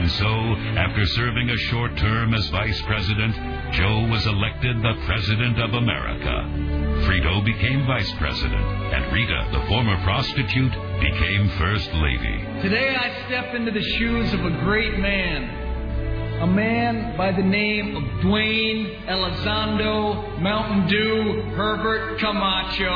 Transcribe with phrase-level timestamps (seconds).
[0.00, 0.32] And so,
[0.80, 3.34] after serving a short term as vice president,
[3.74, 7.04] Joe was elected the President of America.
[7.04, 12.40] Frito became vice president, and Rita, the former prostitute, became first lady.
[12.62, 16.40] Today I step into the shoes of a great man.
[16.40, 22.88] A man by the name of Dwayne Elizondo Mountain Dew Herbert Camacho.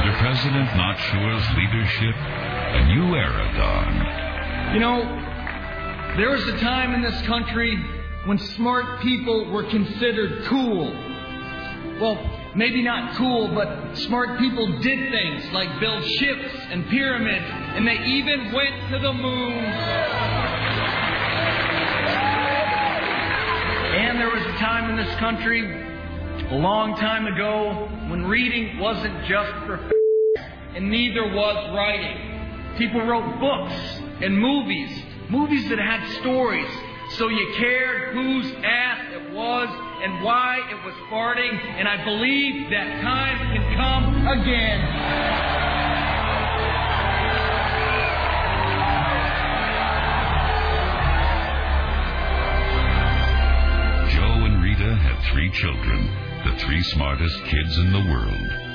[0.00, 4.74] Under President Not Sure's leadership, a new era dawned.
[4.74, 5.21] You know,
[6.16, 7.74] there was a time in this country
[8.26, 10.92] when smart people were considered cool.
[12.00, 17.86] Well, maybe not cool, but smart people did things like build ships and pyramids, and
[17.86, 19.64] they even went to the moon.
[23.94, 25.62] And there was a time in this country,
[26.50, 29.90] a long time ago, when reading wasn't just for
[30.74, 32.76] and neither was writing.
[32.76, 33.74] People wrote books
[34.22, 36.68] and movies Movies that had stories,
[37.12, 39.66] so you cared whose ass it was
[40.02, 44.80] and why it was farting, and I believe that time can come again.
[54.10, 56.10] Joe and Rita had three children,
[56.44, 58.72] the three smartest kids in the world.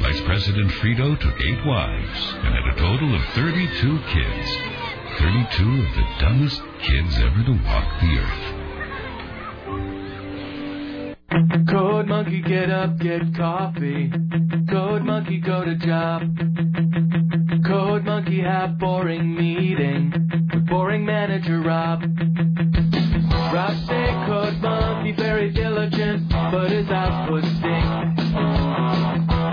[0.00, 4.79] Vice President Frito took eight wives and had a total of 32 kids.
[5.18, 8.60] 32 of the dumbest kids ever to walk the earth.
[11.68, 14.10] Code monkey, get up, get coffee.
[14.70, 16.22] Code monkey, go to job.
[17.66, 20.12] Code monkey, have boring meeting
[20.52, 22.02] with boring manager Rob.
[23.52, 28.22] Rob say code monkey very diligent, but his output stinks.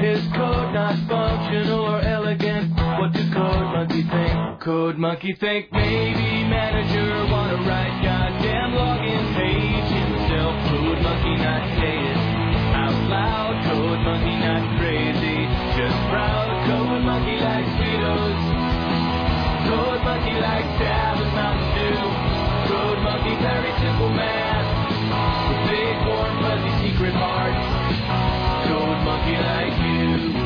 [0.01, 2.71] His code not functional or elegant.
[2.99, 4.46] What does code monkey think?
[4.67, 10.59] Code monkey think maybe manager wanna write goddamn login page himself.
[10.67, 12.19] Code monkey not say it
[12.75, 13.55] out loud.
[13.63, 16.51] Code monkey not crazy, just proud.
[16.67, 18.43] Code monkey likes Cheetos.
[19.71, 22.03] Code monkey likes Tab and Mountain Dew.
[22.67, 24.67] Code monkey very simple man
[25.47, 27.55] with big warm fuzzy secret heart.
[28.67, 30.36] Code monkey like you.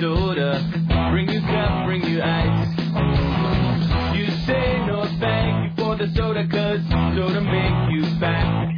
[0.00, 0.64] Soda
[1.12, 2.68] Bring your cup, bring your ice
[4.16, 6.80] You say no thank you for the soda, cause
[7.14, 8.69] soda make you fat.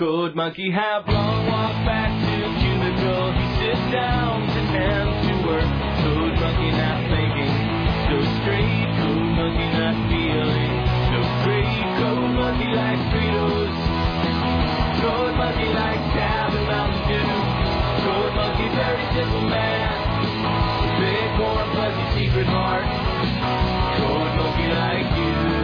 [0.00, 3.36] Code monkey have long walk back to cubicle.
[3.36, 5.68] He sits down, pretends to work.
[6.00, 7.52] Code monkey not thinking,
[8.08, 8.80] so straight.
[8.96, 10.72] Code monkey not feeling,
[11.04, 11.84] so great.
[12.00, 13.76] Code monkey like Fritos.
[15.04, 17.36] Code monkey like Tab and Mountain Dew.
[18.00, 19.84] Code monkey very simple man.
[20.96, 22.88] Big warm fuzzy secret heart.
[24.00, 25.59] Code monkey like you.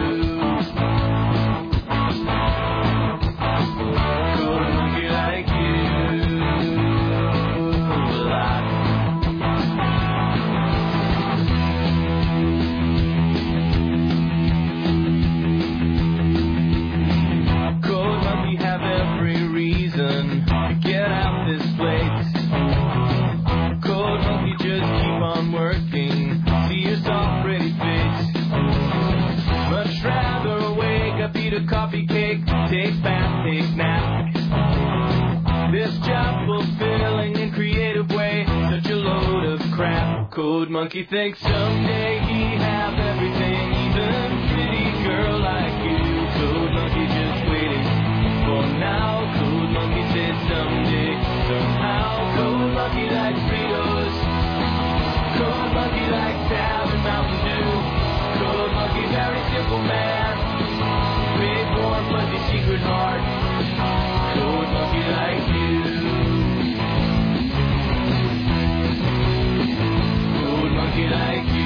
[32.69, 34.27] Take bath, take nap.
[35.71, 40.31] This job fulfilling in creative way, such a load of crap.
[40.31, 46.11] Code monkey thinks someday he have everything, even pretty girl like you.
[46.35, 47.87] Code monkey just waiting
[48.43, 49.23] for now.
[49.39, 51.15] Code monkey said someday,
[51.47, 52.35] somehow.
[52.35, 54.15] Code monkey like Fritos.
[55.39, 57.71] Code monkey like Tab and Mountain Dew.
[58.43, 60.56] Code monkey very simple man
[61.39, 63.21] big, warm, fuzzy secret heart.
[64.35, 65.73] Code monkey like you.
[70.41, 71.56] Code monkey like you.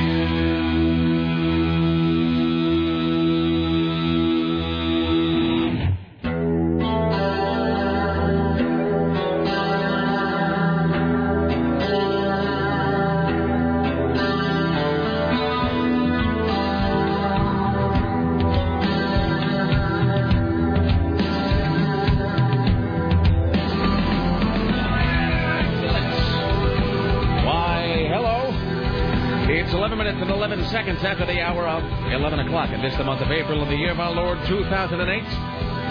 [30.72, 31.84] Seconds after the hour of
[32.14, 32.70] 11 o'clock.
[32.72, 35.24] And this the month of April of the year of our Lord 2008.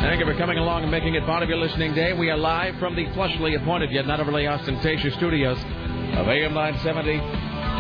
[0.00, 2.14] Thank you for coming along and making it part of your listening day.
[2.14, 7.18] We are live from the plushly appointed yet not overly ostentatious studios of AM 970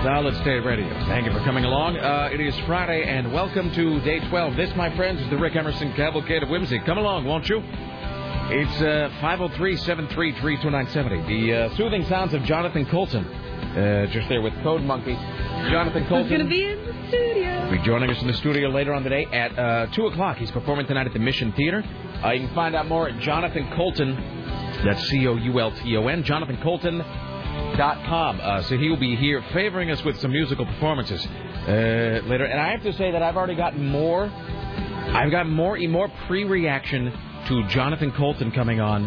[0.04, 0.92] Solid State Radio.
[1.06, 1.96] Thank you for coming along.
[1.96, 4.56] Uh, it is Friday, and welcome to day 12.
[4.56, 6.80] This, my friends, is the Rick Emerson Cavalcade of Whimsy.
[6.80, 7.62] Come along, won't you?
[8.52, 11.46] It's uh, 503 733 2970.
[11.46, 13.49] The uh, soothing sounds of Jonathan Coulton.
[13.70, 15.14] Uh, just there with Code Monkey.
[15.70, 16.22] Jonathan Coulton.
[16.22, 17.68] He's going to be in the studio.
[17.68, 20.38] He'll Be joining us in the studio later on today at uh, 2 o'clock.
[20.38, 21.84] He's performing tonight at the Mission Theater.
[22.24, 24.14] Uh, you can find out more at Jonathan Coulton.
[24.84, 26.24] That's C O U L T O N.
[26.24, 26.98] Jonathan Coulton.
[27.76, 28.40] Dot com.
[28.40, 32.44] Uh, so he will be here favoring us with some musical performances uh, later.
[32.44, 34.24] And I have to say that I've already gotten more.
[34.24, 37.12] I've got more more pre-reaction
[37.46, 39.06] to Jonathan Coulton coming on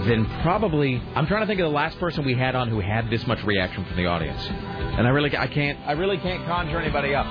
[0.00, 1.00] than probably.
[1.14, 3.42] I'm trying to think of the last person we had on who had this much
[3.44, 4.44] reaction from the audience.
[4.46, 7.26] And I really I can't I really can't conjure anybody up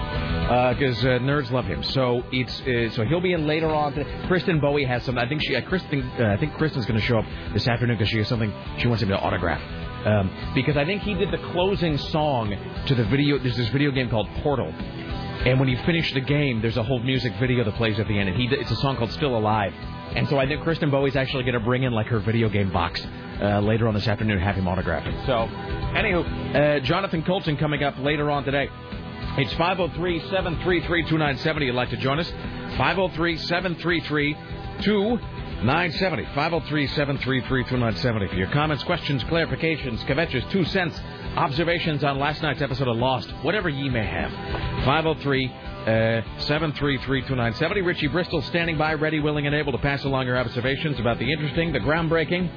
[0.75, 1.83] because uh, uh, nerds love him.
[1.83, 3.93] So it's uh, so he'll be in later on.
[3.93, 4.09] Today.
[4.27, 5.17] Kristen Bowie has some.
[5.17, 5.55] I think she.
[5.55, 6.01] Uh, Kristen.
[6.19, 8.87] Uh, I think Kristen's going to show up this afternoon because she has something she
[8.87, 9.61] wants him to autograph.
[10.05, 12.55] Um, because I think he did the closing song
[12.87, 13.37] to the video.
[13.37, 14.67] There's this video game called Portal,
[15.45, 18.17] and when you finish the game, there's a whole music video that plays at the
[18.17, 19.73] end, and he it's a song called Still Alive.
[20.15, 22.71] And so I think Kristen Bowie's actually going to bring in like her video game
[22.71, 23.05] box
[23.41, 25.15] uh, later on this afternoon, have him autograph it.
[25.25, 25.47] So,
[25.97, 28.69] anywho, uh, Jonathan Coulton coming up later on today.
[29.37, 31.65] It's 503 733 2970.
[31.65, 32.29] You'd like to join us?
[32.77, 34.33] 503 733
[34.81, 36.25] 2970.
[36.35, 40.99] 503 733 2970 for your comments, questions, clarifications, kvetches, two cents,
[41.37, 44.31] observations on last night's episode of Lost, whatever ye may have.
[44.85, 45.47] 503
[45.81, 50.99] uh, 733 Richie Bristol standing by, ready, willing, and able to pass along your observations
[50.99, 52.49] about the interesting, the groundbreaking,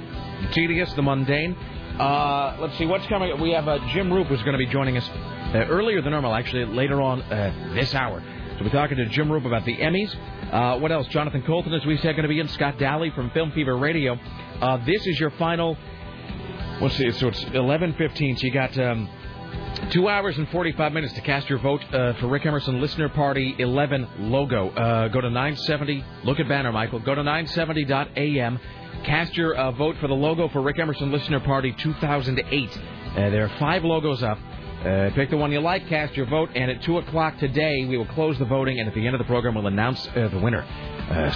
[0.42, 1.54] the tedious, the mundane.
[1.98, 3.40] Uh, let's see what's coming.
[3.40, 6.34] We have uh, Jim Roop who's going to be joining us uh, earlier than normal,
[6.34, 8.22] actually, later on uh, this hour.
[8.58, 10.14] So we're talking to Jim Roop about the Emmys.
[10.52, 11.06] Uh, what else?
[11.08, 12.48] Jonathan Coulton, as we said, going to be in.
[12.48, 14.18] Scott Daly from Film Fever Radio.
[14.84, 15.78] This is your final.
[16.80, 17.10] Let's see.
[17.12, 18.38] So it's 11:15.
[18.38, 18.78] So you got.
[18.78, 19.08] Um,
[19.74, 23.54] Two hours and 45 minutes to cast your vote uh, for Rick Emerson Listener Party
[23.58, 24.70] 11 logo.
[24.70, 26.04] Uh, go to 970.
[26.24, 27.00] Look at banner, Michael.
[27.00, 28.58] Go to 970.am.
[29.04, 32.70] Cast your uh, vote for the logo for Rick Emerson Listener Party 2008.
[32.70, 34.38] Uh, there are five logos up.
[34.84, 37.96] Uh, pick the one you like, cast your vote, and at 2 o'clock today, we
[37.96, 40.38] will close the voting, and at the end of the program, we'll announce uh, the
[40.38, 40.64] winner.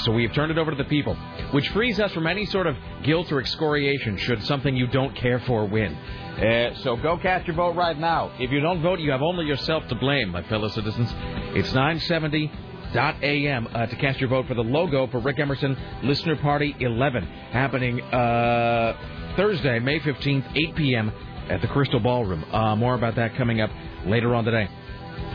[0.04, 1.14] So we have turned it over to the people,
[1.52, 5.40] which frees us from any sort of guilt or excoriation should something you don't care
[5.40, 5.96] for win.
[6.38, 8.30] Uh, so go cast your vote right now.
[8.38, 11.12] If you don't vote, you have only yourself to blame, my fellow citizens.
[11.56, 16.76] It's 970.am uh, to cast your vote for the logo for Rick Emerson Listener Party
[16.78, 18.96] 11, happening uh,
[19.36, 21.12] Thursday, May 15th, 8 p.m.
[21.48, 22.44] at the Crystal Ballroom.
[22.52, 23.70] Uh, more about that coming up
[24.06, 24.68] later on today.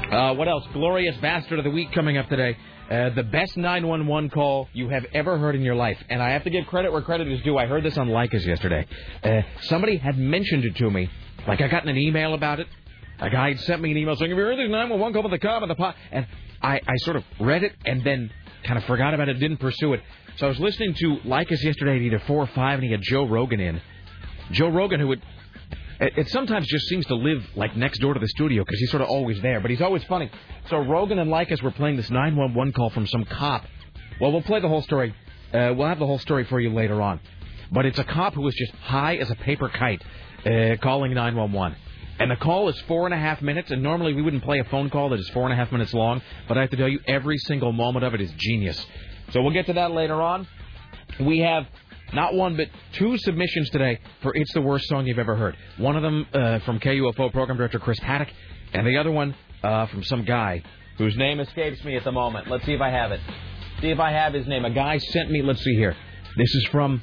[0.09, 0.63] Uh, what else?
[0.71, 2.55] Glorious Bastard of the Week coming up today.
[2.89, 5.97] Uh, the best 911 call you have ever heard in your life.
[6.09, 7.57] And I have to give credit where credit is due.
[7.57, 8.85] I heard this on Lycus yesterday.
[9.23, 11.09] Uh, somebody had mentioned it to me.
[11.47, 12.67] Like I got an email about it.
[13.19, 15.31] A guy had sent me an email saying, Have you heard this 911 call with
[15.31, 15.95] the cop and the pot?
[16.11, 16.27] And
[16.61, 18.29] I, I sort of read it and then
[18.63, 20.01] kind of forgot about it, didn't pursue it.
[20.37, 23.01] So I was listening to Lycus yesterday at either 4 or 5, and he had
[23.01, 23.81] Joe Rogan in.
[24.51, 25.21] Joe Rogan, who would
[26.03, 28.91] it, it sometimes just seems to live like next door to the studio because he's
[28.91, 30.29] sort of always there, but he's always funny.
[30.69, 33.65] So Rogan and Lycus were playing this 911 call from some cop.
[34.19, 35.15] Well, we'll play the whole story.
[35.53, 37.19] Uh, we'll have the whole story for you later on.
[37.71, 40.03] But it's a cop who was just high as a paper kite
[40.45, 41.77] uh, calling 911.
[42.19, 44.63] And the call is four and a half minutes, and normally we wouldn't play a
[44.65, 46.87] phone call that is four and a half minutes long, but I have to tell
[46.87, 48.85] you, every single moment of it is genius.
[49.31, 50.47] So we'll get to that later on.
[51.19, 51.65] We have
[52.13, 55.57] not one, but two submissions today for It's the Worst Song You've Ever Heard.
[55.77, 58.29] One of them uh, from KUFO Program Director Chris Paddock,
[58.73, 60.61] and the other one uh, from some guy
[60.97, 62.47] whose name escapes me at the moment.
[62.49, 63.19] Let's see if I have it.
[63.81, 64.63] See if I have his name.
[64.65, 65.95] A guy sent me, let's see here.
[66.37, 67.01] This is from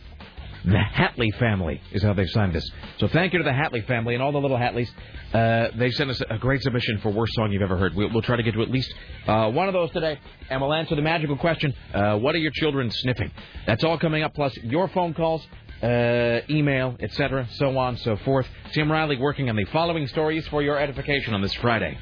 [0.64, 2.68] the Hatley family, is how they've signed this.
[2.98, 4.90] So thank you to the Hatley family and all the little Hatleys.
[5.32, 7.94] Uh, they sent us a great submission for worst song you've ever heard.
[7.94, 8.92] We'll, we'll try to get to at least
[9.26, 10.18] uh, one of those today,
[10.50, 13.30] and we'll answer the magical question: uh, What are your children sniffing?
[13.66, 14.34] That's all coming up.
[14.34, 15.46] Plus your phone calls,
[15.82, 18.46] uh, email, etc., so on, so forth.
[18.72, 21.96] Tim Riley working on the following stories for your edification on this Friday.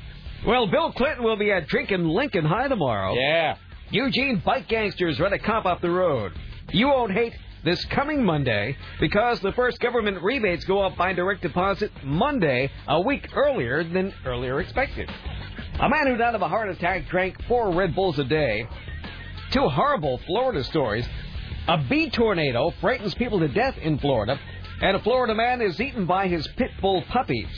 [0.46, 3.14] Well, Bill Clinton will be at drinking Lincoln High tomorrow.
[3.14, 3.56] Yeah.
[3.90, 6.32] Eugene bike gangsters run a cop off the road.
[6.70, 7.32] You won't hate
[7.68, 12.98] this coming Monday because the first government rebates go up by direct deposit Monday, a
[13.02, 15.10] week earlier than earlier expected.
[15.78, 18.66] A man who died of a heart attack drank four Red Bulls a day.
[19.50, 21.06] Two horrible Florida stories.
[21.68, 24.40] A bee tornado frightens people to death in Florida,
[24.80, 27.48] and a Florida man is eaten by his pit bull puppies.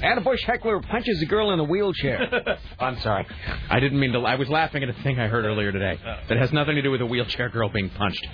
[0.00, 2.58] And a bush heckler punches a girl in a wheelchair.
[2.78, 3.26] I'm sorry.
[3.68, 4.20] I didn't mean to.
[4.20, 6.90] I was laughing at a thing I heard earlier today that has nothing to do
[6.90, 8.24] with a wheelchair girl being punched.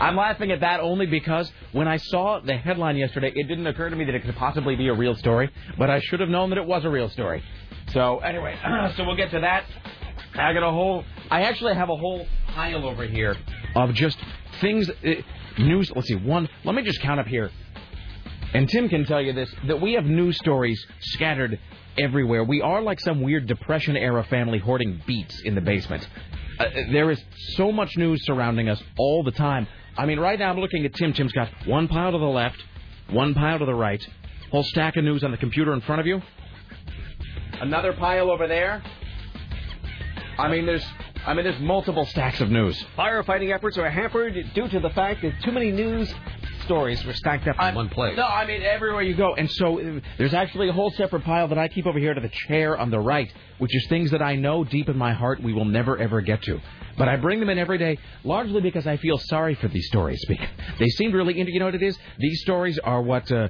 [0.00, 3.88] I'm laughing at that only because when I saw the headline yesterday, it didn't occur
[3.88, 6.50] to me that it could possibly be a real story, but I should have known
[6.50, 7.42] that it was a real story.
[7.92, 8.56] So, anyway,
[8.96, 9.64] so we'll get to that.
[10.34, 11.04] I got a whole.
[11.30, 13.36] I actually have a whole pile over here
[13.76, 14.18] of just
[14.60, 15.10] things, uh,
[15.58, 15.92] news.
[15.94, 16.48] Let's see, one.
[16.64, 17.50] Let me just count up here.
[18.54, 21.58] And Tim can tell you this that we have news stories scattered
[21.98, 22.44] everywhere.
[22.44, 26.06] We are like some weird Depression era family hoarding beets in the basement.
[26.58, 27.22] Uh, there is
[27.56, 29.66] so much news surrounding us all the time.
[29.96, 31.12] I mean, right now I'm looking at Tim.
[31.12, 32.62] Tim's got one pile to the left,
[33.10, 34.06] one pile to the right,
[34.50, 36.22] whole stack of news on the computer in front of you,
[37.60, 38.82] another pile over there.
[40.38, 40.84] I mean, there's,
[41.26, 42.82] I mean, there's multiple stacks of news.
[42.96, 46.12] Firefighting efforts are hampered due to the fact that too many news
[46.64, 48.16] stories were stacked up in I'm- one place.
[48.16, 49.34] No, I mean everywhere you go.
[49.34, 52.20] And so uh, there's actually a whole separate pile that I keep over here to
[52.20, 55.42] the chair on the right, which is things that I know deep in my heart
[55.42, 56.60] we will never ever get to.
[56.98, 60.22] But I bring them in every day, largely because I feel sorry for these stories.
[60.28, 61.98] Because They seem really, inter- you know what it is?
[62.18, 63.48] These stories are what uh,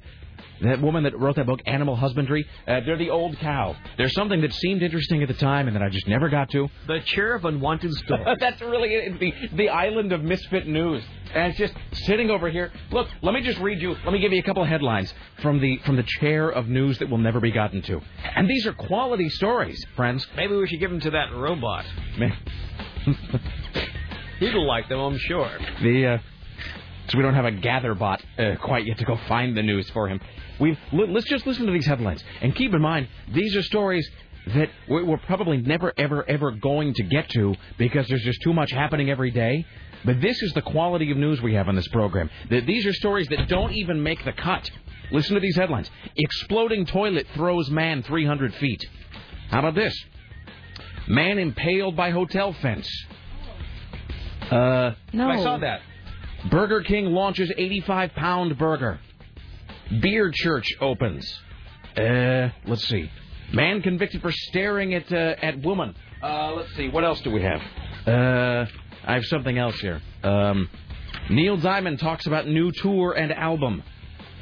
[0.62, 2.46] that woman that wrote that book, Animal Husbandry.
[2.66, 3.76] Uh, they're the old cow.
[3.96, 6.68] There's something that seemed interesting at the time and that I just never got to.
[6.86, 8.36] The chair of unwanted stories.
[8.40, 9.18] That's really it.
[9.20, 11.02] the the island of misfit news,
[11.34, 11.74] and it's just
[12.06, 12.70] sitting over here.
[12.90, 13.94] Look, let me just read you.
[14.04, 16.98] Let me give you a couple of headlines from the from the chair of news
[16.98, 18.00] that will never be gotten to.
[18.36, 20.26] And these are quality stories, friends.
[20.36, 21.84] Maybe we should give them to that robot.
[22.18, 22.36] Man,
[24.38, 25.50] He'd like them, I'm sure.
[25.82, 26.18] the uh,
[27.12, 29.88] so we don't have a gather bot uh, quite yet to go find the news
[29.90, 30.18] for him.
[30.58, 34.10] We let's just listen to these headlines and keep in mind these are stories
[34.54, 38.52] that we- we're probably never ever ever going to get to because there's just too
[38.54, 39.64] much happening every day.
[40.04, 42.28] But this is the quality of news we have on this program.
[42.50, 44.68] That these are stories that don't even make the cut.
[45.12, 48.84] Listen to these headlines: Exploding toilet throws man 300 feet.
[49.50, 49.94] How about this?
[51.06, 52.88] Man impaled by hotel fence.
[54.50, 55.28] Uh, No.
[55.28, 55.82] I saw that.
[56.50, 58.98] Burger King launches 85 pound burger.
[60.00, 61.30] Beer church opens.
[61.96, 63.10] Uh, let's see.
[63.52, 65.94] Man convicted for staring at uh, at woman.
[66.22, 66.88] Uh, let's see.
[66.88, 67.60] What else do we have?
[68.06, 68.66] Uh,
[69.04, 70.00] I have something else here.
[70.22, 70.68] Um,
[71.28, 73.82] Neil Diamond talks about new tour and album.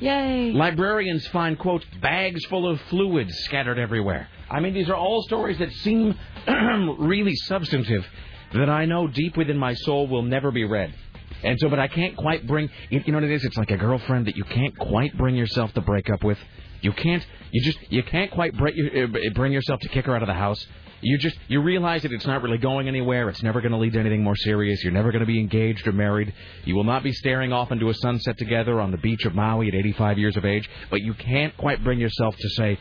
[0.01, 0.53] Yay.
[0.53, 4.29] Librarians find, quote, bags full of fluids scattered everywhere.
[4.51, 6.15] I mean, these are all stories that seem
[6.99, 8.07] really substantive
[8.55, 10.95] that I know deep within my soul will never be read.
[11.43, 13.45] And so, but I can't quite bring, you know what it is?
[13.45, 16.39] It's like a girlfriend that you can't quite bring yourself to break up with.
[16.83, 20.23] You can't, you just, you can't quite break, uh, bring yourself to kick her out
[20.23, 20.67] of the house.
[21.03, 23.31] You just, you realize that it's not really going anywhere.
[23.31, 24.83] It's never going to lead to anything more serious.
[24.83, 26.33] You're never going to be engaged or married.
[26.65, 29.69] You will not be staring off into a sunset together on the beach of Maui
[29.69, 30.69] at 85 years of age.
[30.91, 32.79] But you can't quite bring yourself to say,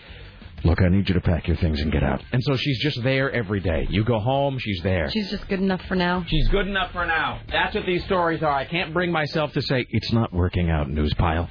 [0.63, 2.21] Look, I need you to pack your things and get out.
[2.31, 3.87] And so she's just there every day.
[3.89, 5.09] You go home, she's there.
[5.09, 6.25] She's just good enough for now.
[6.27, 7.39] She's good enough for now.
[7.49, 8.51] That's what these stories are.
[8.51, 11.49] I can't bring myself to say, it's not working out, news pile.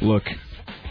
[0.00, 0.28] Look,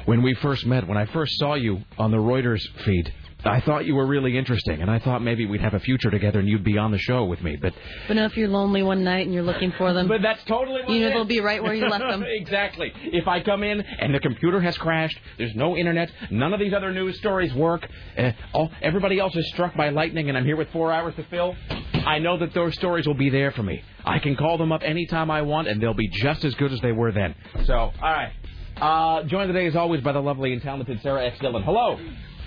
[0.05, 3.13] when we first met, when I first saw you on the Reuters feed,
[3.47, 6.39] I thought you were really interesting, and I thought maybe we'd have a future together
[6.39, 7.55] and you'd be on the show with me.
[7.55, 7.73] But
[8.07, 10.81] But now if you're lonely one night and you're looking for them, but that's totally
[10.81, 12.23] what you know they'll be right where you left them.
[12.27, 12.91] exactly.
[12.95, 16.73] If I come in and the computer has crashed, there's no internet, none of these
[16.73, 17.87] other news stories work,
[18.17, 21.23] uh, all, everybody else is struck by lightning, and I'm here with four hours to
[21.23, 21.55] fill,
[21.93, 23.83] I know that those stories will be there for me.
[24.05, 26.79] I can call them up anytime I want, and they'll be just as good as
[26.81, 27.35] they were then.
[27.65, 28.31] So, all right.
[28.77, 31.39] Uh, joined today, as always, by the lovely and talented Sarah X.
[31.39, 31.63] Dillon.
[31.63, 31.99] Hello.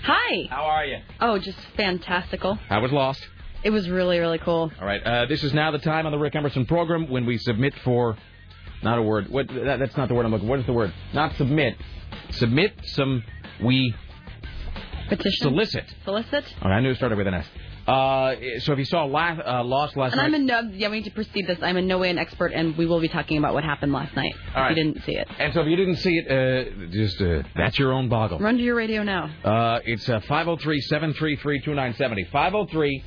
[0.03, 0.47] Hi.
[0.49, 0.97] How are you?
[1.19, 2.57] Oh, just fantastical.
[2.69, 3.25] I was lost.
[3.63, 4.71] It was really, really cool.
[4.79, 5.01] All right.
[5.03, 8.17] Uh, this is now the time on the Rick Emerson program when we submit for,
[8.81, 9.29] not a word.
[9.29, 9.47] What?
[9.49, 10.47] That, that's not the word I'm looking.
[10.47, 10.51] For.
[10.51, 10.93] What is the word?
[11.13, 11.77] Not submit.
[12.31, 13.23] Submit some.
[13.63, 13.93] We
[15.09, 15.31] Petition.
[15.41, 15.85] solicit.
[16.03, 16.45] Solicit.
[16.61, 17.45] All right, I knew it started with an S.
[17.87, 20.61] Uh, so if you saw la- uh, Lost last And night, I'm in no.
[20.73, 21.57] Yeah, we need to proceed this.
[21.61, 24.15] I'm in no way an expert, and we will be talking about what happened last
[24.15, 24.33] night.
[24.55, 24.71] All right.
[24.71, 27.43] If you didn't see it, and so if you didn't see it, uh, just uh,
[27.55, 28.39] that's your own boggle.
[28.39, 29.29] run to your radio now.
[29.43, 33.01] Uh, it's uh, 503-733-2970.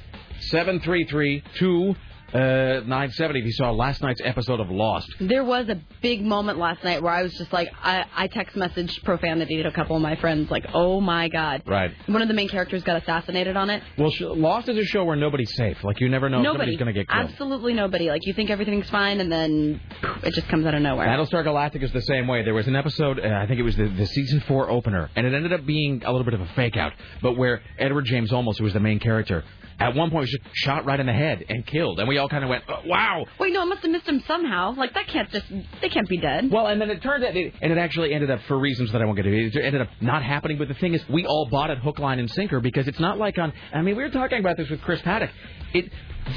[0.53, 1.97] 503-733-2970.
[2.35, 3.39] Uh, 970.
[3.39, 5.07] If you saw last night's episode of Lost.
[5.21, 8.57] There was a big moment last night where I was just like, I, I text
[8.57, 11.63] messaged profanity to a couple of my friends, like, oh my god.
[11.65, 11.93] Right.
[12.07, 13.85] One of the main characters got assassinated on it.
[13.97, 15.85] Well, sh- Lost is a show where nobody's safe.
[15.85, 16.73] Like you never know if nobody.
[16.73, 17.31] somebody's going to get killed.
[17.31, 18.09] Absolutely nobody.
[18.09, 21.07] Like you think everything's fine, and then poof, it just comes out of nowhere.
[21.07, 22.43] Battlestar Galactica is the same way.
[22.43, 25.25] There was an episode, uh, I think it was the, the season four opener, and
[25.25, 28.33] it ended up being a little bit of a fake out, but where Edward James
[28.33, 29.45] Olmos, who was the main character,
[29.81, 32.19] At one point, he was just shot right in the head and killed, and we
[32.19, 34.75] all kind of went, oh, "Wow!" Wait, no, it must have missed him somehow.
[34.75, 35.47] Like that can't just
[35.81, 36.51] they can't be dead.
[36.51, 39.03] Well, and then it turned out, it, and it actually ended up for reasons that
[39.03, 39.59] I won't get into.
[39.59, 40.59] It ended up not happening.
[40.59, 43.19] But the thing is, we all bought it hook, line, and sinker because it's not
[43.19, 43.53] like on.
[43.73, 45.31] I mean, we were talking about this with Chris Paddock.
[45.73, 45.91] It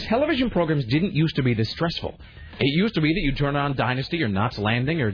[0.08, 2.20] television programs didn't used to be this stressful.
[2.60, 5.14] It used to be that you'd turn on Dynasty or Knots Landing or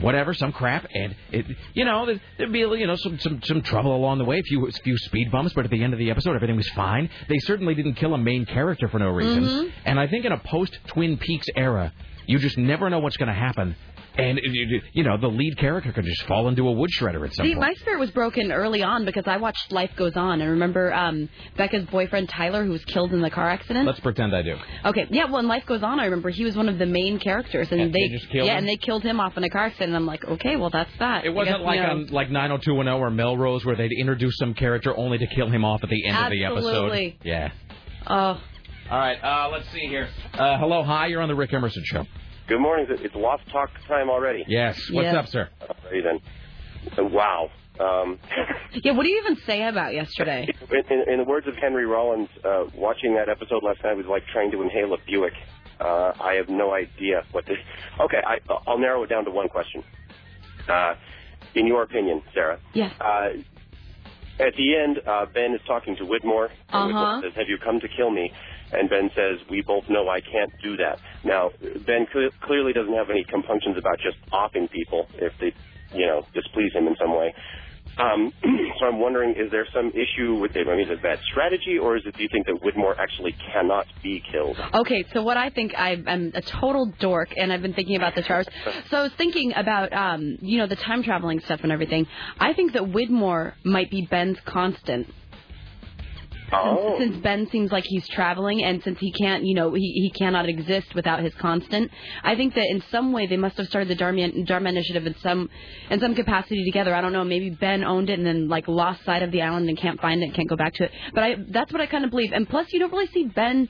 [0.00, 3.62] whatever, some crap, and it, you know, there'd, there'd be you know some, some some
[3.62, 5.98] trouble along the way, a few a few speed bumps, but at the end of
[5.98, 7.08] the episode, everything was fine.
[7.28, 9.72] They certainly didn't kill a main character for no reason, Mhm.
[9.84, 11.92] and I think in a post Twin Peaks era,
[12.26, 13.74] you just never know what's going to happen.
[14.16, 14.40] And
[14.94, 17.54] you know the lead character could just fall into a wood shredder at some See,
[17.54, 17.60] point.
[17.68, 21.28] my spirit was broken early on because I watched Life Goes On and remember um,
[21.56, 23.86] Becca's boyfriend Tyler who was killed in the car accident.
[23.86, 24.56] Let's pretend I do.
[24.86, 25.26] Okay, yeah.
[25.26, 27.80] Well, in Life Goes On, I remember he was one of the main characters, and
[27.80, 28.58] And they, they just killed yeah, him?
[28.58, 29.90] and they killed him off in a car accident.
[29.90, 31.24] And I'm like, okay, well that's that.
[31.24, 35.18] It wasn't like know, on like 90210 or Melrose where they'd introduce some character only
[35.18, 37.06] to kill him off at the end of the Absolutely.
[37.20, 37.26] episode.
[37.28, 37.50] Yeah.
[38.08, 38.40] Oh.
[38.90, 39.18] All right.
[39.22, 40.08] Uh, let's see here.
[40.34, 41.06] Uh, hello, hi.
[41.06, 42.04] You're on the Rick Emerson show.
[42.48, 42.86] Good morning.
[42.88, 44.44] It's Lost Talk time already.
[44.48, 44.78] Yes.
[44.90, 45.14] What's Yes.
[45.14, 45.48] up, sir?
[45.60, 46.20] Alrighty then.
[46.98, 47.50] Uh, Wow.
[47.78, 48.18] Um,
[48.72, 48.92] Yeah.
[48.92, 50.48] What do you even say about yesterday?
[50.70, 54.06] in, in, in the words of Henry Rollins, uh, watching that episode last night was
[54.06, 55.34] like trying to inhale a Buick.
[55.80, 57.58] Uh, I have no idea what this.
[58.00, 59.84] Okay, I, I'll narrow it down to one question.
[60.68, 60.94] Uh,
[61.54, 62.92] in your opinion, Sarah, Yes.
[63.00, 63.28] uh,
[64.40, 66.48] at the end, uh, Ben is talking to Widmore.
[66.70, 66.98] And Uh-huh.
[66.98, 68.32] Widmore says, "Have you come to kill me?"
[68.72, 71.50] And Ben says, "We both know I can't do that." Now,
[71.86, 75.52] Ben cle clearly doesn't have any compunctions about just offing people if they,
[75.94, 77.34] you know, displease him in some way.
[77.98, 78.32] Um,
[78.78, 80.68] so I'm wondering, is there some issue with it?
[80.68, 82.16] I mean, is it bad strategy, or is it?
[82.16, 84.56] Do you think that Widmore actually cannot be killed?
[84.74, 88.14] Okay, so what I think I, I'm a total dork, and I've been thinking about
[88.14, 88.46] this for hours.
[88.90, 92.06] So I was thinking about, um, you know, the time traveling stuff and everything.
[92.38, 95.12] I think that Widmore might be Ben's constant.
[96.52, 96.96] Oh.
[96.98, 100.10] Since, since Ben seems like he's traveling, and since he can't, you know, he, he
[100.10, 101.90] cannot exist without his constant,
[102.22, 105.14] I think that in some way they must have started the Dharma, Dharma Initiative in
[105.22, 105.50] some
[105.90, 106.94] in some capacity together.
[106.94, 109.68] I don't know, maybe Ben owned it and then like lost sight of the island
[109.68, 110.90] and can't find it, can't go back to it.
[111.14, 112.32] But I that's what I kind of believe.
[112.32, 113.68] And plus, you don't really see Ben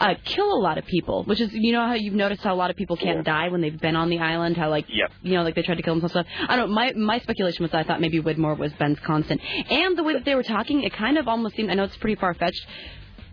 [0.00, 2.56] uh, kill a lot of people, which is you know how you've noticed how a
[2.56, 5.12] lot of people can't die when they've been on the island, how like Yep.
[5.22, 6.26] you know like they tried to kill themselves.
[6.28, 6.48] Stuff.
[6.48, 6.70] I don't.
[6.70, 10.24] My my speculation was I thought maybe Widmore was Ben's constant, and the way that
[10.24, 11.70] they were talking, it kind of almost seemed.
[11.70, 12.66] I know it's pretty far fetched.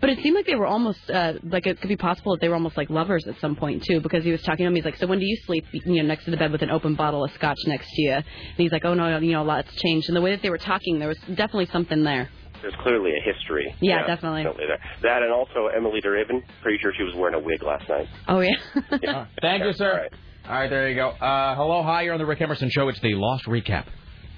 [0.00, 2.48] But it seemed like they were almost uh, like it could be possible that they
[2.48, 4.76] were almost like lovers at some point too, because he was talking to him.
[4.76, 5.64] He's like, "So when do you sleep?
[5.72, 8.12] You know, next to the bed with an open bottle of scotch next to you?"
[8.12, 8.24] And
[8.56, 10.58] he's like, "Oh no, you know, a lot's changed." And the way that they were
[10.58, 12.30] talking, there was definitely something there.
[12.62, 13.74] There's clearly a history.
[13.80, 14.42] Yeah, definitely.
[14.44, 14.78] there.
[15.02, 16.42] That and also Emilie de Ravin.
[16.62, 18.08] Pretty sure she was wearing a wig last night.
[18.26, 18.50] Oh yeah.
[19.02, 19.26] Yeah.
[19.40, 19.90] Thank you, sir.
[19.92, 20.12] All right.
[20.48, 21.08] All right, there you go.
[21.10, 22.02] Uh, hello, hi.
[22.02, 22.88] You're on the Rick Emerson show.
[22.88, 23.84] It's the Lost Recap.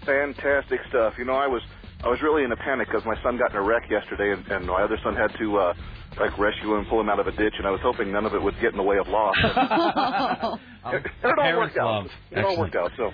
[0.04, 1.14] Fantastic stuff.
[1.18, 1.62] You know, I was
[2.02, 4.46] I was really in a panic because my son got in a wreck yesterday, and,
[4.50, 5.74] and my other son had to uh,
[6.18, 8.24] like rescue him, and pull him out of a ditch, and I was hoping none
[8.26, 9.38] of it would get in the way of Lost.
[9.42, 9.52] and
[11.04, 11.84] it all Parents worked out.
[11.86, 12.06] love.
[12.32, 12.90] It all worked out.
[12.96, 13.10] So,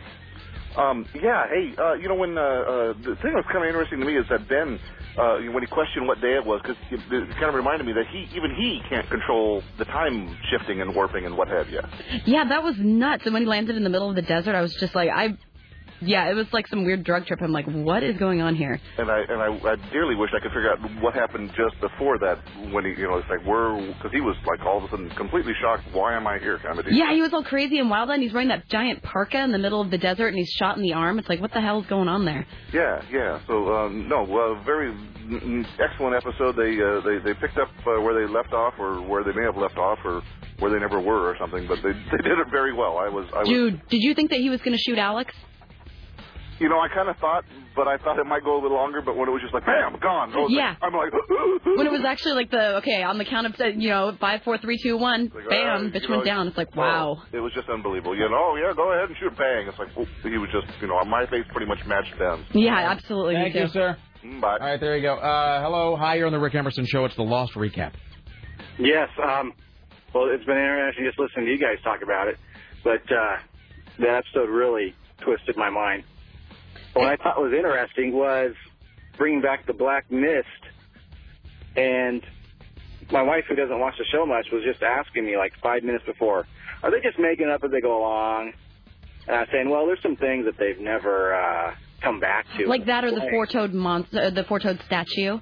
[0.76, 1.46] um, yeah.
[1.48, 4.16] Hey, uh, you know, when uh, uh, the thing that's kind of interesting to me
[4.16, 4.78] is that Ben,
[5.18, 7.92] uh, when he questioned what day it was, because it, it kind of reminded me
[7.94, 11.80] that he, even he, can't control the time shifting and warping and what have you.
[12.26, 13.24] Yeah, that was nuts.
[13.24, 15.36] And when he landed in the middle of the desert, I was just like, I,
[16.00, 17.40] yeah, it was like some weird drug trip.
[17.42, 18.80] I'm like, what is going on here?
[18.98, 22.18] And I and I, I dearly wish I could figure out what happened just before
[22.18, 22.38] that
[22.72, 25.10] when he, you know, it's like where because he was like all of a sudden
[25.10, 25.84] completely shocked.
[25.92, 26.58] Why am I here?
[26.58, 26.94] Kind of deal.
[26.94, 29.58] Yeah, he was all crazy and wild, and he's wearing that giant parka in the
[29.58, 31.18] middle of the desert, and he's shot in the arm.
[31.18, 32.46] It's like, what the hell is going on there?
[32.72, 33.40] Yeah, yeah.
[33.46, 36.56] So um, no, uh, very mm, mm, excellent episode.
[36.56, 39.44] They uh, they they picked up uh, where they left off, or where they may
[39.44, 40.22] have left off, or
[40.58, 41.66] where they never were, or something.
[41.66, 42.98] But they they did it very well.
[42.98, 45.32] I was I was Dude, did you think that he was going to shoot Alex?
[46.58, 49.02] You know I kind of thought, but I thought it might go a little longer.
[49.02, 50.32] But when it was just like bam, gone.
[50.34, 50.68] I Yeah.
[50.70, 51.12] Like, I'm like
[51.76, 54.58] When it was actually like the okay on the count of you know five, four,
[54.58, 56.48] three, two, one, Like, bam, uh, bitch went know, down.
[56.48, 57.22] It's like wow.
[57.32, 58.16] it was just unbelievable.
[58.16, 59.68] You know, oh yeah, go ahead and shoot, bang.
[59.68, 62.46] It's like oh, he was just, you know, my face pretty much matched Ben's.
[62.52, 63.34] Yeah, absolutely.
[63.34, 63.96] Thank me you, sir.
[64.24, 64.58] Mm, Bye.
[64.60, 65.16] All right, there you go.
[65.16, 66.16] Uh, hello, hi.
[66.16, 67.04] You're on the Rick Emerson show.
[67.04, 67.92] It's the Lost Recap.
[68.78, 69.08] Yes.
[69.22, 69.52] Um,
[70.14, 72.38] well, it's been interesting just listening to you guys talk about it,
[72.82, 73.36] but uh,
[73.98, 76.04] the episode really twisted my mind.
[76.96, 78.54] What I thought was interesting was
[79.18, 80.46] bringing back the Black Mist,
[81.76, 82.22] and
[83.10, 86.06] my wife, who doesn't watch the show much, was just asking me like five minutes
[86.06, 86.46] before,
[86.82, 88.54] "Are they just making up as they go along?"
[89.26, 92.66] And I was saying, "Well, there's some things that they've never uh, come back to,
[92.66, 95.38] Like that or the four-toed monster, uh, the four-toed statue.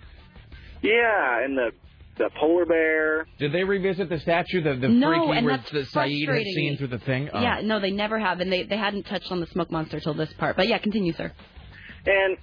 [0.83, 1.71] Yeah, and the
[2.16, 3.27] the polar bear.
[3.38, 6.42] Did they revisit the statue, the, the No, freaky and where that's the Sayid had
[6.55, 7.31] seen through the thing?
[7.33, 7.40] Oh.
[7.40, 10.14] Yeah, no, they never have, and they they hadn't touched on the smoke monster till
[10.14, 10.57] this part.
[10.57, 11.33] But yeah, continue, sir.
[12.07, 12.37] And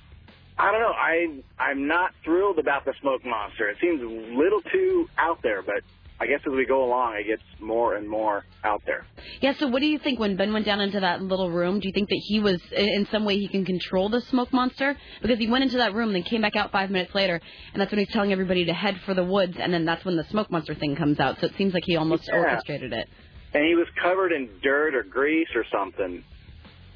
[0.58, 0.92] I don't know.
[0.92, 3.70] I I'm not thrilled about the smoke monster.
[3.70, 5.82] It seems a little too out there, but
[6.22, 9.08] I guess as we go along, it gets more and more out there.
[9.42, 9.54] Yeah.
[9.58, 11.80] So, what do you think when Ben went down into that little room?
[11.80, 14.96] Do you think that he was in some way he can control the smoke monster?
[15.24, 17.42] Because he went into that room, and then came back out five minutes later,
[17.74, 20.16] and that's when he's telling everybody to head for the woods, and then that's when
[20.16, 21.40] the smoke monster thing comes out.
[21.40, 22.38] So it seems like he almost Yeah.
[22.40, 23.10] orchestrated it.
[23.56, 26.24] And he was covered in dirt or grease or something.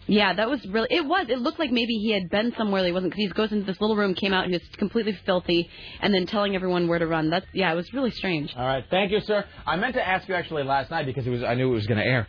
[0.07, 0.87] Yeah, that was really.
[0.91, 1.27] It was.
[1.29, 3.11] It looked like maybe he had been somewhere that he wasn't.
[3.11, 5.69] Because he goes into this little room, came out, he was completely filthy,
[6.01, 7.29] and then telling everyone where to run.
[7.29, 8.53] That's yeah, it was really strange.
[8.55, 9.45] All right, thank you, sir.
[9.65, 11.87] I meant to ask you actually last night because it was I knew it was
[11.87, 12.27] going to air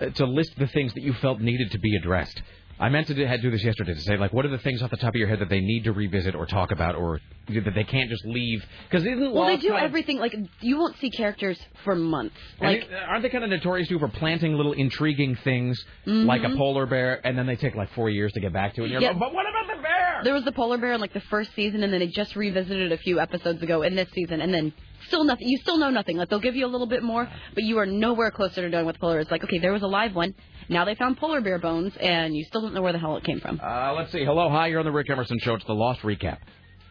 [0.00, 2.42] uh, to list the things that you felt needed to be addressed.
[2.78, 4.82] I meant to do, had do this yesterday to say like what are the things
[4.82, 7.20] off the top of your head that they need to revisit or talk about or
[7.48, 10.18] that they can't just leave because isn't Well, they do kind of- everything.
[10.18, 12.34] Like you won't see characters for months.
[12.60, 16.26] and Like it- aren't they kind of notorious too for planting little intriguing things Mhm.
[16.26, 18.82] like a polar bear and then they take like four years to get back to
[18.82, 18.84] it?
[18.84, 19.08] And you're Yeah.
[19.10, 19.82] like, but what about the
[20.16, 20.24] bear?
[20.24, 22.92] there was the polar bear in like the first season, and then they just revisited
[22.92, 24.72] a few episodes ago in this season, and then
[25.06, 25.48] still nothing.
[25.48, 26.16] You still know nothing.
[26.16, 28.86] Like they'll give you a little bit more, but you are nowhere closer to knowing
[28.86, 29.30] what the polar is.
[29.30, 30.34] Like okay, there was a live one.
[30.68, 33.24] Now they found polar bear bones, and you still don't know where the hell it
[33.24, 33.60] came from.
[33.62, 34.24] Uh, let's see.
[34.24, 34.68] Hello, hi.
[34.68, 35.54] You're on the Rick Emerson Show.
[35.54, 36.38] It's the Lost recap.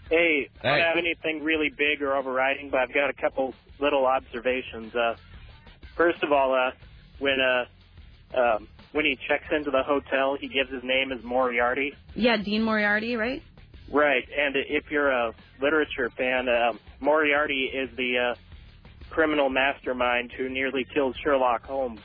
[0.10, 4.06] Hey, I don't have anything really big or overriding, but I've got a couple little
[4.06, 4.94] observations.
[4.94, 5.16] Uh,
[5.96, 6.72] first of all, uh,
[7.18, 11.94] when uh, um, when he checks into the hotel, he gives his name as Moriarty.
[12.16, 13.44] Yeah, Dean Moriarty, right?
[13.92, 18.36] Right, and if you're a literature fan, um, Moriarty is the uh,
[19.10, 22.00] criminal mastermind who nearly killed Sherlock Holmes.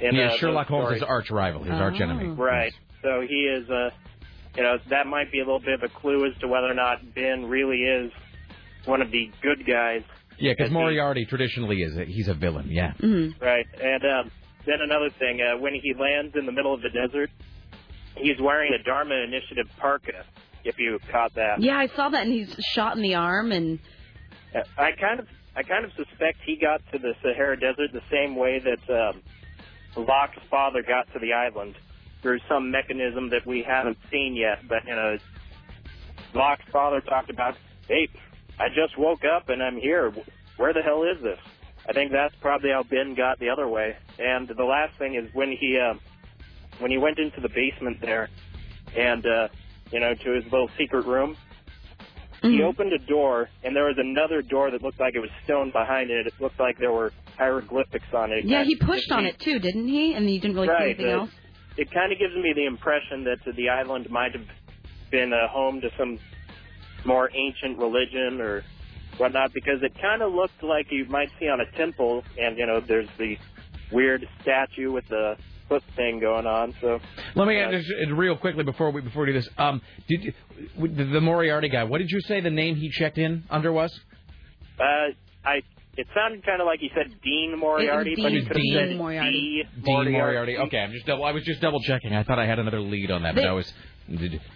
[0.00, 1.00] In, yeah, uh, Sherlock Holmes' stories.
[1.00, 2.26] his arch rival, his arch enemy.
[2.26, 2.72] Right.
[3.02, 3.90] So he is, uh,
[4.56, 6.74] you know, that might be a little bit of a clue as to whether or
[6.74, 8.10] not Ben really is
[8.84, 10.02] one of the good guys.
[10.38, 12.66] Yeah, because As he- Moriarty traditionally is a, he's a villain.
[12.68, 12.92] Yeah.
[13.00, 13.42] Mm-hmm.
[13.42, 13.66] Right.
[13.80, 14.30] And um,
[14.66, 17.30] then another thing, uh, when he lands in the middle of the desert,
[18.16, 20.24] he's wearing a Dharma Initiative parka.
[20.64, 21.62] If you caught that.
[21.62, 23.78] Yeah, I saw that, and he's shot in the arm, and
[24.52, 28.02] Uh, I kind of, I kind of suspect he got to the Sahara Desert the
[28.10, 29.22] same way that um,
[29.96, 31.76] Locke's father got to the island
[32.20, 34.66] through some mechanism that we haven't seen yet.
[34.68, 35.18] But you know,
[36.34, 38.08] Locke's father talked about, "Hey,
[38.58, 40.12] I just woke up and I'm here.
[40.56, 41.38] Where the hell is this?"
[41.88, 43.96] I think that's probably how Ben got the other way.
[44.18, 45.94] And the last thing is when he, uh,
[46.80, 48.28] when he went into the basement there,
[48.96, 49.48] and uh,
[49.92, 51.36] you know, to his little secret room.
[52.42, 55.72] He opened a door, and there was another door that looked like it was stone
[55.72, 56.26] behind it.
[56.28, 58.44] It looked like there were hieroglyphics on it.
[58.44, 60.14] yeah, he pushed on it too, didn't he?
[60.14, 61.30] And he didn't really see anything uh, else.
[61.76, 64.46] It kind of gives me the impression that the island might have
[65.10, 66.18] been a home to some
[67.04, 68.62] more ancient religion or
[69.18, 72.66] whatnot, because it kind of looked like you might see on a temple, and you
[72.66, 73.36] know, there's the
[73.92, 75.36] weird statue with the
[75.68, 76.74] foot thing going on.
[76.80, 77.00] So
[77.34, 79.48] Let me just uh, real quickly before we before we do this.
[79.58, 80.32] Um, did you,
[80.78, 81.84] the, the Moriarty guy?
[81.84, 83.98] What did you say the name he checked in under was?
[84.78, 85.08] Uh,
[85.44, 85.62] I.
[85.96, 88.88] It sounded kind of like he said Dean Moriarty, It but he Dean could have
[88.90, 89.64] said Moriarty.
[89.74, 89.82] D.
[89.82, 90.58] Dean Moriarty.
[90.58, 91.24] Okay, I'm just double.
[91.24, 92.12] I was just double checking.
[92.14, 93.72] I thought I had another lead on that, but They- I was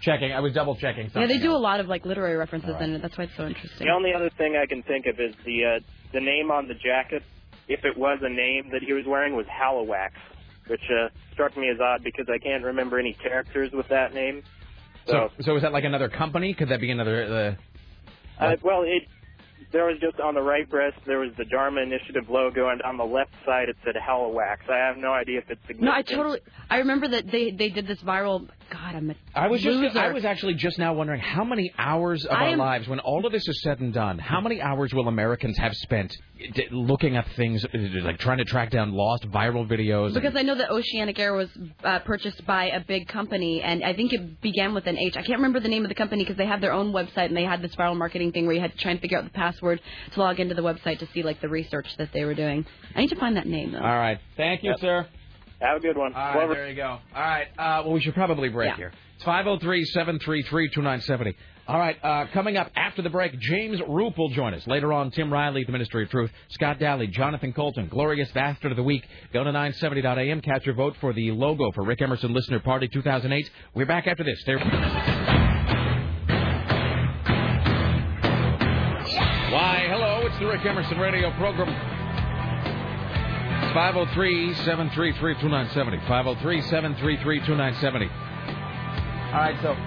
[0.01, 0.31] checking.
[0.31, 1.09] I was double checking.
[1.15, 2.83] Yeah, they do a lot of like literary references All right.
[2.89, 3.01] in it.
[3.01, 3.87] That's why it's so interesting.
[3.87, 5.79] The only other thing I can think of is the uh,
[6.13, 7.23] the name on the jacket.
[7.67, 10.11] If it was a name that he was wearing, was Halliwax,
[10.67, 14.43] which uh, struck me as odd because I can't remember any characters with that name.
[15.07, 16.53] So, so is that like another company?
[16.53, 17.57] Could that be another?
[18.39, 19.03] Uh, Uh, well, it
[19.71, 22.97] there was just on the right breast there was the Dharma Initiative logo, and on
[22.97, 24.69] the left side it said Halliwax.
[24.69, 25.83] I have no idea if it's significant.
[25.83, 26.39] No, I totally.
[26.69, 28.47] I remember that they they did this viral.
[28.71, 32.23] God, I'm a I was just I was actually just now wondering how many hours
[32.25, 34.61] of I our am- lives, when all of this is said and done, how many
[34.61, 36.15] hours will Americans have spent
[36.53, 37.67] d- looking up things uh,
[38.03, 40.13] like trying to track down lost viral videos?
[40.13, 41.49] Because I know that Oceanic Air was
[41.83, 45.17] uh, purchased by a big company, and I think it began with an H.
[45.17, 47.35] I can't remember the name of the company because they had their own website, and
[47.35, 49.31] they had this viral marketing thing where you had to try and figure out the
[49.31, 49.81] password
[50.13, 52.65] to log into the website to see like the research that they were doing.
[52.95, 53.79] I need to find that name though.
[53.79, 54.79] all right, thank you, Yep.
[54.79, 55.07] sir.
[55.61, 56.13] Have a good one.
[56.13, 56.97] All right, there you go.
[57.15, 58.75] All right, uh, well, we should probably break Yeah.
[58.77, 58.91] here.
[59.15, 61.35] It's 503-733-2970.
[61.67, 64.65] All right, uh, coming up after the break, James Roop will join us.
[64.65, 68.77] Later on, Tim Riley, the Ministry of Truth, Scott Daly, Jonathan Coulton, Glorious Bastard of
[68.77, 69.07] the Week.
[69.31, 73.47] Go to 970.am, cast your vote for the logo for Rick Emerson Listener Party 2008.
[73.75, 74.41] We're back after this.
[74.41, 74.55] Stay
[79.51, 81.69] Why, hello, it's the Rick Emerson radio program.
[83.73, 86.05] It's 503-733-2970.
[86.05, 88.11] 503-733-2970.
[89.27, 89.77] All right, so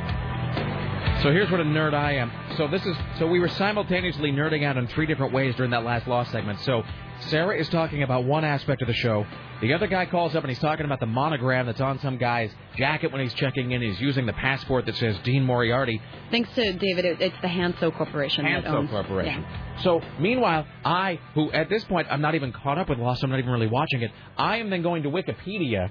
[1.23, 2.33] so here's what a nerd I am.
[2.57, 5.85] So this is so we were simultaneously nerding out in three different ways during that
[5.85, 6.61] last law segment.
[6.61, 6.83] So
[7.21, 9.27] Sarah is talking about one aspect of the show.
[9.63, 12.51] The other guy calls up and he's talking about the monogram that's on some guy's
[12.77, 13.81] jacket when he's checking in.
[13.81, 16.03] He's using the passport that says Dean Moriarty.
[16.31, 18.45] Thanks to David, it, it's the Hanso Corporation.
[18.45, 19.41] that Hanso owns- Corporation.
[19.43, 19.83] yeah.
[19.83, 23.31] So, meanwhile, I, who at this point I'm not even caught up with Lost, I'm
[23.31, 24.11] not even really watching it.
[24.37, 25.91] I am then going to Wikipedia,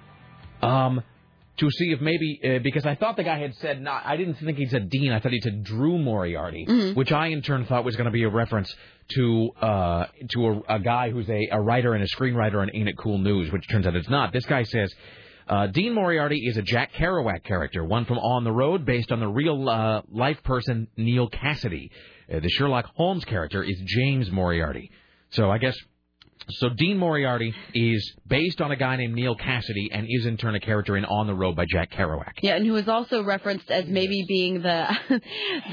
[0.61, 1.01] um,
[1.57, 4.03] to see if maybe uh, because I thought the guy had said not.
[4.07, 5.11] I didn't think he said Dean.
[5.11, 6.95] I thought he said Drew Moriarty, Mhm.
[6.95, 8.73] which I in turn thought was going to be a reference
[9.09, 12.89] to uh, to a, a guy who's a, a writer and a screenwriter on Ain't
[12.89, 14.33] It Cool News, which turns out it's not.
[14.33, 14.93] This guy says.
[15.45, 19.19] Uh, Dean Moriarty is a Jack Kerouac character, one from On the Road, based on
[19.19, 21.89] the real uh, life person Neal Cassady.
[22.33, 24.89] Uh, the Sherlock Holmes character is James Moriarty.
[25.31, 25.75] So I guess
[26.49, 26.69] so.
[26.69, 30.59] Dean Moriarty is based on a guy named Neal Cassady, and is in turn a
[30.59, 32.33] character in On the Road by Jack Kerouac.
[32.41, 34.97] Yeah, and who is also referenced as maybe being the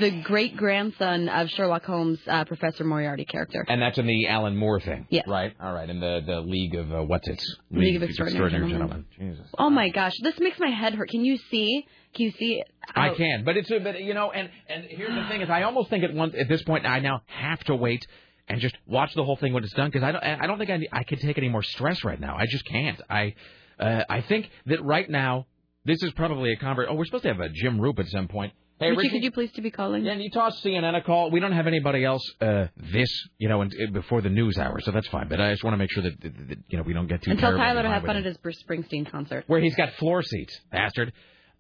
[0.01, 3.65] the great grandson of Sherlock Holmes' uh, Professor Moriarty character.
[3.69, 5.07] And that's in the Alan Moore thing.
[5.11, 5.27] Yes.
[5.27, 5.55] Right.
[5.61, 5.89] All right.
[5.89, 9.07] In the the League of uh, what's its League of Extraordinary Gentlemen.
[9.19, 9.47] Jesus.
[9.59, 11.09] Oh my gosh, this makes my head hurt.
[11.09, 11.87] Can you see?
[12.15, 12.63] Can you see?
[12.95, 15.63] I can, but it's a but you know, and and here's the thing is, I
[15.63, 18.05] almost think at one at this point I now have to wait
[18.51, 20.71] and just watch the whole thing when it's done because I don't I don't think
[20.71, 22.37] I I can take any more stress right now.
[22.37, 23.01] I just can't.
[23.09, 23.35] I
[23.79, 25.47] uh, I think that right now
[25.85, 26.89] this is probably a convert.
[26.91, 28.53] Oh, we're supposed to have a Jim Roop at some point.
[28.79, 30.07] Hey, Richie, Richie, could you please to be calling?
[30.07, 31.31] Yeah, you toss CNN a call.
[31.31, 34.81] We don't have anybody else uh, this, you know, in, in- before the news hour,
[34.81, 35.29] so that's fine.
[35.29, 37.23] But I just want to make sure that, that, that, you know we don't get
[37.23, 39.45] too And tell terribly Tyler to have fun at his Bruce Springsteen concert.
[39.49, 41.13] where he's got floor seats, bastard.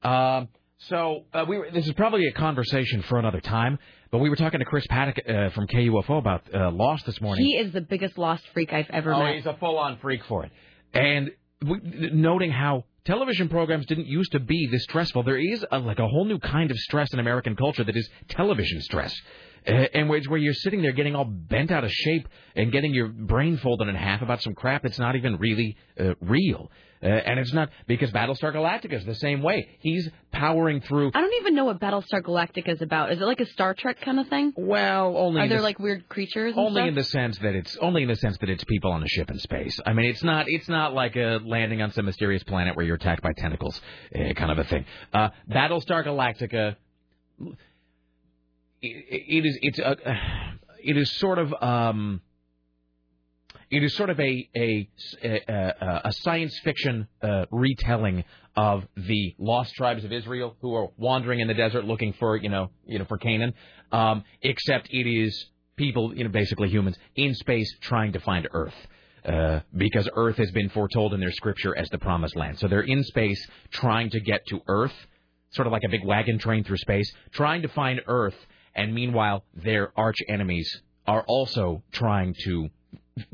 [0.02, 0.48] Um,
[0.78, 3.78] so uh, we were, this is probably a conversation for another time.
[4.10, 7.44] But we were talking to Chris Paddock uh, from KUFO about uh, Lost this morning.
[7.44, 9.20] He is the biggest lost freak I've ever met.
[9.20, 9.34] oh, met.
[9.36, 10.50] he's a full-on freak for it.
[10.92, 11.30] And
[11.64, 11.78] we,
[12.12, 15.22] noting how television programs didn't used to be this stressful.
[15.22, 18.08] There is a, like a whole new kind of stress in American culture that is
[18.28, 19.14] television stress.
[19.66, 22.94] Uh, and where, where you're sitting there getting all bent out of shape and getting
[22.94, 26.70] your brain folded in half about some crap that's not even really uh, real.
[27.02, 29.66] Uh, and it's not because Battlestar Galactica is the same way.
[29.80, 31.10] He's powering through.
[31.14, 33.10] I don't even know what Battlestar Galactica is about.
[33.10, 34.52] Is it like a Star Trek kind of thing?
[34.54, 36.52] Well, only Are there the- like weird creatures?
[36.56, 36.88] Only stuff?
[36.88, 39.30] in the sense that it's only in the sense that it's people on a ship
[39.30, 39.80] in space.
[39.86, 42.96] I mean, it's not it's not like a landing on some mysterious planet where you're
[42.96, 43.80] attacked by tentacles,
[44.14, 44.84] uh, kind of a thing.
[45.14, 46.76] Uh, Battlestar Galactica.
[48.82, 49.96] It, is it's a
[50.82, 52.22] it is sort of um.
[53.70, 54.88] It is sort of a a
[55.22, 58.24] a, a science fiction uh, retelling
[58.56, 62.48] of the lost tribes of Israel who are wandering in the desert looking for you
[62.48, 63.54] know you know for Canaan,
[63.92, 68.74] um, except it is people you know basically humans in space trying to find Earth.
[69.22, 72.58] Uh, because Earth has been foretold in their scripture as the promised land.
[72.58, 74.94] So they're in space trying to get to Earth,
[75.50, 78.34] sort of like a big wagon train through space, trying to find Earth,
[78.74, 82.68] and meanwhile their arch enemies are also trying to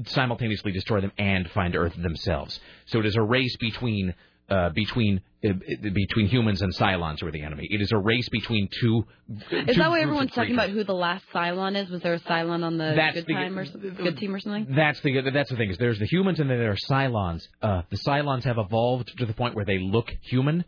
[0.06, 2.58] simultaneously destroy them and find Earth themselves.
[2.86, 4.14] So it is a race between
[4.48, 5.48] uh, between uh,
[5.92, 7.66] between humans and Cylons who are the enemy.
[7.68, 9.04] It is a race between two.
[9.50, 11.90] Is that why everyone's talking about who the last Cylon is?
[11.90, 14.72] Was there a Cylon on the That's good the- time or good team or something?
[14.74, 17.46] That's the that's the thing is there's the humans and then there are Cylons.
[17.60, 20.64] Uh, the Cylons have evolved to the point where they look human,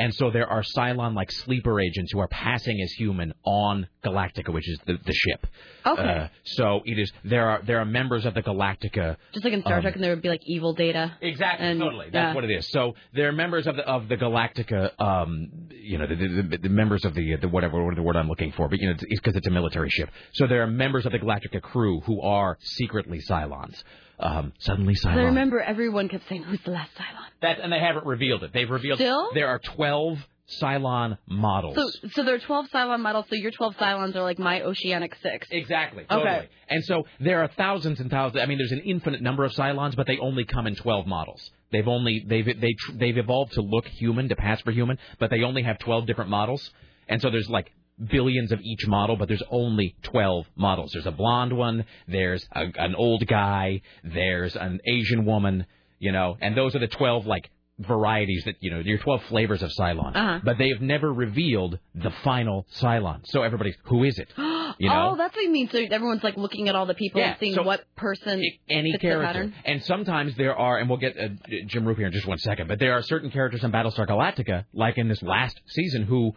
[0.00, 4.52] and so there are Cylon like sleeper agents who are passing as human on Galactica,
[4.52, 5.46] which is the the ship.
[5.84, 6.02] Okay.
[6.02, 9.60] Uh, so it is there are there are members of the Galactica Just like in
[9.60, 11.16] Star um, Trek, and there would be like evil data.
[11.20, 12.06] Exactly, And, totally.
[12.06, 12.34] That's yeah.
[12.34, 12.68] what it is.
[12.70, 16.68] So they're members of the of the Galactica, um, you know, the, the, the, the
[16.68, 19.20] members of the the whatever what the word I'm looking for, but you know, it's
[19.20, 20.10] because it's, a military ship.
[20.34, 23.82] So there are members of the Galactica crew who are secretly Cylons.
[24.20, 28.04] Um, suddenly I remember everyone kept saying, "Who's the last Cylon?" that, and they haven't
[28.04, 28.52] revealed it.
[28.52, 29.30] They've revealed Still?
[29.32, 30.18] there are twelve
[30.60, 31.76] Cylon models.
[31.76, 33.26] So, so there are 12 Cylon models.
[33.28, 35.46] So your 12 Cylons are like my Oceanic Six.
[35.50, 36.04] Exactly.
[36.10, 36.48] Okay.
[36.68, 38.42] And so there are thousands and thousands.
[38.42, 41.50] I mean, there's an infinite number of Cylons, but they only come in 12 models.
[41.72, 45.42] They've only they've they they've evolved to look human, to pass for human, but they
[45.42, 46.68] only have 12 different models.
[47.08, 47.70] And so there's like
[48.08, 50.90] billions of each model, but there's only 12 models.
[50.92, 55.66] There's a blonde one, there's a, an old guy, there's an Asian woman,
[55.98, 59.62] you know, and those are the 12 like varieties that you know your 12 flavors
[59.62, 60.14] of Cylon.
[60.14, 60.40] Uh-huh.
[60.44, 63.22] But they have never revealed the final Cylon.
[63.24, 64.28] So everybody's who is it?
[64.78, 65.10] You know?
[65.10, 65.68] Oh, that's what you mean.
[65.70, 68.96] So everyone's like looking at all the people Yeah, and seeing so what person any
[68.96, 69.52] character.
[69.66, 71.28] And sometimes there are, and we'll get uh,
[71.66, 74.64] Jim Roop here in just one second, but there are certain characters in Battlestar Galactica,
[74.72, 76.32] like in this last season, who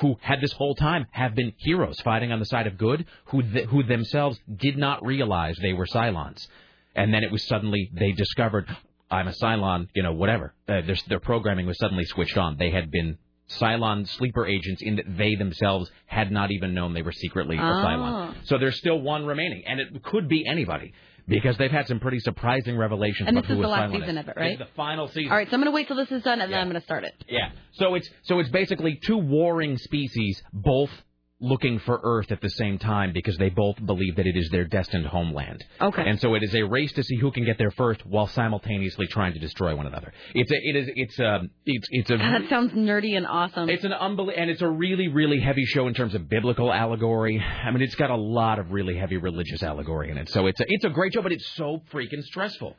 [0.00, 3.42] who had this whole time have been heroes fighting on the side of good, who
[3.42, 6.46] th- who themselves did not realize they were Cylons,
[6.94, 8.66] and then it was suddenly they discovered.
[9.10, 10.54] I'm a Cylon, you know, whatever.
[10.68, 12.58] Uh, their, their programming was suddenly switched on.
[12.58, 13.16] They had been
[13.48, 17.60] Cylon sleeper agents in that they themselves had not even known they were secretly a
[17.60, 17.82] Ah.
[17.84, 18.34] Cylon.
[18.44, 20.92] So there's still one remaining, and it could be anybody
[21.28, 23.28] because they've had some pretty surprising revelations.
[23.28, 24.58] And this is the last season of it, right?
[24.58, 25.30] the final season.
[25.30, 26.80] All right, so I'm going to wait till this is done, and then I'm going
[26.80, 27.14] to start it.
[27.28, 27.50] Yeah.
[27.74, 30.90] So it's so it's basically two warring species, both
[31.40, 34.64] looking for Earth at the same time because they both believe that it is their
[34.64, 35.64] destined homeland.
[35.80, 36.02] Okay.
[36.04, 39.06] And so it is a race to see who can get there first, while simultaneously
[39.06, 40.12] trying to destroy one another.
[40.34, 43.68] It's a, it is it's a it's it's a that sounds nerdy and awesome.
[43.68, 47.40] it's an unbel- and it's a really, really heavy show in terms of biblical allegory.
[47.40, 50.28] I mean, it's got a lot of really heavy religious allegory in it.
[50.30, 52.76] So it's a, it's a great show, but it's so freaking stressful.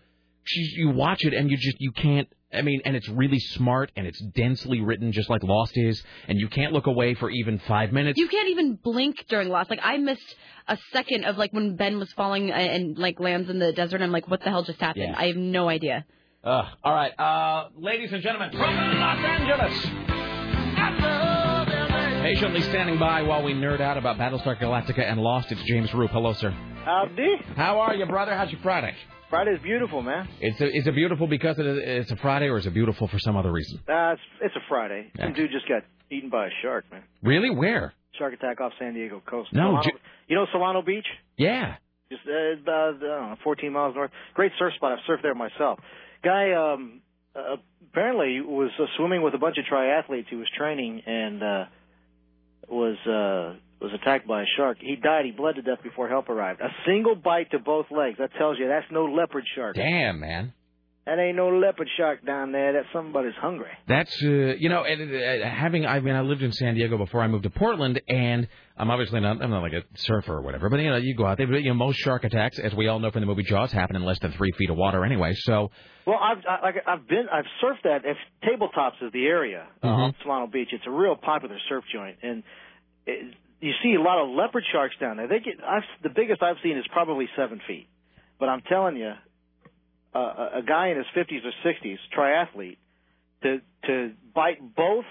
[0.76, 2.28] You watch it and you just you can't.
[2.52, 6.40] I mean, and it's really smart and it's densely written, just like Lost is, and
[6.40, 8.18] you can't look away for even five minutes.
[8.18, 9.70] You can't even blink during Lost.
[9.70, 10.36] Like I missed
[10.68, 14.02] a second of like when Ben was falling and, and like lands in the desert.
[14.02, 15.10] I'm like, what the hell just happened?
[15.10, 15.20] Yeah.
[15.20, 16.06] I have no idea.
[16.44, 20.10] Uh, all right, uh, ladies and gentlemen, from Los Angeles.
[22.22, 26.12] Patiently standing by while we nerd out about Battlestar Galactica and Lost, it's James Roop.
[26.12, 26.52] Hello, sir.
[26.86, 27.36] Howdy.
[27.56, 28.36] How are you, brother?
[28.36, 28.96] How's your Friday?
[29.30, 30.28] Friday's beautiful, man.
[30.42, 33.08] It's a, is it beautiful because it is, it's a Friday, or is it beautiful
[33.08, 33.80] for some other reason?
[33.88, 35.12] Uh, it's, it's a Friday.
[35.20, 37.04] Some dude just got eaten by a shark, man.
[37.22, 37.50] Really?
[37.52, 37.94] Where?
[38.18, 39.54] Shark attack off San Diego coast.
[39.54, 39.90] No, Solana,
[40.28, 41.06] you know Solana Beach?
[41.38, 41.76] Yeah.
[42.12, 44.12] Just uh, about know, 14 miles north.
[44.34, 44.94] Great surf spot.
[44.94, 45.80] I've surfed there myself.
[46.24, 47.02] Guy um,
[47.36, 47.58] uh,
[47.92, 51.66] apparently was uh, swimming with a bunch of triathletes he was training and uh,
[52.68, 54.78] was uh, was attacked by a shark.
[54.82, 55.26] He died.
[55.26, 56.62] He bled to death before help arrived.
[56.62, 58.18] A single bite to both legs.
[58.20, 59.76] That tells you that's no leopard shark.
[59.76, 60.54] Damn, man.
[61.06, 62.74] That ain't no leopard shark down there.
[62.74, 63.72] That's somebody's hungry.
[63.88, 65.12] That's uh, you know, and,
[65.44, 68.48] uh, having I mean, I lived in San Diego before I moved to Portland, and
[68.78, 71.26] I'm obviously not I'm not like a surfer or whatever, but you know, you go
[71.26, 73.42] out there, but, you know, most shark attacks, as we all know from the movie
[73.44, 75.32] Jaws, happen in less than three feet of water anyway.
[75.36, 75.72] So
[76.06, 78.02] Well, I've I, I've been I've surfed that.
[78.06, 80.10] If tabletops is the area Mhm.
[80.10, 82.44] of Solana Beach, it's a real popular surf joint, and
[83.08, 85.28] it, you see a lot of leopard sharks down there.
[85.28, 87.88] They get I've, the biggest I've seen is probably seven feet,
[88.40, 89.12] but I'm telling you,
[90.16, 92.78] uh, a, a guy in his 50s or 60s, triathlete,
[93.44, 95.06] to to bite both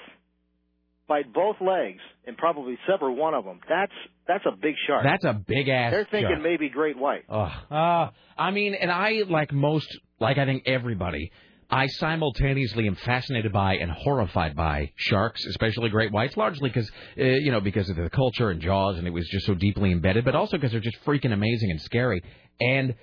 [1.09, 3.61] bite both legs and probably sever one of them.
[3.69, 3.93] That's
[4.27, 5.05] that's a big shark.
[5.05, 5.91] that's a big ass.
[5.93, 6.43] They're thinking shark.
[6.43, 7.25] maybe great white.
[7.29, 7.51] Ugh.
[7.71, 9.89] Uh, I mean, and I, like most,
[10.21, 11.33] like I think everybody,
[11.71, 17.25] I simultaneously am fascinated by and horrified by sharks, especially great whites, largely because, uh,
[17.25, 20.25] you know, because of the culture and Jaws, and it was just so deeply embedded,
[20.25, 22.23] but also because they're just freaking amazing and scary.
[22.59, 22.95] And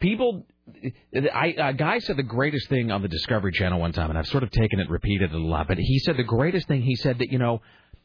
[0.00, 0.46] people,
[1.32, 4.26] I, a guy said the greatest thing on the Discovery Channel one time, and I've
[4.26, 7.20] sort of taken it, repeated a lot, but he said the greatest thing, he said
[7.20, 7.62] that, you know,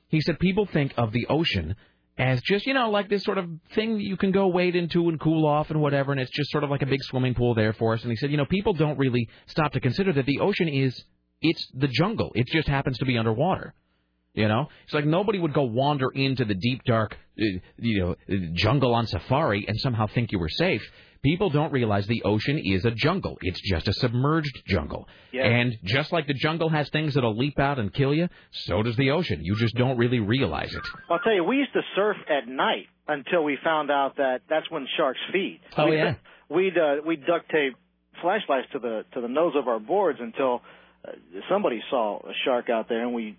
[0.09, 1.75] he said people think of the ocean
[2.17, 5.07] as just, you know, like this sort of thing that you can go wade into
[5.09, 7.53] and cool off and whatever, and it's just sort of like a big swimming pool
[7.53, 8.01] there for us.
[8.01, 11.03] And he said, you know, people don't really stop to consider that the ocean is,
[11.41, 12.31] it's the jungle.
[12.33, 13.73] It just happens to be underwater.
[14.33, 18.11] You know, it's like nobody would go wander into the deep, dark, uh, you know,
[18.11, 20.81] uh, jungle on safari and somehow think you were safe.
[21.27, 23.37] People don't realize the ocean is a jungle.
[23.41, 25.09] It's just a submerged jungle.
[25.33, 25.45] Yeah.
[25.45, 28.95] And just like the jungle has things that'll leap out and kill you, so does
[28.95, 29.41] the ocean.
[29.43, 30.81] You just don't really realize it.
[31.09, 34.71] I'll tell you, we used to surf at night until we found out that that's
[34.71, 35.59] when sharks feed.
[35.75, 36.15] Oh, we'd, yeah.
[36.49, 37.75] We'd uh, we'd duct tape
[38.21, 40.61] flashlights to the to the nose of our boards until
[41.05, 41.11] uh,
[41.49, 43.37] somebody saw a shark out there, and we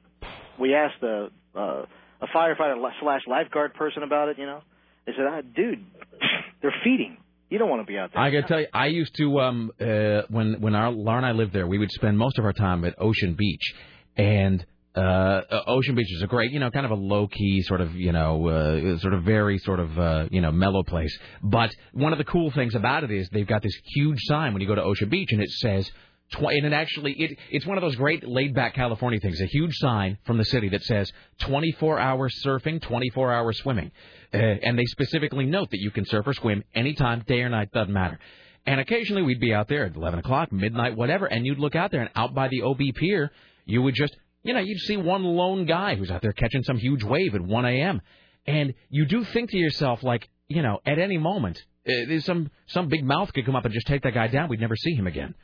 [0.60, 1.86] we asked a uh,
[2.20, 4.38] a firefighter slash lifeguard person about it.
[4.38, 4.60] You know,
[5.06, 5.86] they said, ah, "Dude,
[6.60, 7.16] they're feeding.
[7.50, 9.72] You don't want to be out there." I gotta tell you, I used to um
[9.80, 12.52] uh when when our Laura and I lived there, we would spend most of our
[12.52, 13.74] time at Ocean Beach,
[14.16, 17.62] and uh uh, Ocean Beach is a great, you know, kind of a low key
[17.62, 21.16] sort of, you know, uh, sort of very sort of uh, you know mellow place.
[21.42, 24.60] But one of the cool things about it is they've got this huge sign when
[24.62, 25.90] you go to Ocean Beach, and it says.
[26.30, 29.40] Tw- and it actually it it's one of those great laid back California things.
[29.40, 31.10] A huge sign from the city that says
[31.40, 33.90] 24 hours surfing, 24 hours swimming,
[34.34, 37.70] uh, and they specifically note that you can surf or swim anytime, day or night,
[37.72, 38.18] doesn't matter.
[38.66, 41.90] And occasionally we'd be out there at 11 o'clock, midnight, whatever, and you'd look out
[41.90, 43.30] there, and out by the OB pier,
[43.64, 46.76] you would just, you know, you'd see one lone guy who's out there catching some
[46.76, 48.02] huge wave at 1 a.m.
[48.46, 52.88] And you do think to yourself, like, you know, at any moment, uh, some some
[52.88, 54.48] big mouth could come up and just take that guy down.
[54.48, 55.34] We'd never see him again.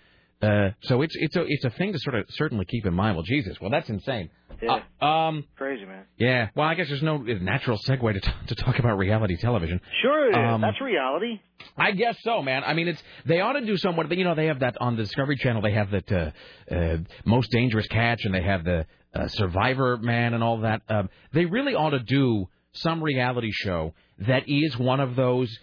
[0.43, 3.17] Uh, so it's it's a it's a thing to sort of certainly keep in mind.
[3.17, 4.31] Well, Jesus, well that's insane.
[4.63, 4.81] Yeah.
[5.01, 6.05] Uh, um, Crazy man.
[6.17, 6.49] yeah.
[6.55, 9.81] Well, I guess there's no natural segue to t- to talk about reality television.
[10.03, 10.35] Sure.
[10.35, 11.41] Um, That's reality.
[11.77, 12.63] I guess so, man.
[12.65, 14.09] I mean, it's they ought to do somewhat.
[14.09, 15.63] But you know, they have that on the Discovery Channel.
[15.63, 16.31] They have that uh,
[16.75, 20.83] uh, most dangerous catch, and they have the uh, Survivor Man and all that.
[20.89, 25.57] Um, they really ought to do some reality show that is one of those,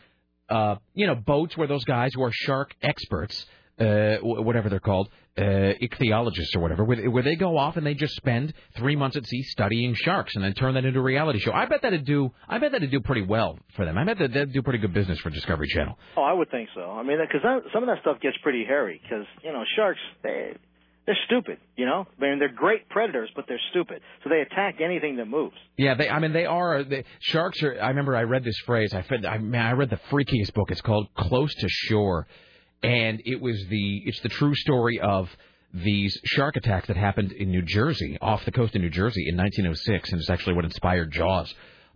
[0.50, 3.46] uh, you know, boats where those guys who are shark experts.
[3.82, 7.94] Uh, whatever they're called, uh, ichthyologists or whatever, where, where they go off and they
[7.94, 11.40] just spend three months at sea studying sharks and then turn that into a reality
[11.40, 11.52] show.
[11.52, 12.32] I bet that'd do.
[12.48, 13.98] I bet that'd do pretty well for them.
[13.98, 15.98] I bet that that'd do pretty good business for Discovery Channel.
[16.18, 16.82] Oh, I would think so.
[16.82, 17.42] I mean, because
[17.74, 19.02] some of that stuff gets pretty hairy.
[19.02, 20.54] Because you know, sharks they
[21.06, 21.58] they're stupid.
[21.76, 24.02] You know, I mean, they're great predators, but they're stupid.
[24.24, 25.56] So they attack anything that moves.
[25.78, 26.10] Yeah, they.
[26.10, 26.84] I mean, they are.
[26.84, 27.82] They, sharks are.
[27.82, 28.94] I remember I read this phrase.
[28.94, 29.26] I read.
[29.26, 30.72] I, man, I read the freakiest book.
[30.72, 32.28] It's called Close to Shore,
[32.84, 34.04] and it was the.
[34.06, 35.30] It's the true story of
[35.74, 39.38] these shark attacks that happened in New Jersey, off the coast of New Jersey in
[39.38, 41.54] 1906, and it's actually what inspired Jaws.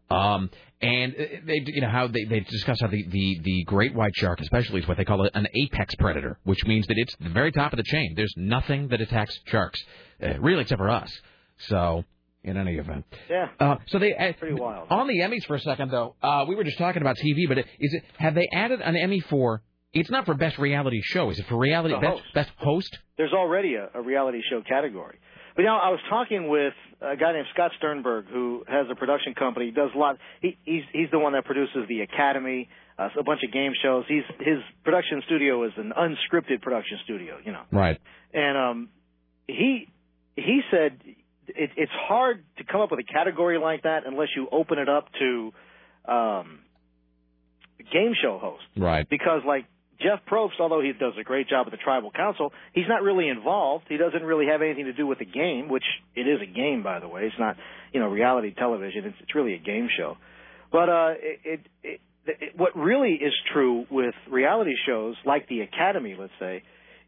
[0.10, 0.50] Um,
[0.82, 4.16] and uh, they, you know, how they, they discuss how the, the, the great white
[4.16, 7.52] shark, especially, is what they call an apex predator, which means that it's the very
[7.52, 8.14] top of the chain.
[8.16, 9.84] There's nothing that attacks sharks,
[10.24, 11.12] uh, really, except for us.
[11.58, 12.06] So,
[12.44, 13.06] in any event.
[13.30, 13.50] Yeah.
[13.60, 14.88] Uh, so they uh, pretty wild.
[14.92, 16.16] on the Emmys for a second though.
[16.22, 19.20] Uh, we were just talking about TV, but is it have they added an Emmy
[19.20, 19.64] for?
[19.96, 21.30] It's not for best reality show.
[21.32, 22.34] Is it for reality The best host.
[22.34, 22.98] best host?
[23.18, 25.18] There's already a, a reality show category.
[25.56, 28.96] But you know, I was talking with a guy named Scott Sternberg who has a
[28.96, 29.72] production company.
[29.72, 30.18] Does a lot.
[30.42, 32.68] He, he's he's the one that produces the Academy,
[33.00, 34.04] uh, a bunch of game shows.
[34.08, 37.38] He's his production studio is an unscripted production studio.
[37.44, 37.64] You know.
[37.72, 37.98] Right.
[38.34, 38.90] and um,
[39.48, 39.88] he
[40.36, 41.00] he said
[41.48, 44.90] it, it's hard to come up with a category like that unless you open it
[44.90, 45.54] up to
[46.06, 46.60] um,
[47.94, 48.66] game show hosts.
[48.76, 49.08] Right.
[49.10, 49.66] Because like
[50.02, 53.30] Jeff Probst, although he does a great job at the Tribal Council, he's not really
[53.30, 53.86] involved.
[53.88, 55.86] He doesn't really have anything to do with the game, which
[56.16, 57.24] it is a game, by the way.
[57.24, 57.56] It's not
[57.94, 59.06] you know reality television.
[59.06, 60.18] It's, it's really a game show.
[60.72, 66.16] But uh, it, it, it, what really is true with reality shows like the Academy,
[66.20, 66.64] let's say,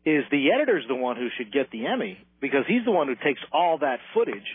[0.05, 3.15] is the editor's the one who should get the Emmy because he's the one who
[3.15, 4.47] takes all that footage,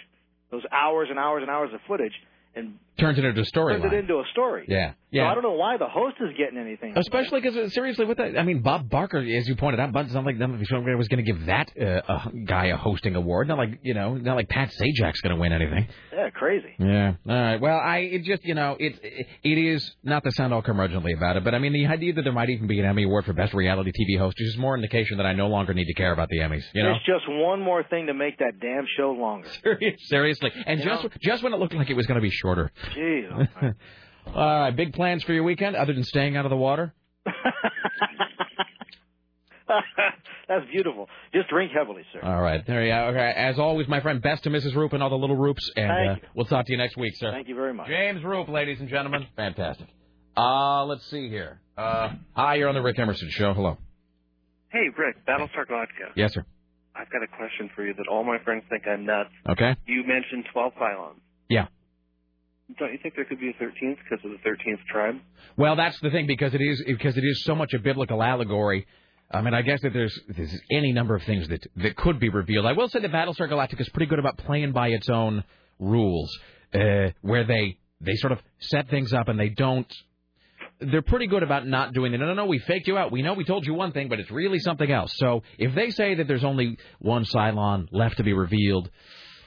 [0.51, 2.15] those hours and hours and hours of footage,
[2.55, 4.67] and Turns it into a turns it into a story.
[4.69, 4.93] Yeah.
[5.11, 5.23] yeah.
[5.23, 6.93] So I don't know why the host is getting anything.
[6.97, 10.15] Especially because seriously, with that, I mean, Bob Barker, as you pointed out, but it's
[10.15, 13.49] not like somebody was going to give that uh, a guy a hosting award.
[13.49, 15.89] Not like you know, not like Pat Sajak's going to win anything.
[16.13, 16.69] Yeah, crazy.
[16.79, 17.15] Yeah.
[17.27, 17.61] All right.
[17.61, 19.01] Well, I it just you know it
[19.43, 22.23] it is not to sound all curmudgeonly about it, but I mean the idea that
[22.23, 24.77] there might even be an Emmy award for best reality TV host is just more
[24.77, 26.63] indication that I no longer need to care about the Emmys.
[26.75, 26.93] You know.
[26.93, 29.49] It's just one more thing to make that damn show longer.
[29.99, 31.11] Seriously, and You just know?
[31.23, 32.71] just when it looked like it was going to be shorter.
[32.97, 33.49] Jeez.
[34.27, 36.95] All right, big plans for your weekend other than staying out of the water?
[40.49, 41.09] That's beautiful.
[41.33, 42.21] Just drink heavily, sir.
[42.23, 43.07] All right, there you go.
[43.07, 44.75] Okay, as always, my friend, best to Mrs.
[44.75, 47.15] Roop and all the little Roops, and Thank uh, we'll talk to you next week,
[47.17, 47.31] sir.
[47.31, 47.89] Thank you very much.
[47.89, 49.87] James Roop, ladies and gentlemen, fantastic.
[50.37, 51.61] Uh, let's see here.
[51.77, 53.55] Uh, hi, you're on the Rick Emerson Show.
[53.55, 53.79] Hello.
[54.71, 56.13] Hey, Rick, Battlestar Galactica.
[56.17, 56.45] Yes, sir.
[56.95, 59.31] I've got a question for you that all my friends think I'm nuts.
[59.49, 59.75] Okay.
[59.87, 61.21] You mentioned 12 pylons.
[61.49, 61.67] Yeah.
[62.79, 65.17] Don't you think there could be a 13th because of the 13th tribe?
[65.57, 68.87] Well, that's the thing because it is because it is so much a biblical allegory.
[69.31, 72.29] I mean, I guess that there's there's any number of things that that could be
[72.29, 72.67] revealed.
[72.67, 75.45] I will say that Battlestar Galactica is pretty good about playing by its own
[75.79, 76.31] rules,
[76.75, 79.93] uh, where they they sort of set things up and they don't.
[80.81, 82.19] They're pretty good about not doing it.
[82.19, 83.13] No, no, no, we faked you out.
[83.13, 85.13] We know we told you one thing, but it's really something else.
[85.17, 88.91] So if they say that there's only one Cylon left to be revealed,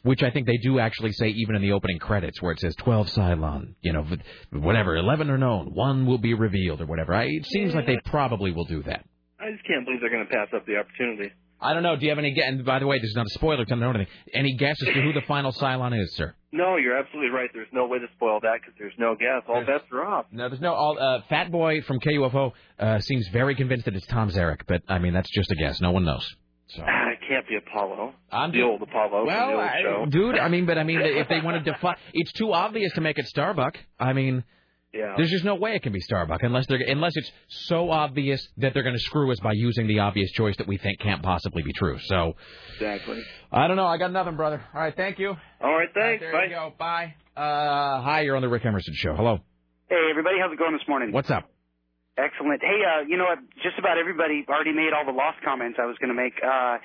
[0.05, 2.75] which I think they do actually say even in the opening credits where it says
[2.75, 4.05] 12 Cylon, you know,
[4.51, 7.15] whatever, 11 are known, one will be revealed or whatever.
[7.15, 9.03] I, it seems like they probably will do that.
[9.39, 11.31] I just can't believe they're going to pass up the opportunity.
[11.59, 11.95] I don't know.
[11.95, 12.45] Do you have any guess?
[12.47, 13.65] And by the way, this is not a spoiler.
[13.65, 14.07] Tell me anything.
[14.31, 16.35] Any guess as to who the final Cylon is, sir?
[16.51, 17.49] No, you're absolutely right.
[17.51, 19.41] There's no way to spoil that because there's no guess.
[19.47, 20.25] All bets are off.
[20.31, 20.73] No, there's no.
[20.73, 24.83] All uh, Fat Boy from KUFO uh, seems very convinced that it's Tom Zarek, but
[24.87, 25.81] I mean that's just a guess.
[25.81, 26.35] No one knows.
[26.67, 28.13] So Ah, it can't be Apollo.
[28.31, 30.37] I'm the old Apollo well, the old I- dude.
[30.39, 33.17] I mean, but I mean, if they want to define, it's too obvious to make
[33.19, 33.77] it Starbuck.
[33.99, 34.43] I mean,
[34.93, 35.13] Yeah.
[35.17, 37.31] there's just no way it can be Starbuck unless they're unless it's
[37.67, 40.77] so obvious that they're going to screw us by using the obvious choice that we
[40.77, 41.97] think can't possibly be true.
[42.05, 42.35] So
[42.75, 43.21] Exactly.
[43.51, 43.85] I don't know.
[43.85, 44.63] I got nothing, brother.
[44.73, 45.35] All right, thank you.
[45.61, 46.21] All right, thanks.
[46.21, 46.43] there Bye.
[46.45, 46.73] you go.
[46.79, 47.13] Bye.
[47.37, 49.13] Uh, hi, you're on the Rick Emerson show.
[49.15, 49.39] Hello.
[49.89, 51.11] Hey, everybody, how's it going this morning?
[51.11, 51.49] What's up?
[52.17, 52.61] Excellent.
[52.63, 53.39] Hey, uh, you know what?
[53.61, 56.77] Just about everybody already made all the lost comments I was going to make, uh,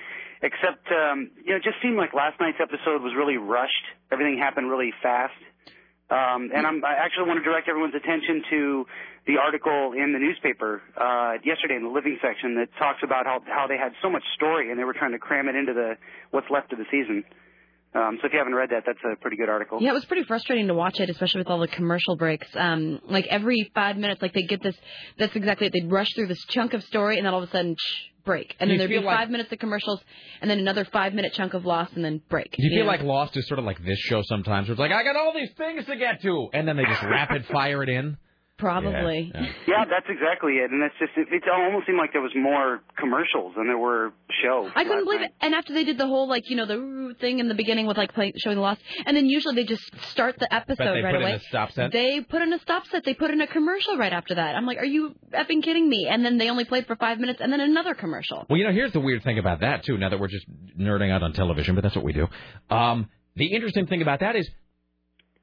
[0.43, 3.85] except, um, you know, it just seemed like last night's episode was really rushed.
[4.11, 5.39] Everything happened really fast.
[6.11, 8.85] Um, and I'm, I actually want to direct everyone's attention to
[9.25, 13.39] the article in the newspaper uh, yesterday in the living section that talks about how
[13.47, 15.95] how they had so much story and they were trying to cram it into the
[16.31, 17.23] what's left of the season.
[17.93, 19.81] Um, so if you haven't read that, that's a pretty good article.
[19.81, 22.47] Yeah, it was pretty frustrating to watch it, especially with all the commercial breaks.
[22.55, 24.75] Um, like every five minutes, like they get this.
[25.17, 25.73] That's exactly it.
[25.73, 28.55] They'd rush through this chunk of story, and then all of a sudden, shh, break,
[28.61, 29.99] and then you there'd be like- five minutes of commercials,
[30.41, 32.51] and then another five minute chunk of lost, and then break.
[32.51, 32.91] Do you feel know?
[32.91, 35.33] like Lost is sort of like this show sometimes, where it's like I got all
[35.33, 38.15] these things to get to, and then they just rapid fire it in?
[38.61, 39.33] Probably.
[39.67, 40.69] Yeah, that's exactly it.
[40.71, 44.11] And that's just it, it almost seemed like there was more commercials than there were
[44.43, 44.71] shows.
[44.75, 45.29] I couldn't believe night.
[45.29, 45.45] it.
[45.45, 47.97] And after they did the whole like you know the thing in the beginning with
[47.97, 51.01] like playing showing the loss, and then usually they just start the episode But they
[51.01, 51.35] right put in away.
[51.35, 51.91] a stop set?
[51.91, 53.03] They put in a stop set.
[53.05, 54.55] They put in a commercial right after that.
[54.55, 56.07] I'm like, are you effing kidding me?
[56.11, 58.45] And then they only played for five minutes, and then another commercial.
[58.49, 59.97] Well, you know, here's the weird thing about that too.
[59.97, 60.45] Now that we're just
[60.77, 62.27] nerding out on television, but that's what we do.
[62.69, 64.49] Um, the interesting thing about that is,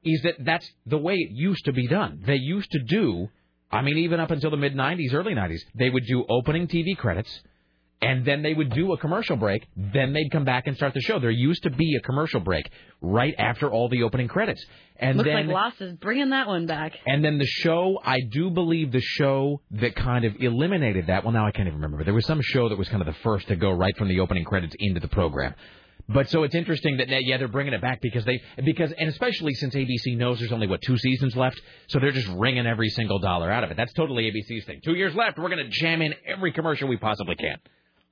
[0.03, 2.21] is that that's the way it used to be done.
[2.25, 3.29] They used to do,
[3.71, 6.95] I mean, even up until the mid '90s, early '90s, they would do opening TV
[6.97, 7.29] credits,
[8.01, 9.67] and then they would do a commercial break.
[9.75, 11.19] Then they'd come back and start the show.
[11.19, 12.69] There used to be a commercial break
[13.01, 16.65] right after all the opening credits, and Looks then like Lost is bringing that one
[16.65, 16.93] back.
[17.05, 21.23] and then the show, I do believe the show that kind of eliminated that.
[21.25, 22.05] Well, now I can't even remember.
[22.05, 24.21] There was some show that was kind of the first to go right from the
[24.21, 25.53] opening credits into the program.
[26.07, 29.53] But so it's interesting that yeah they're bringing it back because they because and especially
[29.53, 33.19] since ABC knows there's only what two seasons left, so they're just wringing every single
[33.19, 33.77] dollar out of it.
[33.77, 34.81] That's totally ABC's thing.
[34.83, 37.57] Two years left, we're going to jam in every commercial we possibly can.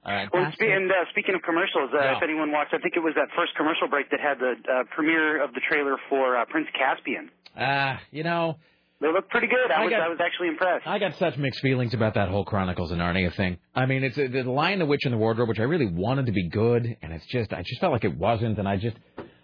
[0.05, 0.29] All right.
[0.31, 2.17] Well, spe- and uh, speaking of commercials, uh, Yeah.
[2.17, 4.83] if anyone watched, I think it was that first commercial break that had the uh,
[4.95, 7.29] premiere of the trailer for uh, Prince Caspian.
[7.57, 8.57] Ah, you know,
[8.99, 9.69] They look pretty good.
[9.71, 10.87] I, I was got- I was actually impressed.
[10.87, 13.57] I got such mixed feelings about that whole Chronicles of Narnia thing.
[13.75, 16.25] I mean, it's uh, the Lion, the Witch, and the Wardrobe, which I really wanted
[16.25, 18.97] to be good, and it's just I just felt like it wasn't, and I just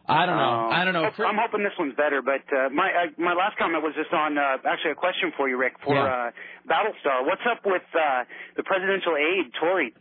[0.05, 1.03] I don't know, Um, I don't know.
[1.05, 4.37] I'm hoping this one's better, but uh, my uh, my last comment was just on
[4.37, 6.03] uh, actually a question for you, Rick, for Yeah.
[6.03, 6.31] uh,
[6.67, 7.25] Battlestar.
[7.25, 8.23] What's up with uh,
[8.57, 9.93] the presidential aide, Tory?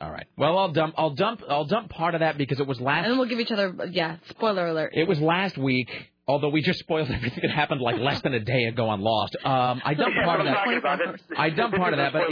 [0.00, 0.26] All right.
[0.36, 3.12] Well, I'll dump I'll dump I'll dump part of that because it was last And
[3.12, 4.16] then we'll give each other yeah.
[4.30, 4.92] Spoiler alert.
[4.94, 5.90] it was last week.
[6.30, 9.36] Although we just spoiled everything that happened like less than a day ago on Lost.
[9.44, 10.54] Um, I dumped Yeah, part of that.
[10.54, 11.20] talking about it.
[11.36, 12.22] I dumped part of that, but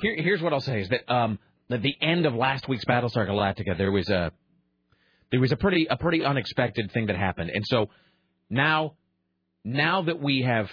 [0.00, 1.38] here, here's what I'll say is that um,
[1.70, 4.32] at the end of last week's Battlestar Galactica, there was a
[5.30, 7.90] there was a pretty a pretty unexpected thing that happened, and so
[8.48, 8.94] now
[9.64, 10.70] now that we have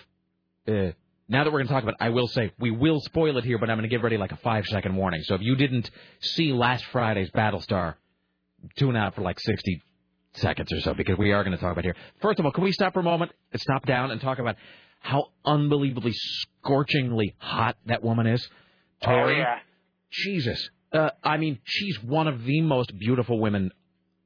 [0.68, 0.92] uh,
[1.28, 3.44] now that we're going to talk about, it, I will say we will spoil it
[3.44, 5.22] here, but I'm going to give ready like a five second warning.
[5.24, 5.90] So if you didn't
[6.22, 7.96] see last Friday's Battlestar,
[8.78, 9.82] tune out for like 60
[10.36, 11.96] seconds or so because we are going to talk about here.
[12.22, 14.56] First of all, can we stop for a moment, and stop down, and talk about
[15.00, 18.48] how unbelievably scorchingly hot that woman is?
[19.04, 19.36] Tory?
[19.36, 19.60] Oh, yeah.
[20.12, 20.70] Jesus.
[20.92, 23.72] Uh, I mean, she's one of the most beautiful women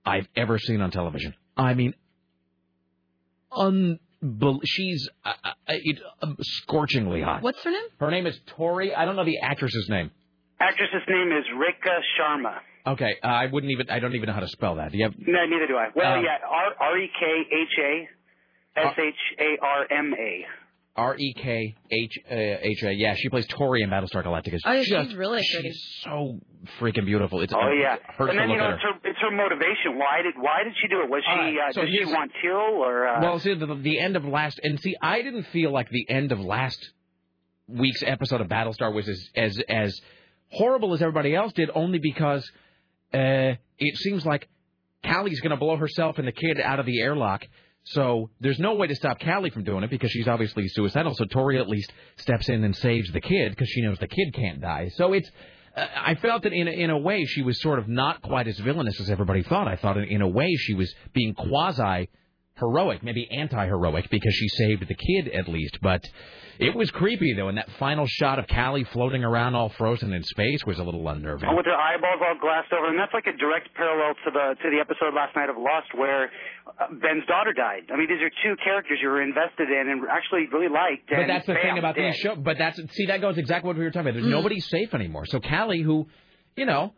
[0.06, 1.34] I've ever seen on television.
[1.58, 1.94] I mean,
[3.52, 7.42] unbel- she's uh, uh, it, um, scorchingly hot.
[7.42, 7.88] What's her name?
[8.00, 8.94] Her name is Tory.
[8.94, 10.12] I don't know the actress's name.
[10.60, 12.60] Actress's name is Rekha Sharma.
[12.88, 13.90] Okay, uh, I wouldn't even.
[13.90, 14.92] I don't even know how to spell that.
[14.92, 15.14] Do you have?
[15.18, 15.90] No, neither do I.
[15.96, 20.46] Well, Um, yeah, R R E K H A S H A R M A.
[20.96, 22.92] R E K H uh, H A.
[22.92, 24.54] Yeah, she plays Tory in Battlestar Galactica.
[24.54, 25.72] It's Oh yeah, just she's really pretty.
[26.04, 26.40] so
[26.80, 27.42] freaking beautiful.
[27.42, 28.94] It's Oh it yeah, hurts and to then you look know at it's her.
[28.94, 29.98] her it's her motivation.
[29.98, 31.10] Why did why did she do it?
[31.10, 33.08] Was she All right, uh, so did she want Tyrol or?
[33.08, 36.06] Uh, Well, see, the, the end of last, and see, I didn't feel like the
[36.10, 36.80] end of last
[37.68, 40.02] week's episode of Battlestar was as as as
[40.52, 42.50] horrible as everybody else did, only because
[43.14, 44.48] uh, it seems like
[45.04, 47.46] Callie's going to blow herself and the kid out of the airlock.
[47.84, 51.16] So there's no way to stop Callie from doing it because she's obviously suicidal.
[51.16, 54.34] So Tory at least steps in and saves the kid because she knows the kid
[54.34, 54.92] can't die.
[54.96, 55.30] So it's.
[55.76, 58.48] Uh, I felt that in a, in a way she was sort of not quite
[58.48, 59.68] as villainous as everybody thought.
[59.68, 62.10] I thought in, in a way she was being quasi
[62.56, 65.80] heroic, maybe anti-heroic, because she saved the kid at least.
[65.82, 66.04] But
[66.60, 70.24] it was creepy though, and that final shot of Callie floating around all frozen in
[70.24, 71.48] space was a little unnerving.
[71.56, 74.70] with her eyeballs all glassed over, and that's like a direct parallel to the to
[74.70, 76.30] the episode last night of Lost where
[76.68, 77.88] uh, Ben's daughter died.
[77.94, 81.10] I mean, these are two characters you were invested in and actually really liked.
[81.10, 82.14] But that's the thing about dead.
[82.14, 82.38] these shows.
[82.38, 84.20] But that's see that goes exactly what we were talking about.
[84.20, 85.26] There's nobody safe anymore.
[85.28, 86.08] So Callie, who,
[86.56, 86.94] you know.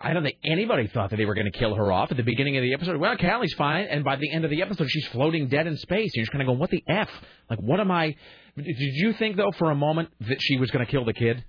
[0.00, 2.22] I don't think anybody thought that they were going to kill her off at the
[2.22, 2.98] beginning of the episode.
[2.98, 6.10] Well, Callie's fine, and by the end of the episode, she's floating dead in space.
[6.10, 7.08] And you're just kind of going, "What the f?
[7.48, 8.16] Like, what am I?"
[8.56, 11.44] Did you think though for a moment that she was going to kill the kid?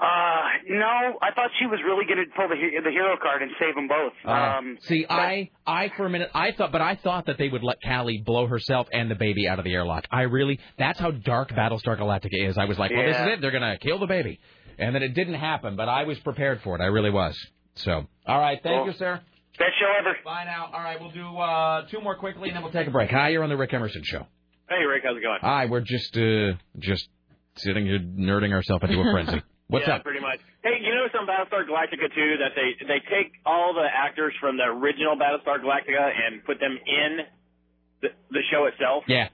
[0.00, 3.50] Uh, no, I thought she was really going to pull the the hero card and
[3.58, 4.12] save them both.
[4.24, 7.48] Uh, um, see, I, I for a minute, I thought, but I thought that they
[7.48, 10.06] would let Callie blow herself and the baby out of the airlock.
[10.12, 12.56] I really, that's how dark Battlestar Galactica is.
[12.56, 13.40] I was like, well, this is it.
[13.40, 14.38] They're gonna kill the baby,
[14.78, 15.74] and then it didn't happen.
[15.74, 16.80] But I was prepared for it.
[16.80, 17.36] I really was.
[17.74, 18.86] So, all right, thank Cool.
[18.86, 19.20] you, sir.
[19.58, 20.16] Best show ever.
[20.24, 20.70] Bye now.
[20.72, 23.10] All right, we'll do uh, two more quickly, and then we'll take a break.
[23.10, 24.26] Hi, you're on the Rick Emerson show.
[24.68, 25.38] Hey, Rick, how's it going?
[25.40, 27.08] Hi, we're just, uh, just
[27.56, 29.42] sitting here nerding ourselves into a frenzy.
[29.68, 30.04] What's yeah, up?
[30.04, 30.40] pretty much.
[30.62, 34.56] Hey, you know some Battlestar Galactica too that they they take all the actors from
[34.56, 37.18] the original Battlestar Galactica and put them in
[38.00, 39.04] the, the show itself.
[39.06, 39.28] Yeah.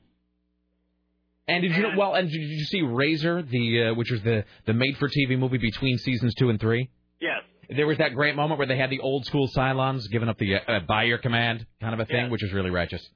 [1.47, 1.91] And did you know?
[1.97, 5.99] Well, and did you see Razor, the uh, which was the the made-for-TV movie between
[5.99, 6.91] seasons two and three?
[7.21, 7.43] Yes.
[7.71, 10.57] There was that great moment where they had the old school Cylons giving up the
[10.57, 13.09] uh, by your command kind of a thing, which was really righteous.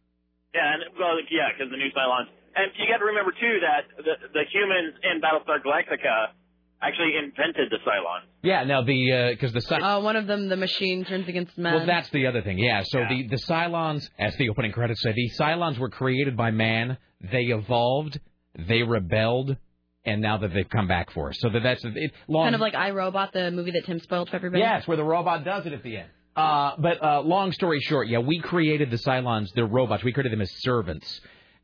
[0.55, 3.84] Yeah, and well, yeah, because the new Cylons And you got to remember too that
[3.96, 6.32] the the humans in Battlestar Galactica
[6.80, 8.26] actually invented the Cylons.
[8.42, 11.74] Yeah, now the because the Cy- Uh, one of them, the machine, turns against man.
[11.74, 12.59] well, that's the other thing.
[12.59, 16.51] Yeah, so the the Cylons, as the opening credits say, the Cylons were created by
[16.51, 16.96] man.
[17.20, 18.18] They evolved,
[18.57, 19.57] they rebelled,
[20.05, 21.36] and now that they've come back for us.
[21.40, 22.12] So that that's it.
[22.28, 24.62] Long, kind of like iRobot, the movie that Tim spoiled for everybody.
[24.62, 26.09] Yes, where the robot does it at the end.
[26.39, 29.49] Uh, but uh, long story short, yeah, we created the Cylons.
[29.55, 30.05] They're robots.
[30.05, 31.20] We created them as servants,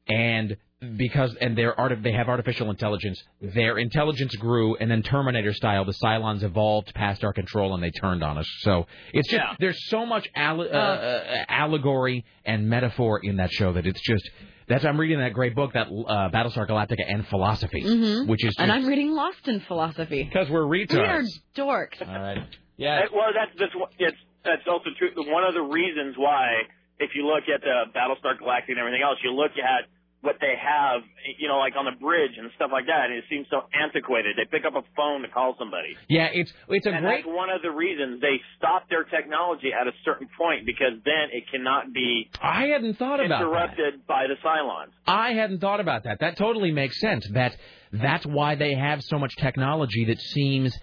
[0.09, 0.57] and
[0.97, 3.22] because and they're art they have artificial intelligence.
[3.41, 7.91] Their intelligence grew, and then Terminator style, the Cylons evolved past our control, and they
[7.91, 8.47] turned on us.
[8.61, 13.72] So it's just there's so much alle- uh, uh, allegory and metaphor in that show
[13.72, 14.29] that it's just.
[14.66, 18.55] That's I'm reading that great book, that uh, Battlestar Galactica and Philosophy, hmm which is
[18.59, 20.22] and I'm reading Lost in Philosophy.
[20.25, 21.27] because we're retards.
[21.55, 22.01] We are dorks.
[22.01, 22.39] All right.
[22.79, 23.01] Yeah.
[23.01, 25.11] Uh, Well, that's that's it's that's also true.
[25.32, 26.62] One of the reasons why,
[26.99, 29.88] if you look at the Battlestar Galactica and everything else, you look at
[30.20, 31.03] what they have,
[31.38, 34.36] you know, like on the bridge and stuff like that, and it seems so antiquated.
[34.38, 35.97] They pick up a phone to call somebody.
[36.09, 39.68] Yeah, it's it's a and great that's one of the reasons they stop their technology
[39.78, 43.45] at a certain point because then it cannot be I hadn't thought about that.
[43.45, 44.92] interrupted by the Cylons.
[45.07, 46.20] I hadn't thought about that.
[46.20, 47.28] That totally makes sense.
[47.34, 47.55] That
[47.92, 50.74] that's why they have so much technology that seems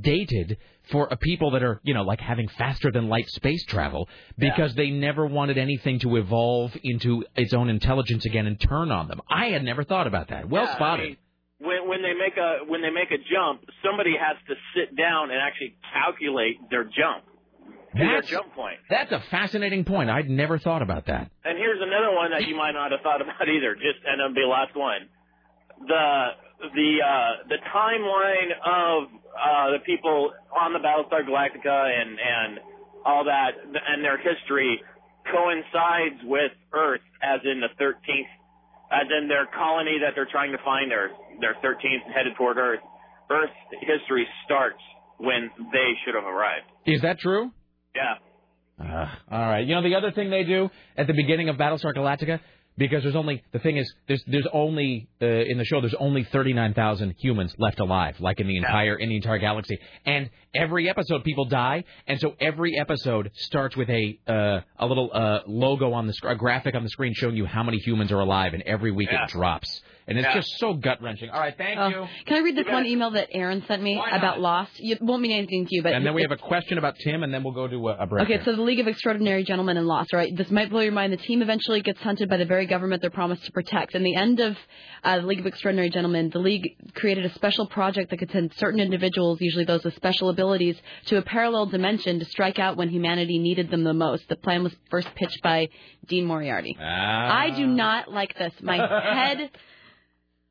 [0.00, 0.58] dated
[0.90, 4.08] for a people that are, you know, like having faster than light space travel
[4.38, 9.08] because they never wanted anything to evolve into its own intelligence again and turn on
[9.08, 9.20] them.
[9.30, 10.48] I had never thought about that.
[10.48, 11.06] Well Yeah, I spotted.
[11.08, 11.16] mean,
[11.60, 15.30] when when they make a when they make a jump, somebody has to sit down
[15.30, 17.24] and actually calculate their jump,
[17.94, 18.78] their That's- jump point.
[18.88, 20.08] That's a fascinating point.
[20.10, 21.30] I'd never thought about that.
[21.44, 23.74] And here's another one that you might not have thought about either.
[23.74, 25.08] Just and it'll be the last one.
[25.86, 26.26] The
[26.74, 32.60] the uh, the timeline of uh, the people on the Battlestar Galactica and and
[33.04, 34.80] all that and their history
[35.30, 38.32] coincides with Earth, as in the 13th,
[38.90, 41.10] as in their colony that they're trying to find their
[41.40, 42.80] their 13th headed toward Earth.
[43.30, 44.80] Earth's history starts
[45.18, 46.66] when they should have arrived.
[46.86, 47.50] Is that true?
[47.94, 48.14] Yeah.
[48.80, 49.66] Uh, all right.
[49.66, 52.40] You know the other thing they do at the beginning of Battlestar Galactica,
[52.78, 56.24] because there's only the thing is there's there's only uh, in the show there's only
[56.24, 61.24] 39,000 humans left alive, like in the entire in the entire galaxy, and every episode
[61.24, 66.06] people die, and so every episode starts with a uh, a little uh, logo on
[66.06, 68.62] the sc- a graphic on the screen showing you how many humans are alive, and
[68.62, 69.24] every week Yeah.
[69.24, 70.34] it drops, and it's Yeah.
[70.34, 71.30] just so gut wrenching.
[71.30, 72.06] All right, thank Oh, you.
[72.26, 74.72] Can I read this one email that Aaron sent me about Lost?
[74.78, 77.22] It won't mean anything to you, but And then we have a question about Tim,
[77.22, 78.24] and then we'll go to a, a break.
[78.24, 78.42] Okay, here.
[78.44, 80.34] so the League of Extraordinary Gentlemen and Lost, right?
[80.36, 81.12] This might blow your mind.
[81.12, 83.94] The team eventually gets hunted by the very government they're promised to protect.
[83.94, 84.56] In the end of
[85.04, 88.52] uh, the League of Extraordinary Gentlemen, the League created a special project that could send
[88.54, 92.88] certain individuals, usually those with special abilities, to a parallel dimension to strike out when
[92.88, 94.26] humanity needed them the most.
[94.28, 95.68] The plan was first pitched by
[96.06, 96.76] Dean Moriarty.
[96.80, 97.40] Ah.
[97.42, 98.54] I do not like this.
[98.62, 98.76] My
[99.14, 99.50] head.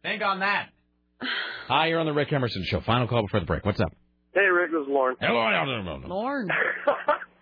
[0.08, 0.70] Think on that.
[1.68, 2.80] Hi, you're on the Rick Emerson Show.
[2.80, 3.66] Final call before the break.
[3.66, 3.92] What's up?
[4.34, 5.18] Hey, Rick, this is Lauren.
[5.20, 6.48] Hello, Lauren.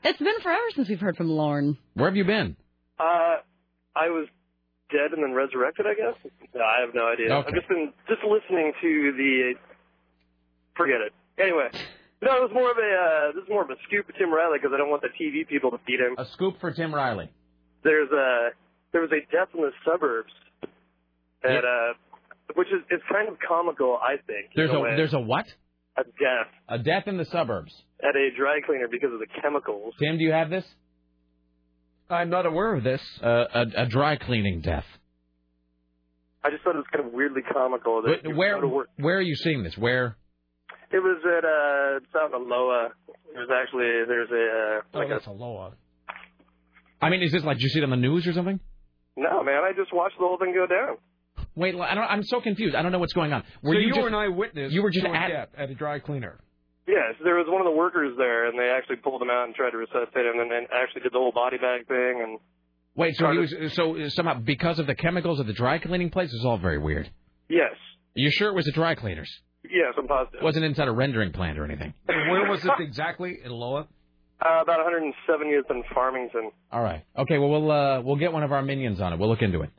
[0.04, 1.78] it's been forever since we've heard from Lauren.
[1.94, 2.56] Where have you been?
[3.00, 3.38] Uh,
[3.96, 4.28] I was
[4.90, 6.32] dead and then resurrected, I guess.
[6.56, 7.32] No, I have no idea.
[7.36, 7.48] Okay.
[7.50, 9.54] I've just been just listening to the.
[10.76, 11.14] Forget it.
[11.38, 11.70] Anyway,
[12.24, 12.82] no, it was more of a.
[12.82, 15.14] Uh, this is more of a scoop for Tim Riley because I don't want the
[15.14, 16.16] TV people to beat him.
[16.18, 17.30] A scoop for Tim Riley.
[17.84, 18.50] There's a
[18.92, 20.34] there was a death in the suburbs,
[21.44, 21.94] at uh,
[22.56, 24.52] which is it's kind of comical, I think.
[24.56, 24.96] There's a way.
[24.96, 25.46] there's a what?
[25.98, 27.74] a death A death in the suburbs.
[28.04, 29.94] at a dry cleaner because of the chemicals.
[30.00, 30.66] Tim, do you have this?
[32.10, 33.02] I'm not aware of this.
[33.24, 34.84] Uh, a, a dry cleaning death.
[36.44, 38.02] I just thought it was kind of weirdly comical.
[38.04, 38.90] That Wh- you Where work.
[38.98, 39.76] where are you seeing this?
[39.78, 40.18] Where?
[40.92, 42.90] It was at uh, it's out in Aloha.
[43.34, 45.72] There's actually there's a uh, like a Aloha.
[47.02, 48.60] I mean, is this like did you see it on the news or something?
[49.18, 49.64] no man.
[49.64, 50.98] I just watched the whole thing go down.
[51.56, 52.76] Wait, I don't, I'm so confused.
[52.76, 53.44] I don't know what's going on.
[53.64, 55.76] Were so you, you, just, were an eyewitness You were just at death at a
[55.76, 56.40] dry cleaner.
[56.88, 59.56] Yes, there was one of the workers there, and they actually pulled him out and
[59.56, 62.22] tried to resuscitate him, and then actually did the whole body bag thing.
[62.22, 62.40] And
[62.96, 66.32] Wait, so he was so somehow because of the chemicals of the dry cleaning place
[66.32, 67.10] is all very weird.
[67.50, 67.74] yes,
[68.14, 69.30] You sure it was the dry cleaners?
[69.64, 70.42] yes, I'm positive.
[70.42, 71.94] It wasn't inside a rendering plant or anything.
[72.06, 73.40] Where was this exactly?
[73.44, 73.88] In Loa?
[74.40, 76.52] Uh, about 170th and Farmington.
[76.72, 77.04] All right.
[77.18, 77.38] Okay.
[77.38, 79.18] Well, we'll uh, we'll get one of our minions on it.
[79.18, 79.72] We'll look into it.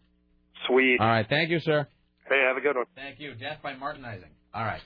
[0.69, 0.99] Sweet.
[1.01, 1.27] All right.
[1.29, 1.87] Thank you, sir.
[2.29, 2.87] Hey, have a good one.
[2.95, 3.35] Thank you.
[3.35, 4.31] Death by Martinizing.
[4.55, 4.81] All right.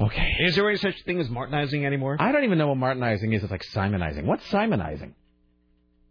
[0.00, 0.36] Okay.
[0.40, 2.16] Is there any such thing as Martinizing anymore?
[2.20, 3.42] I don't even know what Martinizing is.
[3.42, 4.24] It's like Simonizing.
[4.24, 5.12] What's Simonizing?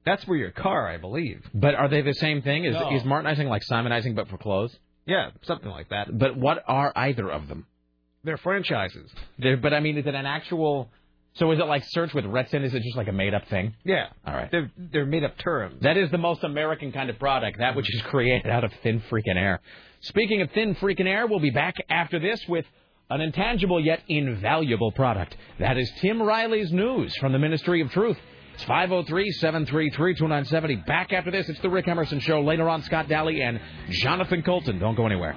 [0.05, 1.45] That's for your car, I believe.
[1.53, 2.65] But are they the same thing?
[2.65, 2.95] Is No.
[2.95, 4.77] is Martinizing like Simonizing but for clothes?
[5.05, 6.17] Yeah, something like that.
[6.17, 7.65] But what are either of them?
[8.23, 9.09] They're franchises.
[9.39, 10.89] They're, but I mean, is it an actual
[11.37, 12.63] So is it like Certs with Retsyn?
[12.63, 13.75] Is it just like a made up thing?
[13.83, 14.07] Yeah.
[14.25, 14.49] All right.
[14.51, 15.81] They're they're made up terms.
[15.81, 19.01] That is the most American kind of product, that which is created out of thin
[19.09, 19.59] freaking air.
[20.01, 22.65] Speaking of thin freaking air, we'll be back after this with
[23.09, 25.35] an intangible yet invaluable product.
[25.59, 28.17] That is Tim Riley's news from the Ministry of Truth.
[28.55, 30.85] It's 503-733-2970.
[30.87, 32.41] Back after this, it's the Rick Emerson Show.
[32.41, 33.61] Later on, Scott Daly and
[33.91, 34.79] Jonathan Coulton.
[34.79, 35.35] Don't go anywhere.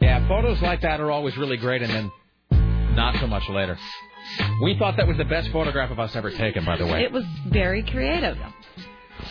[0.00, 2.12] Yeah, photos like that are always really great, and then
[2.94, 3.78] not so much later.
[4.62, 7.02] We thought that was the best photograph of us ever taken, by the way.
[7.02, 8.38] It was very creative.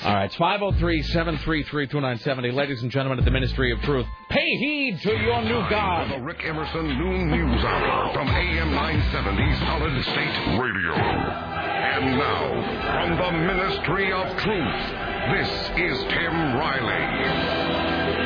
[0.04, 2.52] All right, it's 503 733 2970.
[2.52, 6.12] Ladies and gentlemen at the Ministry of Truth, pay heed to your new God.
[6.12, 10.94] The Rick Emerson Noon News Hour from AM 970 Solid State Radio.
[10.96, 15.48] And now, from the Ministry of Truth, this
[15.78, 17.02] is Tim Riley.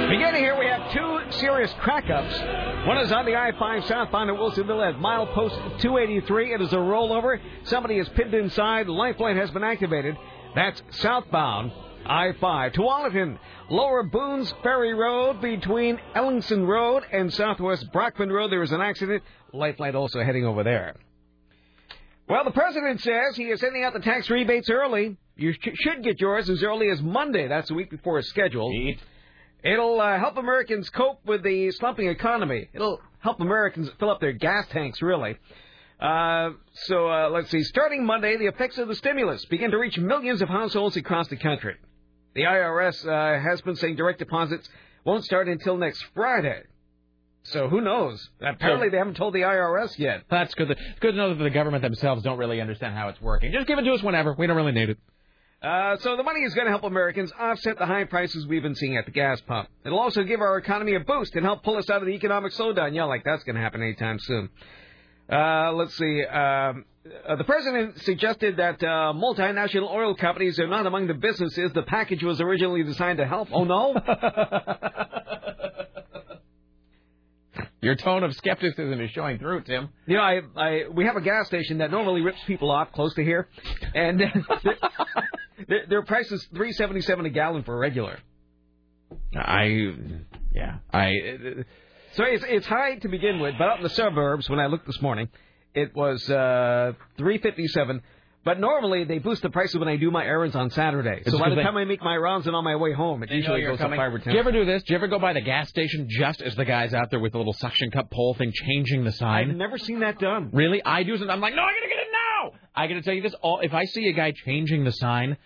[0.10, 2.88] Beginning here, we have two serious crack-ups.
[2.88, 6.54] One is on the I-5 southbound at Wilsonville at mile post 283.
[6.54, 7.39] It is a rollover.
[7.64, 8.88] Somebody is pinned inside.
[8.88, 10.16] Lifeline has been activated.
[10.56, 11.74] That's southbound
[12.06, 12.74] I-5.
[12.74, 13.39] To Tualatin,
[13.70, 18.52] Lower Boones Ferry Road between Ellingson Road and Southwest Brockman Road.
[18.52, 19.24] There is an accident.
[19.52, 20.96] Lifeline also heading over there.
[22.30, 25.18] Well, the president says he is sending out the tax rebates early.
[25.36, 27.47] You sh- should get yours as early as Monday.
[27.47, 28.73] That's a week before it's scheduled.
[29.63, 32.69] It'll uh, help Americans cope with the slumping economy.
[32.73, 35.38] It'll help Americans fill up their gas tanks, really.
[35.99, 37.63] Uh, so uh, let's see.
[37.63, 41.38] Starting Monday, the effects of the stimulus begin to reach millions of households across the
[41.38, 41.75] country.
[42.36, 44.69] The IRS uh, has been saying direct deposits
[45.05, 46.63] won't start until next Friday.
[47.43, 48.27] So who knows?
[48.41, 50.23] Apparently, they haven't told the IRS yet.
[50.29, 50.71] That's good.
[50.71, 53.51] It's good to know that the government themselves don't really understand how it's working.
[53.51, 54.33] Just give it to us whenever.
[54.33, 54.97] We don't really need it.
[55.66, 58.76] Uh, so the money is going to help Americans offset the high prices we've been
[58.76, 59.68] seeing at the gas pump.
[59.84, 62.53] It'll also give our economy a boost and help pull us out of the economic
[62.53, 62.93] slowdown.
[62.93, 64.49] Yeah, like that's going to happen anytime soon.
[65.28, 66.24] Uh, let's see.
[66.24, 66.86] Um,
[67.28, 71.82] uh, the president suggested that uh, multinational oil companies are not among the businesses the
[71.82, 73.47] package was originally designed to help.
[73.51, 73.95] Oh no!
[77.86, 79.89] Your tone of skepticism is showing through, Tim.
[80.07, 83.13] You know, I, I we have a gas station that normally rips people off close
[83.13, 83.47] to here,
[83.93, 84.19] and
[85.67, 88.17] their, their price is three seventy seven a gallon for a regular.
[89.36, 89.93] I,
[90.51, 91.11] yeah, I.
[92.13, 94.88] So it's it's high to begin with, but out in the suburbs, when I looked
[94.88, 95.29] this morning,
[95.75, 98.01] it was uh, three fifty seven.
[98.46, 101.22] But normally they boost the prices when I do my errands on Saturday.
[101.26, 102.93] It's so by because the they- time I make my rounds and on my way
[102.93, 104.00] home, it usually goes coming.
[104.00, 104.34] up five or Do ten.
[104.34, 104.84] you ever do this?
[104.84, 107.32] Do you ever go by the gas station just as the guy's out there with
[107.32, 109.50] the little suction cup pole thing changing the sign?
[109.50, 110.52] I've never seen that done.
[110.54, 110.82] Really?
[110.86, 111.16] I do.
[111.28, 112.52] I'm like, no, I gotta get it now.
[112.76, 113.34] I gotta tell you this.
[113.41, 115.38] All if I see a guy changing the sign,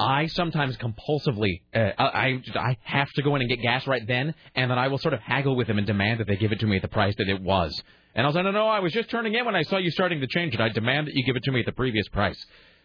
[0.00, 4.34] I sometimes compulsively, uh, I I have to go in and get gas right then,
[4.56, 6.58] and then I will sort of haggle with them and demand that they give it
[6.60, 7.80] to me at the price that it was.
[8.14, 9.90] And I was like, no, no, I was just turning in when I saw you
[9.90, 10.60] starting to change it.
[10.60, 12.42] I demand that you give it to me at the previous price.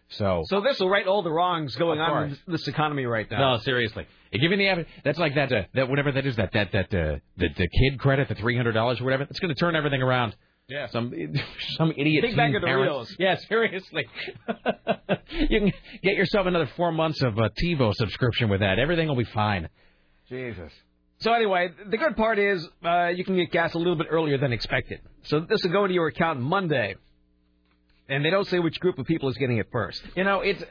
[0.10, 0.44] So.
[0.48, 3.54] So this will right all the wrongs going on in this economy right now.
[3.54, 4.08] No, seriously.
[4.32, 4.86] You give me the.
[5.04, 5.52] That's like that.
[5.52, 6.36] Uh, that whatever that is.
[6.38, 9.24] That that that uh, the the kid credit, the three hundred dollars or whatever.
[9.24, 10.36] It's going to turn everything around.
[10.70, 10.88] Yeah.
[10.88, 11.14] Some
[11.78, 12.24] some idiot.
[12.36, 13.16] Bag teen of parents- Doritos.
[13.20, 14.06] Yeah, seriously.
[15.32, 15.74] you can
[16.04, 18.80] get yourself another four months of a TiVo subscription with that.
[18.80, 19.70] Everything will be fine.
[20.30, 20.72] Jesus.
[21.20, 24.38] So anyway, the good part is uh, you can get gas a little bit earlier
[24.38, 25.02] than expected.
[25.24, 26.96] So this will go into your account Monday,
[28.08, 30.02] and they don't say which group of people is getting it first.
[30.16, 30.64] You know, it's.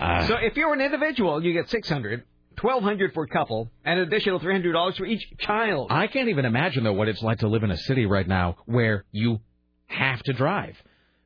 [0.00, 2.24] Uh, so if you're an individual, you get six hundred,
[2.56, 5.88] twelve hundred for a couple, and an additional three hundred dollars for each child.
[5.90, 8.56] I can't even imagine though what it's like to live in a city right now
[8.64, 9.40] where you
[9.86, 10.76] have to drive.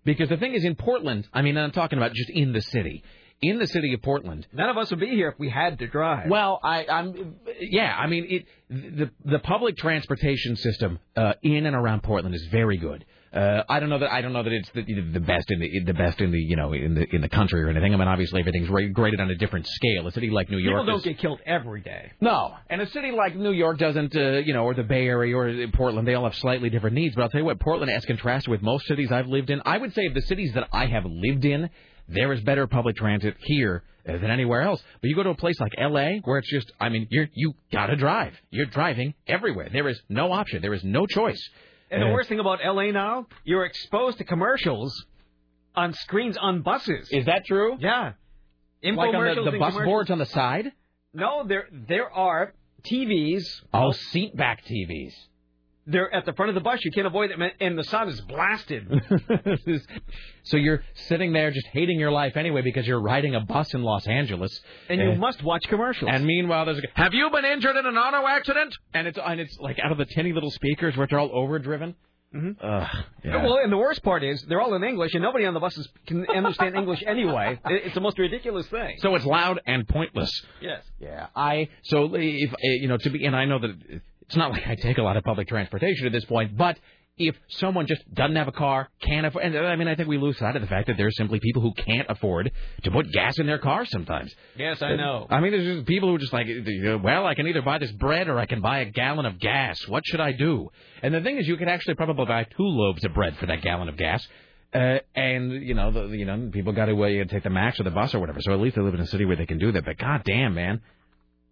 [0.05, 3.05] Because the thing is, in Portland, I mean, I'm talking about just in the city.
[3.43, 5.89] In the city of Portland, None of us would be here if we had to
[5.89, 6.31] drive.
[6.31, 11.75] Well, I, I'm, yeah, I mean, it, the the public transportation system uh, in and
[11.75, 13.05] around Portland is very good.
[13.33, 15.85] Uh, I don't know that I don't know that it's the, the best in the
[15.87, 17.95] the best in the you know in the in the country or anything.
[17.95, 20.07] I mean, obviously everything's graded on a different scale.
[20.07, 22.13] A city like New York people don't is, get killed every day.
[22.21, 25.35] no, and a city like New York doesn't, uh, you know, or the Bay Area
[25.35, 27.15] or Portland, they all have slightly different needs.
[27.15, 29.79] But I'll tell you what, Portland, as contrasted with most cities I've lived in, I
[29.79, 31.71] would say of the cities that I have lived in,
[32.15, 34.83] there is better public transit here uh, than anywhere else.
[35.01, 37.55] But you go to a place like L.A., where it's just, I mean, you're you
[37.73, 38.35] gotta drive.
[38.51, 39.69] You're driving everywhere.
[39.73, 40.63] There is no option.
[40.63, 41.43] There is no choice.
[41.91, 44.93] And the Uh, worst thing about LA now, you're exposed to commercials
[45.75, 47.09] on screens on buses.
[47.11, 47.77] Is that true?
[47.79, 48.13] Yeah.
[48.83, 50.73] Like on the, the bus boards on the side?
[51.15, 52.55] No, there there are
[52.85, 53.45] TVs.
[53.73, 55.13] Oh, seat back TVs.
[55.87, 56.79] They're at the front of the bus.
[56.85, 58.87] You can't avoid them, and the sun is blasted.
[60.45, 63.83] so you're sitting there just hating your life anyway because you're riding a bus in
[63.83, 66.11] Los Angeles, And you Uh, must watch commercials.
[66.13, 68.75] And meanwhile, there's a, have you been injured in an auto accident?
[68.95, 71.95] And it's and it's like out of the tinny little speakers which are all overdriven.
[72.35, 72.65] Mm-hmm.
[72.67, 72.89] Ugh,
[73.25, 73.45] yeah.
[73.45, 75.87] Well, and the worst part is they're all in English, and nobody on the buses
[76.07, 77.61] can understand English anyway.
[77.67, 78.97] It's the most ridiculous thing.
[79.01, 80.31] So it's loud and pointless.
[80.63, 80.83] Yes.
[80.99, 84.51] Yeah, I so if uh, you know to be, and I know that it's not
[84.51, 86.79] like I take a lot of public transportation at this point, but
[87.19, 90.09] if someone just doesn't have a car, can't afford, and uh, I mean, I think
[90.09, 92.51] we lose sight of the fact that there's simply people who can't afford
[92.85, 94.35] to put gas in their car sometimes.
[94.57, 95.27] Yes, I know.
[95.29, 97.79] I mean, there's just people who are just like, uh, well, I can either buy
[97.79, 99.87] this bread or I can buy a gallon of gas.
[99.89, 100.71] What should I do?
[101.03, 103.61] And the thing is, you can actually probably buy two loaves of bread for that
[103.61, 104.27] gallon of gas.
[104.75, 107.83] Uh, and you know, the, you know, people got to uh, take the max or
[107.83, 108.41] the bus or whatever.
[108.41, 109.85] So at least they live in a city where they can do that.
[109.85, 110.81] But god damn, man,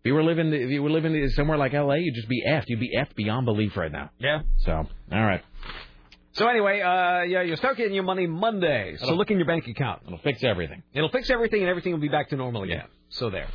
[0.03, 2.65] if you were living, if you were living somewhere like L.A., you'd just be effed.
[2.69, 4.11] You'd be effed beyond belief right now.
[4.19, 4.43] Yeah.
[4.65, 4.87] So, all
[5.25, 5.43] right,
[6.33, 8.97] So anyway, uh, yeah, you'll start getting your money Monday.
[8.99, 10.03] So It'll- look in your bank account.
[10.07, 10.83] it'll fix everything.
[10.95, 12.87] It'll fix everything, and everything will be back to normal again.
[13.09, 13.47] So there.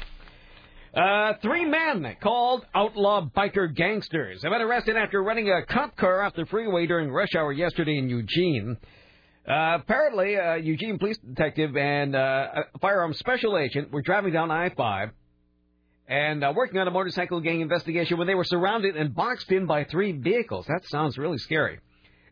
[0.94, 6.22] Uh, three men called outlaw biker gangsters have been arrested after running a cop car
[6.22, 8.78] off the freeway during rush hour yesterday in Eugene.
[9.48, 14.50] Uh, apparently, uh, Eugene police detective and uh, a firearm special agent were driving down
[14.52, 15.12] I-5
[16.08, 19.66] and uh, working on a motorcycle gang investigation when they were surrounded and boxed in
[19.66, 20.66] by three vehicles.
[20.68, 21.80] That sounds really scary.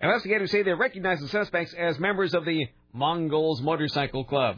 [0.01, 4.57] Investigators say they recognized the suspects as members of the Mongols Motorcycle Club.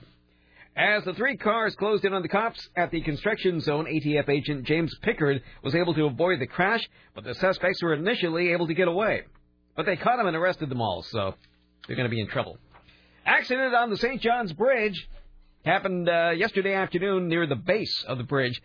[0.76, 4.66] As the three cars closed in on the cops at the construction zone, ATF agent
[4.66, 6.82] James Pickard was able to avoid the crash,
[7.14, 9.22] but the suspects were initially able to get away.
[9.78, 11.36] But they caught him and arrested them all, so
[11.88, 12.58] they're going to be in trouble.
[13.26, 14.22] Accident on the St.
[14.22, 15.08] John's Bridge
[15.64, 18.62] happened uh, yesterday afternoon near the base of the bridge.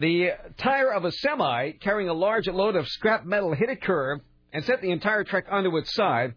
[0.00, 4.20] The tire of a semi carrying a large load of scrap metal hit a curve
[4.50, 6.34] and sent the entire truck onto its side.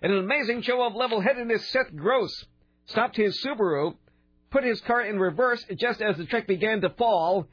[0.00, 2.44] In an amazing show of level headedness, Seth Gross
[2.86, 3.96] stopped his Subaru,
[4.50, 7.48] put his car in reverse just as the truck began to fall.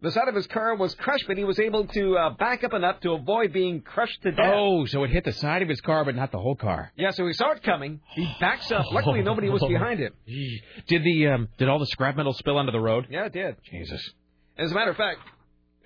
[0.00, 2.72] The side of his car was crushed, but he was able to uh, back up
[2.72, 4.52] enough to avoid being crushed to death.
[4.52, 6.90] Oh, so it hit the side of his car, but not the whole car.
[6.96, 8.00] Yeah, so he saw it coming.
[8.14, 8.86] He backs up.
[8.90, 10.14] Luckily, nobody was behind him.
[10.88, 13.06] Did the um, did all the scrap metal spill onto the road?
[13.10, 13.56] Yeah, it did.
[13.70, 14.10] Jesus.
[14.58, 15.20] As a matter of fact,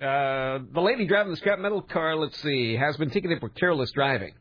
[0.01, 3.91] uh, the lady driving the scrap metal car, let's see, has been ticketed for careless
[3.91, 4.33] driving.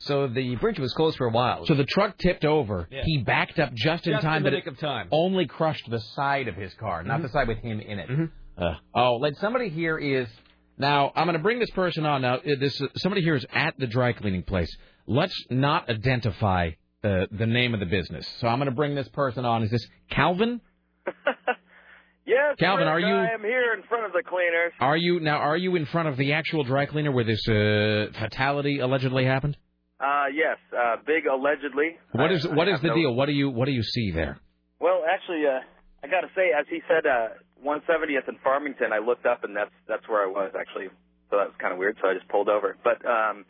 [0.00, 1.66] So the bridge was closed for a while.
[1.66, 2.86] So the truck tipped over.
[2.90, 3.02] Yeah.
[3.04, 5.08] He backed up just in Just time, in the but nick it of time.
[5.10, 7.22] only crushed the side of his car, not Mhm.
[7.22, 8.08] the side with him in it.
[8.08, 8.30] Mhm.
[8.56, 10.28] Uh, oh, let somebody here is
[10.76, 11.12] now.
[11.16, 12.34] I'm going to bring this person on now.
[12.36, 14.70] uh, This somebody here is at the dry cleaning place.
[15.06, 16.70] Let's not identify
[17.04, 18.26] uh, the name of the business.
[18.40, 19.62] So I'm going to bring this person on.
[19.62, 20.60] Is this Calvin?
[22.28, 24.74] Yes, Calvin, are you- I am here in front of the cleaners.
[24.80, 25.38] Are you now?
[25.38, 29.56] Are you in front of the actual dry cleaner where this uh, fatality allegedly happened?
[29.98, 31.96] Uh, yes, uh, big allegedly.
[32.12, 33.14] What I- is I what is the no- deal?
[33.14, 34.36] What do you what do you see there?
[34.78, 35.60] Well, actually, uh,
[36.04, 37.28] I got to say, as he said, uh,
[37.64, 40.88] 170th and Farmington, I looked up and that's that's where I was actually.
[41.30, 41.96] So that was kind of weird.
[42.02, 42.76] So I just pulled over.
[42.84, 43.46] But um,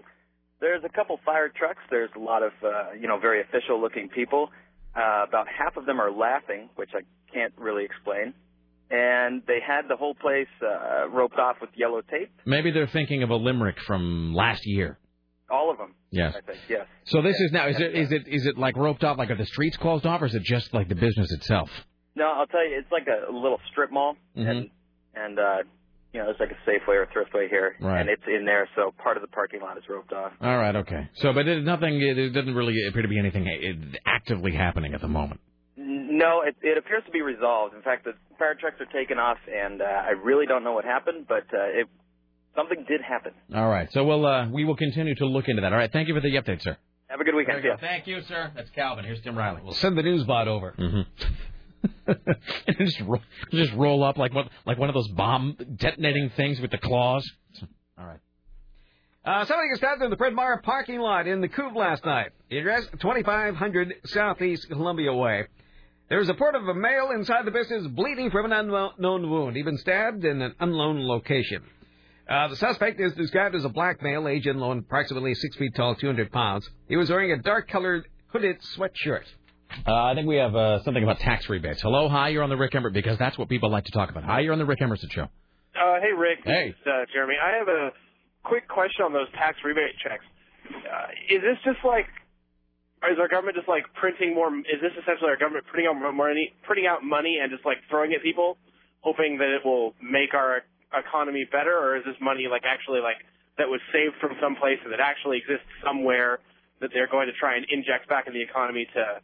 [0.60, 1.82] there's a couple fire trucks.
[1.90, 4.50] There's a lot of uh, you know very official looking people.
[4.94, 7.02] Uh, about half of them are laughing, which I
[7.34, 8.34] can't really explain.
[8.90, 12.30] And they had the whole place uh, roped off with yellow tape.
[12.46, 14.98] Maybe they're thinking of a limerick from last year.
[15.50, 15.94] All of them.
[16.10, 16.34] Yes.
[16.36, 16.86] I think yes.
[17.04, 19.36] So this is now is it is it is it like roped off like are
[19.36, 21.70] the streets closed off or is it just like the business itself?
[22.16, 24.48] No, I'll tell you, it's like a little strip mall, Mhm.
[24.50, 24.70] and
[25.14, 25.56] and uh,
[26.12, 28.00] you know, there's like a Safeway or a Thriftway here, Right.
[28.00, 30.32] and it's in there, so part of the parking lot is roped off.
[30.40, 31.08] All right, okay.
[31.14, 35.00] So but it, nothing it doesn't really appear to be anything uh, actively happening at
[35.00, 35.40] the moment.
[35.88, 37.74] N- No, it, it appears to be resolved.
[37.74, 40.84] In fact, the fire trucks are taken off, and uh, I really don't know what
[40.84, 41.86] happened, but uh, it
[42.54, 43.32] something did happen.
[43.54, 43.90] All right.
[43.92, 45.72] So we'll uh, we will continue to look into that.
[45.72, 45.92] All right.
[45.92, 46.76] Thank you for the update, sir.
[47.08, 47.64] Have a good weekend.
[47.64, 47.76] You go.
[47.80, 48.52] Thank you, sir.
[48.54, 49.04] That's Calvin.
[49.04, 49.62] Here's Tim Riley.
[49.64, 50.74] We'll send the news bot over.
[50.78, 51.00] Mm-hmm.
[52.66, 53.20] and just roll,
[53.52, 57.28] just roll up like what like one of those bomb detonating things with the claws.
[57.98, 58.20] All right.
[59.24, 62.30] Uh, somebody got stabbed in the Fred Meyer parking lot in the Couve last night.
[62.50, 65.46] The address 2500 Southeast Columbia Way.
[66.08, 69.56] There was a report of a male inside the business bleeding from an unknown wound.
[69.56, 71.62] He'd been stabbed in an unknown location.
[72.28, 75.94] Uh, the suspect is described as a black male, age unknown, approximately six feet tall,
[75.94, 76.68] 200 pounds.
[76.88, 79.24] He was wearing a dark-colored hooded sweatshirt.
[79.86, 81.82] Uh, I think we have uh, something about tax rebates.
[81.82, 84.24] Hello, hi, you're on the Rick Emmert because that's what people like to talk about.
[84.24, 85.24] Hi, you're on the Rick Emerson show.
[85.24, 86.42] Uh, hey, Rick.
[86.44, 86.68] This Hey.
[86.68, 87.34] is, uh, Jeremy.
[87.42, 87.90] I have a
[88.44, 90.24] quick question on those tax rebate checks.
[90.70, 92.06] Uh, is this just like
[93.12, 94.48] is our government just like printing more?
[94.54, 97.78] Is this essentially our government printing out more money, printing out money, and just like
[97.90, 98.56] throwing it at people,
[99.00, 103.20] hoping that it will make our economy better, or is this money like actually like
[103.58, 106.38] that was saved from some place and that actually exists somewhere
[106.80, 109.20] that they're going to try and inject back in the economy to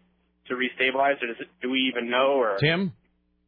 [0.48, 2.36] to restabilize, or does it, do we even know?
[2.36, 2.92] Or Tim?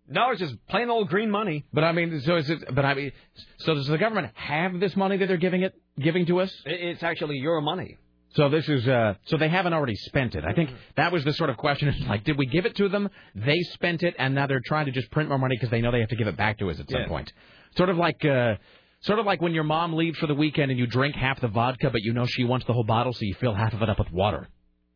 [0.09, 1.65] No, it's just plain old green money.
[1.73, 2.75] But I mean, so is it?
[2.75, 3.13] But I mean,
[3.59, 6.55] so does the government have this money that they're giving it, giving to us?
[6.65, 7.99] It's actually your money.
[8.37, 10.45] So this is, uh, so they haven't already spent it.
[10.45, 10.79] I think Mm-hmm.
[10.97, 11.89] that was the sort of question.
[11.97, 13.09] It's like, did we give it to them?
[13.35, 15.91] They spent it, and now they're trying to just print more money because they know
[15.91, 17.09] they have to give it back to us at some Yeah.
[17.09, 17.33] point.
[17.77, 18.57] Sort of like, uh,
[19.01, 21.49] sort of like when your mom leaves for the weekend and you drink half the
[21.49, 23.89] vodka, but you know she wants the whole bottle, so you fill half of it
[23.89, 24.49] up with water.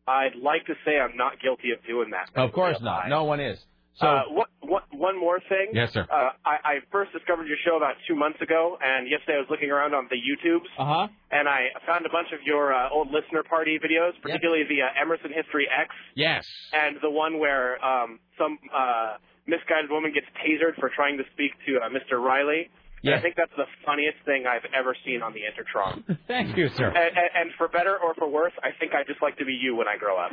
[0.07, 2.29] I'd like to say I'm not guilty of doing that.
[2.39, 3.07] Of course not.
[3.09, 3.57] No one is.
[3.95, 5.71] So uh, what, what, one more thing.
[5.73, 6.07] Yes, sir.
[6.09, 9.47] Uh, I, I first discovered your show about two months ago, and yesterday I was
[9.49, 11.07] looking around on the YouTubes, uh huh.
[11.31, 15.01] and I found a bunch of your uh, old listener party videos, particularly the uh,
[15.01, 16.47] Emerson History X, Yes.
[16.71, 21.51] and the one where um, some uh, misguided woman gets tasered for trying to speak
[21.67, 22.17] to uh, Mr.
[22.17, 22.71] Riley.
[23.03, 23.17] And Yeah.
[23.17, 26.17] I think that's the funniest thing I've ever seen on the Intertron.
[26.27, 26.85] Thank you, sir.
[26.87, 29.53] and, and, and for better or for worse, I think I'd just like to be
[29.53, 30.31] you when I grow up.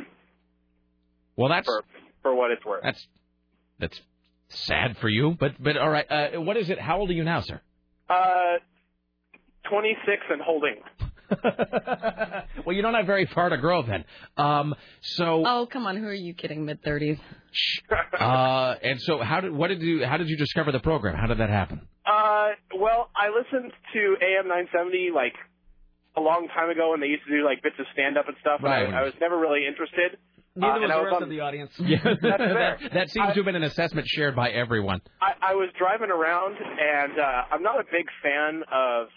[1.35, 1.83] Well, that's for
[2.21, 2.83] for what it's worth.
[2.83, 3.05] That's
[3.79, 3.99] that's
[4.49, 6.05] sad for you, but but all right.
[6.09, 6.79] Uh, what is it?
[6.79, 7.61] How old are you now, sir?
[8.09, 8.57] Uh,
[9.69, 10.75] 26 and holding.
[12.65, 14.03] Well, you don't have very far to grow then.
[14.37, 15.95] Um, so Oh, come on.
[15.97, 16.65] Who are you kidding?
[16.65, 17.19] Mid 30s.
[18.19, 21.15] uh, and so how did what did you how did you discover the program?
[21.15, 21.81] How did that happen?
[22.05, 22.49] Uh,
[22.79, 25.33] well, I listened to AM 970 like
[26.17, 28.35] a long time ago and they used to do like bits of stand up and
[28.41, 28.61] stuff.
[28.61, 28.85] Right.
[28.85, 30.17] And I, I was never really interested.
[30.59, 31.71] Neither uh, was and I the was rest on, of the audience.
[31.79, 35.01] Yeah, That's that, that seems to have been an assessment shared by everyone.
[35.21, 39.07] I, I was driving around, and uh, I'm not a big fan of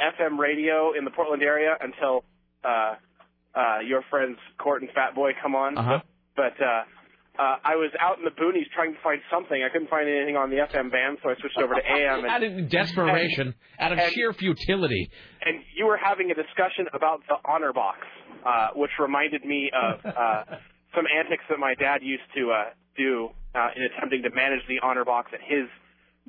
[0.00, 2.24] FM radio in the Portland area until
[2.64, 2.94] uh,
[3.54, 5.76] uh, your friends Cort and Fat Boy come on.
[5.78, 5.98] Uh-huh.
[6.36, 6.84] But uh,
[7.38, 9.62] uh, I was out in the boonies trying to find something.
[9.62, 12.24] I couldn't find anything on the FM band, so I switched over to AM.
[12.24, 15.10] out And, of desperation, out of and- sheer futility.
[15.44, 17.98] and you were having a discussion about the honor box,
[18.44, 20.44] uh, which reminded me of uh,
[20.94, 22.64] some antics that my dad used to uh,
[22.96, 25.68] do uh, in attempting to manage the honor box at his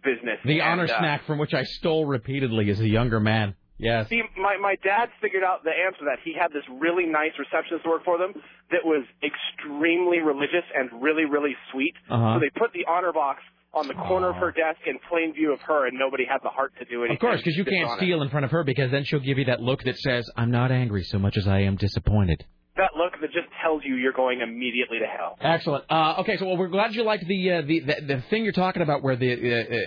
[0.03, 0.39] business.
[0.45, 3.55] The And, honor uh, snack from which I stole repeatedly as a younger man.
[3.77, 4.07] Yes.
[4.09, 7.31] See, my my dad figured out the answer to that he had this really nice
[7.37, 8.33] receptionist work for them
[8.71, 11.93] that was extremely religious and really really sweet.
[12.09, 12.35] Uh-huh.
[12.35, 13.41] So they put the honor box
[13.73, 16.49] on the corner of her desk in plain view of her, and nobody had the
[16.49, 17.17] heart to do anything.
[17.17, 19.45] Of course, because you can't steal in front of her, because then she'll give you
[19.45, 22.45] that look that says, "I'm not angry so much as I am disappointed."
[22.75, 25.37] That look that just tells you you're going immediately to hell.
[25.39, 25.83] Excellent.
[25.91, 28.51] Uh, okay, so well, we're glad you liked the, uh, the the the thing you're
[28.51, 29.31] talking about, where the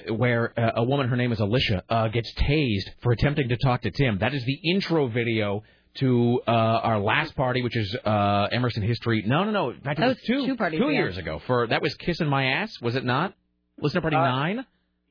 [0.08, 3.48] uh, uh, where uh, a woman, her name is Alicia, uh, gets tased for attempting
[3.48, 4.18] to talk to Tim.
[4.18, 5.64] That is the intro video
[5.96, 9.24] to uh, our last party, which is uh, Emerson History.
[9.26, 9.72] No, no, no.
[9.82, 10.92] Fact, That was was two two parties two ago.
[10.92, 11.40] years ago.
[11.44, 13.34] For that was kissing my ass, was it not?
[13.80, 14.64] Listener party Uh, nine.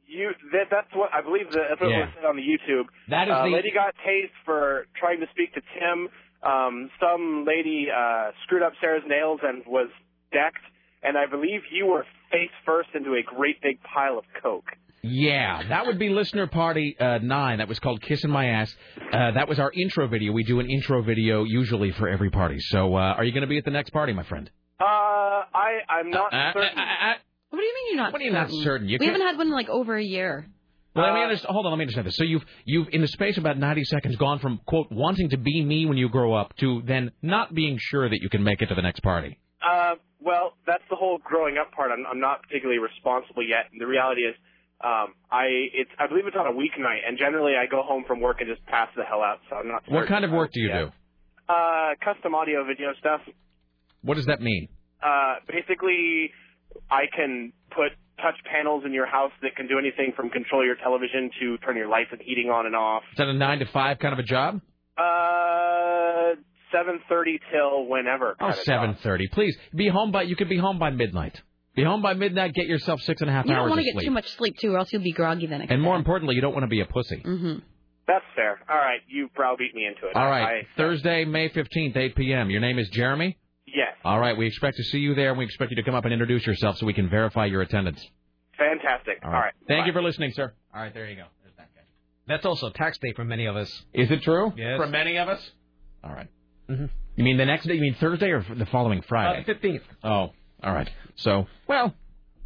[0.07, 2.05] You that that's what I believe the that's what Yeah.
[2.05, 2.85] was said on the YouTube.
[3.09, 6.07] That is uh, the- lady got tased for trying to speak to Tim.
[6.45, 9.89] Um, some lady uh, screwed up Sarah's nails and was
[10.31, 10.63] decked,
[11.03, 14.65] and I believe you were face first into a great big pile of coke.
[15.01, 17.59] Yeah, that would be listener party uh, nine.
[17.59, 18.73] That was called "Kissing My Ass."
[19.13, 20.31] Uh, that was our intro video.
[20.31, 22.57] We do an intro video usually for every party.
[22.59, 24.49] So, uh, are you going to be at the next party, my friend?
[24.79, 26.77] Uh, I I'm not Uh, uh, certain.
[27.51, 28.63] What do you mean you're not What do you not certain?
[28.63, 28.89] certain?
[28.89, 30.47] You we can't- haven't had one in like over a year.
[30.95, 31.53] Well, let me Uh, understand.
[31.53, 32.15] Hold on, let me understand this.
[32.15, 35.37] So you've you've in the space of about ninety seconds gone from quote wanting to
[35.37, 38.61] be me when you grow up to then not being sure that you can make
[38.61, 39.37] it to the next party.
[39.61, 41.91] Uh, well, that's the whole growing up part.
[41.91, 43.65] I'm, I'm not particularly responsible yet.
[43.71, 44.35] And the reality is,
[44.83, 48.21] um, I it's I believe it's on a weeknight, and generally I go home from
[48.21, 49.39] work and just pass the hell out.
[49.49, 49.83] So I'm not.
[49.89, 50.91] What kind of work do you do?
[51.47, 53.21] Uh, custom audio video stuff.
[54.01, 54.67] What does that mean?
[55.03, 56.31] Uh, basically,
[56.89, 57.91] I can put
[58.21, 61.75] touch panels in your house that can do anything from control your television to turn
[61.77, 63.03] your lights and heating on and off.
[63.11, 64.61] Is that a nine to five kind of a job?
[64.97, 66.35] Uh,
[66.71, 68.31] seven thirty till whenever.
[68.31, 69.01] Oh, kind of seven job.
[69.01, 69.27] thirty.
[69.31, 70.23] Please be home by.
[70.23, 71.41] You could be home by midnight.
[71.75, 72.53] Be home by midnight.
[72.53, 74.73] Get yourself six and a half You don't want to get too much sleep too,
[74.73, 75.83] or else you'll be groggy the next and day.
[75.83, 77.17] more importantly, you don't want to be a pussy.
[77.17, 77.59] Mm-hmm.
[78.07, 78.59] That's fair.
[78.69, 80.15] All right, you browbeat me into it.
[80.15, 82.49] All right, I, Thursday, May fifteenth, eight p.m.
[82.49, 83.37] Your name is Jeremy.
[83.75, 83.93] Yes.
[84.03, 86.05] All right, we expect to see you there, and we expect you to come up
[86.05, 88.03] and introduce yourself so we can verify your attendance.
[88.57, 89.19] Fantastic.
[89.23, 89.53] All All right.
[89.67, 90.53] Thank you for listening, sir.
[90.73, 91.25] All right, there you go.
[92.27, 93.69] That's also tax day for many of us.
[93.93, 94.51] Is it true?
[94.57, 94.77] Yes.
[94.77, 95.47] For many of us.
[96.03, 96.27] All right.
[96.67, 96.89] Mhm.
[97.15, 97.75] You mean the next day?
[97.75, 99.41] You mean Thursday or the following Friday?
[99.41, 99.81] Uh, 15th.
[100.03, 100.31] Oh,
[100.63, 100.89] all right.
[101.17, 101.93] So, well,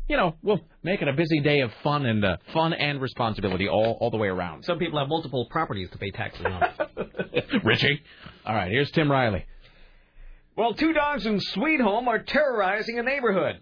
[0.09, 3.69] you know, we'll make it a busy day of fun and uh, fun and responsibility
[3.69, 4.65] all all the way around.
[4.65, 6.61] Some people have multiple properties to pay taxes on.
[7.63, 8.01] Richie.
[8.45, 9.45] All right, here's Tim Riley.
[10.59, 13.61] Well, two dogs in Sweet Home are terrorizing a neighborhood.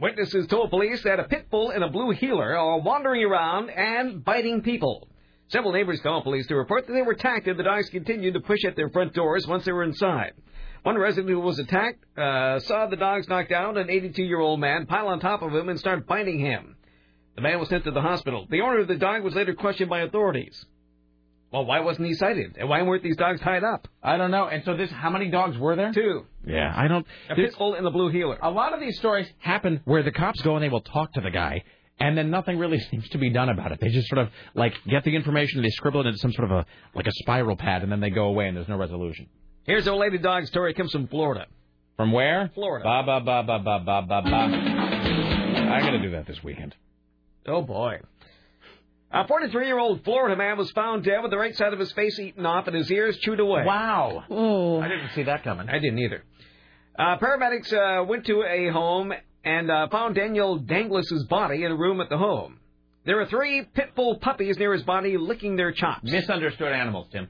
[0.00, 4.24] Witnesses told police that a pit bull and a blue heeler are wandering around and
[4.24, 5.06] biting people.
[5.46, 8.40] Several neighbors called police to report that they were attacked and the dogs continued to
[8.40, 10.32] push at their front doors once they were inside.
[10.82, 15.06] One resident who was attacked uh, saw the dogs knock down an 82-year-old man, pile
[15.06, 16.74] on top of him, and start biting him.
[17.36, 18.48] The man was sent to the hospital.
[18.50, 20.66] The owner of the dog was later questioned by authorities.
[21.54, 22.56] Well, why wasn't he cited?
[22.58, 23.86] And why weren't these dogs tied up?
[24.02, 24.48] I don't know.
[24.48, 25.92] And so this, how many dogs were there?
[25.92, 26.26] Two.
[26.44, 27.06] Yeah, I don't.
[27.30, 28.36] A this- pit bull and a blue heeler.
[28.42, 31.20] A lot of these stories happen where the cops go and they will talk to
[31.20, 31.62] the guy,
[32.00, 33.78] and then nothing really seems to be done about it.
[33.80, 36.56] They just sort of like get the information, they scribble it into some sort of
[36.58, 39.28] a like a spiral pad, and then they go away, and there's no resolution.
[39.62, 40.72] Here's a lady dog story.
[40.72, 41.46] It comes from Florida.
[41.96, 42.50] From where?
[42.52, 42.82] Florida.
[42.84, 45.70] Ba ba ba ba ba ba ba ba.
[45.72, 46.74] I gotta do that this weekend.
[47.46, 48.00] Oh boy.
[49.14, 52.44] A 43-year-old Florida man was found dead with the right side of his face eaten
[52.44, 53.62] off and his ears chewed away.
[53.64, 54.24] Wow.
[54.28, 54.80] Oh.
[54.80, 55.68] I didn't see that coming.
[55.68, 56.24] I didn't either.
[56.98, 59.12] Uh, paramedics uh, went to a home
[59.44, 62.58] and uh, found Daniel Danglis's body in a room at the home.
[63.06, 66.10] There were three pit bull puppies near his body licking their chops.
[66.10, 67.28] Misunderstood animals, Tim.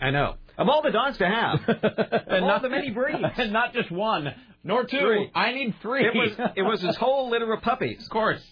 [0.00, 0.34] I know.
[0.56, 4.28] Of all the dogs to have, of all the many breeds, and not just one,
[4.62, 5.00] nor two.
[5.00, 5.30] Three.
[5.34, 6.06] I need three.
[6.06, 8.04] It was it was his whole litter of puppies.
[8.04, 8.42] Of course.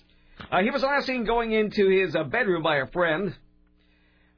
[0.50, 3.28] Uh, he was last seen going into his uh, bedroom by a friend.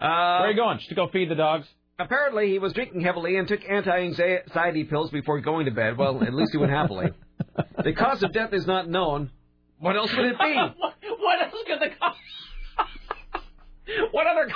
[0.01, 0.79] Uh, Where are you going?
[0.79, 1.67] Just to go feed the dogs?
[1.99, 5.97] Apparently, he was drinking heavily and took anti-anxiety pills before going to bed.
[5.97, 7.11] Well, at least he went happily.
[7.83, 9.31] The cause of death is not known.
[9.79, 10.55] What else would it be?
[10.77, 12.19] what, what else could the cops?
[14.13, 14.51] what other?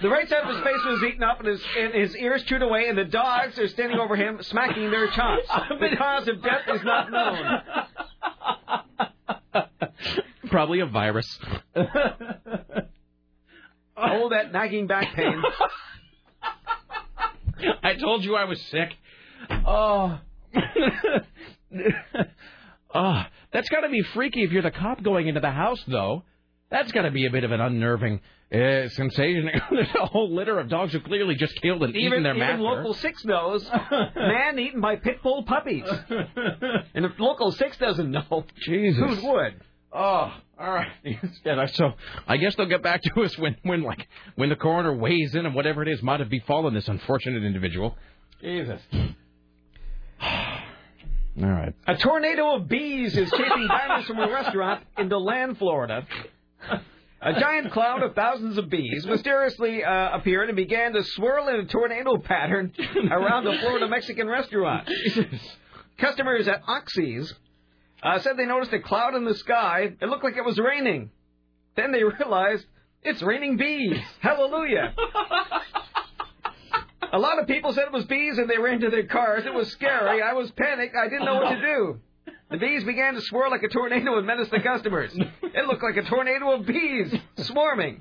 [0.00, 2.62] The right side of his face was eaten up and his, and his ears chewed
[2.62, 5.48] away, and the dogs are standing over him, smacking their chops.
[5.80, 7.62] The cause of death is not known.
[10.48, 11.38] Probably a virus.
[13.96, 15.42] All that nagging back pain.
[17.82, 18.94] I told you I was sick.
[19.50, 20.18] Oh.
[22.94, 23.22] oh,
[23.52, 26.24] that's got to be freaky if you're the cop going into the house, though.
[26.70, 28.20] That's got to be a bit of an unnerving
[28.52, 29.50] uh, sensation.
[29.70, 32.46] There's a whole litter of dogs who clearly just killed and eaten Even, their even
[32.46, 32.62] master.
[32.62, 33.70] Local 6 knows.
[34.16, 35.84] Man eaten by pit bull puppies.
[36.94, 39.20] And if Local 6 doesn't know, Jesus.
[39.20, 39.54] who would?
[39.92, 40.88] Oh, all right.
[41.72, 41.92] So
[42.26, 44.06] I guess they'll get back to us when, when like
[44.36, 47.96] when the coroner weighs in and whatever it is might have befallen this unfortunate individual.
[48.42, 48.80] Jesus.
[50.20, 51.74] All right.
[51.86, 56.06] A tornado of bees is chasing diners from a restaurant in DeLand, Florida.
[57.20, 61.56] A giant cloud of thousands of bees mysteriously uh, appeared and began to swirl in
[61.56, 62.72] a tornado pattern
[63.10, 64.88] around the Florida Mexican restaurant.
[65.98, 67.34] Customers at Oxy's
[68.04, 69.96] uh, said they noticed a cloud in the sky.
[70.00, 71.10] It looked like it was raining.
[71.74, 72.64] Then they realized
[73.02, 73.98] it's raining bees.
[74.20, 74.94] Hallelujah.
[77.12, 79.44] A lot of people said it was bees and they ran to their cars.
[79.46, 80.22] It was scary.
[80.22, 80.94] I was panicked.
[80.94, 82.00] I didn't know what to do.
[82.50, 85.12] The bees began to swirl like a tornado and menace the customers.
[85.14, 88.00] It looked like a tornado of bees swarming.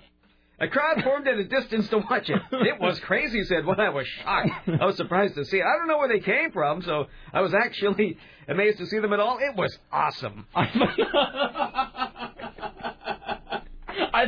[0.60, 2.42] A crowd formed at a distance to watch it.
[2.52, 3.80] It was crazy, said one.
[3.80, 4.50] I was shocked.
[4.82, 5.64] I was surprised to see it.
[5.64, 8.18] I don't know where they came from, so I was actually
[8.48, 9.38] amazed to see them at all.
[9.40, 10.48] It was awesome.
[10.56, 10.66] I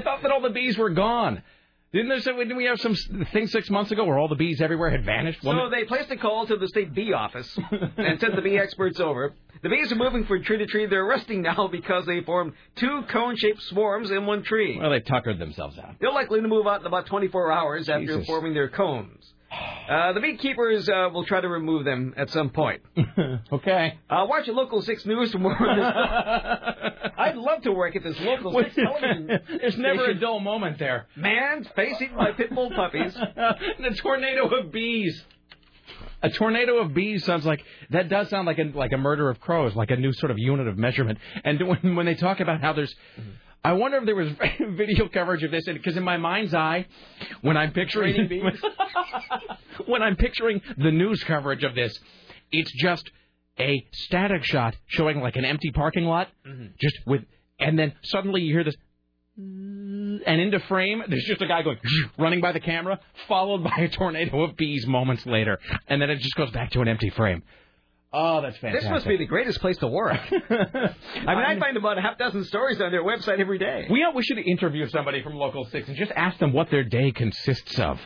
[0.04, 1.42] thought that all the bees were gone.
[1.92, 2.96] Didn't there didn't we have some
[3.34, 5.42] thing six months ago where all the bees everywhere had vanished?
[5.42, 7.58] So they placed a call to the state bee office
[7.98, 9.34] and sent the bee experts over.
[9.64, 10.86] The bees are moving from tree to tree.
[10.86, 14.78] They're resting now because they formed two cone-shaped swarms in one tree.
[14.80, 15.96] well, they've tuckered themselves out.
[16.00, 18.26] They're likely to move out in about 24 hours after Jesus.
[18.28, 19.34] forming their cones.
[19.52, 22.82] Uh, the beekeepers uh, will try to remove them at some point.
[23.52, 23.98] okay.
[24.10, 27.12] Uh, watch your local 6 News for more on this.
[27.18, 29.28] I'd love to work at this local 6 television
[29.60, 31.08] There's never a dull moment there.
[31.16, 33.14] Man's face eaten by pit bull puppies.
[33.14, 35.24] the tornado of bees.
[36.22, 39.40] A tornado of bees sounds like that does sound like a like a murder of
[39.40, 41.18] crows, like a new sort of unit of measurement.
[41.44, 42.94] And when when they talk about how there's,
[43.64, 44.30] I wonder if there was
[44.78, 46.86] video coverage of this because in my mind's eye,
[47.42, 48.30] when I'm picturing
[49.86, 51.98] when I'm picturing the news coverage of this,
[52.52, 53.10] it's just
[53.60, 56.68] a static shot showing like an empty parking lot, mm-hmm.
[56.80, 57.24] just with,
[57.60, 58.76] and then suddenly you hear this
[59.38, 61.78] and into frame, there's just a guy going
[62.18, 66.20] running by the camera, followed by a tornado of bees moments later, and then it
[66.20, 67.44] just goes back to an empty frame.
[68.12, 68.82] Oh, that's fantastic.
[68.82, 70.18] This must be the greatest place to work.
[70.32, 73.88] I mean, I find about a half dozen stories on their website every day.
[73.90, 76.84] We uh, we should interview somebody from Local Six and just ask them what their
[76.84, 78.00] day consists of.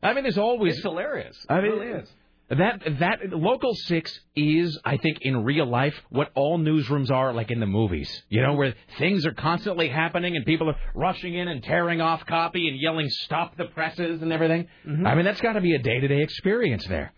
[0.00, 1.36] I mean, there's always It's hilarious.
[1.48, 2.08] I mean, it really is.
[2.50, 7.50] That that local six is, I think, in real life what all newsrooms are like
[7.50, 8.10] in the movies.
[8.30, 12.24] You know, where things are constantly happening and people are rushing in and tearing off
[12.24, 14.68] copy and yelling "Stop the presses" and everything.
[14.86, 15.06] Mm-hmm.
[15.06, 17.12] I mean, that's got to be a day-to-day experience there.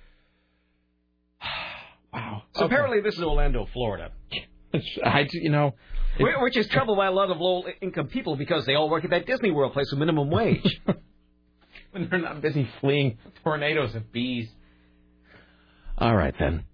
[2.57, 4.11] So apparently this is Orlando, Florida.
[5.05, 5.75] I, you know,
[6.19, 9.11] Wh- Which is troubled by a lot of low-income people because they all work at
[9.11, 10.81] that Disney World place with minimum wage.
[11.93, 14.49] when they're not busy fleeing tornadoes of bees.
[15.99, 16.65] All right then.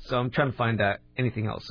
[0.00, 1.70] So I'm trying to find out anything else.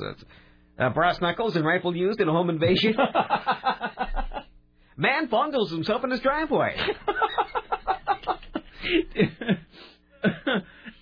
[0.78, 2.94] Uh, brass knuckles and rifle used in a home invasion.
[4.96, 6.76] Man fondles himself in his driveway.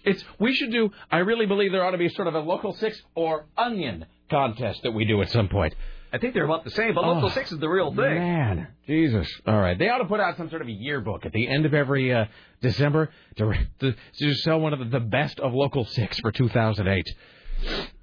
[0.05, 0.91] It's we should do.
[1.11, 4.83] I really believe there ought to be sort of a local six or onion contest
[4.83, 5.75] that we do at some point.
[6.15, 8.15] I think they're about the same, but local Oh, six is the real thing.
[8.15, 9.29] Man, Jesus!
[9.49, 11.67] All right, they ought to put out some sort of a yearbook at the end
[11.67, 12.27] of every uh,
[12.63, 17.05] December to, to to sell one of the, best of local six for 2008.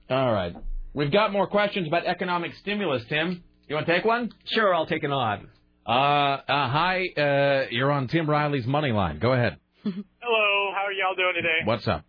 [0.09, 0.53] All right,
[0.93, 3.05] we've got more questions about economic stimulus.
[3.07, 4.29] Tim, you want to take one?
[4.43, 5.47] Sure, I'll take an odd.
[5.87, 9.19] Uh, uh hi, uh, you're on Tim Riley's money line.
[9.19, 9.55] Go ahead.
[9.83, 11.65] Hello, how are y'all doing today?
[11.65, 12.05] What's up?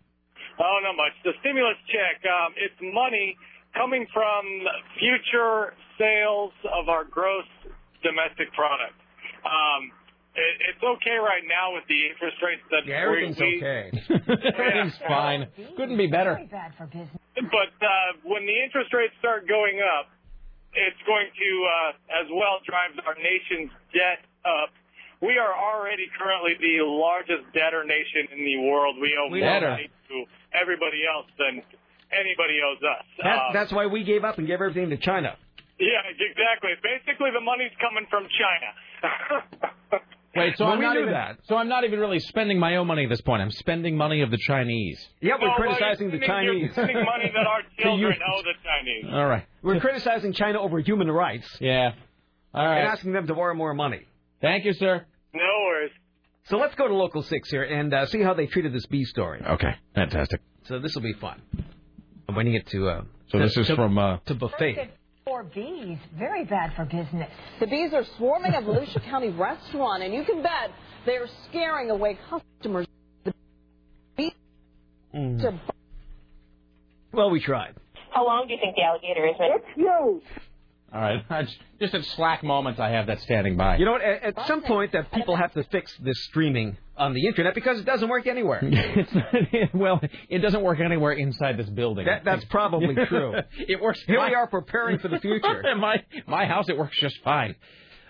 [0.59, 1.13] Oh, not much.
[1.25, 3.33] The stimulus check, um, it's money
[3.73, 4.45] coming from
[5.01, 7.49] future sales of our gross
[8.05, 8.93] domestic product.
[9.41, 9.89] Um,
[10.37, 13.89] it, it's okay right now with the interest rates that Yeah, everything's we, we, okay.
[14.53, 15.49] Everything's fine.
[15.77, 16.37] Couldn't be better.
[16.53, 17.17] bad for business.
[17.33, 20.13] But uh, when the interest rates start going up,
[20.77, 24.69] it's going to uh, as well drive our nation's debt up.
[25.23, 28.97] We are already currently the largest debtor nation in the world.
[28.99, 29.69] We owe We more debtor.
[29.71, 31.63] money to everybody else than
[32.11, 33.05] anybody owes us.
[33.23, 35.37] That, Uh, that's why we gave up and gave everything to China.
[35.79, 36.71] yeah, exactly.
[36.83, 38.69] Basically, the money's coming from China.
[40.35, 41.37] Wait, so Well, I'm we not even that.
[41.43, 43.41] so I'm not even really spending my own money at this point.
[43.43, 44.97] I'm spending money of the Chinese.
[45.21, 46.61] Yeah, we're Oh, well, criticizing you're the Chinese.
[46.61, 49.05] You're spending money that our children use- owe the Chinese.
[49.13, 49.45] All right.
[49.61, 51.47] We're criticizing China over human rights.
[51.61, 51.91] Yeah.
[52.53, 52.79] All right.
[52.79, 54.01] And asking them to borrow more money.
[54.41, 55.05] Thank you, sir.
[55.33, 55.91] No worries.
[56.45, 59.05] So let's go to local six here and uh, see how they treated this bee
[59.05, 59.41] story.
[59.41, 60.41] Okay, fantastic.
[60.63, 61.41] So this will be fun.
[62.27, 62.87] I'm waiting it to.
[62.89, 64.89] Uh, So to- this is to- from uh, to buffet.
[65.25, 65.97] Poor bees.
[66.19, 67.29] Very bad for business.
[67.61, 70.69] The bees are swarming a Volusia County restaurant, and you can bet
[71.05, 72.87] they are scaring away customers.
[73.23, 73.33] The
[74.17, 74.31] bees
[75.15, 75.43] Mm.
[75.45, 75.59] are
[77.13, 77.75] Well, we tried.
[78.11, 79.35] How long do you think the alligator is?
[79.39, 80.23] It's huge.
[80.93, 81.23] All right.
[81.29, 83.77] I just- Just at slack moments, I have that standing by.
[83.77, 84.01] You know what?
[84.01, 87.79] At, at some point, that people have to fix this streaming on the internet because
[87.79, 88.59] it doesn't work anywhere.
[88.63, 89.25] it's not,
[89.73, 89.99] well,
[90.29, 92.05] it doesn't work anywhere inside this building.
[92.05, 93.33] That, that's probably true.
[93.57, 93.99] it works.
[94.05, 94.29] Here fine.
[94.29, 95.61] we are preparing for the future.
[95.69, 97.55] In my my house, it works just fine.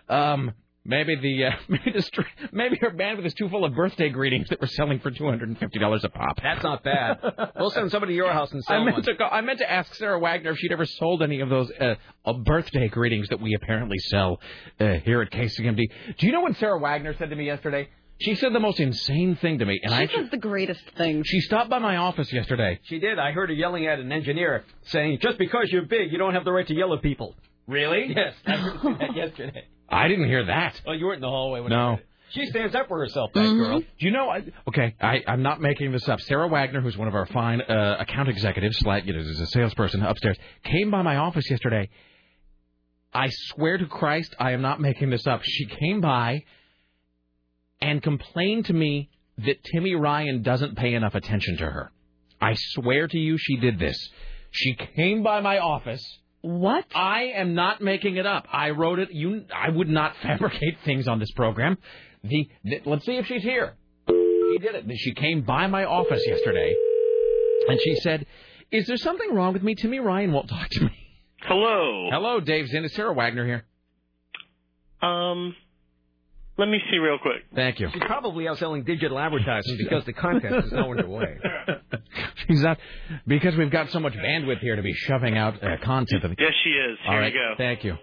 [0.10, 0.52] Um,
[0.86, 4.50] maybe the uh, maybe the str- maybe her bandwidth is too full of birthday greetings
[4.50, 6.40] that we're selling for two hundred and fifty dollars a pop.
[6.42, 7.20] That's not bad.
[7.58, 9.04] We'll send somebody to your house and sell I meant one.
[9.04, 11.72] to go, I meant to ask Sarah Wagner if she'd ever sold any of those
[11.80, 11.96] uh,
[12.26, 14.40] uh, birthday greetings that we apparently sell
[14.80, 15.82] uh, here at KCMD.
[16.18, 17.90] Do you know what Sarah Wagner said to me yesterday?
[18.22, 21.24] She said the most insane thing to me, and I She says the greatest thing.
[21.26, 22.80] she stopped by my office yesterday.
[22.84, 23.18] She did.
[23.20, 26.46] I heard her yelling at an engineer saying, "Just because you're big, you don't have
[26.46, 27.36] the right to yell at people."
[27.68, 28.14] Really?
[28.16, 29.66] Yes, I heard that yesterday.
[29.90, 30.82] I didn't hear that.
[30.88, 31.76] Oh, you weren't in the hallway when No.
[31.78, 32.08] I heard it.
[32.32, 33.60] She stands up for herself, that Mm-hmm.
[33.60, 33.80] girl.
[33.80, 34.28] Do you know?
[34.30, 36.20] I, okay, I, I'm not making this up.
[36.22, 39.46] Sarah Wagner, who's one of our fine uh, account executives, slash, you know, is a
[39.48, 41.90] salesperson upstairs, came by my office yesterday.
[43.14, 45.42] I swear to Christ, I am not making this up.
[45.44, 46.44] She came by
[47.80, 49.12] and complained to me
[49.46, 51.92] that Timmy Ryan doesn't pay enough attention to her.
[52.42, 53.98] I swear to you, she did this.
[54.50, 56.02] She came by my office.
[56.44, 56.84] What?
[56.94, 58.48] I am not making it up.
[58.52, 59.14] I wrote it.
[59.14, 61.78] You, I would not fabricate things on this program.
[62.22, 63.76] The, the let's see if she's here.
[64.10, 64.86] She did it.
[64.98, 66.76] She came by my office yesterday,
[67.70, 68.26] and she said,
[68.72, 69.74] "Is there something wrong with me?
[69.74, 70.92] Timmy Ryan won't talk to me."
[71.44, 72.10] Hello.
[72.12, 72.84] Hello, Dave Zinn.
[72.84, 73.66] Is Sarah Wagner here?
[75.02, 75.56] Um,
[76.58, 77.44] let me see real quick.
[77.56, 77.90] Thank you.
[77.92, 81.40] She's probably out selling digital advertising because the contest is now underway.
[82.48, 82.78] She's not
[83.26, 86.24] because we've got so much bandwidth here to be shoving out uh, content.
[86.38, 86.98] Yes, she is.
[87.08, 87.34] Here right.
[87.34, 87.54] you go.
[87.58, 87.98] Thank you.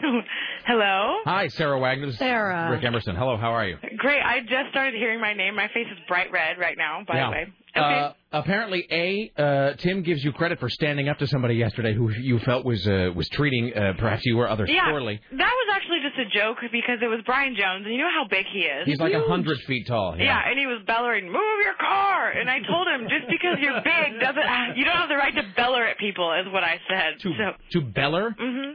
[0.66, 1.16] Hello.
[1.24, 2.12] Hi, Sarah Wagner.
[2.12, 2.70] Sarah.
[2.70, 3.16] Rick Emerson.
[3.16, 3.36] Hello.
[3.36, 3.76] How are you?
[3.96, 4.20] Great.
[4.22, 5.54] I just started hearing my name.
[5.56, 7.26] My face is bright red right now, by Yeah.
[7.26, 7.46] the way.
[7.72, 12.10] Uh, apparently, a uh, Tim gives you credit for standing up to somebody yesterday who
[12.10, 15.20] you felt was uh, was treating uh, perhaps you or others yeah, poorly.
[15.30, 18.26] that was actually just a joke because it was Brian Jones, and you know how
[18.28, 18.86] big he is.
[18.86, 20.16] He's like a hundred feet tall.
[20.18, 20.24] Yeah.
[20.24, 20.50] yeah.
[20.50, 24.18] and he was bellowing, "Move your car!" And I told him, just because you're big
[24.18, 24.42] doesn't
[24.76, 27.20] you don't have the right to beller at people, is what I said.
[27.22, 28.34] To so, to beller.
[28.36, 28.72] hmm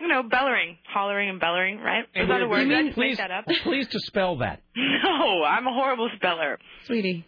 [0.00, 2.04] you know, bellering, hollering, and bellering, right?
[2.14, 2.62] Is that a word?
[2.62, 3.44] you Did I mean- just make please, that up?
[3.62, 4.60] please to spell that.
[4.76, 6.58] No, I'm a horrible speller.
[6.86, 7.24] Sweetie.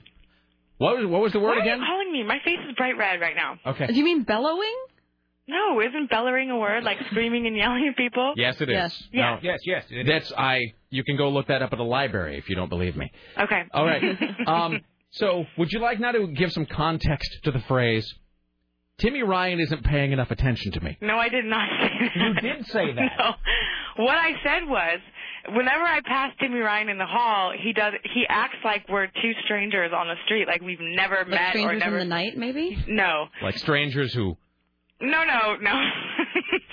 [0.78, 1.80] What was what was the word Why again?
[1.80, 2.22] are you calling me?
[2.24, 3.58] My face is bright red right now.
[3.66, 3.86] Okay.
[3.86, 4.74] Do you mean bellowing?
[5.46, 8.32] No, isn't bellering a word like screaming and yelling at people?
[8.36, 8.74] Yes, it is.
[8.74, 9.08] Yes.
[9.12, 9.42] No, Yes.
[9.42, 9.84] Yes, yes.
[9.90, 10.06] it is.
[10.06, 10.60] That's I.
[10.90, 13.10] You can go look that up at the library if you don't believe me.
[13.38, 13.62] Okay.
[13.72, 14.02] All right.
[14.46, 14.80] Um,
[15.10, 18.12] So, would you like now to give some context to the phrase?
[18.98, 20.96] Timmy Ryan isn't paying enough attention to me.
[21.00, 22.16] No, I did not say that.
[22.16, 23.10] You did say that.
[23.18, 23.34] No.
[24.04, 24.98] What I said was,
[25.48, 27.92] whenever I pass Timmy Ryan in the hall, he does.
[28.12, 31.50] He acts like we're two strangers on the street, like we've never Like met or
[31.50, 31.98] strangers never.
[31.98, 32.76] in the night, maybe.
[32.88, 34.36] No, Like strangers who.
[35.00, 35.72] no, no, no.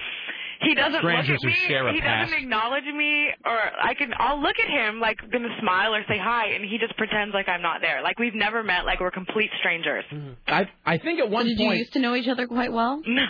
[0.61, 1.53] he doesn't look at me.
[1.67, 2.29] share a he past.
[2.31, 4.13] doesn't acknowledge me, or I can.
[4.17, 7.47] I'll look at him like gonna smile or say hi, and he just pretends like
[7.49, 8.01] I'm not there.
[8.01, 8.85] Like we've never met.
[8.85, 10.05] Like we're complete strangers.
[10.11, 10.31] Mm-hmm.
[10.47, 13.01] I I think at one so did you used to know each other quite well?
[13.05, 13.25] No.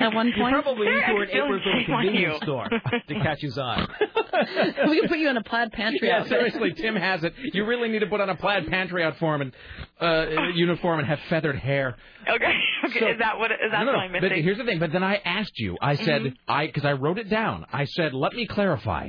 [0.00, 3.58] At one You point, probably Sarah, into an I a convenience store to catch his
[3.58, 3.86] eye.
[4.88, 6.30] we can put you in a plaid pantry Yeah, outfit.
[6.30, 7.34] seriously, Tim has it.
[7.52, 9.52] You really need to put on a plaid pantry uniform and
[10.00, 11.96] uh, uniform and have feathered hair.
[12.28, 12.44] Okay.
[12.86, 13.00] Okay.
[13.00, 13.50] So- is that what?
[13.50, 14.78] Is that no, no, what I'm but here's the thing.
[14.78, 15.76] But then I asked you.
[15.80, 16.34] I said Mhm.
[16.46, 17.64] I because I wrote it down.
[17.72, 19.08] I said, let me clarify.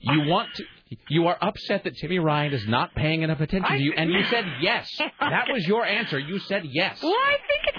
[0.00, 0.64] You want to.
[1.08, 4.22] You are upset that Timmy Ryan is not paying enough attention to you, and you
[4.30, 4.88] said yes.
[5.20, 6.18] That was your answer.
[6.18, 7.00] You said yes.
[7.02, 7.78] Well, I think it's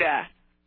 [0.00, 0.02] rude.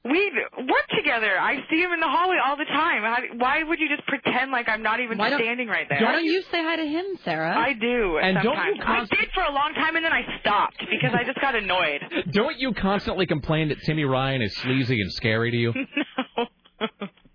[0.06, 1.32] We work together.
[1.40, 3.02] I see him in the hallway all the time.
[3.02, 6.00] How, why would you just pretend like I'm not even standing right there?
[6.00, 7.58] Why don't you say hi to him, Sarah?
[7.58, 8.20] I do.
[8.22, 9.10] And don't you sometimes.
[9.12, 12.02] I did for a long time, and then I stopped because I just got annoyed.
[12.32, 15.74] Don't you constantly complain that Timmy Ryan is sleazy and scary to you?
[16.38, 16.88] no.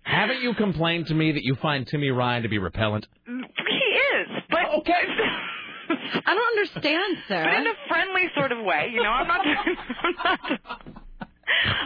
[0.03, 3.07] Haven't you complained to me that you find Timmy Ryan to be repellent?
[3.25, 4.93] He is, but oh, okay.
[6.25, 7.45] I don't understand, Sarah.
[7.45, 9.09] But in a friendly sort of way, you know.
[9.09, 9.45] I'm not.
[9.45, 11.01] I'm not.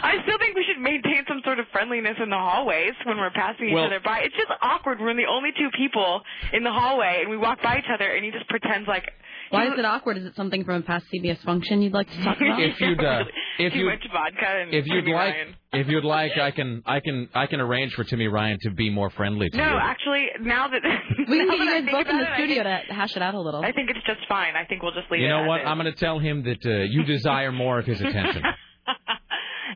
[0.04, 3.32] I still think we should maintain some sort of friendliness in the hallways when we're
[3.32, 4.20] passing each other by.
[4.22, 5.00] It's just awkward.
[5.00, 6.22] We're the only two people
[6.54, 9.04] in the hallway, and we walk by each other, and he just pretends like.
[9.52, 10.18] Why is it awkward?
[10.18, 12.60] Is it something from a past CBS function you'd like to talk about?
[12.60, 13.24] If you'd uh,
[13.60, 15.56] if too you much vodka and if you'd Timmy like Ryan.
[15.72, 18.90] if you'd like I can I can I can arrange for Timmy Ryan to be
[18.90, 19.78] more friendly to No, you.
[19.80, 20.82] actually, now that
[21.30, 23.22] we can now get you guys both in the it, studio think- to hash it
[23.22, 23.64] out a little.
[23.64, 24.56] I think it's just fine.
[24.56, 25.30] I think we'll just leave You it.
[25.30, 25.62] know as what?
[25.62, 25.68] is.
[25.68, 28.42] I'm going to tell him that uh, you desire more of his attention.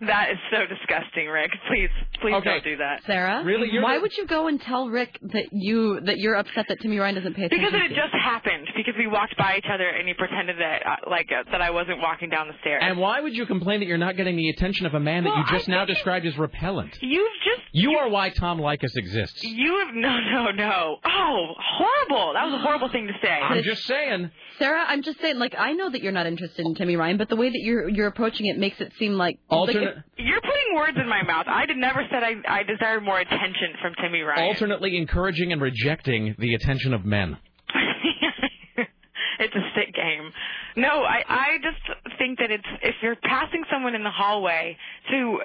[0.07, 1.51] That is so disgusting, Rick.
[1.67, 1.89] Please,
[2.21, 2.49] please Okay.
[2.49, 3.03] don't do that.
[3.03, 3.69] Sarah, Really?
[3.71, 6.79] You're Why the- would you go and tell Rick that you that you're upset that
[6.81, 7.65] Timmy Ryan doesn't pay attention?
[7.65, 8.01] Because it to you?
[8.01, 8.67] just happened.
[8.75, 11.71] Because we walked by each other and he pretended that uh, like uh, that I
[11.71, 12.81] wasn't walking down the stairs.
[12.85, 15.35] And why would you complain that you're not getting the attention of a man that
[15.35, 16.97] you just now described as repellent?
[17.01, 19.43] You've just You are why Tom Leykis exists.
[19.43, 20.97] you have no no no.
[21.03, 22.33] Oh, horrible!
[22.33, 23.29] That was a horrible thing to say.
[23.29, 24.29] I'm just saying.
[24.59, 27.29] Sarah, I'm just saying, like I know that you're not interested in Timmy Ryan, but
[27.29, 30.75] the way that you're you're approaching it makes it seem like Alternate- like, You're putting
[30.75, 31.45] words in my mouth.
[31.47, 34.43] I did never said I I desired more attention from Timmy Ryan.
[34.43, 37.37] Alternately encouraging and rejecting the attention of men.
[39.39, 40.31] it's a sick game.
[40.75, 44.77] No, I I just think that it's if you're passing someone in the hallway
[45.09, 45.39] to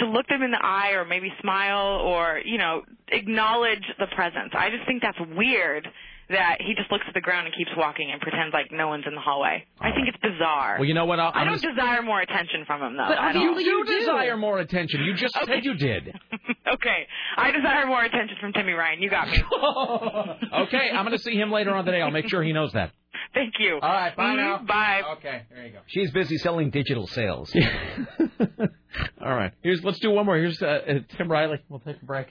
[0.00, 4.52] to look them in the eye or maybe smile or you know acknowledge the presence.
[4.52, 5.88] I just think that's weird
[6.30, 9.04] that he just looks at the ground and keeps walking and pretends like no one's
[9.06, 9.64] in the hallway.
[9.80, 10.76] I think it's bizarre.
[10.78, 11.18] Well, you know what?
[11.20, 13.06] I'll, I don't gonna- desire more attention from him though.
[13.08, 13.42] But at all.
[13.60, 15.02] you do desire more attention.
[15.04, 16.08] You just said you did.
[16.74, 17.06] okay,
[17.36, 19.00] I desire more attention from Timmy Ryan.
[19.02, 19.42] You got me.
[20.68, 22.00] Okay, I'm going to see him later on today.
[22.02, 22.92] I'll make sure he knows that.
[23.34, 23.74] Thank you.
[23.80, 24.58] All right, bye Mhm, now.
[24.66, 25.02] Bye.
[25.18, 25.78] Okay, there you go.
[25.86, 27.54] She's busy selling digital sales.
[29.20, 29.52] All right.
[29.62, 30.36] Here's let's do one more.
[30.36, 31.58] Here's uh, uh, Tim Riley.
[31.68, 32.28] We'll take a break.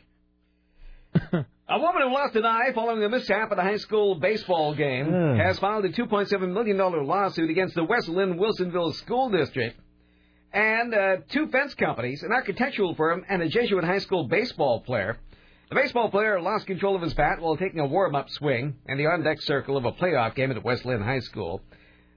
[1.70, 5.14] A woman who lost an eye following a mishap at a high school baseball game
[5.14, 5.38] Ugh.
[5.38, 9.78] has filed a $2.7 million lawsuit against the West Linn Wilsonville School District
[10.54, 15.20] and uh, two fence companies, an architectural firm, and a Jesuit high school baseball player.
[15.68, 19.08] The baseball player lost control of his bat while taking a warm-up swing in the
[19.08, 21.62] on-deck circle of a playoff game at West Linn High School.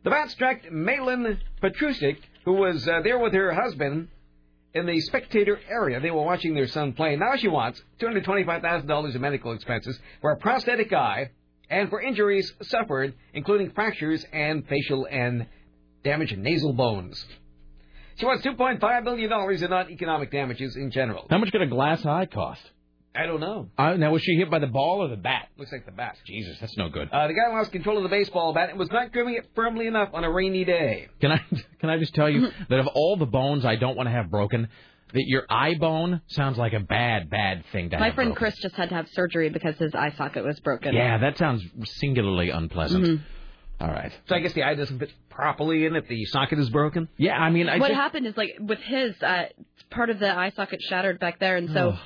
[0.05, 4.09] The bat struck Malin Petrusik, who was uh, there with her husband
[4.75, 6.01] in the spectator area.
[6.01, 7.17] They were watching their son play.
[7.17, 11.31] Now she wants $225,000 in medical expenses for a prosthetic eye
[11.69, 15.47] and for injuries suffered, including fractures and facial and
[16.05, 17.25] damage in nasal bones.
[18.17, 21.27] She wants $2.5 million in non-economic damages in general.
[21.31, 22.63] How much could a glass eye cost?
[23.15, 23.69] I don't know.
[23.77, 25.49] Uh, now, was she hit by the ball or the bat?
[25.59, 26.17] Looks like the bat.
[26.27, 27.09] Jesus, that's no good.
[27.11, 29.87] Uh, the guy lost control of the baseball bat and was not gripping it firmly
[29.89, 31.09] enough on a rainy day.
[31.21, 31.41] Can I
[31.81, 34.31] can I just tell you that of all the bones I don't want to have
[34.31, 34.69] broken,
[35.13, 38.29] that your eye bone sounds like a bad, bad thing to My have My friend
[38.31, 38.53] broken.
[38.53, 40.95] Chris just had to have surgery because his eye socket was broken.
[40.95, 43.05] Yeah, that sounds singularly unpleasant.
[43.05, 43.21] Mhm.
[43.81, 44.13] All right.
[44.29, 47.09] So I guess the eye doesn't fit properly in if the socket is broken.
[47.17, 49.47] Yeah, I mean, I what just, happened is like with his uh,
[49.91, 51.97] part of the eye socket shattered back there, and so.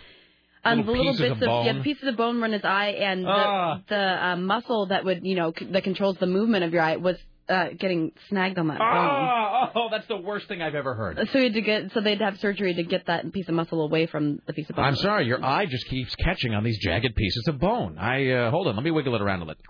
[0.65, 2.65] Um, Little the little pieces bits of of, yeah, pieces of bone were in his
[2.65, 3.81] eye, and the, Ah.
[3.89, 6.97] the uh, muscle that would you know c- that controls the movement of your eye
[6.97, 7.17] was
[7.49, 8.89] uh, getting snagged on that bone.
[8.97, 11.19] Oh, oh, that's the worst thing I've ever heard.
[11.31, 13.83] So he had to get so they'd have surgery to get that piece of muscle
[13.85, 14.87] away from the piece of bone.
[14.87, 17.99] I'm sorry, your eye just keeps catching on these jagged pieces of bone.
[17.99, 19.63] I uh, hold on, let me wiggle it around a little.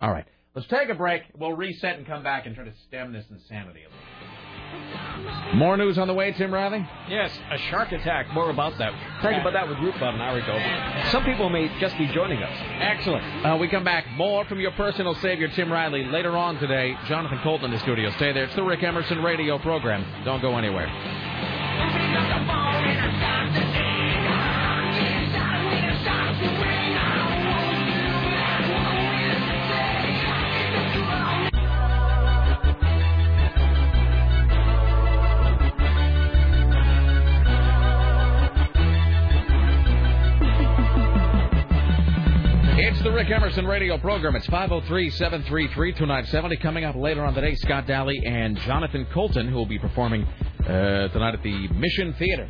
[0.00, 0.24] All right,
[0.54, 1.22] Let's take a break.
[1.38, 4.31] We'll reset and come back and try to stem this insanity a little.
[5.54, 6.86] More news on the way, Tim Riley?
[7.08, 8.32] Yes, a shark attack.
[8.32, 8.92] More about that.
[9.20, 11.10] Talking about that with Root about an hour ago.
[11.10, 12.56] Some people may just be joining us.
[12.80, 13.44] Excellent.
[13.44, 14.06] Uh, we come back.
[14.16, 16.04] More from your personal savior, Tim Riley.
[16.04, 18.10] Later on today, Jonathan Coulton in the studio.
[18.12, 18.44] Stay there.
[18.44, 20.06] It's the Rick Emerson radio program.
[20.24, 20.88] Don't go anywhere.
[43.02, 44.36] It's the Rick Emerson radio program.
[44.36, 46.56] It's 503 733 2970.
[46.58, 51.08] Coming up later on today, Scott Daly and Jonathan Coulton, who will be performing uh,
[51.08, 52.48] tonight at the Mission Theater.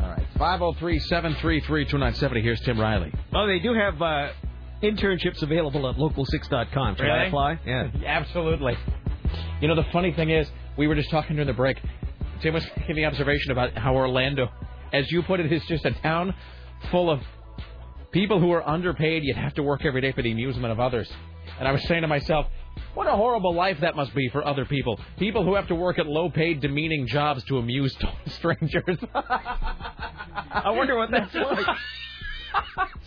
[0.00, 2.42] All right, 503 733 2970.
[2.42, 3.12] Here's Tim Riley.
[3.34, 4.28] Oh, they do have uh,
[4.84, 6.94] internships available at local6.com.
[6.94, 7.58] Should I apply?
[7.66, 7.88] Yeah.
[8.06, 8.78] Absolutely.
[9.60, 11.78] You know, the funny thing is, we were just talking during the break.
[12.40, 14.48] Tim was making the observation about how Orlando,
[14.92, 16.36] as you put it, is just a town
[16.92, 17.20] full of
[18.12, 21.10] people who are underpaid, yet have to work every day for the amusement of others.
[21.58, 22.46] And I was saying to myself,
[22.94, 24.98] what a horrible life that must be for other people.
[25.18, 28.98] People who have to work at low paid, demeaning jobs to amuse strangers.
[29.14, 31.66] I wonder what that's like.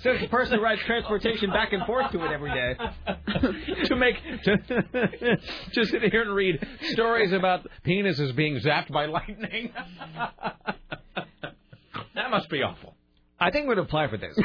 [0.02, 2.76] Says the person who rides transportation back and forth to it every day.
[3.86, 4.58] to make to,
[5.74, 9.72] to sit here and read stories about penises being zapped by lightning.
[12.16, 12.95] that must be awful.
[13.40, 14.38] I think we're going to apply for this.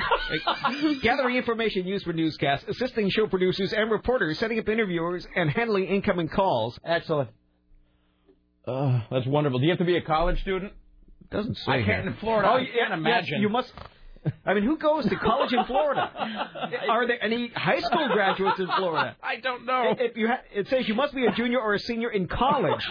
[1.02, 5.84] Gathering information used for newscasts, assisting show producers and reporters, setting up interviewers, and handling
[5.84, 6.78] incoming calls.
[6.84, 7.30] Excellent.
[8.66, 9.58] Uh, that's wonderful.
[9.60, 10.72] Do you have to be a college student?
[11.30, 12.48] Doesn't say I can't in Florida.
[12.50, 13.28] Oh, I yeah, can't imagine.
[13.34, 13.72] yes, you must.
[14.44, 16.10] I mean, who goes to college in Florida?
[16.90, 19.16] Are there any high school graduates in Florida?
[19.22, 19.94] I don't know.
[19.98, 22.84] If you ha- it says you must be a junior or a senior in college.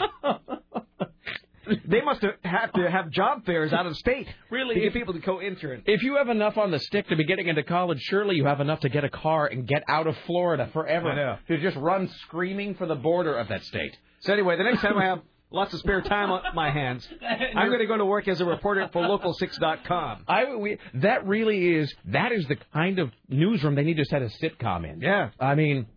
[1.88, 4.28] they must have have to have job fairs out of state.
[4.50, 5.84] Really, to get people to co-intern.
[5.86, 8.62] If you have enough on the stick to be getting into college, surely you have
[8.62, 11.10] enough to get a car and get out of Florida forever.
[11.10, 11.38] I know.
[11.48, 13.96] To just run screaming for the border of that state.
[14.22, 15.22] So anyway, the next time I have
[15.52, 18.46] lots of spare time on my hands, I'm going to go to work as a
[18.46, 20.26] reporter for local6.com.
[20.28, 24.22] I we, that really is that is the kind of newsroom they need to set
[24.22, 25.02] a sitcom in.
[25.02, 25.30] Yeah.
[25.40, 25.88] I mean,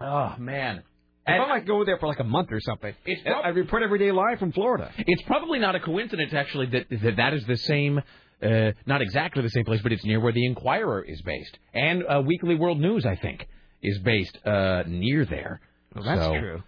[0.00, 0.82] oh man.
[1.36, 3.82] If I might go there for like a month or something, It's I I report
[3.82, 4.90] every day live from Florida.
[4.98, 7.98] It's probably not a coincidence, actually, that that, that is the same,
[8.42, 12.02] uh, not exactly the same place, but it's near where the Enquirer is based, and
[12.08, 13.46] uh, Weekly World News, I think,
[13.82, 15.60] is based uh, near there.
[15.94, 16.62] Well, that's So- true.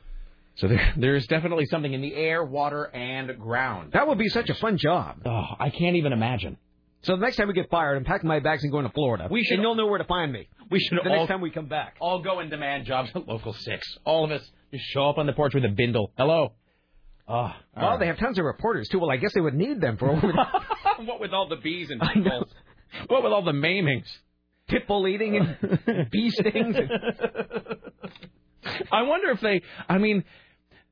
[0.57, 3.93] So there, there's definitely something in the air, water, and ground.
[3.93, 5.23] That would be such a fun job.
[5.25, 6.59] Oh, I can't even imagine.
[7.03, 9.29] So the next time we get fired, I'm packing my bags and going to Florida.
[9.31, 10.49] We should- and you'll know where to find me.
[10.71, 11.97] We should the all- next time we come back.
[12.01, 13.87] All go and demand jobs at Local Six.
[14.05, 16.13] All of us just show up on the porch with a bindle.
[16.19, 16.53] Hello.
[17.27, 18.99] Oh, Well, they have tons of reporters too.
[18.99, 22.53] Well, I guess they would need them for what with all the bees and beetles?
[23.07, 24.07] What with all the maimings?
[24.87, 26.77] bull eating and bee stings.
[28.93, 29.63] I wonder if they.
[29.89, 30.25] I mean,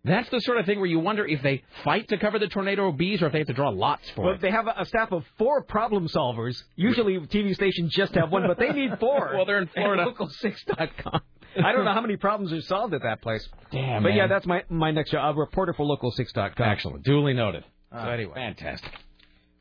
[0.05, 2.93] that's the sort of thing where you wonder if they fight to cover the tornado
[2.93, 4.25] bees or if they have to draw lots for it.
[4.25, 4.41] Well, it.
[4.41, 6.63] they have a, staff of four problem solvers.
[6.77, 9.33] Usually, TV stations just have one, but they need four.
[9.35, 10.03] Well, they're in Florida.
[10.03, 11.21] At local6.com.
[11.65, 13.47] I don't know how many problems are solved at that place.
[13.73, 14.19] Damn, But man.
[14.19, 15.37] yeah, that's my my next job.
[15.37, 16.67] A reporter for local6.com.
[16.69, 17.05] Excellent.
[17.05, 17.65] Duly noted.
[17.91, 18.91] So anyway, Fantastic.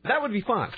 [0.04, 0.70] that would be fun.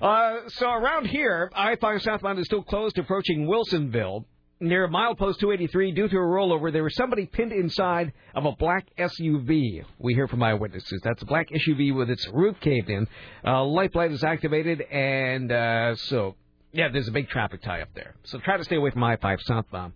[0.00, 4.24] Uh, so around here, I-5 southbound is still closed, approaching Wilsonville.
[4.62, 8.86] Near milepost 283, due to a rollover, there was somebody pinned inside of a black
[8.96, 9.82] SUV.
[9.98, 11.00] We hear from eyewitnesses.
[11.02, 13.08] That's a black SUV with its roof caved in.
[13.44, 16.36] Uh, light is activated, and uh, so,
[16.72, 18.14] yeah, there's a big traffic tie up there.
[18.22, 19.94] So try to stay away from I-5 southbound.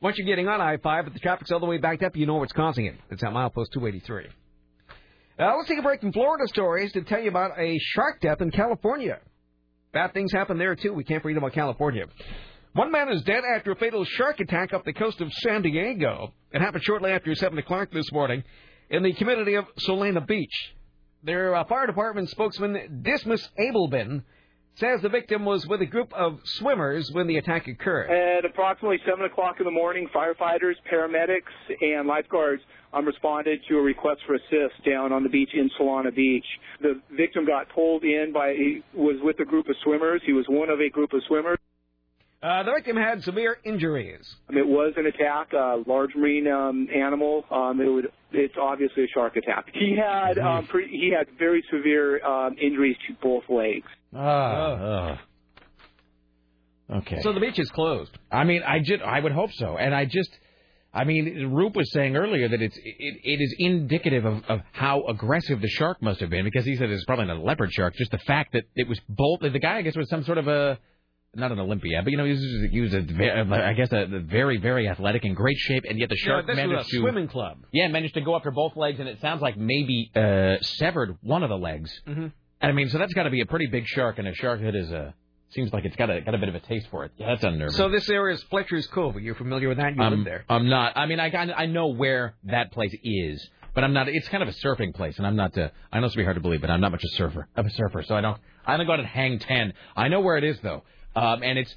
[0.00, 2.34] Once you're getting on I-5, but the traffic's all the way backed up, you know
[2.34, 2.96] what's causing it.
[3.12, 4.26] It's at milepost 283.
[5.38, 8.40] Uh, let's take a break from Florida stories to tell you about a shark death
[8.40, 9.20] in California.
[9.92, 10.92] Bad things happen there, too.
[10.92, 12.06] We can't forget about California.
[12.74, 16.34] One man is dead after a fatal shark attack off the coast of San Diego.
[16.50, 18.42] It happened shortly after 7 o'clock this morning
[18.90, 20.74] in the community of Solana Beach.
[21.22, 24.24] Their uh, fire department spokesman, Dismas Abelman,
[24.74, 28.10] says the victim was with a group of swimmers when the attack occurred.
[28.10, 32.60] At approximately 7 o'clock in the morning, firefighters, paramedics, and lifeguards
[32.92, 36.46] um, responded to a request for assist down on the beach in Solana Beach.
[36.82, 40.22] The victim got pulled in by, he was with a group of swimmers.
[40.26, 41.58] He was one of a group of swimmers.
[42.44, 44.36] Uh, the victim had severe injuries.
[44.50, 47.42] Um, it was an attack, a large marine um, animal.
[47.50, 49.64] Um, it would, it's obviously a shark attack.
[49.72, 53.86] He had um, pre- he had very severe um, injuries to both legs.
[54.14, 55.22] Ah.
[56.90, 57.22] Okay.
[57.22, 58.10] So the beach is closed.
[58.30, 60.28] I mean, I just, I would hope so, and I just,
[60.92, 65.04] I mean, Roop was saying earlier that it's it, it is indicative of, of how
[65.08, 67.94] aggressive the shark must have been because he said it's probably not a leopard shark.
[67.94, 69.40] Just the fact that it was bolt.
[69.40, 70.78] The guy, I guess, was some sort of a
[71.36, 74.88] not an Olympiad, but you know, he was, he was a, guess, a, very, very
[74.88, 77.58] athletic, in great shape, and yet the Yeah, shark was managed a to swimming club.
[77.72, 81.42] Yeah, managed to go after both legs, and it sounds like maybe uh, severed one
[81.42, 81.90] of the legs.
[82.06, 82.32] Mhm.
[82.60, 84.60] And I mean, so that's got to be a pretty big shark, and a shark
[84.62, 85.14] that is a
[85.50, 87.12] seems like it's got a got a bit of a taste for it.
[87.16, 87.74] Yeah, that's unnerving.
[87.74, 89.16] So this area is Fletcher's Cove.
[89.16, 89.94] Are you familiar with that?
[89.94, 90.44] You I'm, live there.
[90.48, 90.96] I'm not.
[90.96, 94.08] I mean, I I know where that place is, but I'm not.
[94.08, 95.56] It's kind of a surfing place, and I'm not.
[95.56, 97.46] Uh, I know it's gonna be hard to believe, but I'm not much a surfer.
[97.56, 98.38] I'm a surfer, so I don't.
[98.66, 99.74] I don't go out and hang ten.
[99.94, 100.84] I know where it is though,
[101.14, 101.74] um, and it's.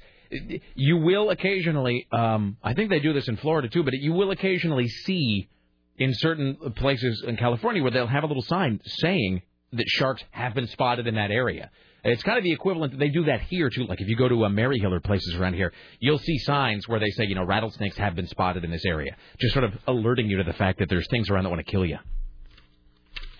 [0.74, 2.06] You will occasionally.
[2.12, 5.48] Um, I think they do this in Florida too, but you will occasionally see
[5.96, 9.42] in certain places in California where they'll have a little sign saying
[9.72, 11.70] that sharks have been spotted in that area.
[12.04, 12.98] It's kind of the equivalent.
[12.98, 13.84] They do that here too.
[13.84, 17.00] Like if you go to a Maryhill or places around here, you'll see signs where
[17.00, 20.26] they say, you know, rattlesnakes have been spotted in this area, just sort of alerting
[20.26, 21.98] you to the fact that there's things around that want to kill you.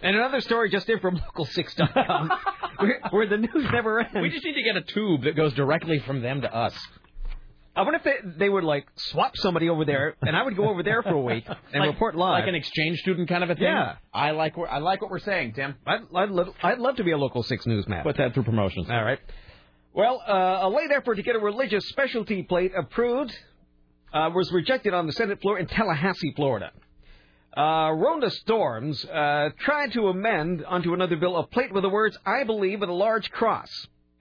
[0.03, 2.31] And another story just in from local6.com,
[2.79, 4.15] where, where the news never ends.
[4.20, 6.75] We just need to get a tube that goes directly from them to us.
[7.75, 10.69] I wonder if they, they would like swap somebody over there, and I would go
[10.69, 12.41] over there for a week and Like- report live.
[12.41, 13.65] like an exchange student kind of a thing.
[13.65, 15.77] Yeah, I like what I like what we're saying, Tim.
[15.87, 18.03] I'd, I'd, love, I'd love to be a local six newsman.
[18.03, 18.89] Put that through promotions.
[18.91, 19.20] All right.
[19.93, 23.33] Well, uh, a late effort to get a religious specialty plate approved
[24.12, 26.70] uh, was rejected on the Senate floor in Tallahassee, Florida.
[27.57, 32.16] Uh, Ronda Storms uh, tried to amend onto another bill a plate with the words
[32.25, 33.69] "I believe" with a large cross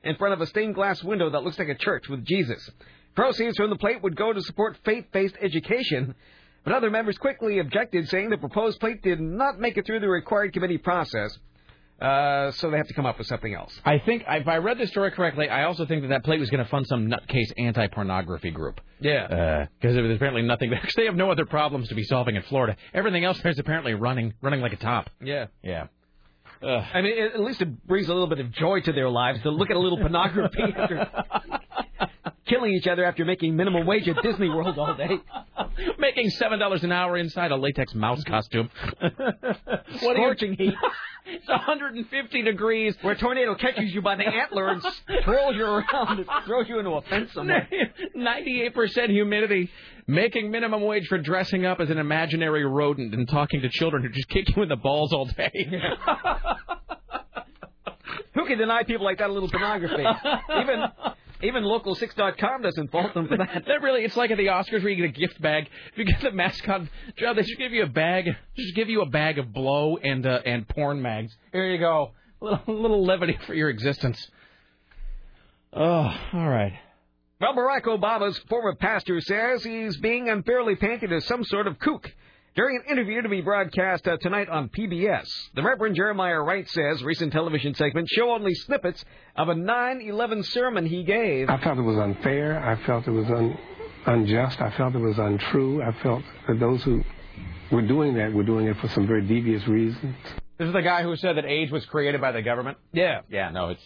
[0.03, 2.69] in front of a stained glass window that looks like a church with Jesus.
[3.15, 6.15] Proceeds from the plate would go to support faith-based education,
[6.63, 10.09] but other members quickly objected, saying the proposed plate did not make it through the
[10.09, 11.37] required committee process.
[11.99, 13.73] Uh, so they have to come up with something else.
[13.83, 16.49] I think if I read the story correctly, I also think that that plate was
[16.49, 18.79] going to fund some nutcase anti-pornography group.
[18.99, 19.65] Yeah.
[19.79, 20.69] Because there's apparently nothing.
[20.69, 22.75] Because they have no other problems to be solving in Florida.
[22.93, 25.09] Everything else there's apparently running running like a top.
[25.21, 25.47] Yeah.
[25.63, 25.87] Yeah.
[26.61, 29.51] I mean, at least it brings a little bit of joy to their lives to
[29.51, 31.07] look at a little pornography after
[32.47, 35.19] killing each other after making minimum wage at Disney World all day.
[35.99, 38.69] Making seven dollars an hour inside a latex mouse costume.
[38.99, 40.73] What Scorching heat.
[41.29, 42.95] It's 150 degrees.
[43.01, 44.81] Where a tornado catches you by the antler and
[45.23, 47.67] twirls you around and throws you into a fence somewhere.
[48.17, 49.69] 98% humidity.
[50.07, 54.09] Making minimum wage for dressing up as an imaginary rodent and talking to children who
[54.09, 55.51] just kick you in the balls all day.
[58.33, 60.03] Who can deny people like that a little pornography?
[60.61, 60.83] Even
[61.41, 63.63] even local6.com doesn't fault them for that.
[63.67, 65.69] That really, it's like at the Oscars where you get a gift bag.
[65.91, 66.81] If you get the mascot
[67.17, 68.25] job, they should give you a bag.
[68.55, 71.35] Just give you a bag of blow and uh, and porn mags.
[71.51, 72.11] Here you go,
[72.41, 74.19] a little, little levity for your existence.
[75.73, 76.73] Oh, all right.
[77.39, 82.11] Well, Barack Obama's former pastor says he's being unfairly painted as some sort of kook.
[82.57, 87.03] During an interview to be broadcast uh, tonight on PBS, the Reverend Jeremiah Wright says
[87.03, 89.05] recent television segments show only snippets
[89.35, 91.51] of a 9/11 sermon he gave.
[91.51, 92.57] I felt it was unfair.
[92.59, 93.55] I felt it was un,
[94.07, 94.59] unjust.
[94.59, 95.83] I felt it was untrue.
[95.83, 97.03] I felt that those who
[97.71, 100.15] were doing that were doing it for some very devious reasons.
[100.57, 102.79] This is the guy who said that AIDS was created by the government.
[102.91, 103.21] Yeah.
[103.29, 103.51] Yeah.
[103.51, 103.83] No, it's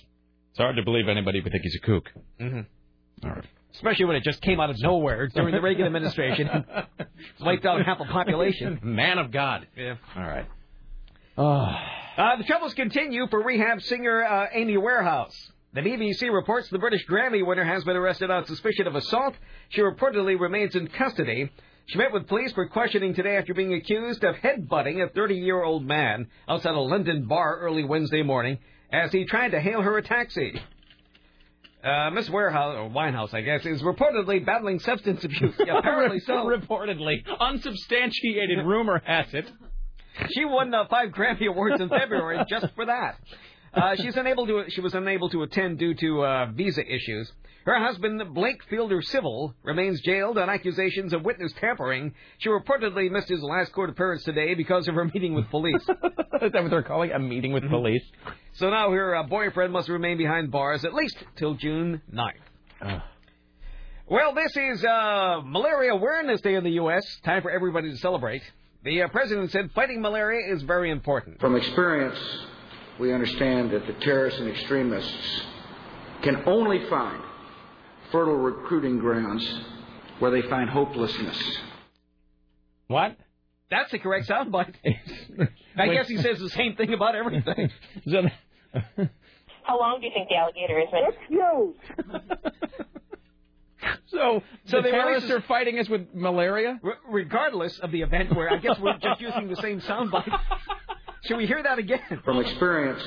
[0.52, 2.10] it's hard to believe anybody would think he's a kook.
[2.40, 3.28] Mm-hmm.
[3.28, 3.46] All right.
[3.74, 6.50] Especially when it just came out of nowhere during the Reagan administration,
[7.42, 8.80] wiped out half the population.
[8.84, 9.68] Man of God.
[9.78, 9.96] Yeah.
[10.16, 10.46] All right.
[12.18, 15.36] Uh, the troubles continue for rehab singer uh, Amy Warehouse.
[15.74, 19.36] The BBC reports the British Grammy winner has been arrested on suspicion of assault.
[19.70, 21.50] She reportedly remains in custody.
[21.86, 26.28] She met with police for questioning today after being accused of headbutting a 30-year-old man
[26.48, 28.60] outside a London bar early Wednesday morning
[28.92, 30.62] as he tried to hail her a taxi.
[31.84, 35.56] Uh, Miss Warehouse, or Winehouse, I guess, is reportedly battling substance abuse.
[35.66, 36.46] Yeah, apparently so.
[36.46, 37.24] Reportedly.
[37.40, 39.52] Unsubstantiated rumor has it.
[40.32, 43.18] She won uh, five Grammy Awards in February just for that.
[43.74, 44.66] Uh, she's unable to.
[44.70, 47.32] She was unable to attend due to uh, visa issues.
[47.66, 52.14] Her husband, Blake Fielder Civil, remains jailed on accusations of witness tampering.
[52.40, 55.82] She reportedly missed his last court appearance today because of her meeting with police.
[56.42, 58.04] Is that what they're calling a meeting with police?
[58.54, 63.02] So now her uh, boyfriend must remain behind bars at least till June 9th.
[64.08, 67.06] Well, this is uh, Malaria Awareness Day in the U.S.
[67.24, 68.42] Time for everybody to celebrate.
[68.84, 71.40] The uh, president said fighting malaria is very important.
[71.40, 72.18] From experience,
[73.00, 75.44] we understand that the terrorists and extremists
[76.24, 77.24] can only find
[78.12, 79.48] fertile recruiting grounds
[80.20, 81.38] where they find hopelessness.
[82.88, 83.18] What?
[83.70, 84.76] That's the correct soundbite.
[85.78, 87.72] I guess he says the same thing about everything.
[89.64, 90.88] How long do you think the alligator is?
[90.92, 91.76] It's huge.
[94.08, 96.80] So, So the they terrorists released- are fighting us with malaria?
[96.84, 100.38] R- regardless of the event, where I guess we're just using the same soundbite.
[101.24, 102.22] Should we hear that again?
[102.24, 103.02] From experience,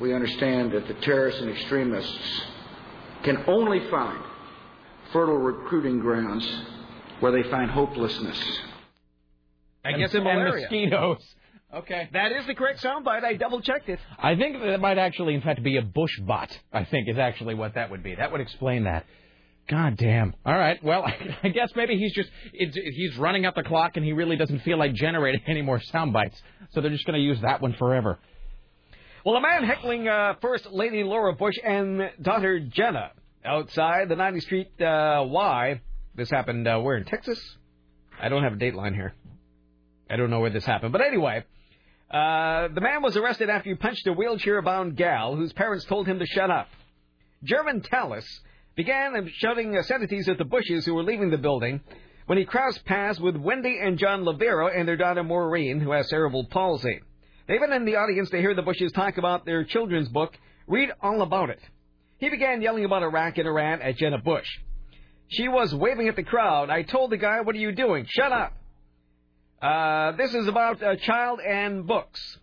[0.00, 2.42] we understand that the terrorists and extremists
[3.22, 4.22] can only find
[5.12, 6.46] fertile recruiting grounds
[7.20, 8.60] where they find hopelessness.
[9.84, 11.34] I And- guess in and mosquitoes.
[11.72, 12.08] Okay.
[12.12, 13.24] That is the correct soundbite.
[13.24, 13.98] I double checked it.
[14.18, 16.58] I think that might actually, in fact, be a bush bot.
[16.72, 18.14] I think is actually what that would be.
[18.14, 19.04] That would explain that.
[19.68, 20.34] God damn.
[20.46, 20.82] All right.
[20.82, 21.04] Well,
[21.42, 24.60] I guess maybe he's just it's, he's running out the clock and he really doesn't
[24.60, 26.40] feel like generating any more sound bites.
[26.70, 28.18] So they're just going to use that one forever.
[29.28, 33.10] Well, a man heckling uh, First Lady Laura Bush and daughter Jenna
[33.44, 35.82] outside the 90th Street uh, Y.
[36.14, 37.38] This happened uh, where in Texas?
[38.18, 39.12] I don't have a dateline here.
[40.08, 41.44] I don't know where this happened, but anyway,
[42.10, 46.20] uh, the man was arrested after he punched a wheelchair-bound gal whose parents told him
[46.20, 46.68] to shut up.
[47.44, 48.24] German Tallis
[48.76, 51.82] began shouting obscenities at the Bushes who were leaving the building
[52.24, 56.08] when he crossed paths with Wendy and John Lavero and their daughter Maureen, who has
[56.08, 57.00] cerebral palsy.
[57.48, 60.34] Been in the audience to hear the Bushes talk about their children's book,
[60.66, 61.60] Read All About It.
[62.18, 64.46] He began yelling about Iraq and Iran at Jenna Bush.
[65.28, 66.68] She was waving at the crowd.
[66.68, 68.06] I told the guy, What are you doing?
[68.06, 68.52] Shut up.
[69.62, 72.38] Uh, this is about a child and books.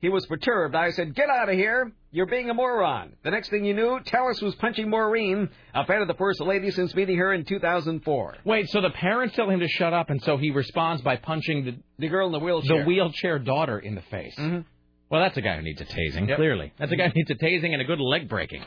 [0.00, 0.74] He was perturbed.
[0.74, 1.92] I said, Get out of here.
[2.12, 3.12] You're being a moron.
[3.22, 6.72] The next thing you knew, Tallis was punching Maureen, a fan of the First Lady
[6.72, 8.36] since meeting her in 2004.
[8.44, 11.64] Wait, so the parents tell him to shut up, and so he responds by punching
[11.64, 14.34] the the girl in the wheelchair, the wheelchair daughter in the face.
[14.36, 14.60] Mm-hmm.
[15.08, 16.28] Well, that's a guy who needs a tasing.
[16.28, 16.36] Yep.
[16.36, 18.64] Clearly, that's a guy who needs a tasing and a good leg breaking.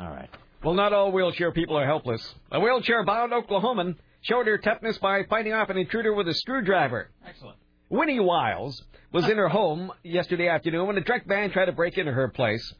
[0.00, 0.28] All right.
[0.64, 2.34] Well, not all wheelchair people are helpless.
[2.50, 7.10] A wheelchair-bound Oklahoman showed her toughness by fighting off an intruder with a screwdriver.
[7.26, 7.56] Excellent.
[7.88, 11.98] Winnie Wiles was in her home yesterday afternoon when a drunk man tried to break
[11.98, 12.74] into her place.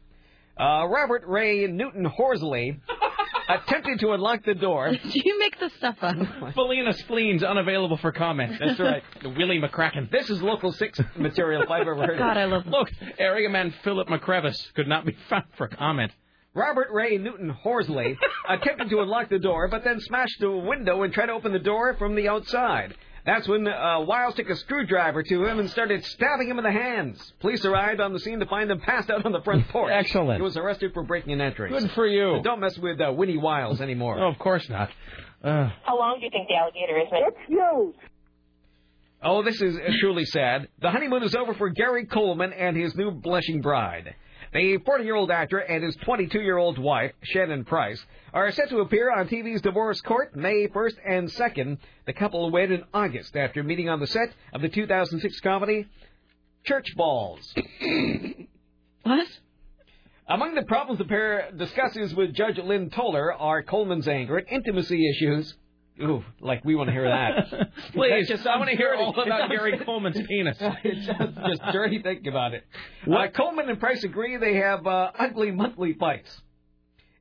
[0.61, 2.79] Uh, Robert Ray Newton Horsley
[3.49, 4.91] attempted to unlock the door.
[4.91, 6.15] Do you make this stuff up?
[6.53, 8.59] Felina Spleen's unavailable for comment.
[8.59, 9.01] That's right.
[9.23, 10.11] Willie McCracken.
[10.11, 12.41] This is Local 6 material if I've ever heard God, it.
[12.41, 16.11] I love Look, area man Philip McCrevis could not be found for comment.
[16.53, 18.15] Robert Ray Newton Horsley
[18.47, 21.59] attempted to unlock the door, but then smashed the window and tried to open the
[21.59, 22.93] door from the outside.
[23.25, 26.71] That's when uh, Wiles took a screwdriver to him and started stabbing him in the
[26.71, 27.33] hands.
[27.39, 29.91] Police arrived on the scene to find him passed out on the front porch.
[29.93, 30.37] Excellent.
[30.39, 31.71] He was arrested for breaking and entering.
[31.73, 32.37] Good for you.
[32.37, 34.19] So don't mess with uh, Winnie Wiles anymore.
[34.19, 34.89] Oh, of course not.
[35.43, 37.07] Uh, How long do you think the alligator is?
[37.11, 37.95] It's huge.
[39.23, 40.67] Oh, this is uh, truly sad.
[40.81, 44.15] The honeymoon is over for Gary Coleman and his new blushing bride.
[44.53, 48.03] The 40-year-old actor and his 22-year-old wife, Shannon Price,
[48.33, 51.77] are set to appear on TV's Divorce Court May 1st and 2nd.
[52.05, 55.85] The couple wed in August after meeting on the set of the 2006 comedy
[56.65, 57.53] Church Balls.
[59.03, 59.27] what?
[60.27, 65.09] Among the problems the pair discusses with Judge Lynn Toler are Coleman's anger and intimacy
[65.09, 65.55] issues.
[66.01, 67.69] Ooh, like we want to hear that.
[67.93, 69.03] Please, just I want to hear dirty.
[69.03, 70.57] all It about sounds- Gary Coleman's penis.
[70.61, 72.63] it sounds just dirty thinking about it.
[73.09, 76.41] Uh, Coleman and Price agree they have uh, ugly monthly fights.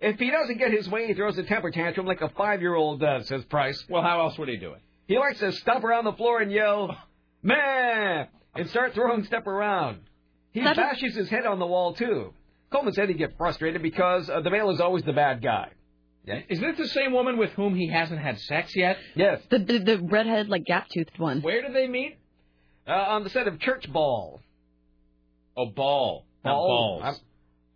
[0.01, 3.29] If he doesn't get his way, he throws a temper tantrum like a five-year-old does,
[3.29, 3.85] says Price.
[3.89, 4.81] Well, how else would he do it?
[5.07, 6.97] He likes to stomp around the floor and yell,
[7.43, 9.99] man, and start throwing stuff around.
[10.53, 12.33] He That is- bashes his head on the wall, too.
[12.73, 15.69] Coleman said he'd get frustrated because uh, the male is always the bad guy.
[16.27, 18.99] Is this the same woman with whom he hasn't had sex yet?
[19.17, 19.41] Yes.
[19.51, 21.41] The the, the redhead, like gap toothed one.
[21.41, 22.19] Where did they meet?
[22.87, 24.41] Uh, on the set of Church Ball.
[25.57, 26.25] Oh, ball.
[26.45, 26.69] Not Ball.
[26.69, 27.03] balls.
[27.05, 27.25] I'm-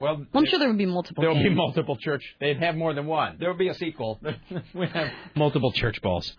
[0.00, 1.22] well, I'm sure there would be multiple.
[1.22, 2.22] There'll be multiple church.
[2.40, 3.36] They'd have more than one.
[3.38, 4.20] There will be a sequel.
[4.74, 6.36] we have multiple church balls.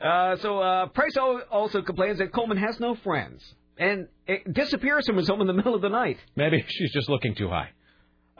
[0.00, 3.42] Uh, so uh, Price also complains that Coleman has no friends
[3.78, 6.18] and it disappears from his home in the middle of the night.
[6.36, 7.70] Maybe she's just looking too high.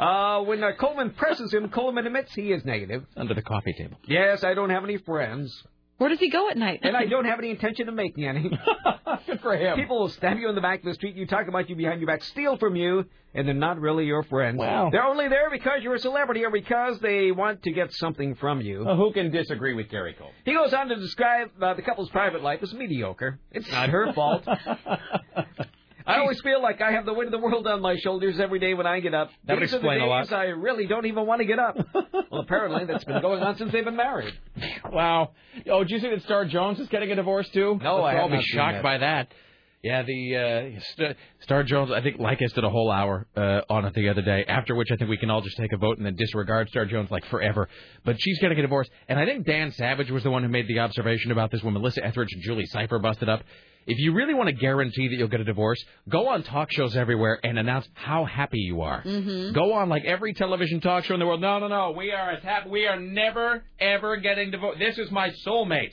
[0.01, 3.05] Uh, when uh, Coleman presses him, Coleman admits he is negative.
[3.17, 3.99] Under the coffee table.
[4.07, 5.63] Yes, I don't have any friends,
[5.99, 6.81] Where does he go at night?
[6.83, 8.51] and I don't have any intention of making any.
[9.27, 9.77] Good for him.
[9.77, 11.15] People will stab you in the back of the street.
[11.17, 13.05] You talk about you behind your back, steal from you,
[13.35, 14.57] and they're not really your friends.
[14.59, 14.89] Wow.
[14.91, 18.63] They're only there because you're a celebrity or because they want to get something from
[18.63, 18.85] you.
[18.87, 20.31] Well, who can disagree with Gary Cole?
[20.47, 23.39] He goes on to describe uh, the couple's private life as mediocre.
[23.53, 24.47] It's not her fault.
[26.07, 28.59] I always feel like I have the weight of the world on my shoulders every
[28.59, 29.31] day when I get up.
[29.45, 30.33] That would are explain the a lot.
[30.33, 31.77] I really don't even want to get up.
[31.95, 34.35] well, apparently that's been going on since they've been married.
[34.91, 35.33] Wow.
[35.69, 37.79] Oh, did you see that Star Jones is getting a divorce too?
[37.83, 38.83] No, Let's I have all be shocked that.
[38.83, 39.33] by that.
[39.83, 40.37] Yeah, the
[40.77, 41.91] uh, St- Star Jones.
[41.91, 44.45] I think Leykis did a whole hour uh, on it the other day.
[44.47, 46.85] After which, I think we can all just take a vote and then disregard Star
[46.85, 47.67] Jones like forever.
[48.05, 50.69] But she's getting a divorce, and I think Dan Savage was the one who made
[50.69, 53.43] the observation about this when Melissa Etheridge and Julie Cypher busted up.
[53.87, 56.97] If you really want to guarantee that you'll get a divorce, go on talk shows
[56.97, 59.03] everywhere and announce how happy you are.
[59.03, 59.53] Mm-hmm.
[59.53, 61.41] Go on like every television talk show in the world.
[61.41, 61.95] No, no, no.
[61.97, 62.71] We are as happy.
[62.71, 64.79] We are never ever getting divorced.
[64.79, 65.93] This is my soulmate.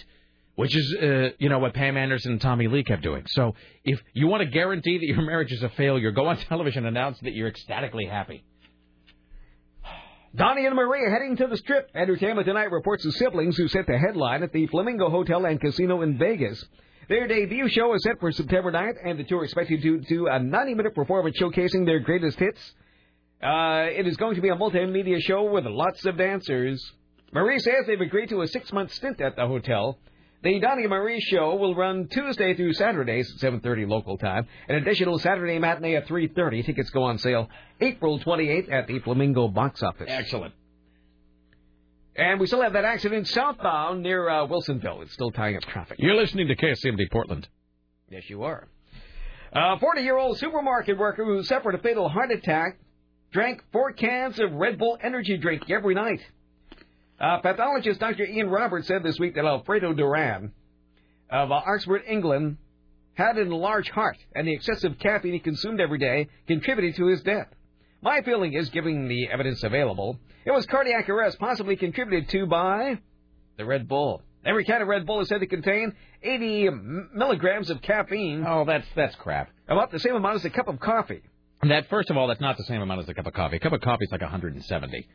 [0.56, 3.26] Which is, uh, you know, what Pam Anderson and Tommy Lee kept doing.
[3.28, 3.54] So
[3.84, 6.98] if you want to guarantee that your marriage is a failure, go on television and
[6.98, 8.44] announce that you're ecstatically happy.
[10.36, 11.90] Donny and Marie heading to the strip.
[11.96, 16.02] Entertainment Tonight reports the siblings who set the headline at the Flamingo Hotel and Casino
[16.02, 16.64] in Vegas.
[17.10, 20.28] Their debut show is set for September 9th, and the tour is expected to do
[20.28, 22.60] a 90-minute performance showcasing their greatest hits.
[23.42, 26.84] Uh, it is going to be a multimedia show with lots of dancers.
[27.32, 29.98] Marie says they've agreed to a six-month stint at the hotel.
[30.44, 34.48] The Donny and Marie show will run Tuesday through Saturdays at 7.30 local time.
[34.68, 36.66] An additional Saturday matinee at 3.30.
[36.66, 40.08] Tickets go on sale April 28th at the Flamingo box office.
[40.10, 40.54] Excellent.
[42.18, 45.04] And we still have that accident southbound near uh, Wilsonville.
[45.04, 45.98] It's still tying up traffic.
[46.00, 47.48] You're listening to KCMD Portland.
[48.10, 48.68] Yes, you are.
[49.54, 52.80] A 40-year-old supermarket worker who suffered a fatal heart attack
[53.32, 56.22] drank four cans of Red Bull energy drink every night.
[57.20, 58.26] Uh, pathologist Dr.
[58.26, 60.52] Ian Roberts said this week that Alfredo Duran
[61.30, 62.58] of uh, Oxford, England,
[63.14, 67.22] had an enlarged heart, and the excessive caffeine he consumed every day contributed to his
[67.22, 67.48] death.
[68.02, 73.00] My feeling is, given the evidence available, it was cardiac arrest possibly contributed to by
[73.58, 74.22] the Red Bull.
[74.46, 75.94] Every can of Red Bull is said to contain
[76.24, 76.70] 80
[77.14, 78.46] milligrams of caffeine.
[78.48, 79.50] Oh, that's that's crap.
[79.68, 81.22] About the same amount as a cup of coffee.
[81.64, 83.58] That first of all, that's not the same amount as a cup of coffee.
[83.58, 85.08] A cup of coffee is like 170.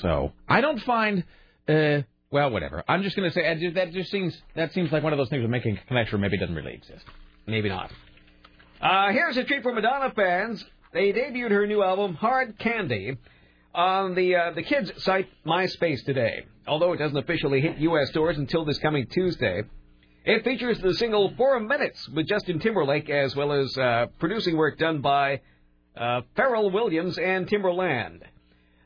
[0.00, 1.24] So I don't find.
[1.68, 2.00] Uh,
[2.30, 2.82] well, whatever.
[2.88, 5.28] I'm just going to say just- that just seems that seems like one of those
[5.28, 7.04] things with making a connection maybe doesn't really exist.
[7.46, 7.92] Maybe not.
[8.80, 10.64] Uh, here's a treat for Madonna fans.
[10.92, 13.16] They debuted her new album, Hard Candy,
[13.74, 16.44] on the uh, the kids site MySpace today.
[16.68, 18.10] Although it doesn't officially hit U.S.
[18.10, 19.62] stores until this coming Tuesday,
[20.26, 24.78] it features the single Four Minutes with Justin Timberlake, as well as uh, producing work
[24.78, 25.40] done by
[25.96, 28.20] uh, Pharrell Williams and Timbaland.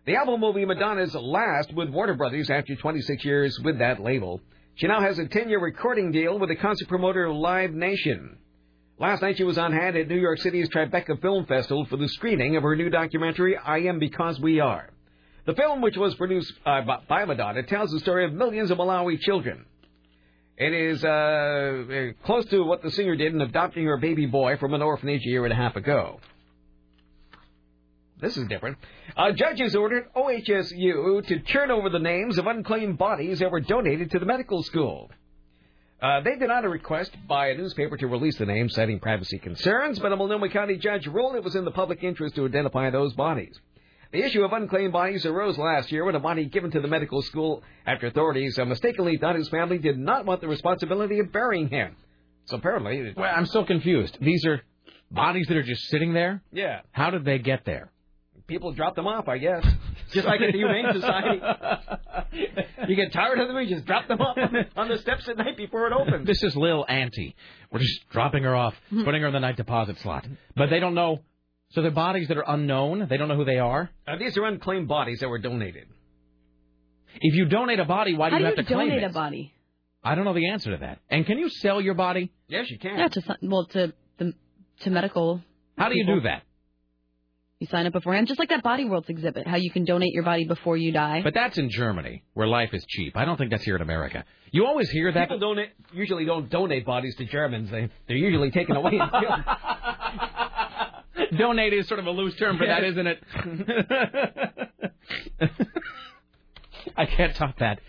[0.06, 4.40] The album will be Madonna's last with Warner Brothers after 26 years with that label.
[4.76, 8.38] She now has a 10-year recording deal with the concert promoter Live Nation.
[8.98, 12.08] Last night she was on hand at New York City's Tribeca Film Festival for the
[12.08, 14.88] screening of her new documentary, I Am Because We Are.
[15.44, 19.20] The film, which was produced uh, by- Madonna, tells the story of millions of Malawi
[19.20, 19.66] children.
[20.56, 24.56] It is uh, uh, close to what the singer did in adopting her baby boy
[24.56, 26.18] from an orphanage a year and a half ago.
[28.18, 28.78] This is different.
[29.14, 34.10] Uh, judges ordered OHSU to turn over the names of unclaimed bodies that were donated
[34.12, 35.10] to the medical school.
[36.00, 39.98] Uh, they denied a request by a newspaper to release the names, citing privacy concerns,
[39.98, 43.14] but a Multnomah County judge ruled it was in the public interest to identify those
[43.14, 43.58] bodies.
[44.12, 47.22] The issue of unclaimed bodies arose last year when a body given to the medical
[47.22, 51.96] school after authorities mistakenly thought his family did not want the responsibility of burying him.
[52.44, 54.16] So apparently, Well, I'm so confused.
[54.20, 54.62] These are
[55.10, 56.42] bodies that are just sitting there.
[56.52, 57.90] yeah, How did they get there?
[58.46, 59.66] people dropped them off, I guess.
[60.12, 61.40] Just like at the Humane Society.
[62.88, 64.36] you get tired of them, you just drop them off
[64.76, 66.26] on the steps at night before it opens.
[66.26, 67.34] This is Lil Auntie.
[67.70, 68.74] We're just dropping her off,
[69.04, 70.26] putting her in the night deposit slot.
[70.56, 71.20] But they don't know.
[71.70, 73.06] So they're bodies that are unknown.
[73.10, 73.90] They don't know who they are.
[74.06, 75.88] Uh, these are unclaimed bodies that were donated.
[77.20, 78.94] If you donate a body, why do How you do have you to claim it?
[79.00, 79.52] donate a body?
[80.04, 81.00] I don't know the answer to that.
[81.10, 82.30] And can you sell your body?
[82.46, 82.98] Yes, you can.
[82.98, 84.32] Yeah, to some- well to the
[84.80, 85.42] to medical.
[85.76, 86.20] How do you people.
[86.20, 86.42] do that?
[87.58, 89.46] You sign up beforehand, just like that Body Worlds exhibit.
[89.46, 91.22] How you can donate your body before you die.
[91.24, 93.16] But that's in Germany, where life is cheap.
[93.16, 94.26] I don't think that's here in America.
[94.50, 95.30] You always hear that.
[95.30, 97.70] People donate usually don't donate bodies to Germans.
[97.70, 99.40] They they're usually taken away and killed.
[101.38, 103.22] Donate is sort of a loose term for that, isn't it?
[106.96, 107.80] I can't top that.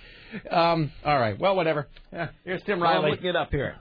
[0.49, 1.37] Um, all right.
[1.37, 1.87] Well, whatever.
[2.11, 3.05] Yeah, here's Tim Riley.
[3.05, 3.75] I'm looking it up here.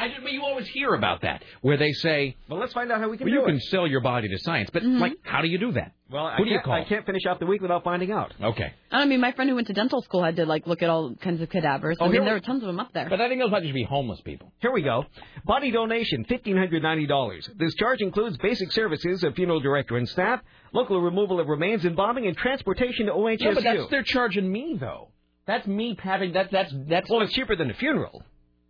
[0.00, 3.00] I just, but you always hear about that, where they say, Well, let's find out
[3.00, 5.30] how we can well, do you can sell your body to science, but like, mm-hmm.
[5.30, 5.92] how do you do that?
[6.10, 6.74] Well, I do you can't, call?
[6.74, 8.32] I can't finish off the week without finding out.
[8.42, 8.72] Okay.
[8.90, 11.14] I mean, my friend who went to dental school had to like look at all
[11.16, 11.98] kinds of cadavers.
[12.00, 13.10] Oh, I mean, here- there were tons of them up there.
[13.10, 14.52] But I think those might just be homeless people.
[14.60, 15.04] Here we go.
[15.44, 17.58] Body donation, $1,590.
[17.58, 20.40] This charge includes basic services of funeral director and staff,
[20.72, 23.40] local removal of remains, embalming, and transportation to OHSU.
[23.42, 25.08] No, but that's they're charging me though.
[25.46, 26.50] That's me having that.
[26.50, 27.10] That's that's.
[27.10, 28.22] well, it's cheaper than a funeral.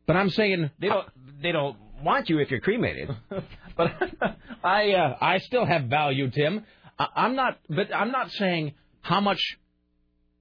[0.07, 1.09] But I'm saying They uh, don't.
[1.43, 3.11] They don't want you if you're cremated.
[3.77, 3.93] but
[4.65, 6.65] I uh, I still have value, Tim.
[6.99, 9.41] I, I'm not, but I'm not saying how much.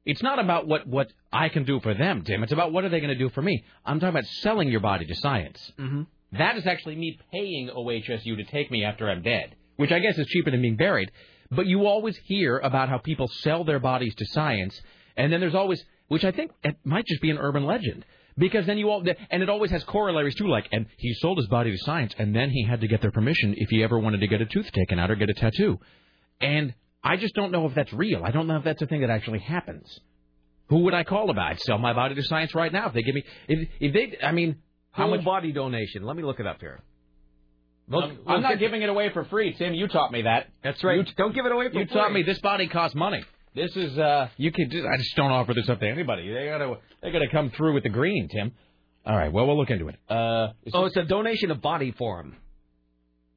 [0.05, 2.43] It's not about what what I can do for them, Tim.
[2.43, 3.63] It's about what are they going to do for me.
[3.85, 5.71] I'm talking about selling your body to science.
[5.77, 6.03] Mm-hmm.
[6.37, 10.17] That is actually me paying OHSU to take me after I'm dead, which I guess
[10.17, 11.11] is cheaper than being buried.
[11.51, 14.79] But you always hear about how people sell their bodies to science,
[15.17, 18.05] and then there's always, which I think it might just be an urban legend,
[18.39, 21.47] Because then you all, and it always has corollaries too, like, and he sold his
[21.47, 24.21] body to science, and then he had to get their permission if he ever wanted
[24.21, 25.77] to get a tooth taken out or get a tattoo.
[26.39, 28.23] And I just don't know if that's real.
[28.23, 29.99] I don't know if that's a thing that actually happens.
[30.69, 31.51] Who would I call about?
[31.51, 34.25] I'd sell my body to science right now if they give me, if, if they,
[34.25, 34.57] I mean,
[34.91, 36.03] how Whole much body donation.
[36.03, 36.81] Let me look it up here.
[37.89, 39.73] Look, I'm, I'm not giving it away for free, Tim.
[39.73, 40.47] You taught me that.
[40.63, 40.97] That's right.
[40.97, 41.95] You, Don't give it away for you free.
[41.95, 43.23] You taught me this body costs money.
[43.61, 46.31] This is uh you could just, I just don't offer this up to anybody.
[46.31, 48.51] They gotta they gotta come through with the green, Tim.
[49.05, 49.95] All right, well we'll look into it.
[50.09, 52.35] Uh Oh, it's a donation of body form.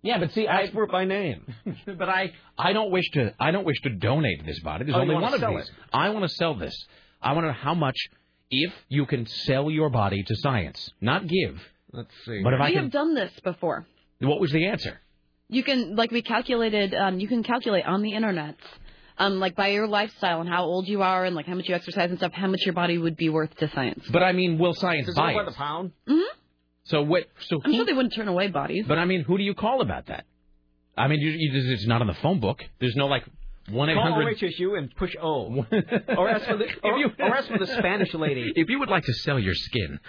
[0.03, 1.55] Yeah, but see, I Ask for by name.
[1.87, 4.85] but I I don't wish to I don't wish to donate this body.
[4.85, 5.69] There's Oh, you only wanna one of sell these.
[5.69, 5.75] it.
[5.93, 6.75] I want to sell this.
[7.21, 7.97] I want to know how much
[8.51, 11.61] if you can sell your body to science, not give.
[11.93, 12.43] Let's see.
[12.43, 13.87] But if I we can, have done this before.
[14.21, 15.01] what was the answer?
[15.49, 16.95] You can like we calculated.
[16.95, 18.57] Um, you can calculate on the internet,
[19.19, 21.75] um, like by your lifestyle and how old you are and like how much you
[21.75, 24.05] exercise and stuff, how much your body would be worth to science.
[24.11, 25.37] But I mean, will science Does it buy it?
[25.37, 25.93] like a pound?
[26.07, 26.21] hmm
[26.85, 27.25] So what?
[27.41, 28.85] So I'm who- sure they wouldn't turn away bodies.
[28.89, 30.25] But I mean, who do you call about that?
[30.97, 32.63] I mean, you, you, it's not in the phone book.
[32.79, 33.25] There's no like
[33.71, 34.37] one eight Call hundred.
[34.39, 35.65] HSU and push O.
[36.19, 38.53] or ask for the or, or ask for the Spanish lady.
[38.57, 40.01] If you would like to sell your skin,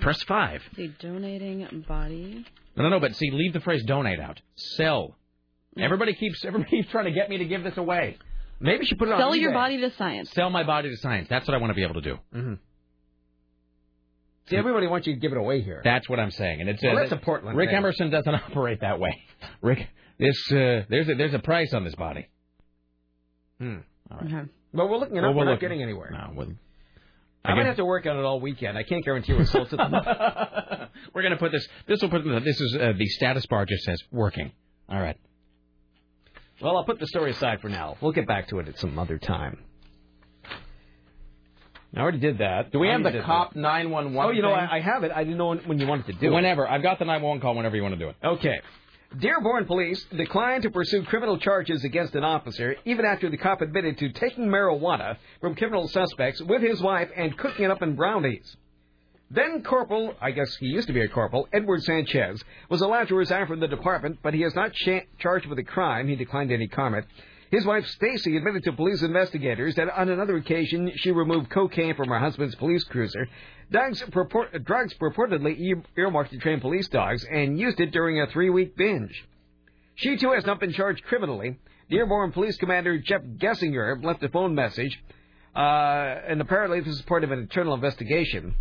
[0.00, 0.62] press five.
[0.74, 2.44] See, donating body.
[2.76, 3.00] No, no, no.
[3.00, 4.40] But see, leave the phrase "donate" out.
[4.56, 5.16] Sell.
[5.78, 8.16] Everybody keeps everybody keeps trying to get me to give this away.
[8.60, 9.20] Maybe she put it on.
[9.20, 9.54] Sell your eBay.
[9.54, 10.30] body to science.
[10.32, 11.28] Sell my body to science.
[11.28, 12.18] That's what I want to be able to do.
[12.34, 12.54] Mm-hmm.
[14.48, 15.80] See, everybody wants you to give it away here.
[15.82, 17.76] That's what I'm saying, and it's Well, uh, that's a Portland Rick thing.
[17.76, 19.20] Emerson doesn't operate that way.
[19.60, 19.88] Rick,
[20.18, 22.28] this uh, there's a there's a price on this body.
[23.60, 23.78] Hmm.
[24.10, 24.26] All right.
[24.26, 24.50] Okay.
[24.72, 25.36] Well, we're looking it Well, up.
[25.36, 26.10] we're we're not getting anywhere.
[26.12, 26.48] No, well,
[27.44, 28.78] I might Again- have to work on it all weekend.
[28.78, 30.90] I can't guarantee results at the moment.
[31.12, 31.66] We're gonna put this.
[31.88, 32.22] This will put.
[32.44, 34.52] This is uh, the status bar just says working.
[34.88, 35.16] All right.
[36.60, 37.96] Well, I'll put the story aside for now.
[38.00, 39.58] We'll get back to it at some other time.
[41.94, 42.72] I already did that.
[42.72, 44.26] Do we I have the cop nine one one?
[44.26, 45.12] Oh, you know, I, I have it.
[45.12, 46.30] I didn't know when, when you wanted to do it.
[46.30, 47.54] Whenever I've got the nine one one call.
[47.54, 48.16] Whenever you want to do it.
[48.22, 48.60] Okay.
[49.18, 53.98] Dearborn police declined to pursue criminal charges against an officer even after the cop admitted
[53.98, 58.56] to taking marijuana from criminal suspects with his wife and cooking it up in brownies.
[59.30, 63.16] Then Corporal, I guess he used to be a corporal, Edward Sanchez, was allowed to
[63.16, 66.06] resign from the department, but he is not cha- charged with a crime.
[66.06, 67.06] He declined any comment.
[67.50, 72.08] His wife Stacy admitted to police investigators that on another occasion she removed cocaine from
[72.08, 73.28] her husband's police cruiser.
[73.70, 78.76] Drugs, purport- drugs purportedly earmarked to train police dogs and used it during a three-week
[78.76, 79.26] binge.
[79.96, 81.58] She too has not been charged criminally.
[81.90, 85.00] Dearborn Police Commander Jeff Gessinger left a phone message,
[85.54, 88.54] uh, and apparently this is part of an internal investigation.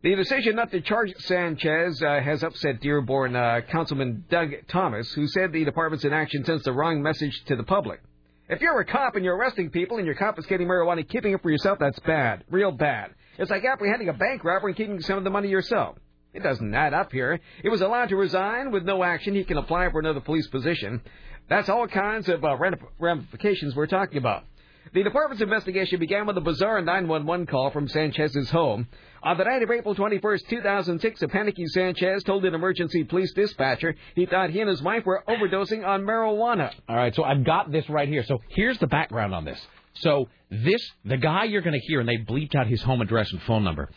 [0.00, 5.26] The decision not to charge Sanchez uh, has upset Dearborn uh, Councilman Doug Thomas, who
[5.26, 8.00] said the department's inaction sends the wrong message to the public.
[8.48, 11.42] If you're a cop and you're arresting people and you're confiscating marijuana and keeping it
[11.42, 12.44] for yourself, that's bad.
[12.48, 13.10] Real bad.
[13.38, 15.96] It's like apprehending a bank robber and keeping some of the money yourself.
[16.32, 17.40] It doesn't add up here.
[17.62, 19.34] He was allowed to resign with no action.
[19.34, 21.02] He can apply for another police position.
[21.48, 22.56] That's all kinds of uh,
[23.00, 24.44] ramifications we're talking about.
[24.94, 28.88] The department's investigation began with a bizarre 911 call from Sanchez's home.
[29.22, 33.94] On the night of April 21st, 2006, a panicky Sanchez told an emergency police dispatcher
[34.14, 36.72] he thought he and his wife were overdosing on marijuana.
[36.88, 38.22] All right, so I've got this right here.
[38.24, 39.60] So here's the background on this.
[39.94, 43.30] So this, the guy you're going to hear, and they bleeped out his home address
[43.32, 43.90] and phone number.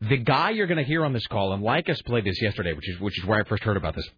[0.00, 2.88] The guy you're going to hear on this call, and Leykis played this yesterday, which
[2.88, 4.08] is which is where I first heard about this.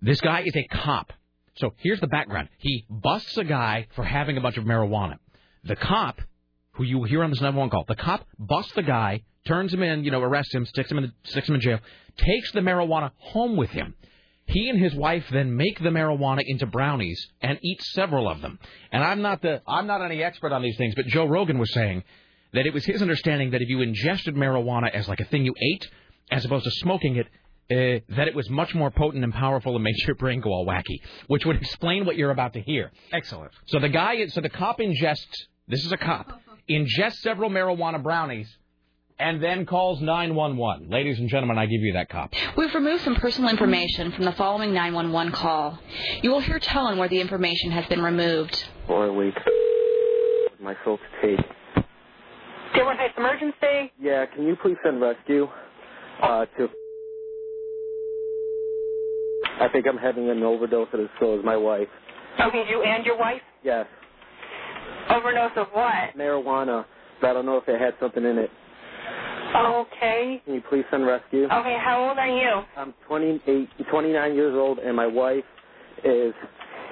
[0.00, 1.12] This guy is a cop.
[1.56, 2.48] So here's the background.
[2.58, 5.18] He busts a guy for having a bunch of marijuana.
[5.64, 6.20] The cop,
[6.72, 10.04] who you hear on this 911 call, the cop busts the guy, turns him in,
[10.04, 11.78] you know, arrests him, sticks him in, sticks him in jail,
[12.16, 13.94] takes the marijuana home with him.
[14.46, 18.58] He and his wife then make the marijuana into brownies and eat several of them.
[18.92, 21.72] And I'm not the I'm not any expert on these things, but Joe Rogan was
[21.72, 22.04] saying
[22.52, 25.54] that it was his understanding that if you ingested marijuana as like a thing you
[25.58, 25.88] ate,
[26.30, 27.26] as opposed to smoking it,
[27.70, 30.66] uh, that it was much more potent and powerful and made your brain go all
[30.66, 32.92] wacky, which would explain what you're about to hear.
[33.12, 33.52] Excellent.
[33.66, 35.46] So the guy, so the cop ingests.
[35.66, 38.48] This is a cop ingests several marijuana brownies,
[39.18, 40.90] and then calls 911.
[40.90, 42.32] Ladies and gentlemen, I give you that cop.
[42.56, 45.78] We've removed some personal information from the following 911 call.
[46.22, 48.62] You will hear tone where the information has been removed.
[48.86, 49.34] for a week.
[50.60, 51.46] My soul to take.
[52.74, 53.92] Dearborn Heights Emergency.
[54.00, 55.46] Yeah, can you please send rescue
[56.22, 56.68] uh, to?
[59.60, 61.88] I think I'm having an overdose, and so is my wife.
[62.40, 63.40] Okay, you and your wife?
[63.62, 63.86] Yes,
[65.10, 66.16] Overdose of what?
[66.16, 66.84] marijuana,
[67.20, 68.50] but I don't know if it had something in it.
[69.56, 70.42] Okay.
[70.44, 71.44] Can you please send rescue?
[71.44, 72.62] Okay, how old are you?
[72.76, 75.44] I'm 28, 29 years old, and my wife
[76.04, 76.34] is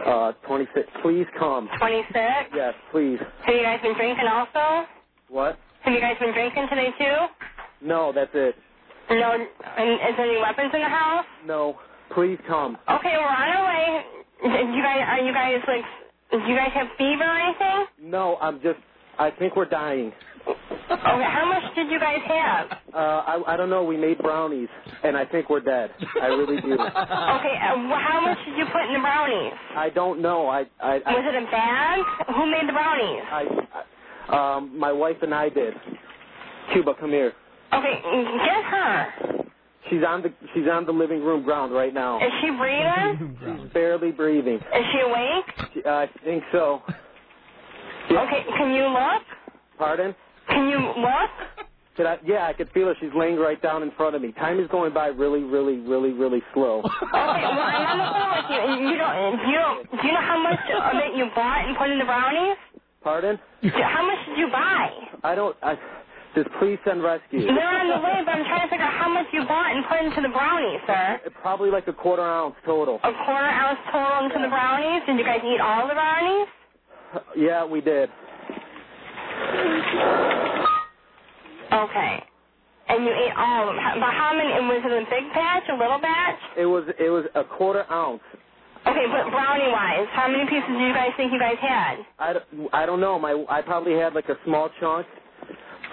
[0.07, 0.87] uh, 26.
[1.03, 1.69] Please come.
[1.79, 2.15] 26?
[2.55, 3.19] Yes, please.
[3.45, 4.87] Have you guys been drinking also?
[5.29, 5.59] What?
[5.83, 7.87] Have you guys been drinking today too?
[7.87, 8.55] No, that's it.
[9.11, 11.25] No, and is there any weapons in the house?
[11.45, 11.77] No.
[12.15, 12.77] Please come.
[12.91, 14.05] Okay, we're on our way.
[14.45, 15.85] You guys, are you guys like,
[16.31, 17.87] do you guys have fever or anything?
[18.03, 18.79] No, I'm just.
[19.19, 20.13] I think we're dying.
[20.47, 20.57] Okay,
[20.91, 22.73] how much did you guys have?
[22.93, 23.85] Uh, I, I don't know.
[23.85, 24.69] We made brownies,
[25.05, 25.91] and I think we're dead.
[26.21, 26.73] I really do.
[26.83, 29.53] Okay, uh, how much did you put in the brownies?
[29.77, 30.49] I don't know.
[30.49, 30.61] I.
[30.81, 32.01] I, I Was it a bag?
[32.35, 33.23] Who made the brownies?
[33.31, 33.47] I,
[34.29, 35.75] I um, my wife and I did.
[36.73, 37.33] Cuba, come here.
[37.73, 38.01] Okay,
[38.45, 39.42] get her.
[39.93, 42.17] She's on the she's on the living room ground right now.
[42.19, 43.37] Is she breathing?
[43.63, 44.55] She's barely breathing.
[44.57, 45.69] Is she awake?
[45.75, 46.81] She, uh, I think so.
[48.11, 49.23] Okay, can you look?
[49.77, 50.15] Pardon?
[50.49, 51.31] Can you look?
[51.99, 52.95] Did I, yeah, I could feel her.
[53.01, 54.33] She's laying right down in front of me.
[54.33, 56.81] Time is going by really, really, really, really slow.
[57.03, 58.89] Okay, well, I'm on the phone with you.
[58.89, 61.91] You don't, you don't, do you know how much of it you bought and put
[61.91, 62.57] in the brownies?
[63.05, 63.39] Pardon?
[63.75, 64.91] How much did you buy?
[65.23, 65.55] I don't.
[65.63, 65.77] I,
[66.35, 67.47] just please send rescue.
[67.47, 69.85] They're on the way, but I'm trying to figure out how much you bought and
[69.87, 71.21] put into the brownies, sir.
[71.43, 72.97] Probably like a quarter ounce total.
[73.05, 75.03] A quarter ounce total into the brownies?
[75.07, 76.49] Did you guys eat all the brownies?
[77.37, 78.09] Yeah, we did.
[81.73, 82.23] Okay.
[82.89, 84.01] And you ate all of them.
[84.01, 84.51] But how many?
[84.69, 86.39] Was it a big batch, a little batch?
[86.59, 88.21] It was it was a quarter ounce.
[88.85, 91.99] Okay, but brownie-wise, how many pieces do you guys think you guys had?
[92.19, 93.17] I, don't- I don't know.
[93.17, 95.07] My I probably had like a small chunk.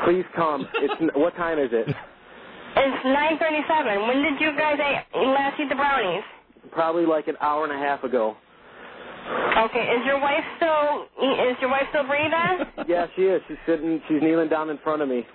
[0.06, 0.68] Please come.
[0.76, 1.88] It's what time is it?
[1.88, 4.08] It's 9:37.
[4.08, 4.78] When did you guys
[5.16, 6.24] last eat the brownies?
[6.72, 8.36] Probably like an hour and a half ago.
[9.58, 12.66] Okay, is your wife still is your wife still breathing?
[12.88, 13.42] Yeah, she is.
[13.48, 14.02] She's sitting.
[14.08, 15.26] She's kneeling down in front of me.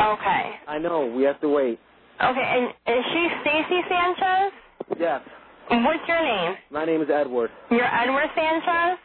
[0.00, 0.50] Okay.
[0.66, 1.04] I know.
[1.14, 1.78] We have to wait.
[2.22, 4.52] Okay, and is she Stacy Sanchez?
[4.98, 5.20] Yes.
[5.70, 6.54] What's your name?
[6.70, 7.50] My name is Edward.
[7.70, 8.98] You're Edward Sanchez?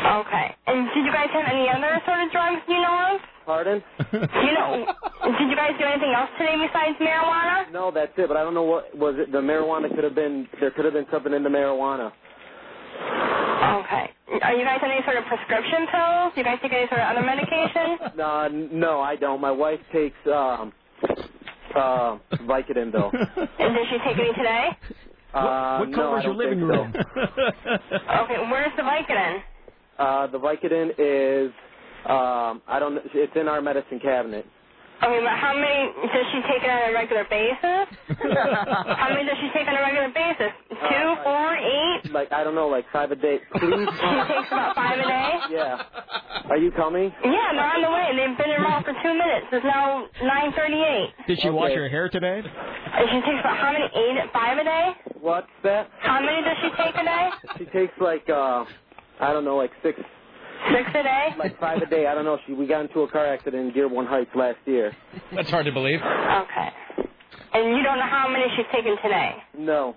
[0.00, 0.54] Okay.
[0.66, 3.20] And did you guys have any other sort of drugs you know of?
[3.46, 3.82] Pardon?
[4.12, 4.86] You know,
[5.38, 7.70] did you guys do anything else today besides marijuana?
[7.72, 8.26] No, that's it.
[8.28, 9.30] But I don't know what was it.
[9.32, 10.48] The marijuana could have been.
[10.58, 12.10] There could have been something in the marijuana.
[13.80, 14.10] Okay.
[14.42, 16.32] Are you guys on any sort of prescription pills?
[16.34, 17.98] Do you guys take any sort of other medication?
[18.20, 19.40] Uh, no, I don't.
[19.40, 20.72] My wife takes um,
[21.74, 23.10] uh, Vicodin though.
[23.58, 24.68] And did she take any today?
[25.32, 26.92] Uh, what no, color I is your living think room?
[26.94, 29.40] Okay, where's the Vicodin?
[30.00, 30.04] So.
[30.04, 31.52] Uh, the Vicodin is.
[32.06, 32.98] Um, I don't.
[33.14, 34.46] It's in our medicine cabinet.
[35.02, 37.88] Okay, but how many does she take on a regular basis?
[39.00, 40.52] how many does she take on a regular basis?
[40.68, 42.02] Two, four, eight?
[42.12, 43.40] Like I don't know, like five a day.
[43.52, 43.88] Please.
[44.00, 45.30] She takes about five a day?
[45.50, 45.80] yeah.
[46.50, 47.12] Are you coming?
[47.24, 48.06] Yeah, they're on the way.
[48.10, 49.46] And they've been around for two minutes.
[49.52, 51.26] It's now 9.38.
[51.28, 52.42] Did she wash her hair today?
[52.44, 53.84] And she takes about how many?
[53.84, 54.90] Eight, five a day?
[55.20, 55.88] What's that?
[56.00, 57.28] How many does she take a day?
[57.58, 58.64] She takes like uh,
[59.20, 60.00] I don't know, like six.
[60.72, 61.28] Six a day?
[61.38, 62.06] Like five a day.
[62.06, 62.38] I don't know.
[62.46, 64.92] She we got into a car accident in Dearborn Heights last year.
[65.34, 66.00] That's hard to believe.
[66.00, 66.68] Okay.
[67.54, 69.36] And you don't know how many she's taken today?
[69.56, 69.96] No.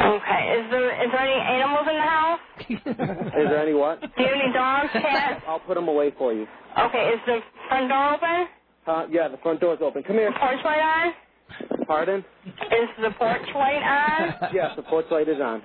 [0.00, 0.58] Okay.
[0.58, 2.40] Is there is there any animals in the house?
[2.68, 4.00] Is there any what?
[4.00, 5.42] Do you have any dogs, cats?
[5.46, 6.46] I'll put them away for you.
[6.78, 7.10] Okay.
[7.14, 8.46] Is the front door open?
[8.86, 10.02] Uh, yeah, the front door's open.
[10.02, 10.30] Come here.
[10.32, 11.86] The Porch light on?
[11.86, 12.24] Pardon?
[12.46, 14.50] Is the porch light on?
[14.54, 15.62] Yes, the porch light is on.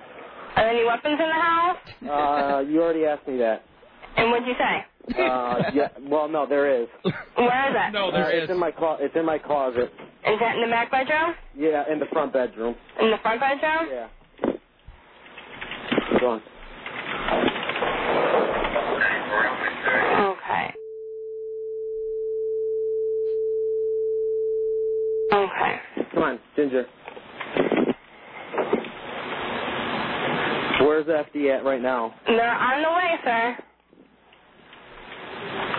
[0.56, 1.76] Are there any weapons in the house?
[2.08, 3.64] Uh, you already asked me that.
[4.16, 5.20] And what'd you say?
[5.20, 5.88] Uh, yeah.
[6.08, 6.88] Well, no, there is.
[7.36, 7.96] Where is it?
[7.96, 9.90] Uh, It's in my clo- It's in my closet.
[10.26, 11.34] Is that in the back bedroom?
[11.56, 12.74] Yeah, in the front bedroom.
[13.00, 13.88] In the front bedroom?
[13.90, 14.08] Yeah.
[16.20, 16.42] Go on.
[20.20, 20.74] Okay.
[25.32, 25.80] Okay.
[26.14, 26.86] Come on, Ginger.
[30.80, 32.14] Where's FD at right now?
[32.26, 33.56] They're on the way, sir.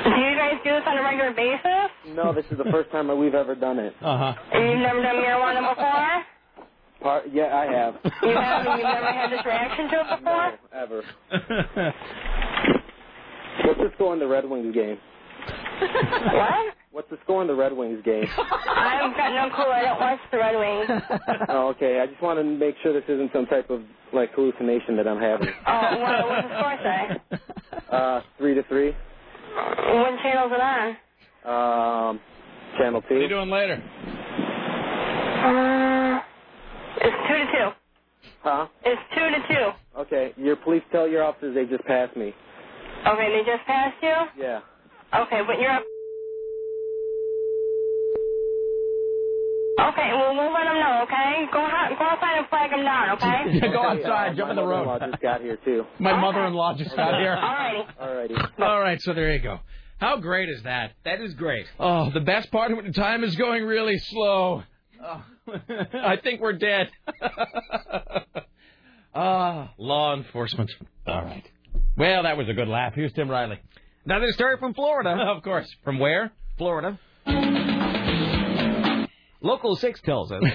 [0.05, 1.89] Do you guys do this on a regular basis?
[2.15, 3.93] No, this is the first time that we've ever done it.
[4.01, 4.33] Uh huh.
[4.53, 6.23] And you've never done marijuana before?
[7.01, 7.95] Part, yeah, I have.
[8.23, 10.51] You have, and you've never had this reaction to it before?
[10.51, 11.03] No, Ever.
[13.65, 14.97] What's the score in the Red Wings game?
[15.81, 16.74] What?
[16.95, 18.23] What's the score in the Red Wings game?
[18.37, 19.65] I've got no clue.
[19.65, 20.87] I don't watch the Red Wings.
[21.49, 21.99] oh, okay.
[21.99, 23.81] I just want to make sure this isn't some type of
[24.13, 25.49] like hallucination that I'm having.
[25.67, 27.19] Oh, what, what's the score say?
[27.91, 28.91] Uh, three to three.
[29.55, 30.89] What channel's it on?
[31.45, 32.19] Um,
[32.77, 33.13] channel two.
[33.13, 33.83] What are you doing later?
[35.43, 36.19] Uh,
[37.05, 37.69] it's two to two.
[38.41, 38.67] Huh?
[38.85, 39.99] It's two to two.
[40.01, 40.33] Okay.
[40.37, 42.33] Your police tell your officers they just passed me.
[43.05, 44.43] Okay, they just passed you?
[44.43, 44.61] Yeah.
[45.13, 45.83] Okay, but you're up.
[49.77, 51.45] Okay, well, we'll let them know, okay?
[51.51, 53.57] Go, out, go outside and flag them down, okay?
[53.65, 54.87] yeah, Go outside, jump in the road.
[55.01, 55.83] I just got here too.
[55.99, 57.35] My mother-in-law just got here.
[57.35, 57.97] Alrighty.
[57.99, 58.59] Alrighty.
[58.61, 59.59] All right, so there you go.
[59.97, 60.91] How great is that?
[61.03, 61.65] That is great.
[61.79, 64.63] Oh, the best part when the time is going really slow.
[65.03, 65.23] Oh,
[65.93, 66.89] I think we're dead.
[69.17, 70.69] Ah, law enforcement.
[71.07, 71.45] All right.
[71.97, 72.93] Well, that was a good laugh.
[72.95, 73.59] Here's Tim Riley.
[74.03, 75.11] Another story from Florida.
[75.33, 75.73] of course.
[75.85, 76.33] From where?
[76.57, 76.99] Florida.
[79.45, 80.43] Local 6 tells us.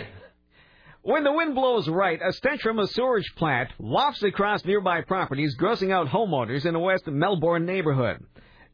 [1.03, 5.57] When the wind blows right, a stench from a sewage plant wafts across nearby properties,
[5.57, 8.23] grossing out homeowners in a West Melbourne neighborhood.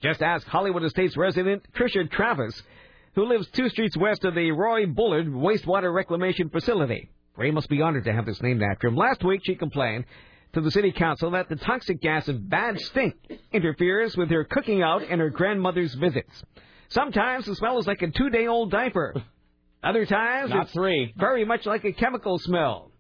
[0.03, 2.61] Just ask Hollywood Estates resident Trisha Travis,
[3.15, 7.11] who lives two streets west of the Roy Bullard wastewater reclamation facility.
[7.37, 8.97] Ray must be honored to have this named after him.
[8.97, 10.05] Last week, she complained
[10.55, 13.15] to the city council that the toxic gas of bad stink
[13.53, 16.43] interferes with her cooking out and her grandmother's visits.
[16.89, 19.15] Sometimes the smell is like a two-day-old diaper.
[19.87, 21.13] Other times, Not it's three.
[21.17, 22.91] very much like a chemical smell.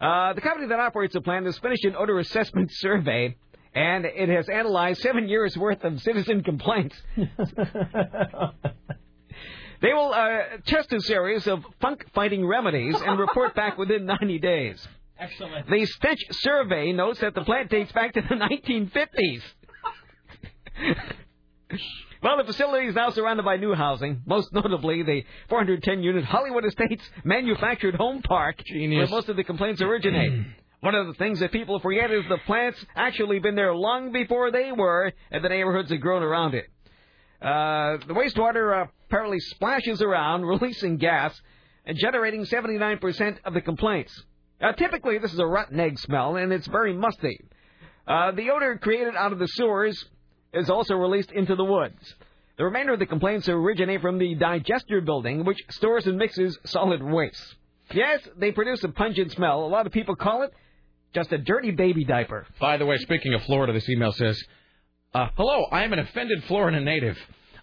[0.00, 3.36] Uh, the company that operates the plant has finished an odor assessment survey,
[3.74, 6.96] and it has analyzed seven years worth of citizen complaints.
[9.80, 14.86] They will uh, test a series of funk-fighting remedies and report back within 90 days.
[15.18, 15.68] Excellent.
[15.68, 19.42] The stench survey notes that the plant dates back to the 1950s.
[22.22, 27.02] well, the facility is now surrounded by new housing, most notably the 410-unit Hollywood Estates
[27.24, 29.10] manufactured home park, Genius.
[29.10, 30.32] where most of the complaints originate.
[30.80, 34.50] One of the things that people forget is the plant's actually been there long before
[34.50, 36.64] they were, and the neighborhoods have grown around it.
[37.40, 41.40] Uh, the wastewater uh, apparently splashes around, releasing gas
[41.84, 44.12] and generating 79% of the complaints.
[44.60, 47.38] Uh, typically, this is a rotten egg smell, and it's very musty.
[48.06, 50.04] Uh, the odor created out of the sewers
[50.52, 52.14] is also released into the woods.
[52.58, 57.02] The remainder of the complaints originate from the digester building, which stores and mixes solid
[57.02, 57.56] waste.
[57.92, 59.64] Yes, they produce a pungent smell.
[59.64, 60.52] A lot of people call it
[61.14, 62.46] just a dirty baby diaper.
[62.60, 64.42] By the way, speaking of Florida, this email says,
[65.14, 67.18] uh, "Hello, I am an offended Florida native.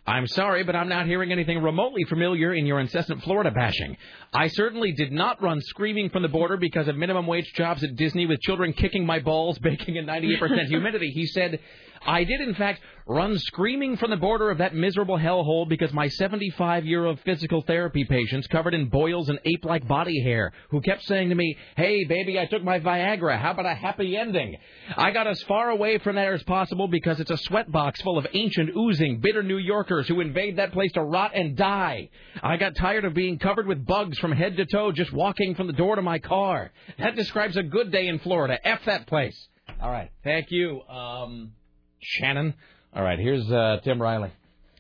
[0.06, 3.96] I'm sorry, but I'm not hearing anything remotely familiar in your incessant Florida bashing.
[4.34, 7.96] I certainly did not run screaming from the border because of minimum wage jobs at
[7.96, 11.12] Disney with children kicking my balls, baking in 98% humidity.
[11.12, 11.60] He said,
[12.06, 16.08] I did, in fact, run screaming from the border of that miserable hellhole because my
[16.08, 20.80] 75 year old physical therapy patients covered in boils and ape like body hair who
[20.80, 23.40] kept saying to me, Hey, baby, I took my Viagra.
[23.40, 24.58] How about a happy ending?
[24.96, 28.28] I got as far away from there as possible because it's a sweatbox full of
[28.34, 32.10] ancient, oozing, bitter New Yorkers who invade that place to rot and die.
[32.42, 35.68] I got tired of being covered with bugs from head to toe just walking from
[35.68, 36.72] the door to my car.
[37.00, 38.60] That describes a good day in Florida.
[38.64, 39.48] F that place.
[39.82, 40.12] All right.
[40.24, 40.82] Thank you.
[40.84, 41.54] Um,
[42.00, 42.54] Shannon.
[42.94, 44.32] All right, here's uh, Tim Riley.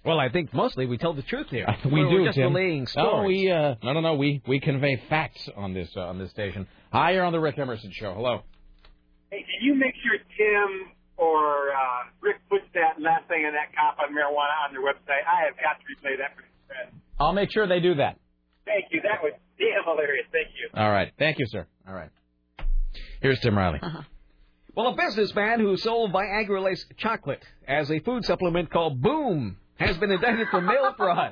[0.05, 1.67] Well, I think mostly we tell the truth here.
[1.85, 2.53] we We're do, just Tim.
[2.53, 4.15] relaying No, we uh, no, no, no.
[4.15, 6.67] We we convey facts on this uh, on this station.
[6.91, 8.13] Hi, you're on the Rick Emerson show.
[8.13, 8.41] Hello.
[9.29, 13.75] Hey, can you make sure Tim or uh, Rick puts that last thing in that
[13.75, 15.21] cop on marijuana on their website?
[15.27, 17.01] I have got to replay that for the friend.
[17.19, 18.17] I'll make sure they do that.
[18.65, 19.01] Thank you.
[19.01, 20.25] That was damn hilarious.
[20.31, 20.69] Thank you.
[20.73, 21.11] All right.
[21.19, 21.67] Thank you, sir.
[21.87, 22.09] All right.
[23.21, 23.79] Here's Tim Riley.
[24.75, 29.97] Well, a businessman who sold Viagra laced chocolate as a food supplement called Boom has
[29.97, 31.31] been indicted for mail fraud.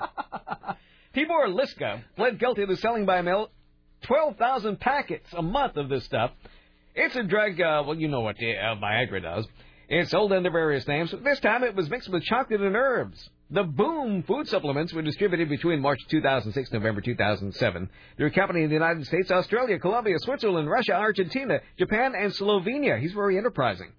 [1.16, 3.52] Tibor Liska pled guilty to selling by mail
[4.04, 6.32] 12,000 packets a month of this stuff.
[6.96, 9.46] It's a drug, uh, well, you know what uh, Viagra does.
[9.90, 11.14] It's sold under various names.
[11.24, 13.30] This time it was mixed with chocolate and herbs.
[13.50, 18.64] The Boom food supplements were distributed between March 2006 and November 2007 through a company
[18.64, 23.00] in the United States, Australia, Colombia, Switzerland, Russia, Argentina, Japan, and Slovenia.
[23.00, 23.94] He's very enterprising.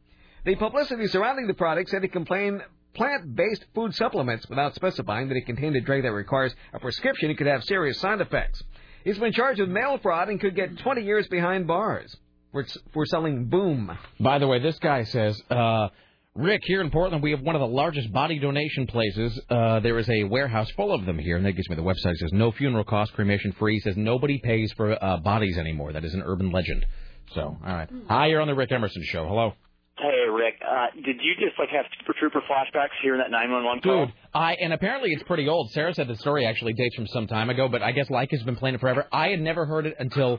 [0.45, 2.63] The publicity surrounding the product said it contained
[2.93, 7.39] plant-based food supplements without specifying that it contained a drug that requires a prescription and
[7.39, 8.63] could have serious side effects.
[9.05, 12.15] He's been charged with mail fraud and could get 20 years behind bars
[12.59, 13.97] for, for selling Boom.
[14.21, 15.89] By the way, this guy says, uh,
[16.35, 19.41] Rick, here in Portland, we have one of the largest body donation places.
[19.49, 22.13] Uh, there is a warehouse full of them here, and that gives me the website.
[22.13, 23.77] It says no funeral cost, cremation free.
[23.77, 25.93] It says nobody pays for uh, bodies anymore.
[25.93, 26.87] That is an urban legend.
[27.35, 27.89] So, all right.
[28.09, 29.27] Hi, you're on the Rick Emerson show.
[29.27, 29.53] Hello.
[29.99, 30.61] Hey, Rick.
[30.65, 34.07] Uh, did you just like have Super Trooper flashbacks hearing that 911 call?
[34.07, 35.73] Dude, I and apparently it's pretty old.
[35.73, 38.55] Sarah said the story actually dates from some time ago, but I guess Leykis's been
[38.55, 39.07] playing it forever.
[39.11, 40.39] I had never heard it until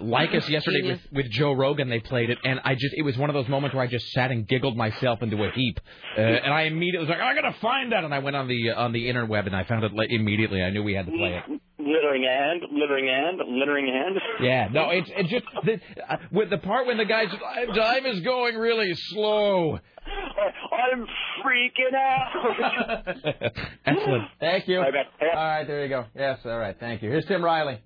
[0.00, 1.08] Leykis yesterday with, Genius.
[1.12, 1.88] with Joe Rogan.
[1.88, 4.06] They played it, and I just it was one of those moments where I just
[4.12, 5.78] sat and giggled myself into a heap,
[6.16, 8.70] uh, and I immediately was like, I gotta find that, and I went on the
[8.70, 10.62] on the interweb and I found it like, immediately.
[10.62, 11.60] I knew we had to play it.
[11.78, 14.20] Littering and, littering and, littering and.
[14.40, 18.20] Yeah, no, it's it's just the, uh, with the part when the guy's time is
[18.20, 19.78] going really slow.
[20.06, 21.06] I'm
[21.44, 23.06] freaking out.
[23.86, 24.24] Excellent.
[24.40, 24.78] Thank you.
[24.78, 25.04] All right, man.
[25.20, 26.06] All right, there you go.
[26.14, 26.76] Yes, all right.
[26.78, 27.10] Thank you.
[27.10, 27.80] Here's Tim Riley.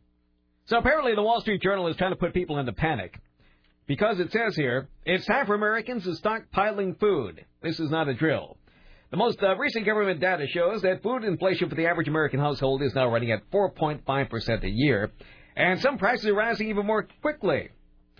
[0.69, 3.19] So apparently, the Wall Street Journal is trying to put people into panic
[3.87, 7.43] because it says here it's time for Americans to stop piling food.
[7.63, 8.59] This is not a drill.
[9.11, 12.83] The most uh, recent government data shows that food inflation for the average American household
[12.83, 15.11] is now running at 4.5% a year,
[15.57, 17.71] and some prices are rising even more quickly.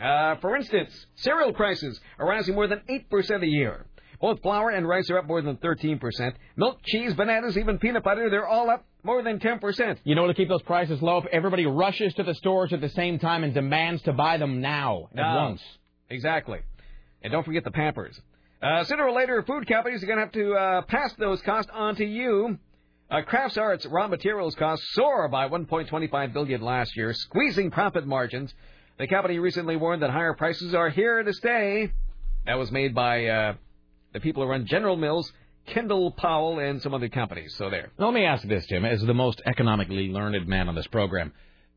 [0.03, 3.85] Uh, for instance, cereal prices are rising more than 8% a year.
[4.21, 6.33] Both flour and rice are up more than 13%.
[6.57, 9.99] Milk, cheese, bananas, even peanut butter, they're all up more than 10%.
[10.05, 11.19] You know to keep those prices low?
[11.19, 14.61] If everybody rushes to the stores at the same time and demands to buy them
[14.61, 15.47] now at Now.
[15.49, 15.63] once.
[16.11, 16.59] Exactly.
[17.23, 18.21] And don't forget the Pampers.
[18.61, 21.71] Uh, sooner or later, food companies are going to have to uh, pass those costs
[21.73, 22.59] on to you.
[23.11, 28.53] Uh, Kraft Foods' raw materials costs soar by 1.25 billion last year, squeezing profit margins.
[28.99, 31.93] The company recently warned that higher prices are here to stay.
[32.47, 33.55] That was made by uh,
[34.13, 35.33] the people who run General Mills,
[35.67, 37.55] Kendall Powell, and some other companies.
[37.57, 37.91] So there.
[37.99, 41.33] Let me ask this, Tim, as the most economically learned man on this program.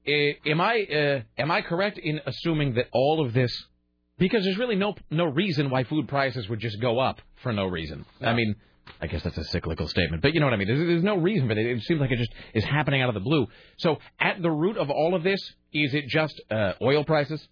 [0.08, 3.66] Am I uh, am I correct in assuming that all of this
[4.18, 7.66] because there's really no no reason why food prices would just go up for no
[7.66, 8.06] reason.
[8.22, 8.56] I mean,
[9.02, 10.68] I guess that's a cyclical statement, but you know what I mean.
[10.68, 11.58] There's, there's no reason for it.
[11.58, 13.48] It seems like it just is happening out of the blue.
[13.78, 15.40] So, at the root of all of this,
[15.74, 17.46] is it just uh, oil prices?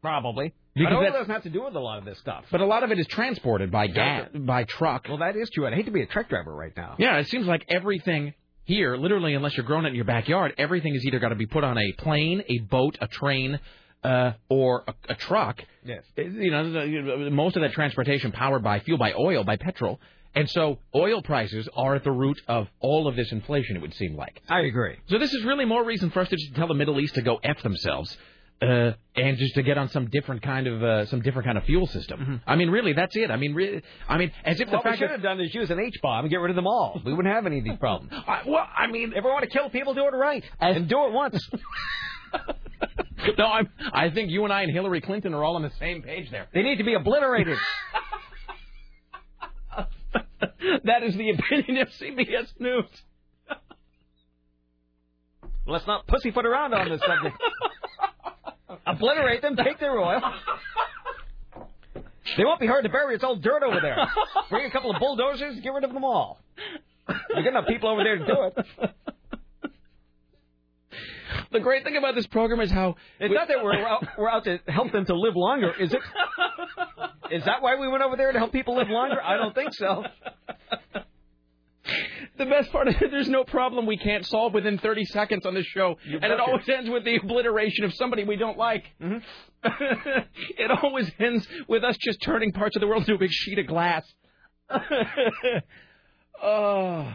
[0.00, 0.54] Probably.
[0.74, 2.44] Because that- doesn't have to do with a lot of this stuff.
[2.50, 5.06] But a lot of it is transported by gas, by truck.
[5.08, 5.66] Well, that is true.
[5.66, 6.96] I'd hate to be a truck driver right now.
[6.98, 8.34] Yeah, it seems like everything
[8.64, 11.46] here, literally, unless you're growing it in your backyard, everything is either got to be
[11.46, 13.58] put on a plane, a boat, a train,
[14.04, 15.62] uh, or a, a truck.
[15.84, 16.04] Yes.
[16.16, 20.00] You know, most of that transportation powered by fuel, by oil, by petrol.
[20.34, 23.94] And so oil prices are at the root of all of this inflation, it would
[23.94, 24.40] seem like.
[24.48, 24.96] I agree.
[25.08, 27.22] So this is really more reason for us to just tell the Middle East to
[27.22, 28.16] go F themselves.
[28.62, 31.64] Uh, and just to get on some different kind of uh, some different kind of
[31.64, 32.40] fuel system.
[32.46, 33.28] I mean, really, that's it.
[33.30, 35.52] I mean, really, I mean, as if the what we should that have done is
[35.52, 37.02] use an H bomb and get rid of them all.
[37.04, 38.12] We wouldn't have any of these problems.
[38.12, 41.06] I, well, I mean, if we want to kill people, do it right and do
[41.06, 41.44] it once.
[43.38, 43.68] no, I'm.
[43.92, 46.46] I think you and I and Hillary Clinton are all on the same page there.
[46.54, 47.58] They need to be obliterated.
[50.84, 52.84] that is the opinion of CBS News.
[55.66, 57.36] Let's not pussyfoot around on this subject.
[58.86, 60.20] Obliterate them, take their oil.
[62.36, 63.14] They won't be hard to bury.
[63.14, 63.96] It's all dirt over there.
[64.48, 66.38] Bring a couple of bulldozers, get rid of them all.
[67.08, 68.66] We got enough people over there to do it.
[71.50, 74.44] The great thing about this program is how It's not that we're out, we're out
[74.44, 76.00] to help them to live longer, is it?
[77.30, 79.20] Is that why we went over there to help people live longer?
[79.22, 80.04] I don't think so.
[82.38, 85.66] The best part is there's no problem we can't solve within 30 seconds on this
[85.66, 88.84] show, and it always ends with the obliteration of somebody we don't like.
[89.00, 89.18] Mm-hmm.
[90.58, 93.58] it always ends with us just turning parts of the world into a big sheet
[93.58, 94.04] of glass.
[96.42, 97.12] oh,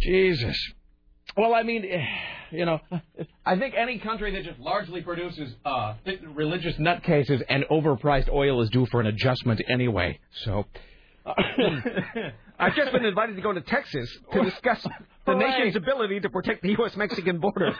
[0.00, 0.56] Jesus.
[1.36, 1.84] Well, I mean,
[2.50, 2.80] you know,
[3.44, 5.94] I think any country that just largely produces uh,
[6.34, 10.18] religious nutcases and overpriced oil is due for an adjustment anyway.
[10.44, 10.64] So.
[12.58, 14.84] I've just been invited to go to Texas to discuss
[15.26, 17.72] the nation's ability to protect the U.S.-Mexican border.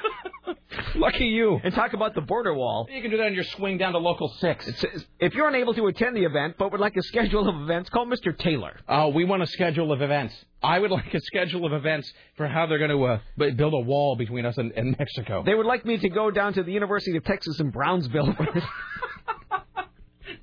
[0.94, 1.58] Lucky you.
[1.64, 2.86] And talk about the border wall.
[2.90, 4.68] You can do that on your swing down to local six.
[4.68, 7.62] It says, if you're unable to attend the event but would like a schedule of
[7.62, 8.36] events, call Mr.
[8.36, 8.78] Taylor.
[8.88, 10.34] Oh, we want a schedule of events.
[10.62, 13.18] I would like a schedule of events for how they're going to uh,
[13.56, 15.42] build a wall between us and, and Mexico.
[15.44, 18.34] They would like me to go down to the University of Texas in Brownsville.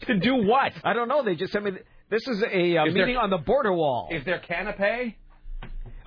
[0.07, 0.74] to do what?
[0.84, 1.24] I don't know.
[1.24, 1.72] They just sent me.
[1.72, 1.84] th-
[2.15, 4.07] This is a uh, Is there- meeting on the border wall.
[4.11, 5.15] Is there canapé?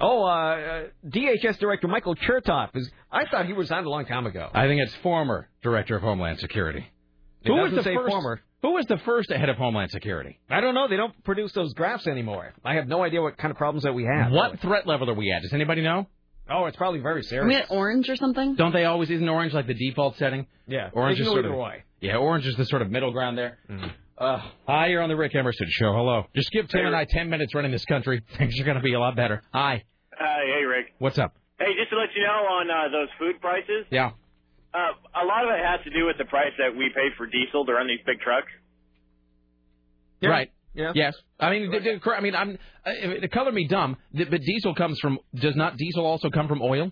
[0.01, 2.91] Oh, uh, uh, DHS Director Michael Chertoff is.
[3.11, 4.49] I thought he resigned a long time ago.
[4.55, 6.87] I think it's former Director of Homeland Security.
[7.43, 8.09] It Who was the say first?
[8.11, 8.41] former.
[8.63, 10.39] Who was the first head of Homeland Security?
[10.49, 10.89] I don't know.
[10.89, 12.53] They don't produce those graphs anymore.
[12.65, 14.33] I have no idea what kind of problems that we have.
[14.33, 15.43] What threat level are we at?
[15.43, 16.07] Does anybody know?
[16.51, 17.47] Oh, it's probably very Are serious.
[17.49, 18.55] we at orange or something?
[18.55, 20.47] Don't they always isn't orange like the default setting?
[20.67, 21.83] Yeah, Orange is sort of way.
[22.01, 22.17] yeah.
[22.17, 23.59] Orange is the sort of middle ground there.
[23.71, 23.93] Mm.
[24.19, 25.93] Uh, hi, you're on the Rick Emerson show.
[25.93, 26.25] Hello.
[26.35, 28.21] Just give Tim and I ten minutes running this country.
[28.39, 29.43] Things are going to be a lot better.
[29.53, 29.85] Hi.
[30.19, 30.87] Hi, hey Rick.
[30.99, 31.35] What's up?
[31.61, 34.11] Hey, just to let you know on uh, those food prices, Yeah.
[34.75, 34.79] uh,
[35.23, 37.65] a lot of it has to do with the price that we pay for diesel
[37.67, 38.49] to run these big trucks.
[40.23, 40.51] Right.
[40.75, 40.93] Yeah.
[40.95, 41.15] Yes.
[41.41, 44.99] I mean, the, the, I mean, I'm uh, to color me dumb, but diesel comes
[45.01, 45.19] from.
[45.35, 46.91] Does not diesel also come from oil?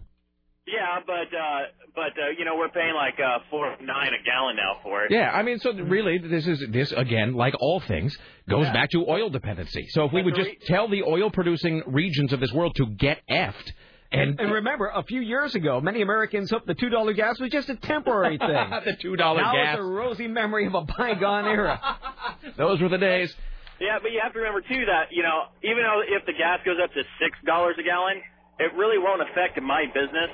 [0.66, 1.60] Yeah, but uh,
[1.94, 5.12] but uh, you know we're paying like uh, four nine a gallon now for it.
[5.12, 5.30] Yeah.
[5.30, 8.16] I mean, so really, this is this again, like all things,
[8.48, 8.72] goes Yeah.
[8.72, 9.86] back to oil dependency.
[9.90, 13.70] So if we would just tell the oil-producing regions of this world to get effed,
[14.10, 17.51] and, And remember, a few years ago, many Americans hoped the two dollar gas was
[17.51, 18.48] just a temporary thing.
[18.84, 21.80] the two dollar now gas, it's a rosy memory of a bygone era.
[22.56, 23.32] those were the days.
[23.80, 26.59] Yeah, but you have to remember too that you know even though if the gas
[26.64, 28.22] goes up to six dollars a gallon,
[28.59, 30.30] it really won't affect my business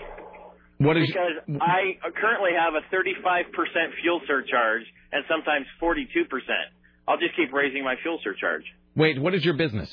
[0.85, 1.07] What is?
[1.07, 3.47] because I currently have a 35%
[4.03, 4.83] fuel surcharge
[5.13, 6.07] and sometimes 42%.
[7.09, 8.65] I'll just keep raising my fuel surcharge.
[8.95, 9.89] Wait, what is your business?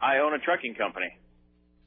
[0.00, 1.06] I own a trucking company.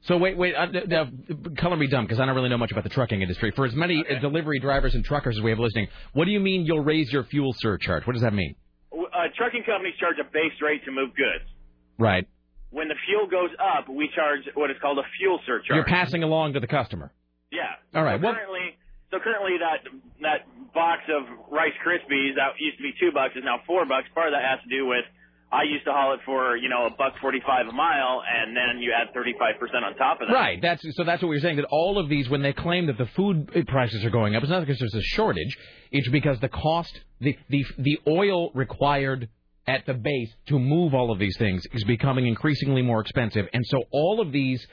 [0.06, 1.08] So wait, wait, uh, now,
[1.56, 3.52] color me dumb because I don't really know much about the trucking industry.
[3.56, 6.40] For as many uh, delivery drivers and truckers as we have listening, what do you
[6.40, 8.06] mean you'll raise your fuel surcharge?
[8.06, 8.54] What does that mean?
[8.92, 11.48] Uh, trucking companies charge a base rate to move goods.
[11.98, 12.28] Right.
[12.70, 15.74] When the fuel goes up, we charge what is called a fuel surcharge.
[15.74, 17.10] You're passing along to the customer.
[17.54, 17.78] Yeah.
[17.94, 18.20] All right.
[18.20, 18.66] So currently,
[19.10, 19.86] so currently that
[20.26, 20.40] that
[20.74, 24.10] box of Rice Krispies that used to be two bucks is now four bucks.
[24.14, 25.06] Part of that has to do with
[25.54, 28.56] I used to haul it for you know a buck forty five a mile, and
[28.56, 30.34] then you add thirty five percent on top of that.
[30.34, 30.60] Right.
[30.60, 31.04] That's so.
[31.04, 31.56] That's what we were saying.
[31.56, 34.50] That all of these, when they claim that the food prices are going up, it's
[34.50, 35.56] not because there's a shortage.
[35.92, 39.28] It's because the cost, the the the oil required
[39.66, 43.64] at the base to move all of these things is becoming increasingly more expensive, and
[43.66, 44.66] so all of these.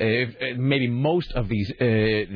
[0.00, 1.84] Uh, uh, maybe most of these uh,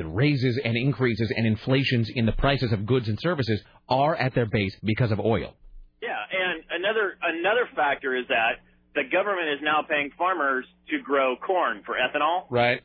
[0.05, 4.45] raises and increases and inflations in the prices of goods and services are at their
[4.45, 5.55] base because of oil.
[6.03, 8.61] Yeah, and another another factor is that
[8.95, 12.45] the government is now paying farmers to grow corn for ethanol.
[12.51, 12.83] Right.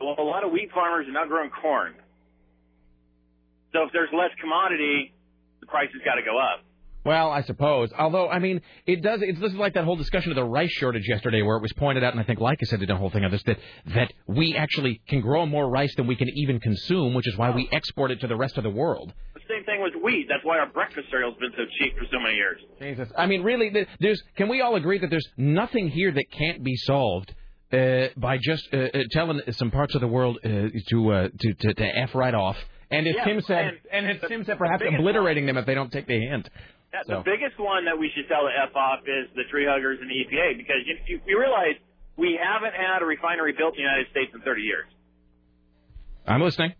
[0.00, 1.94] Well, a lot of wheat farmers are not growing corn.
[3.72, 5.14] So if there's less commodity,
[5.60, 6.62] the price has got to go up.
[7.04, 7.90] Well, I suppose.
[7.98, 9.20] Although, I mean, it does.
[9.22, 11.72] It's this is like that whole discussion of the rice shortage yesterday, where it was
[11.74, 13.58] pointed out, and I think Leykis said did a whole thing of this that
[13.94, 17.50] that we actually can grow more rice than we can even consume, which is why
[17.50, 19.12] we export it to the rest of the world.
[19.34, 20.26] The same thing with wheat.
[20.30, 22.60] That's why our breakfast cereal's been so cheap for so many years.
[22.80, 23.08] Jesus.
[23.18, 23.70] I mean, really,
[24.00, 24.22] there's.
[24.36, 27.34] Can we all agree that there's nothing here that can't be solved
[27.70, 30.48] uh, by just uh, uh, telling some parts of the world uh,
[30.88, 32.56] to, uh, to to to f right off?
[32.90, 35.74] And as Yeah, Tim said, and and as Tim said, perhaps obliterating them if they
[35.74, 36.48] don't take the hint.
[37.06, 39.98] So- The biggest one that we should tell the F off is the tree huggers
[40.00, 41.74] and the EPA because you, you, you realize
[42.16, 44.86] we haven't had a refinery built in the United States in 30 years.
[46.26, 46.72] I'm listening.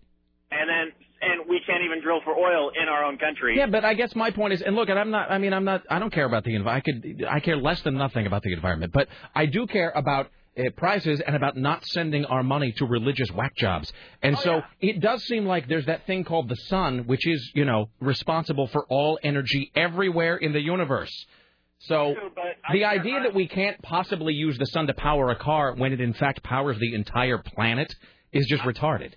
[0.51, 3.57] And then, and we can't even drill for oil in our own country.
[3.59, 5.31] Yeah, but I guess my point is, and look, and I'm not.
[5.31, 5.83] I mean, I'm not.
[5.91, 6.87] I don't care about the environment.
[6.87, 7.29] I could.
[7.29, 10.31] I care less than nothing about the environment, but I do care about.
[10.57, 13.93] Uh, prices and about not sending our money to religious whack jobs.
[14.23, 17.65] And so it does seem like there's that thing called the sun, which is, you
[17.65, 21.11] know, responsible for all energy everywhere in the universe.
[21.81, 22.15] So
[22.73, 26.01] the idea that we can't possibly use the sun to power a car when it
[26.01, 27.93] in fact powers the entire planet
[28.33, 29.13] is just retarded.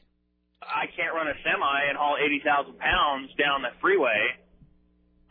[0.64, 4.34] I can't run a semi and haul 80,000 pounds down the freeway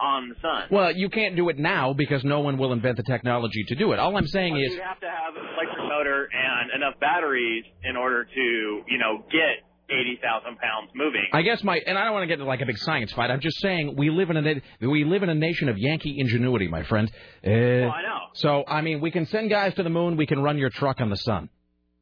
[0.00, 0.64] on the sun.
[0.70, 3.92] Well, you can't do it now because no one will invent the technology to do
[3.92, 3.98] it.
[3.98, 7.64] All I'm saying Well, is you have to have an electric motor and enough batteries
[7.84, 11.24] in order to, you know, get 80,000 pounds moving.
[11.32, 13.30] I guess my and I don't want to get into like a big science fight.
[13.30, 16.66] I'm just saying we live in a we live in a nation of Yankee ingenuity,
[16.68, 17.08] my friend.
[17.46, 18.18] Uh, Well, I know.
[18.34, 20.16] So I mean, we can send guys to the moon.
[20.16, 21.48] We can run your truck on the sun.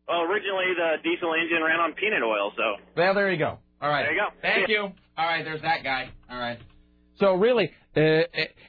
[0.09, 2.77] Well, originally the diesel engine ran on peanut oil, so.
[2.97, 3.59] Well, there you go.
[3.81, 4.03] All right.
[4.05, 4.27] There you go.
[4.43, 4.81] Thank you.
[5.17, 6.11] All right, there's that guy.
[6.31, 6.59] All right.
[7.17, 8.23] So really, uh,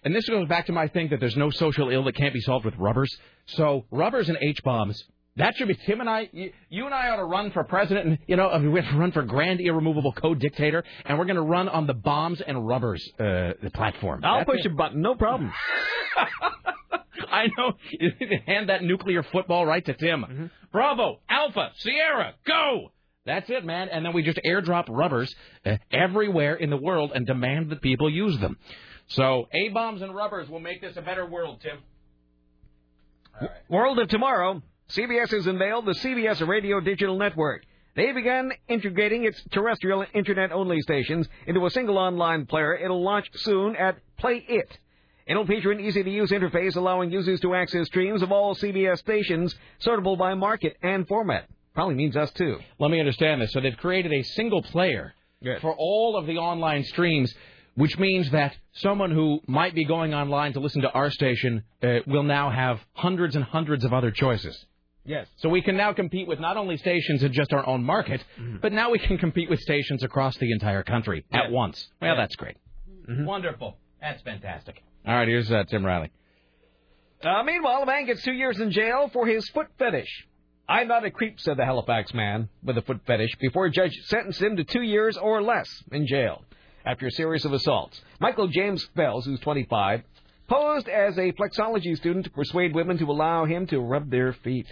[0.04, 2.42] and this goes back to my thing that there's no social ill that can't be
[2.42, 3.16] solved with rubbers.
[3.48, 5.04] So rubbers and H bombs.
[5.38, 6.30] That should be Tim and I.
[6.32, 8.80] You, you and I ought to run for president, and you know, I mean, we
[8.80, 12.40] have to run for grand irremovable co-dictator, and we're going to run on the bombs
[12.40, 14.24] and rubbers uh, the platform.
[14.24, 14.68] I'll That's push it.
[14.68, 15.52] a button, no problem.
[17.30, 17.74] I know.
[18.48, 20.22] Hand that nuclear football right to Tim.
[20.22, 20.46] Mm-hmm.
[20.72, 22.92] Bravo, Alpha, Sierra, go!
[23.26, 23.90] That's it, man.
[23.90, 25.34] And then we just airdrop rubbers
[25.66, 28.58] uh, everywhere in the world and demand that people use them.
[29.08, 31.78] So A bombs and rubbers will make this a better world, Tim.
[33.70, 37.64] World of Tomorrow, CBS has unveiled the CBS Radio Digital Network.
[37.96, 42.76] They began integrating its terrestrial and internet-only stations into a single online player.
[42.76, 44.78] It'll launch soon at Play It.
[45.28, 50.18] It'll feature an easy-to-use interface allowing users to access streams of all CBS stations, sortable
[50.18, 51.48] by market and format.
[51.74, 52.60] Probably means us too.
[52.80, 53.52] Let me understand this.
[53.52, 55.14] So they've created a single player
[55.62, 57.34] for all of the online streams,
[57.76, 61.98] which means that someone who might be going online to listen to our station uh,
[62.08, 64.66] will now have hundreds and hundreds of other choices.
[65.06, 65.28] Yes.
[65.38, 68.24] So we can now compete with not only stations in just our own market,
[68.62, 71.88] but now we can compete with stations across the entire country at once.
[72.02, 72.22] Well, Yeah.
[72.22, 72.56] that's great.
[73.08, 73.78] Wonderful.
[74.02, 74.82] That's fantastic.
[75.06, 76.10] All right, here's uh, Tim Riley.
[77.24, 80.10] Uh, meanwhile, a man gets two years in jail for his foot fetish.
[80.68, 83.94] I'm not a creep, said the Halifax man with a foot fetish, before a judge
[84.06, 86.44] sentenced him to two years or less in jail
[86.86, 88.00] after a series of assaults.
[88.20, 90.04] Michael James Fells, who's 25,
[90.48, 94.68] posed as a flexology student to persuade women to allow him to rub their feet.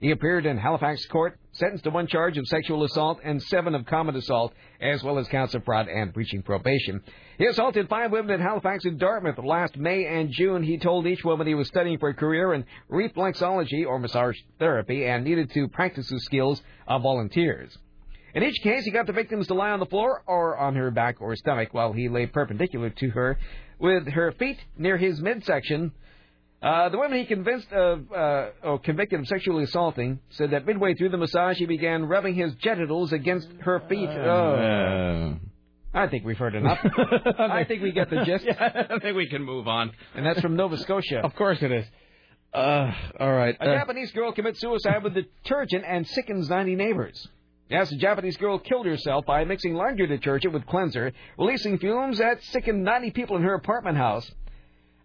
[0.00, 3.86] He appeared in Halifax court, sentenced to one charge of sexual assault and seven of
[3.86, 7.00] common assault, as well as counts of fraud and breaching probation.
[7.38, 10.62] He assaulted five women in Halifax and Dartmouth last May and June.
[10.62, 15.06] He told each woman he was studying for a career in reflexology or massage therapy
[15.06, 17.76] and needed to practice the skills of volunteers.
[18.36, 20.90] In each case, he got the victims to lie on the floor or on her
[20.90, 23.38] back or stomach while he lay perpendicular to her
[23.78, 25.92] with her feet near his midsection
[26.62, 30.94] Uh, the women he convinced of, uh, or convicted of sexually assaulting said that midway
[30.94, 34.08] through the massage he began rubbing his genitals against her feet.
[34.08, 35.36] oh.
[35.94, 36.78] I think we've heard enough.
[37.38, 38.44] I think we get the gist.
[38.50, 39.92] Yeah, I think we can move on.
[40.14, 41.20] And that's from Nova Scotia.
[41.24, 41.86] Of course it is.
[42.52, 42.90] Uh,
[43.20, 43.56] all right.
[43.60, 47.28] A uh, Japanese girl commits suicide with detergent and sickens 90 neighbors.
[47.68, 52.42] Yes, a Japanese girl killed herself by mixing laundry detergent with cleanser, releasing fumes that
[52.44, 54.30] sickened 90 people in her apartment house.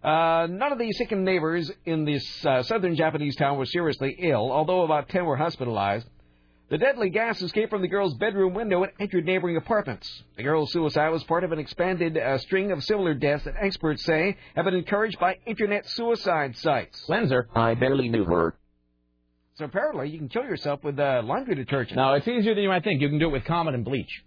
[0.02, 4.52] Uh, none of the sickened neighbors in this uh, southern Japanese town were seriously ill,
[4.52, 6.06] although about 10 were hospitalized.
[6.70, 10.22] The deadly gas escaped from the girl's bedroom window and entered neighboring apartments.
[10.36, 14.04] The girl's suicide was part of an expanded uh, string of similar deaths that experts
[14.04, 16.98] say have been encouraged by internet suicide sites.
[17.06, 17.48] Cleanser.
[17.54, 18.54] I barely knew her.
[19.54, 21.96] So apparently, you can kill yourself with uh, laundry detergent.
[21.96, 23.00] No, it's easier than you might think.
[23.02, 24.22] You can do it with Comet and bleach.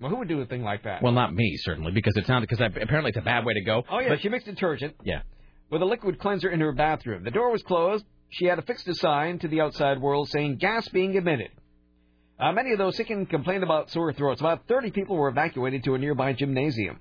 [0.00, 1.02] Well, who would do a thing like that?
[1.02, 3.84] Well, not me certainly, because it sounded because apparently it's a bad way to go.
[3.88, 5.22] oh yeah, But she mixed detergent yeah.
[5.70, 7.22] with a liquid cleanser in her bathroom.
[7.24, 8.04] The door was closed.
[8.28, 11.50] She had affixed a sign to the outside world saying gas being emitted.
[12.38, 14.40] Uh, many of those sickened complained about sore throats.
[14.40, 16.98] About 30 people were evacuated to a nearby gymnasium.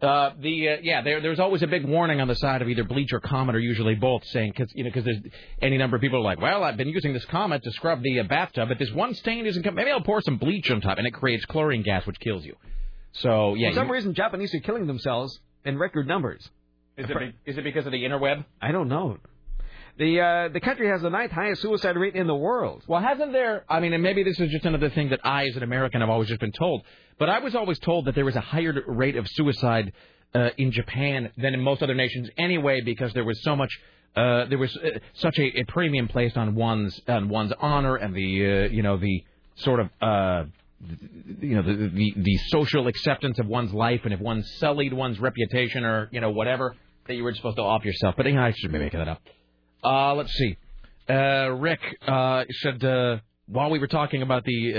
[0.00, 2.84] Uh, the uh, yeah, there, there's always a big warning on the side of either
[2.84, 5.18] bleach or Comet, or usually both, saying because you know because there's
[5.60, 8.20] any number of people are like, well, I've been using this Comet to scrub the
[8.20, 9.62] uh, bathtub, but this one stain isn't.
[9.64, 12.44] Com- Maybe I'll pour some bleach on top, and it creates chlorine gas, which kills
[12.44, 12.54] you.
[13.12, 16.48] So yeah, For some you- reason, Japanese are killing themselves in record numbers.
[16.96, 18.44] is it be- is it because of the interweb?
[18.62, 19.18] I don't know.
[19.98, 22.84] The uh, the country has the ninth highest suicide rate in the world.
[22.86, 23.64] Well, hasn't there?
[23.68, 26.10] I mean, and maybe this is just another thing that I, as an American, have
[26.10, 26.82] always just been told.
[27.18, 29.92] But I was always told that there was a higher rate of suicide
[30.36, 33.70] uh, in Japan than in most other nations, anyway, because there was so much.
[34.14, 38.14] Uh, there was uh, such a, a premium placed on one's on one's honor and
[38.14, 39.24] the uh, you know the
[39.56, 40.44] sort of uh,
[41.40, 45.18] you know the, the the social acceptance of one's life, and if one sullied one's
[45.18, 46.76] reputation or you know whatever,
[47.08, 48.14] that you were supposed to off yourself.
[48.16, 49.20] But you know, I should be making that up.
[49.82, 50.56] Uh, let's see.
[51.08, 54.78] Uh, Rick uh, said uh, while we were talking about the uh,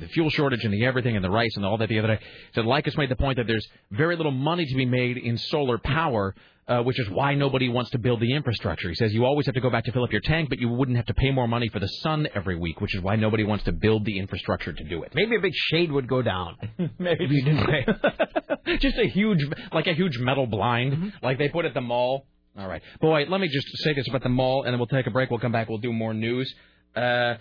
[0.00, 2.20] the fuel shortage and the everything and the rice and all that the other day,
[2.54, 5.78] said Leykis made the point that there's very little money to be made in solar
[5.78, 6.34] power.
[6.66, 8.90] Uh, which is why nobody wants to build the infrastructure.
[8.90, 10.68] He says you always have to go back to fill up your tank, but you
[10.68, 13.42] wouldn't have to pay more money for the sun every week, which is why nobody
[13.42, 15.12] wants to build the infrastructure to do it.
[15.14, 16.56] Maybe a big shade would go down.
[16.98, 18.76] Maybe you didn't pay.
[18.80, 22.26] just a huge, like a huge metal blind, like they put at the mall.
[22.58, 23.24] All right, boy.
[23.28, 25.30] Let me just say this about the mall, and then we'll take a break.
[25.30, 25.68] We'll come back.
[25.68, 26.52] We'll do more news.
[26.96, 27.34] Uh,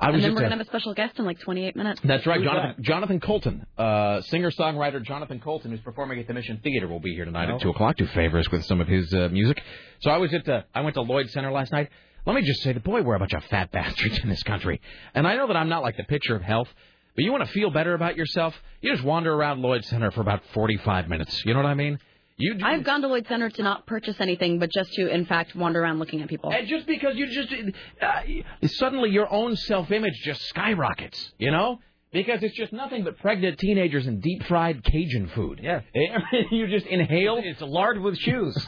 [0.00, 2.00] I was and then we're uh, gonna have a special guest in like 28 minutes.
[2.02, 2.82] that's right, Who's Jonathan, that?
[2.82, 7.26] Jonathan Coulton, uh, singer-songwriter Jonathan Coulton, who's performing at the Mission Theater, will be here
[7.26, 7.56] tonight Oh.
[7.56, 9.62] at two o'clock to favor us with some of his uh, music.
[10.00, 11.90] So I was at the, I went to Lloyd Center last night.
[12.26, 14.80] Let me just say that boy, we're a bunch of fat bastards in this country,
[15.14, 16.68] and I know that I'm not like the picture of health.
[17.14, 18.54] But you want to feel better about yourself?
[18.80, 21.42] You just wander around Lloyd Center for about 45 minutes.
[21.44, 21.98] You know what I mean?
[22.40, 25.54] You I've gone to Lloyd Center to not purchase anything, but just to, in fact,
[25.54, 26.50] wander around looking at people.
[26.50, 27.52] And just because you just
[28.00, 28.22] uh,
[28.66, 31.80] suddenly your own self-image just skyrockets, you know?
[32.12, 35.60] Because it's just nothing but pregnant teenagers and deep fried Cajun food.
[35.62, 35.82] Yeah.
[36.50, 37.38] you just inhale.
[37.42, 38.56] It's lard with shoes.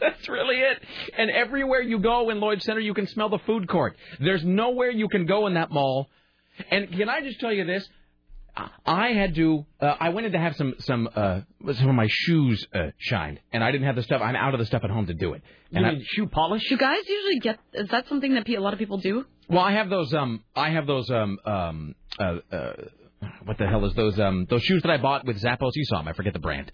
[0.00, 0.82] That's really it.
[1.16, 3.96] And everywhere you go in Lloyd Center, you can smell the food court.
[4.20, 6.10] There's nowhere you can go in that mall.
[6.70, 7.88] And can I just tell you this?
[8.86, 9.66] I had to.
[9.80, 11.40] Uh, I went in to have some some uh,
[11.74, 14.20] some of my shoes uh, shined, and I didn't have the stuff.
[14.22, 15.42] I'm out of the stuff at home to do it.
[15.70, 16.68] You And I, shoe polish?
[16.68, 17.58] Do guys usually get?
[17.72, 19.24] Is that something that pe- a lot of people do?
[19.48, 20.12] Well, I have those.
[20.14, 21.10] Um, I have those.
[21.10, 22.72] Um, um, uh, uh,
[23.44, 24.18] what the hell is those?
[24.20, 25.72] Um, those shoes that I bought with Zappos.
[25.74, 26.08] You saw them.
[26.08, 26.70] I forget the brand.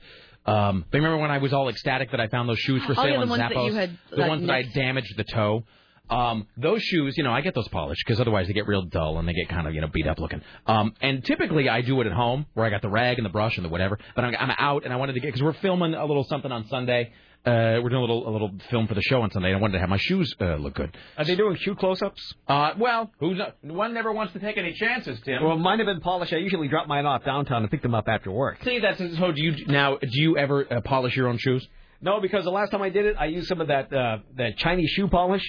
[0.46, 2.94] Um, but remember when I was all ecstatic that I found those shoes for Oh,
[2.96, 3.66] sale yeah, the on ones that Zappos?
[3.66, 5.64] you had, the like, ones that I damaged the toe.
[6.10, 9.18] Um, those shoes, you know, I get those polished because otherwise they get real dull
[9.18, 10.42] and they get kind of, you know, beat up looking.
[10.66, 13.30] Um, and typically I do it at home where I got the rag and the
[13.30, 13.98] brush and the whatever.
[14.14, 16.50] But I'm, I'm out and I wanted to get because we're filming a little something
[16.50, 17.12] on Sunday.
[17.42, 19.48] Uh, we're doing a little a little film for the show on Sunday.
[19.48, 20.94] and I wanted to have my shoes uh, look good.
[21.16, 22.34] Are they doing shoe close-ups?
[22.46, 25.42] Uh, well, who's not, one never wants to take any chances, Tim.
[25.42, 26.34] Well, mine have been polished.
[26.34, 28.62] I usually drop mine off downtown and pick them up after work.
[28.62, 29.32] See, that's so.
[29.32, 29.96] Do you now?
[29.96, 31.66] Do you ever uh, polish your own shoes?
[32.02, 34.58] No, because the last time I did it, I used some of that uh, that
[34.58, 35.42] Chinese shoe polish.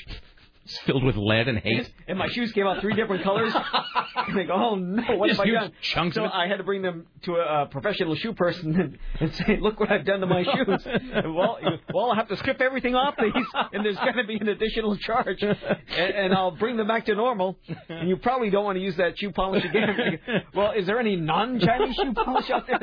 [0.63, 1.91] It's filled with lead and hate.
[2.07, 3.53] And my shoes came out three different colors.
[4.15, 5.71] and I go, oh no, what Just have I done?
[5.81, 6.33] chunks so of it.
[6.33, 9.79] I had to bring them to a, uh professional shoe person and, and say, look
[9.79, 10.85] what I've done to my shoes.
[10.85, 11.57] And, well,
[11.93, 14.97] well, I'll have to strip everything off these, and there's going to be an additional
[14.97, 15.57] charge, and,
[15.89, 17.57] and I'll bring them back to normal.
[17.89, 20.19] And you probably don't want to use that shoe polish again.
[20.53, 22.79] well, is there any non-Chinese shoe polish out there?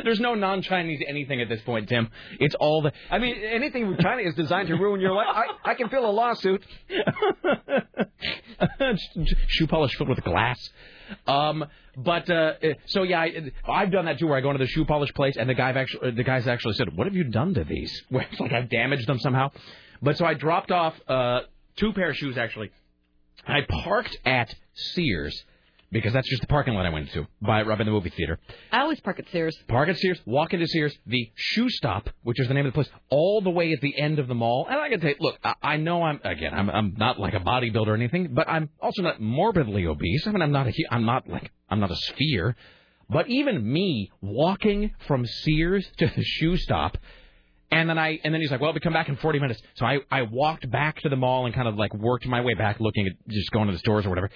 [0.04, 2.08] There's no non-Chinese anything at this point, Tim.
[2.38, 2.92] It's all the.
[3.10, 5.26] I mean, anything from China is designed to ruin your life.
[5.30, 6.64] I, I can feel a lawsuit.
[9.46, 10.70] shoe polish filled with glass.
[11.26, 11.64] Um,
[11.96, 14.70] but uh, uh, so yeah, I, I've done that too, where I go into the
[14.70, 17.54] shoe polish place, and the guy actually, the guys actually said, "What have you done
[17.54, 19.50] to these?" Where it's like I've damaged them somehow.
[20.02, 21.40] But so I dropped off uh,
[21.76, 22.70] two pair of shoes actually.
[23.46, 25.44] I parked at Sears
[25.92, 28.38] because that's just the parking lot I went to by right by the movie theater.
[28.70, 29.56] I always park at Sears.
[29.68, 32.76] Park at Sears, walk into Sears, the shoe stop, which is the name of the
[32.76, 34.66] place, all the way at the end of the mall.
[34.68, 37.34] And I can tell you, look, I, I know I'm again, I'm I'm not like
[37.34, 40.26] a bodybuilder or anything, but I'm also not morbidly obese.
[40.26, 42.56] I mean, I'm not a, I'm not like I'm not a sphere.
[43.08, 46.96] But even me walking from Sears to the shoe stop,
[47.72, 49.84] and then I and then he's like, "Well, we come back in 40 minutes." So
[49.84, 52.78] I I walked back to the mall and kind of like worked my way back,
[52.78, 54.30] looking at just going to the stores or whatever.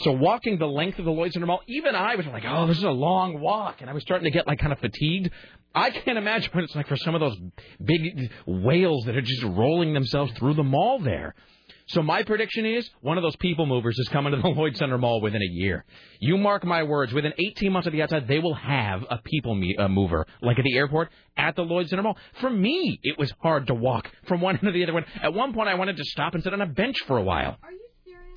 [0.00, 2.76] So walking the length of the Lloyd Center Mall, even I was like, "Oh, this
[2.76, 5.30] is a long walk," and I was starting to get like kind of fatigued.
[5.74, 7.38] I can't imagine what it's like for some of those
[7.82, 11.34] big whales that are just rolling themselves through the mall there.
[11.86, 14.98] So my prediction is one of those people movers is coming to the Lloyd Center
[14.98, 15.84] Mall within a year.
[16.20, 19.54] You mark my words, within 18 months of the outside, they will have a people
[19.54, 22.16] me- mover, like at the airport, at the Lloyd Center Mall.
[22.40, 25.04] For me, it was hard to walk from one end to the other one.
[25.22, 27.58] At one point, I wanted to stop and sit on a bench for a while.
[27.62, 27.78] Are you?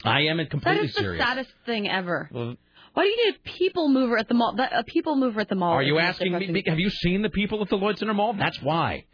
[0.03, 1.23] I am That completely is the serious.
[1.26, 2.30] saddest thing ever.
[2.31, 2.55] Well,
[2.93, 4.53] Why do you need a people mover at the mall?
[4.57, 5.73] That, a people mover at the mall.
[5.73, 6.39] Are you asking me?
[6.47, 8.34] depressing- Have you seen the people at the Lloyd Center Mall?
[8.34, 9.05] That's why.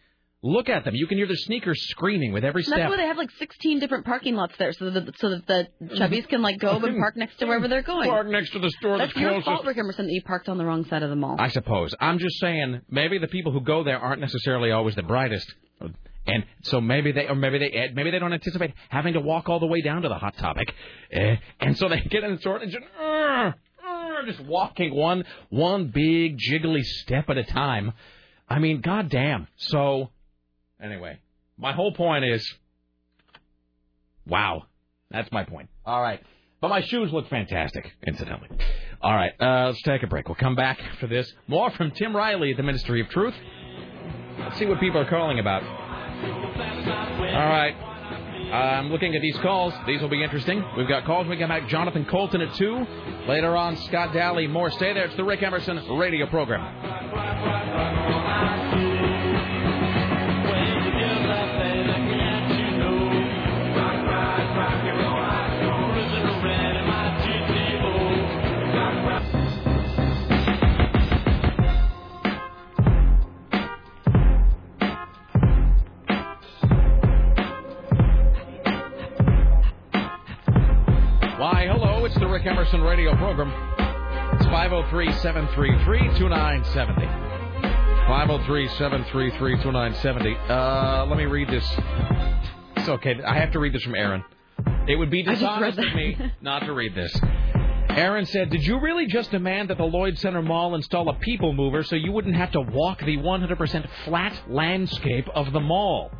[0.43, 0.95] Look at them.
[0.95, 2.89] You can hear their sneakers screaming with every That's step.
[2.89, 5.67] why they have like 16 different parking lots there, so that the, so that the
[5.95, 8.09] chubbies can like go and park next to wherever they're going.
[8.09, 9.45] Park next to the store That's that's your closest.
[9.45, 11.35] fault, Rick Emerson, that you parked on the wrong side of the mall.
[11.39, 11.93] I suppose.
[11.99, 15.45] I'm just saying, maybe the people who go there aren't necessarily always the brightest,
[16.31, 19.49] and so maybe they, or maybe they, eh, maybe they don't anticipate having to walk
[19.49, 20.73] all the way down to the hot topic,
[21.11, 23.53] eh, and so they get in the store and just, "Urgh,
[23.85, 27.93] urgh," just walking one, one big jiggly step at a time.
[28.49, 29.47] I mean, goddamn.
[29.57, 30.09] So,
[30.81, 31.19] anyway,
[31.57, 32.45] my whole point is,
[34.25, 34.63] wow,
[35.09, 35.69] that's my point.
[35.85, 36.21] All right.
[36.61, 38.49] But my shoes look fantastic, incidentally.
[39.01, 40.27] All right, uh, let's take a break.
[40.27, 41.31] We'll come back for this.
[41.47, 43.33] More from Tim Riley at the Ministry of Truth.
[44.37, 45.90] Let's see what people are calling about.
[46.23, 47.75] All right.
[48.51, 49.73] I'm looking at these calls.
[49.87, 50.63] These will be interesting.
[50.75, 51.27] We've got calls.
[51.27, 51.69] We come back.
[51.69, 52.85] Jonathan Coulton at 2.
[53.27, 54.47] Later on, Scott Daly.
[54.47, 54.69] More.
[54.71, 55.05] Stay there.
[55.05, 57.90] It's the Rick Emerson radio program.
[82.21, 83.49] The Rick Emerson radio program.
[84.33, 87.05] It's 503 733 2970.
[88.07, 90.37] 503 733 2970.
[90.47, 91.67] Uh, Let me read this.
[92.77, 93.15] It's okay.
[93.25, 94.23] I have to read this from Aaron.
[94.87, 97.11] It would be I just read dishonest of me not to read this.
[97.89, 101.53] Aaron said, Did you really just demand that the Lloyd Center Mall install a people
[101.53, 106.11] mover so you wouldn't have to walk the 100% flat landscape of the mall?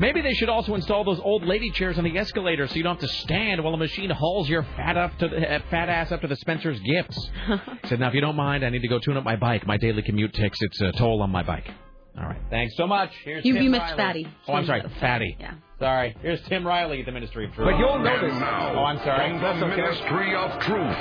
[0.00, 3.00] Maybe they should also install those old lady chairs on the escalator so you don't
[3.00, 6.12] have to stand while a machine hauls your fat up to the, uh, fat ass
[6.12, 7.30] up to the Spencer's gifts.
[7.86, 9.66] Said, now if you don't mind, I need to go tune up my bike.
[9.66, 11.68] My daily commute takes its uh, toll on my bike.
[12.16, 12.40] All right.
[12.50, 13.10] Thanks so much.
[13.24, 13.96] Here's You- Tim you missed Riley.
[14.24, 14.28] Fatty.
[14.48, 15.36] Oh, I'm sorry, Fatty.
[15.38, 15.54] Yeah.
[15.78, 16.16] Sorry.
[16.20, 17.68] Here's Tim Riley at the Ministry of Truth.
[17.70, 19.38] But you'll notice- And now, Oh, I'm sorry.
[19.38, 20.98] From the Ministry of Truth,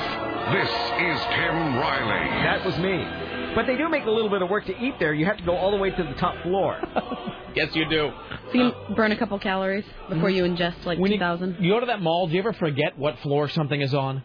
[0.53, 2.29] this is Tim Riley.
[2.45, 3.26] That was me.
[3.57, 5.15] But they do make a little bit of work to eat there.
[5.15, 6.79] You have to go all the way to the top floor.
[7.55, 8.11] yes, you do.
[8.51, 10.61] So you burn a couple calories before you mm-hmm.
[10.61, 11.57] ingest like When 2,000.
[11.59, 12.27] You go to that mall.
[12.27, 14.21] Do you ever forget what floor something is on?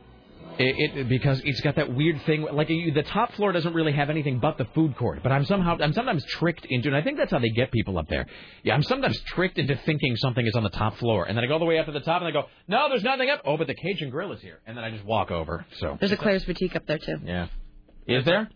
[0.58, 2.42] It, it because it's got that weird thing.
[2.42, 5.22] Like you, the top floor doesn't really have anything but the food court.
[5.22, 7.96] But I'm somehow I'm sometimes tricked into, and I think that's how they get people
[7.96, 8.26] up there.
[8.64, 11.46] Yeah, I'm sometimes tricked into thinking something is on the top floor, and then I
[11.46, 13.40] go all the way up to the top, and I go, no, there's nothing up.
[13.46, 15.64] Oh, but the Cajun Grill is here, and then I just walk over.
[15.78, 17.16] So There's a Claire's Boutique up there too.
[17.24, 17.46] yeah,
[18.06, 18.50] is there?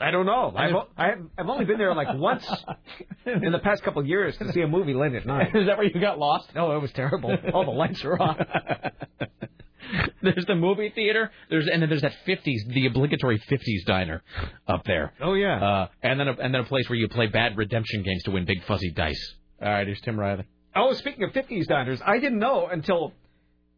[0.00, 0.52] I don't know.
[0.56, 2.48] I've, I've, I've only been there like once
[3.26, 5.48] in the past couple of years to see a movie late at night.
[5.54, 6.54] Is that where you got lost?
[6.54, 7.36] No, it was terrible.
[7.52, 8.38] All the lights are off.
[10.22, 11.30] There's the movie theater.
[11.48, 14.22] There's and then there's that 50s, the obligatory 50s diner
[14.68, 15.12] up there.
[15.20, 15.62] Oh yeah.
[15.62, 18.30] Uh, and then a, and then a place where you play bad redemption games to
[18.30, 19.34] win big fuzzy dice.
[19.60, 20.44] All right, here's Tim Riley.
[20.76, 23.12] Oh, speaking of 50s diners, I didn't know until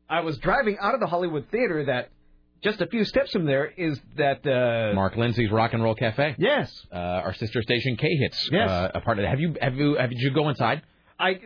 [0.08, 2.10] I was driving out of the Hollywood Theater that
[2.62, 4.46] just a few steps from there is that.
[4.46, 6.36] Uh, Mark Lindsay's Rock and Roll Cafe.
[6.38, 6.72] Yes.
[6.92, 8.48] Uh, our sister station K Hits.
[8.52, 8.70] Yes.
[8.70, 9.30] Uh, a part of that.
[9.30, 10.82] Have you have you have did you go inside?
[11.18, 11.40] I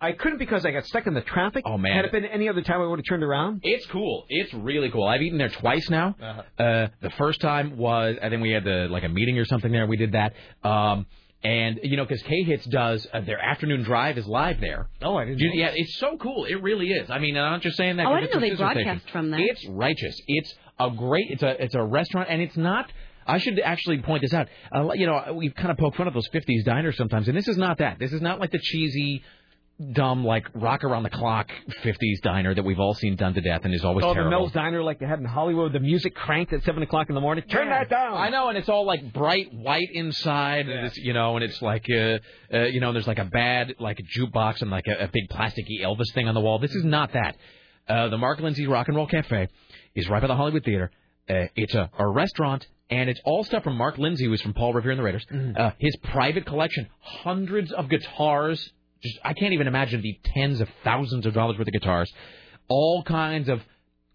[0.00, 1.64] I couldn't because I got stuck in the traffic.
[1.66, 1.94] Oh, man.
[1.94, 3.60] Had it been any other time, I would have turned around.
[3.62, 4.24] It's cool.
[4.30, 5.06] It's really cool.
[5.06, 6.16] I've eaten there twice now.
[6.20, 6.62] Uh-huh.
[6.62, 9.70] Uh, the first time was I think we had the like a meeting or something
[9.70, 9.86] there.
[9.86, 10.32] We did that.
[10.66, 11.06] Um,
[11.42, 14.88] and you know, because K Hits does uh, their afternoon drive is live there.
[15.02, 15.38] Oh, I didn't.
[15.38, 15.54] You- know.
[15.54, 16.44] yeah, it's so cool.
[16.44, 17.10] It really is.
[17.10, 18.06] I mean, I'm not just saying that.
[18.06, 19.12] Oh, 'cause I didn't it's know they broadcast station.
[19.12, 19.40] from there.
[19.40, 20.20] It's righteous.
[20.28, 21.26] It's a great.
[21.30, 22.90] It's a it's a restaurant, and it's not.
[23.26, 24.48] I should actually point this out.
[24.74, 27.48] Uh, you know, we kind of poke fun of those '50s diners sometimes, and this
[27.48, 27.98] is not that.
[27.98, 29.22] This is not like the cheesy,
[29.92, 31.50] dumb, like rock around the clock
[31.82, 34.30] '50s diner that we've all seen done to death and is always Oh, the terrible.
[34.30, 35.72] Mel's Diner like they had in Hollywood.
[35.72, 37.44] The music cranked at seven o'clock in the morning.
[37.48, 38.16] Turn that down.
[38.16, 41.60] I know, and it's all like bright white inside, and it's, you know, and it's
[41.62, 42.18] like, uh,
[42.52, 45.28] uh, you know, there's like a bad like a jukebox and like a, a big
[45.30, 46.58] plasticky Elvis thing on the wall.
[46.58, 47.36] This is not that.
[47.88, 49.48] Uh, the Mark Lindsay Rock and Roll Cafe
[49.94, 50.90] is right by the Hollywood Theater.
[51.28, 54.72] Uh, it's a, a restaurant, and it's all stuff from Mark Lindsay, who's from Paul
[54.74, 55.24] Revere and the Raiders.
[55.56, 58.72] Uh, his private collection, hundreds of guitars.
[59.02, 62.12] Just I can't even imagine the tens of thousands of dollars worth of guitars.
[62.68, 63.62] All kinds of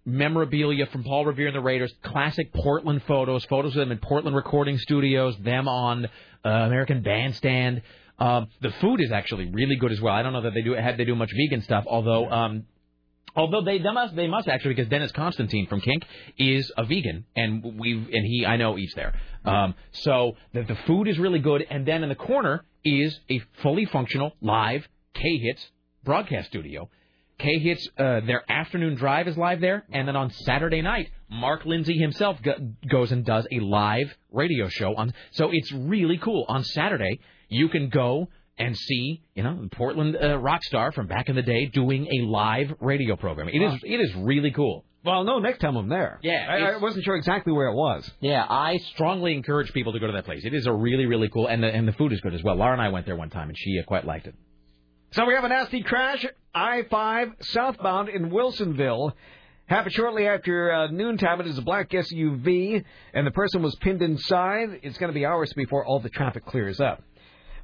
[0.05, 4.35] memorabilia from Paul Revere and the Raiders, classic Portland photos, photos of them in Portland
[4.35, 7.81] recording studios, them on uh, American Bandstand.
[8.19, 10.13] Um, the food is actually really good as well.
[10.13, 12.63] I don't know that they do had they do much vegan stuff, although um,
[13.35, 16.03] although they, they must they must actually because Dennis Constantine from Kink
[16.37, 19.13] is a vegan and we and he I know eats there.
[19.43, 23.41] Um, so the the food is really good, and then in the corner is a
[23.61, 25.65] fully functional live K Hits
[26.03, 26.89] broadcast studio.
[27.37, 31.65] K Hits, uh, their afternoon drive is live there, and then on Saturday night, Mark
[31.65, 35.13] Lindsay himself go- goes and does a live radio show on.
[35.31, 36.45] So it's really cool.
[36.47, 41.27] On Saturday, you can go and see, you know, Portland uh, rock star from back
[41.27, 43.49] in the day doing a live radio program.
[43.49, 44.85] It is it is really cool.
[45.05, 46.19] Well, no, next time I'm there.
[46.23, 48.09] Yeah, I, I wasn't sure exactly where it was.
[48.21, 50.43] Yeah, I strongly encourage people to go to that place.
[50.43, 52.55] It is a really really cool, and the and the food is good as well.
[52.55, 54.35] Laura and I went there one time, and she uh, quite liked it.
[55.11, 59.13] So we have a nasty crash, I-5 southbound in Wilsonville.
[59.67, 61.39] Happened shortly after uh, noontime.
[61.39, 62.83] It is a black SUV,
[63.13, 64.81] and the person was pinned inside.
[64.83, 67.01] It's going to be hours before all the traffic clears up.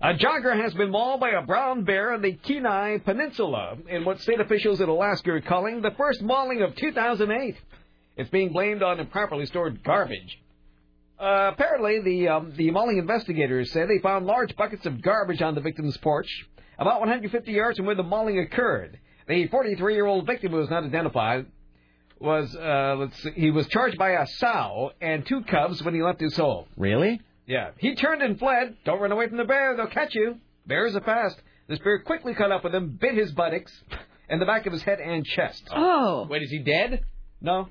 [0.03, 4.19] A jogger has been mauled by a brown bear in the Kenai Peninsula in what
[4.19, 7.55] state officials in Alaska are calling the first mauling of 2008.
[8.17, 10.39] It's being blamed on improperly stored garbage.
[11.19, 15.53] Uh, apparently, the um, the mauling investigators say they found large buckets of garbage on
[15.53, 16.27] the victim's porch,
[16.79, 18.97] about 150 yards from where the mauling occurred.
[19.27, 21.45] The 43-year-old victim, who was not identified,
[22.19, 26.01] was uh, let's see, he was charged by a sow and two cubs when he
[26.01, 26.65] left his home.
[26.75, 27.21] Really?
[27.51, 27.71] Yeah.
[27.79, 28.77] He turned and fled.
[28.85, 30.37] Don't run away from the bear; they'll catch you.
[30.65, 31.35] Bears are fast.
[31.67, 33.73] This bear quickly caught up with him, bit his buttocks,
[34.29, 35.63] and the back of his head and chest.
[35.69, 36.23] Oh.
[36.23, 36.27] oh.
[36.29, 37.03] Wait, is he dead?
[37.41, 37.67] No.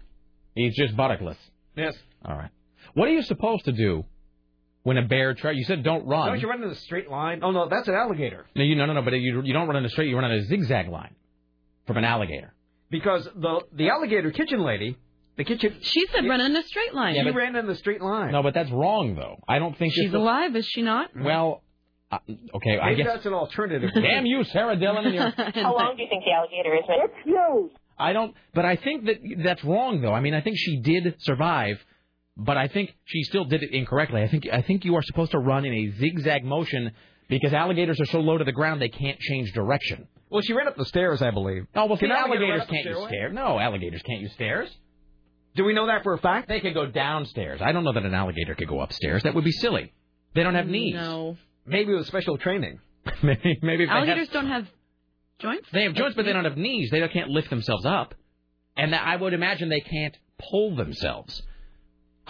[0.55, 1.39] He's just buttockless.
[1.77, 1.95] Yes.
[2.23, 2.51] All right.
[2.93, 4.05] What are you supposed to do
[4.83, 5.57] when a bear tries?
[5.57, 6.29] You said don't run.
[6.29, 7.41] Don't you run in a straight line?
[7.43, 8.45] Oh no, that's an alligator.
[8.55, 9.03] No, you no no no.
[9.03, 10.09] But you you don't run in a straight.
[10.09, 11.15] You run in a zigzag line
[11.87, 12.53] from an alligator.
[12.91, 14.99] Because the the alligator kitchen lady,
[15.41, 15.77] the kitchen.
[15.81, 17.15] She said run in a straight line.
[17.15, 18.33] She ran in the straight line.
[18.33, 19.43] No, but that's wrong though.
[19.49, 21.11] I don't think She's it's alive, is she not?
[21.17, 21.63] Well,
[22.13, 22.19] uh,
[22.55, 22.79] okay.
[22.79, 23.07] I guess.
[23.07, 23.91] that's an alternative.
[23.95, 25.31] Damn you, Sarah Dillon, and your.
[25.31, 26.85] How long do you think the alligator is?
[26.89, 27.73] It's huge.
[27.99, 28.35] I don't.
[28.55, 30.13] But I think that that's wrong though.
[30.13, 31.77] I mean, I think she did survive,
[32.37, 34.23] but I think she still did it incorrectly.
[34.23, 36.93] I think I think you are supposed to run in a zigzag motion
[37.29, 40.07] because alligators are so low to the ground they can't change direction.
[40.31, 41.67] Well, she ran up the stairs, I believe.
[41.75, 43.33] Oh well, Can see, alligator alligators run can't use stairs.
[43.35, 44.71] No, alligators can't use stairs.
[45.57, 46.49] Do we know that for a fact?
[46.49, 47.61] They could go downstairs.
[47.63, 49.23] I don't know that an alligator could go upstairs.
[49.25, 49.93] That would be silly.
[50.35, 50.95] They don't have knees.
[50.95, 51.37] No.
[51.67, 52.81] Maybe with special training.
[53.23, 54.67] maybe maybe if they Alligators have, don't have
[55.39, 55.69] joints.
[55.73, 56.91] they have joints, but they don't have knees.
[56.91, 58.15] They can't lift themselves up,
[58.77, 60.17] and I would imagine they can't
[60.51, 61.43] pull themselves.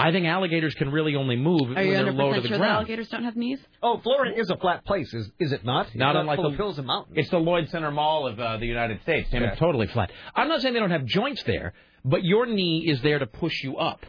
[0.00, 2.58] I think alligators can really only move Are when they're low to percent the sure
[2.58, 2.76] that ground.
[2.76, 3.60] alligators don't have knees?
[3.82, 5.94] Oh, Florida is a flat place, is is it not?
[5.94, 7.16] Not It's unlike the of hills and mountains.
[7.18, 9.30] It's the Lloyd Center Mall of uh, the United States.
[9.30, 9.42] Tim.
[9.42, 9.50] Yeah.
[9.50, 10.10] It's totally flat.
[10.34, 13.62] I'm not saying they don't have joints there, but your knee is there to push
[13.62, 14.04] you up.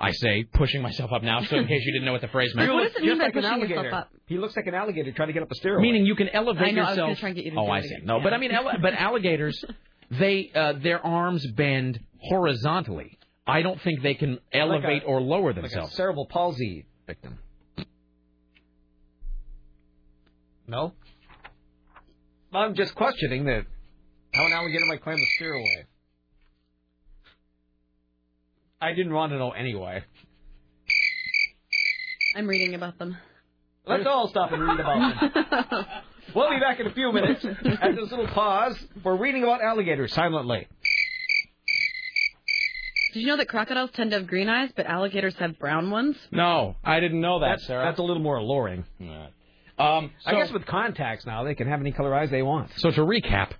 [0.00, 2.54] I say pushing myself up now, so in case you didn't know what the phrase
[2.54, 2.72] meant.
[2.72, 3.96] What does it mean Just by like an pushing yourself alligator.
[3.96, 4.08] up?
[4.26, 5.82] He looks like an alligator trying to get up a stairway.
[5.82, 7.18] Meaning you can elevate I know, I was yourself.
[7.18, 7.88] try and get you to oh, I see.
[7.88, 8.02] again.
[8.06, 8.22] No, Yeah.
[8.22, 9.64] but I mean, ele- but alligators,
[10.12, 13.17] they uh, their arms bend horizontally.
[13.48, 15.94] I don't think they can elevate or lower like a themselves.
[15.94, 17.38] cerebral palsy victim.
[20.66, 20.92] No?
[22.52, 23.64] I'm just questioning that
[24.34, 25.86] how an alligator might climb a stairway.
[28.82, 30.04] I didn't want to know anyway.
[32.36, 33.16] I'm reading about them.
[33.86, 35.86] Let's all stop and read about them.
[36.34, 40.12] we'll be back in a few minutes after this little pause for reading about alligators
[40.12, 40.68] silently.
[43.12, 46.16] Did you know that crocodiles tend to have green eyes, but alligators have brown ones?
[46.30, 47.84] No, I didn't know that, That's, Sarah.
[47.84, 48.84] that's a little more alluring.
[49.78, 52.70] Um, I guess with contacts now, they can have any color eyes they want.
[52.76, 53.52] So to recap,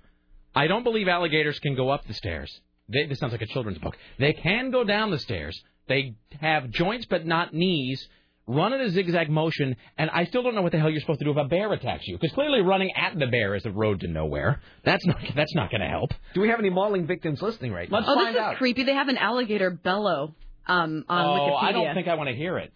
[0.53, 2.59] I don't believe alligators can go up the stairs.
[2.89, 3.95] They, this sounds like a children's book.
[4.17, 5.59] They can go down the stairs.
[5.87, 8.07] They have joints but not knees.
[8.49, 11.19] Run in a zigzag motion, and I still don't know what the hell you're supposed
[11.19, 12.17] to do if a bear attacks you.
[12.17, 14.61] Because clearly running at the bear is a road to nowhere.
[14.83, 16.11] That's not that's not going to help.
[16.33, 17.97] Do we have any mauling victims listening right now?
[17.97, 18.53] Let's oh, find this out.
[18.53, 18.83] is creepy.
[18.83, 21.63] They have an alligator bellow um, on oh, Wikipedia.
[21.63, 22.73] I don't think I want to hear it.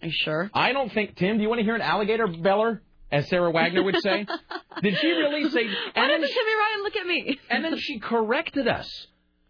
[0.00, 0.50] Are you sure?
[0.54, 1.36] I don't think Tim.
[1.36, 4.24] Do you want to hear an alligator beller, as Sarah Wagner would say?
[4.82, 5.66] Did she really say?
[5.66, 7.40] Why And then, doesn't Timmy Ryan look at me?
[7.50, 8.88] and then she corrected us.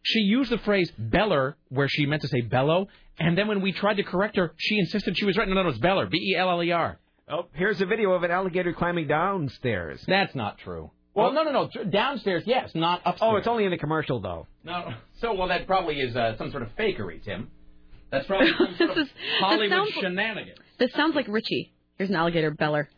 [0.04, 3.72] She used the phrase beller where she meant to say bellow, and then when we
[3.72, 5.48] tried to correct her, she insisted she was right.
[5.48, 6.06] No, no, no, it's beller.
[6.06, 6.98] B e l l e r.
[7.30, 10.02] Oh, here's a video of an alligator climbing downstairs.
[10.06, 10.90] That's not true.
[11.14, 11.84] Well, no, no, no.
[11.84, 13.30] Downstairs, yes, not upstairs.
[13.32, 14.46] Oh, it's only in the commercial though.
[14.64, 17.48] No, so well that probably is uh, some sort of fakery, Tim.
[18.10, 20.58] That's probably some sort of This is- Hollywood this sounds- shenanigans.
[20.78, 21.72] This sounds like Richie.
[21.98, 22.88] Here's an alligator beller.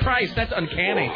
[0.00, 1.10] Christ, that's uncanny.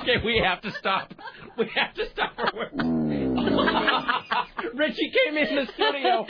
[0.00, 1.14] okay, we have to stop.
[1.56, 2.32] We have to stop.
[4.74, 6.26] Richie came in the studio.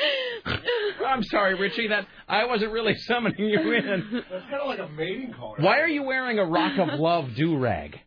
[1.07, 1.89] I'm sorry, Richie.
[1.89, 4.23] That I wasn't really summoning you in.
[4.31, 5.57] That's kind of like a mating call.
[5.59, 8.01] Why are you wearing a Rock of Love do rag?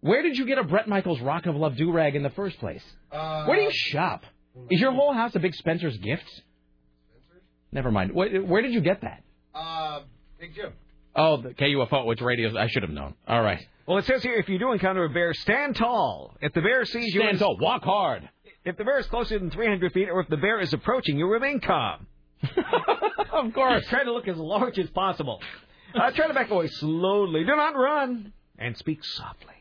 [0.00, 2.58] Where did you get a Bret Michaels Rock of Love do rag in the first
[2.58, 2.82] place?
[3.12, 4.24] Uh, Where do you shop?
[4.70, 6.40] Is your whole house a big Spencer's Gifts?
[7.72, 8.12] Never mind.
[8.12, 9.22] Where, where did you get that?
[9.54, 10.00] Uh,
[10.38, 10.72] Big Jim.
[11.14, 12.56] Oh, the KUFO, which radio?
[12.58, 13.14] I should have known.
[13.28, 13.60] All right.
[13.86, 16.36] Well, it says here if you do encounter a bear, stand tall.
[16.40, 17.56] If the bear sees you, Stand tall.
[17.60, 18.28] Walk hard.
[18.64, 21.26] If the bear is closer than 300 feet, or if the bear is approaching, you
[21.26, 22.06] remain calm.
[23.32, 23.86] of course.
[23.88, 25.40] Try to look as large as possible.
[25.94, 27.40] Uh, try to back away slowly.
[27.44, 28.32] Do not run.
[28.58, 29.54] And speak softly.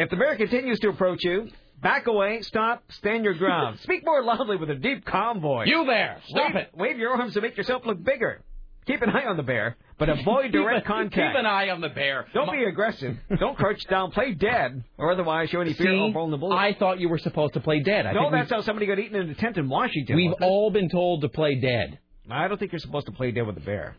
[0.00, 1.48] If the bear continues to approach you,
[1.82, 3.78] back away, stop, stand your ground.
[3.82, 5.68] speak more loudly with a deep, calm voice.
[5.68, 6.22] You there.
[6.28, 6.70] Stop wave, it.
[6.74, 8.40] Wave your arms to make yourself look bigger.
[8.86, 11.14] Keep an eye on the bear, but avoid direct keep, contact.
[11.34, 12.24] Keep an eye on the bear.
[12.32, 13.14] Don't be aggressive.
[13.38, 14.10] Don't crouch down.
[14.10, 16.58] Play dead, or otherwise show any fear See, or vulnerability.
[16.58, 18.06] I thought you were supposed to play dead.
[18.06, 20.16] I no, think that's we've, how somebody got eaten in a tent in Washington.
[20.16, 21.98] we've all been told to play dead.
[22.30, 23.96] I don't think you're supposed to play dead with a bear.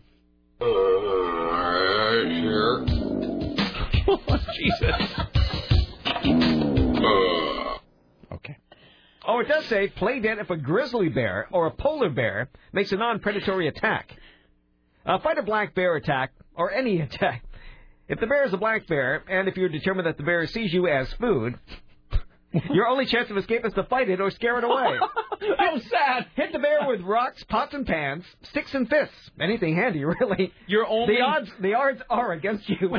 [2.27, 2.85] here.
[4.57, 5.80] Jesus.
[8.32, 8.58] Okay.
[9.27, 12.91] Oh, it does say play dead if a grizzly bear or a polar bear makes
[12.91, 14.16] a non-predatory attack.
[15.06, 17.43] Uh, fight a black bear attack or any attack.
[18.08, 20.74] If the bear is a black bear, and if you're determined that the bear sees
[20.74, 21.58] you as food,
[22.71, 24.97] your only chance of escape is to fight it or scare it away.
[25.57, 26.27] How sad.
[26.35, 29.31] Hit the bear with rocks, pots, and pans, sticks and fists.
[29.39, 30.51] Anything handy, really.
[30.67, 32.95] Your only The odds, the odds are against you.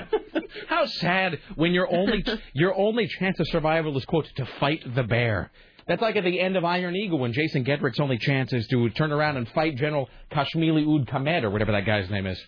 [0.68, 2.24] How sad when your only
[2.54, 5.50] your only chance of survival is quote to fight the bear.
[5.86, 8.88] That's like at the end of Iron Eagle when Jason Gedrick's only chance is to
[8.90, 12.40] turn around and fight General Kashmili Ud Kamed or whatever that guy's name is.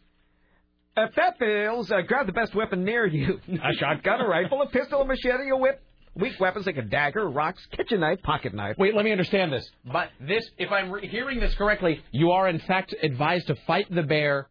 [0.97, 3.41] If that fails, uh, grab the best weapon near you.
[3.49, 5.83] A shotgun, a rifle, a pistol, a machete, a whip.
[6.17, 8.76] Weak weapons like a dagger, rocks, kitchen knife, pocket knife.
[8.78, 9.68] Wait, let me understand this.
[9.84, 13.93] But this, if I'm re- hearing this correctly, you are in fact advised to fight
[13.93, 14.49] the bear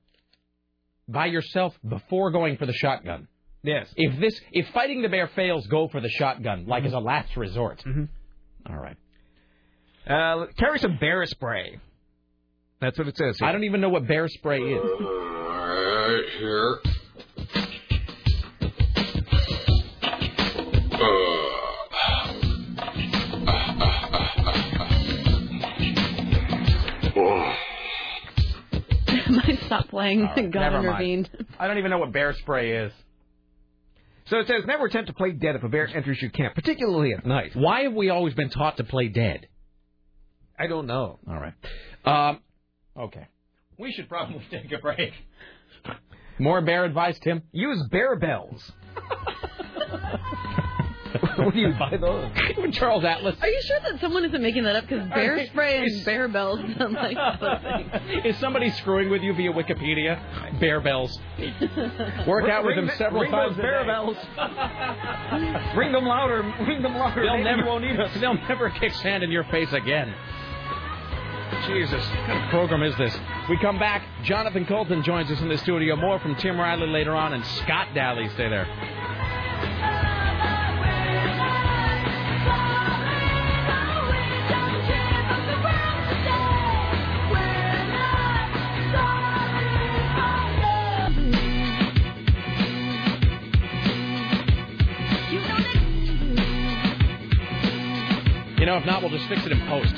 [1.07, 3.27] by yourself before going for the shotgun.
[3.63, 3.87] Yes.
[3.95, 7.37] If this, if fighting the bear fails, go for the shotgun, like as a last
[7.37, 7.81] resort.
[7.85, 8.09] Mhm.
[8.69, 8.97] All right.
[10.05, 11.79] Uh, carry some bear spray.
[12.81, 13.37] That's what it says.
[13.39, 13.47] Here.
[13.47, 14.83] I don't even know what bear spray is.
[14.83, 16.77] Right here.
[29.65, 30.21] Stop playing.
[30.23, 31.29] Right, God intervened.
[31.33, 31.47] mind.
[31.59, 32.93] I don't even know what bear spray is.
[34.27, 37.13] So it says never attempt to play dead if a bear enters your camp, particularly
[37.13, 37.55] at night.
[37.55, 39.47] Why have we always been taught to play dead?
[40.57, 41.19] I don't know.
[41.27, 41.53] All right.
[42.05, 42.39] Um,
[42.97, 43.27] okay.
[43.77, 45.11] We should probably take a break.
[46.39, 47.43] More bear advice, Tim?
[47.51, 48.71] Use bear bells.
[51.37, 52.31] Where do you buy those?
[52.75, 53.35] Charles Atlas.
[53.41, 54.87] Are you sure that someone isn't making that up?
[54.87, 58.25] Because bear Is- spray and is- bear bells sound like something.
[58.25, 60.59] Is somebody screwing with you via Wikipedia?
[60.59, 61.17] Bear bells.
[62.27, 63.55] Work out with Ring them the- several ring times.
[63.55, 64.17] those bear bells.
[65.75, 66.41] ring them louder.
[66.67, 67.21] Ring them louder.
[67.23, 68.11] They'll Maybe never, won't need us.
[68.19, 70.13] they'll never kick sand in your face again.
[71.67, 73.15] Jesus, what kind of program is this?
[73.49, 74.03] We come back.
[74.23, 75.95] Jonathan Coulton joins us in the studio.
[75.95, 78.27] More from Tim Riley later on, and Scott Daly.
[78.29, 78.65] Stay there.
[98.65, 99.93] Know, if not, we'll just fix it in post.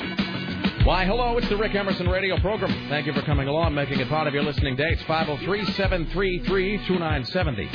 [0.86, 2.70] Why, hello, it's the Rick Emerson radio program.
[2.88, 4.88] Thank you for coming along, making it part of your listening day.
[4.90, 7.68] It's 503 733 2970.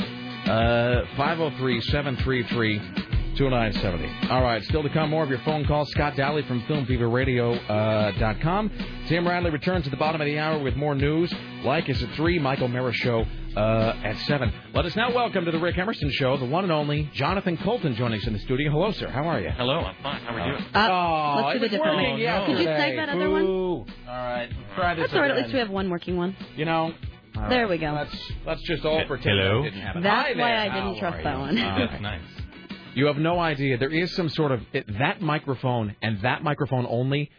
[0.44, 4.28] Uh, 503 733 2970.
[4.30, 5.90] All right, still to come, more of your phone calls.
[5.90, 8.70] Scott Daly from FilmFeverRadio.com.
[9.08, 11.32] Tim Riley returns at the bottom of the hour with more news.
[11.64, 13.24] Leykis at 3, Michael Mara Show
[13.56, 14.52] uh, at 7.
[14.74, 17.94] Let us now welcome to the Rick Emerson Show, the one and only Jonathan Coulton
[17.94, 18.70] joining us in the studio.
[18.70, 19.08] Hello, sir.
[19.08, 19.48] How are you?
[19.50, 20.20] Hello, I'm fine.
[20.22, 20.54] How are you?
[20.74, 22.02] Uh, Oh, let's do it it was differently.
[22.04, 22.52] working yesterday.
[22.56, 23.46] Could you type that other one?
[23.46, 25.30] All right, try this That's all right.
[25.30, 26.36] At least we have one working one.
[26.56, 26.92] You know,
[27.36, 27.92] all There right, we go.
[27.92, 29.62] Let's let's just all pretend Hello?
[29.62, 30.02] that didn't happen.
[30.02, 30.58] That's Hi why there.
[30.58, 31.40] I didn't How trust that you?
[31.40, 31.58] one.
[31.58, 32.00] All right.
[32.02, 32.20] nice.
[32.94, 33.78] You have no idea.
[33.78, 37.30] There is some sort of it, that microphone and that microphone only.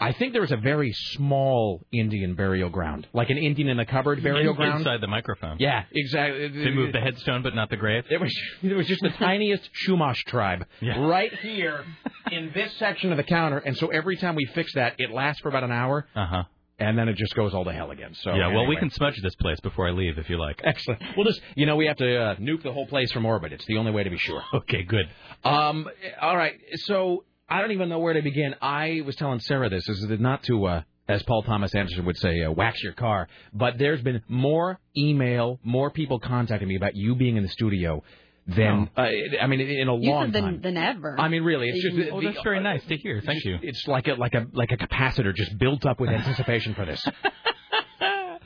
[0.00, 3.86] I think there is a very small Indian burial ground, like an Indian in a
[3.86, 4.78] cupboard burial In- ground.
[4.80, 5.56] Inside the microphone.
[5.60, 6.48] Yeah, exactly.
[6.48, 8.04] They moved the headstone, but not the grave.
[8.10, 11.84] It was it was just the tiniest Chumash tribe right here
[12.32, 15.40] in this section of the counter, and so every time we fix that, it lasts
[15.42, 16.42] for about an hour, Uh huh.
[16.84, 18.14] And then it just goes all to hell again.
[18.14, 18.48] So yeah.
[18.48, 20.60] Well, we can smudge this place before I leave if you like.
[20.64, 21.02] Excellent.
[21.16, 23.52] We'll just, you know, we have to uh, nuke the whole place from orbit.
[23.52, 24.42] It's the only way to be sure.
[24.54, 24.82] Okay.
[24.84, 25.06] Good.
[25.44, 25.88] Um.
[26.20, 26.54] All right.
[26.76, 28.54] So I don't even know where to begin.
[28.62, 32.42] I was telling Sarah this is not to, uh, as Paul Thomas Anderson would say,
[32.42, 33.28] uh, wax your car.
[33.52, 38.02] But there's been more email, more people contacting me about you being in the studio
[38.46, 39.00] than uh,
[39.40, 40.60] I mean in a You long said time.
[40.60, 41.18] than, than ever.
[41.18, 43.22] I mean, really, it's just Oh, the- that's very nice to hear.
[43.24, 43.58] Thank you.
[43.62, 47.02] It's like a like a like a capacitor just built up with anticipation for this.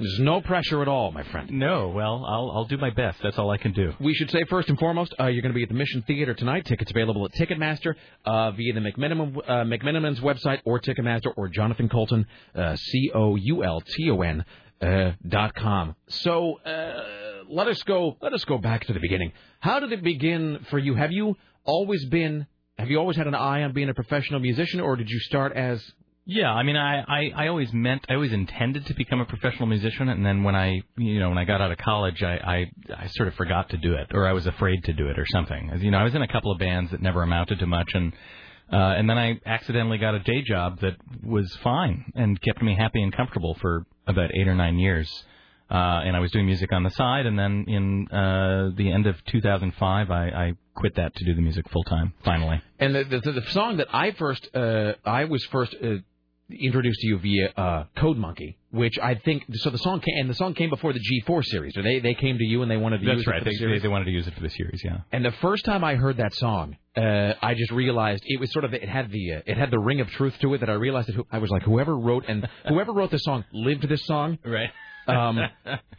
[0.01, 1.51] There's no pressure at all, my friend.
[1.51, 1.89] No.
[1.89, 3.19] Well, I'll I'll do my best.
[3.21, 3.93] That's all I can do.
[3.99, 6.35] We should say first and foremost, uh, you're going to be at the Mission Theater
[6.35, 6.67] tonight.
[6.67, 7.95] Tickets available at Ticketmaster
[8.25, 13.35] uh, via the McMenamin, uh, McMenamin's website or Ticketmaster or Jonathan Coulton, uh, C O
[13.35, 14.45] U L T O N
[14.81, 15.97] uh, dot com.
[16.07, 17.03] So uh,
[17.49, 18.17] let us go.
[18.21, 19.33] Let us go back to the beginning.
[19.61, 20.95] How did it begin for you?
[20.95, 22.47] Have you always been?
[22.79, 25.53] Have you always had an eye on being a professional musician, or did you start
[25.55, 25.83] as
[26.31, 29.67] Yeah, I mean, I, I, I always meant, I always intended to become a professional
[29.67, 32.71] musician, and then when I, you know, when I got out of college, I, I,
[33.05, 35.25] I sort of forgot to do it, or I was afraid to do it, or
[35.33, 35.71] something.
[35.73, 37.89] As you know, I was in a couple of bands that never amounted to much,
[37.95, 38.13] and,
[38.71, 42.77] uh, and then I accidentally got a day job that was fine and kept me
[42.77, 45.11] happy and comfortable for about eight or nine years.
[45.71, 49.07] Uh, and I was doing music on the side, and then in uh, the end
[49.07, 52.15] of 2005, I, I quit that to do the music full time.
[52.25, 55.97] Finally, And the, the the song that I first uh, I was first uh,
[56.51, 60.31] introduced to you via uh, Code Monkey, which I think so the song came and
[60.31, 61.77] the song came before the G4 series.
[61.77, 63.37] Or they they came to you and they wanted to that's use right.
[63.37, 63.83] it for They, the series.
[63.83, 65.01] they, they wanted to use it for the series, yeah.
[65.13, 68.65] And the first time I heard that song, uh, I just realized it was sort
[68.65, 70.75] of it had the uh, it had the ring of truth to it that I
[70.75, 74.05] realized that who, I was like whoever wrote and whoever wrote this song lived this
[74.07, 74.39] song.
[74.45, 74.71] Right.
[75.09, 75.41] Um,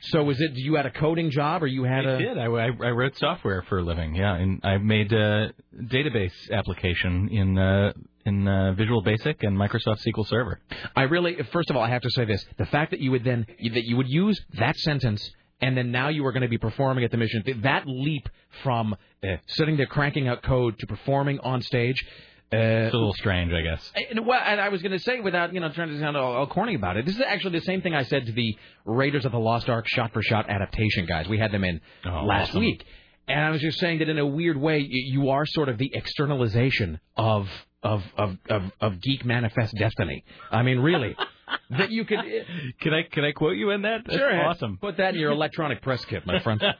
[0.01, 2.37] so was it you had a coding job or you had I a did.
[2.37, 4.15] I, I, I wrote software for a living.
[4.15, 7.93] Yeah, and I made a database application in uh,
[8.25, 10.59] in uh, Visual Basic and Microsoft SQL Server.
[10.95, 13.23] I really, first of all, I have to say this: the fact that you would
[13.23, 15.27] then that you would use that sentence,
[15.61, 17.43] and then now you are going to be performing at the mission.
[17.63, 18.29] That leap
[18.63, 22.05] from uh, sitting there cranking out code to performing on stage.
[22.51, 23.91] Uh, It's a little strange, I guess.
[24.09, 26.33] and, well, and I was going to say, without you know trying to sound all,
[26.35, 29.25] all corny about it, this is actually the same thing I said to the Raiders
[29.25, 31.27] of the Lost Ark shot for shot adaptation guys.
[31.29, 32.61] We had them in Oh, last awesome.
[32.61, 32.83] week,
[33.27, 35.91] and I was just saying that in a weird way, you are sort of the
[35.93, 37.47] externalization of
[37.83, 40.23] of of of, of geek manifest destiny.
[40.51, 41.15] I mean, really,
[41.69, 42.19] that you could.
[42.81, 44.01] Can I can I quote you in that?
[44.05, 44.77] That's Sure, awesome.
[44.81, 46.61] Put that in your electronic press kit, my friend.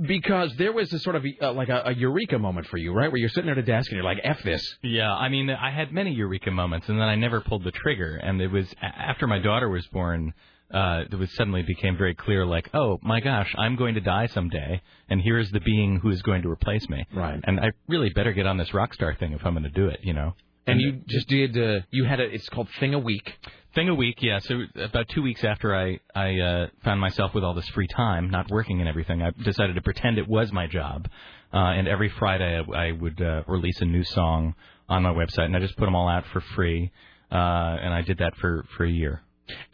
[0.00, 3.10] because there was this sort of uh, like a, a eureka moment for you, right?
[3.10, 5.70] Where you're sitting at a desk and you're like, "F this." Yeah, I mean, I
[5.70, 8.16] had many eureka moments, and then I never pulled the trigger.
[8.16, 10.32] And it was after my daughter was born,
[10.72, 14.26] uh, it was suddenly became very clear, like, oh my gosh, I'm going to die
[14.26, 17.06] someday, and here is the being who is going to replace me.
[17.14, 17.40] Right.
[17.44, 19.88] And I really better get on this rock star thing if I'm going to do
[19.88, 20.34] it, you know.
[20.66, 21.58] And you just did.
[21.58, 22.24] Uh, you had a.
[22.24, 23.36] It's called Thing a Week.
[23.74, 24.38] Thing a week, yeah.
[24.38, 28.28] So about two weeks after I I uh, found myself with all this free time,
[28.28, 31.08] not working and everything, I decided to pretend it was my job.
[31.54, 34.54] Uh, and every Friday I, I would uh, release a new song
[34.90, 36.92] on my website, and I just put them all out for free.
[37.30, 39.22] Uh, and I did that for for a year.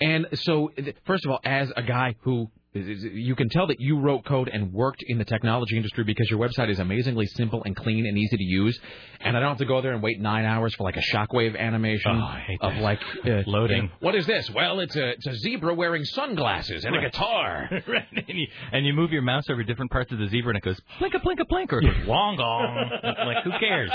[0.00, 0.70] And so,
[1.04, 4.72] first of all, as a guy who you can tell that you wrote code and
[4.72, 8.36] worked in the technology industry because your website is amazingly simple and clean and easy
[8.36, 8.78] to use,
[9.20, 11.58] and I don't have to go there and wait nine hours for like a shockwave
[11.58, 12.36] animation Oh,
[12.68, 13.76] of like uh, Loading.
[13.76, 14.50] you know, what is this?
[14.50, 17.68] Well, it's a it's a zebra wearing sunglasses and a guitar.
[17.88, 18.04] right.
[18.12, 20.64] And you, and you move your mouse over different parts of the zebra, and it
[20.64, 22.90] goes plinka plinka plink, or it goes wong gong.
[23.26, 23.90] like who cares?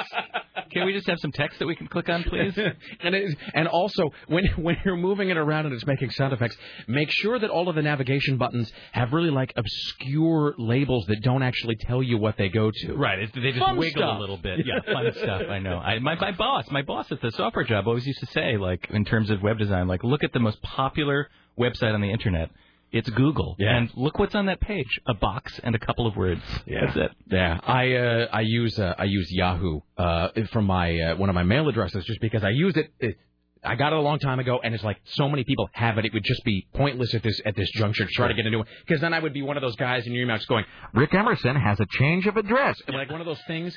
[0.71, 2.57] Can we just have some text that we can click on, please?
[3.01, 6.57] and it, and also when when you're moving it around and it's making sound effects,
[6.87, 11.43] make sure that all of the navigation buttons have really like obscure labels that don't
[11.43, 12.93] actually tell you what they go to.
[12.95, 13.19] Right.
[13.19, 14.17] It, they just Fun wiggle stuff.
[14.17, 14.59] a little bit.
[14.65, 15.41] Yeah, fun stuff.
[15.49, 15.77] I know.
[15.77, 18.87] I, my my boss, my boss at the software job, always used to say, like,
[18.91, 22.49] in terms of web design, like, look at the most popular website on the internet.
[22.91, 23.55] It's Google.
[23.57, 23.75] Yeah.
[23.75, 26.41] And look what's on that page: a box and a couple of words.
[26.67, 26.85] Yeah.
[26.85, 27.11] That's it.
[27.31, 31.33] Yeah, I uh, I use uh, I use Yahoo uh, from my uh, one of
[31.35, 33.17] my mail addresses just because I use it, it.
[33.65, 36.05] I got it a long time ago, and it's like so many people have it.
[36.05, 38.49] It would just be pointless at this at this juncture to try to get a
[38.49, 40.49] new one because then I would be one of those guys in your email just
[40.49, 43.75] going, Rick Emerson has a change of address, and like one of those things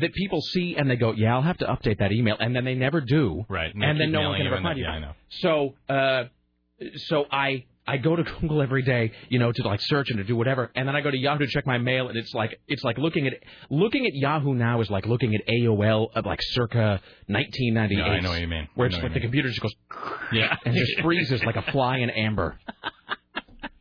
[0.00, 2.64] that people see and they go, yeah, I'll have to update that email, and then
[2.64, 3.74] they never do, Right.
[3.74, 4.84] and, then no one can ever find you.
[4.84, 5.12] Yeah, I know.
[5.28, 6.24] So, uh,
[6.96, 10.24] so I I go to Google every day, you know, to like search and to
[10.24, 12.60] do whatever, and then I go to Yahoo to check my mail, and it's like
[12.68, 13.32] it's like looking at
[13.70, 17.96] looking at Yahoo now is like looking at AOL of like circa 1998.
[17.96, 18.68] No, I know what you mean.
[18.74, 19.22] Where it's like the mean.
[19.22, 19.74] computer just goes
[20.32, 20.54] Yeah.
[20.64, 22.58] and just freezes like a fly in amber.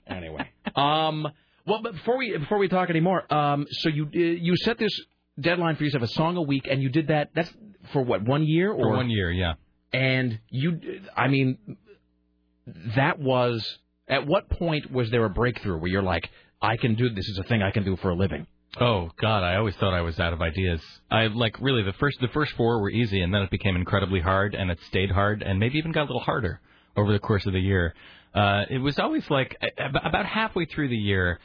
[0.10, 1.28] Anyway, um,
[1.66, 4.98] well, but before we before we talk anymore, um, so you uh, you set this
[5.40, 7.32] deadline for yourself a song a week, and you did that.
[7.36, 7.54] That's
[7.92, 9.54] for what one year or For one year, yeah.
[9.92, 10.80] and you,
[11.16, 11.78] I mean,
[12.96, 13.78] that was
[14.08, 16.30] at what point was there a breakthrough where you're like,
[16.62, 18.48] I can do this is a thing I can do for a living.
[18.80, 20.82] Oh God, I always thought I was out of ideas.
[21.10, 24.20] I like really the first the first four were easy, and then it became incredibly
[24.20, 26.60] hard, and it stayed hard, and maybe even got a little harder
[26.96, 27.96] over the course of the year.
[28.36, 31.40] Uh, it was always like about halfway through the year,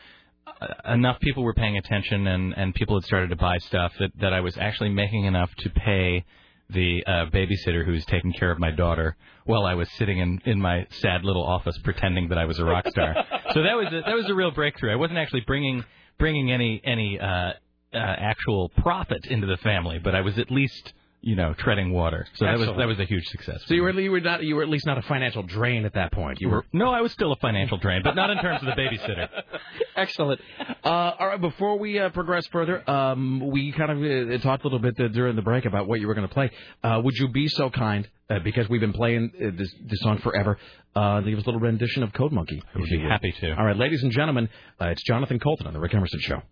[0.47, 4.11] uh, enough people were paying attention, and and people had started to buy stuff that
[4.21, 6.25] that I was actually making enough to pay
[6.69, 10.41] the uh, babysitter who was taking care of my daughter while I was sitting in
[10.45, 13.15] in my sad little office pretending that I was a rock star.
[13.55, 14.93] so that was a, that was a real breakthrough.
[14.93, 15.85] I wasn't actually bringing
[16.19, 17.53] bringing any any uh, uh,
[17.95, 22.27] actual profit into the family, but I was at least you know treading water.
[22.35, 23.63] So that was that was a huge success.
[23.67, 25.95] So you were you were not you were at least not a financial drain at
[25.95, 26.41] that point.
[26.41, 28.73] You were no, I was still a financial drain, but not in terms of the
[28.73, 29.29] babysitter.
[29.97, 30.41] Excellent.
[30.85, 34.67] Uh, all right, before we uh, progress further, um, we kind of uh, talked a
[34.67, 36.51] little bit uh, during the break about what you were going to play.
[36.83, 40.19] Uh, would you be so kind, uh, because we've been playing uh, this, this song
[40.19, 40.59] forever,
[40.97, 42.63] uh, give us a little rendition of Code Monkey?
[42.75, 43.53] I would be happy to.
[43.53, 44.49] All right, ladies and gentlemen,
[44.81, 46.43] uh, it's Jonathan Coulton on the Rick Emerson Show.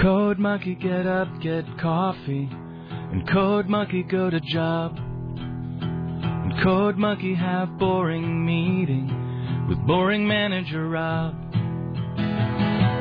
[0.00, 2.50] Code monkey, get up, get coffee.
[2.50, 4.94] And code monkey, go to job.
[4.98, 11.34] And code monkey, have boring meeting with boring manager Rob.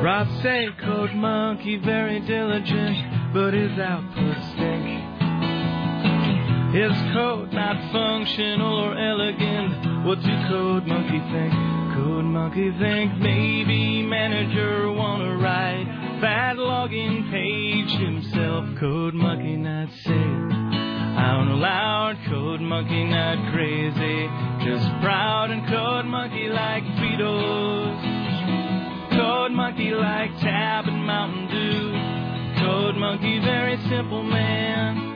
[0.01, 4.85] Rob say code monkey very diligent, but his output stink.
[6.73, 10.05] His code not functional or elegant.
[10.05, 11.53] What do code monkey think?
[11.93, 18.65] Code monkey think maybe manager wanna write fat login page himself.
[18.79, 20.65] Code monkey not say
[21.17, 22.17] out loud.
[22.29, 24.27] Code monkey not crazy,
[24.65, 27.99] just proud and code monkey like Beatles.
[29.11, 32.65] Code monkey like Tab and Mountain Dew.
[32.65, 35.15] Code monkey very simple man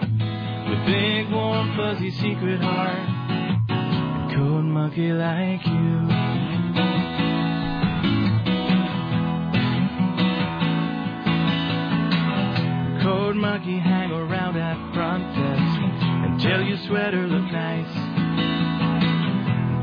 [0.70, 3.08] with big warm fuzzy secret heart.
[4.36, 6.49] Code monkey like you.
[13.10, 15.82] Code monkey hang around at front desk
[16.30, 17.90] until your sweater look nice.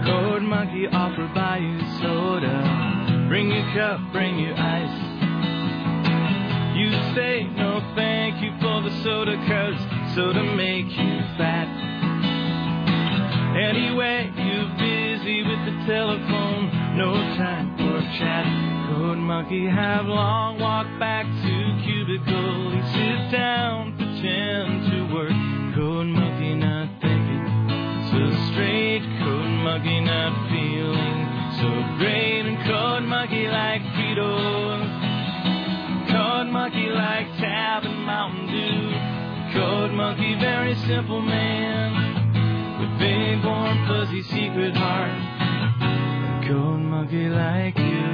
[0.07, 4.99] Code monkey offer buy you soda, bring your cup, bring your ice.
[6.79, 12.06] You say no thank you for the soda cause soda make you fat.
[13.57, 18.45] Anyway, you're busy with the telephone, no time for chat.
[18.91, 22.71] Code monkey have long walk back to cubicle.
[22.71, 25.33] He sits down, pretend to work.
[25.75, 27.49] Code monkey not thinking
[28.13, 29.01] so straight.
[29.25, 31.25] Code monkey not feeling
[31.57, 32.45] so great.
[32.45, 34.85] And code monkey like Fritos.
[36.13, 39.59] Code monkey like Tab and Mountain Dew.
[39.59, 42.16] Code monkey very simple man
[42.99, 46.47] big warm fuzzy secret heart.
[46.47, 48.07] Code monkey like you.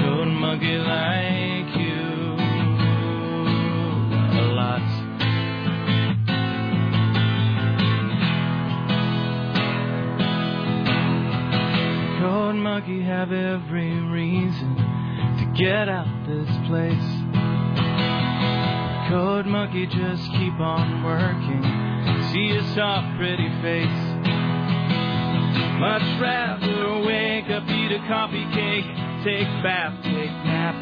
[0.00, 2.36] cold monkey like you.
[4.38, 4.86] A lot.
[12.20, 14.74] Code monkey have every reason
[15.38, 17.17] to get out this place.
[19.08, 21.62] Code monkey just keep on working.
[22.30, 24.04] See your soft, pretty face.
[25.80, 28.84] Much rather wake up, eat a coffee cake,
[29.24, 30.76] take bath, take nap.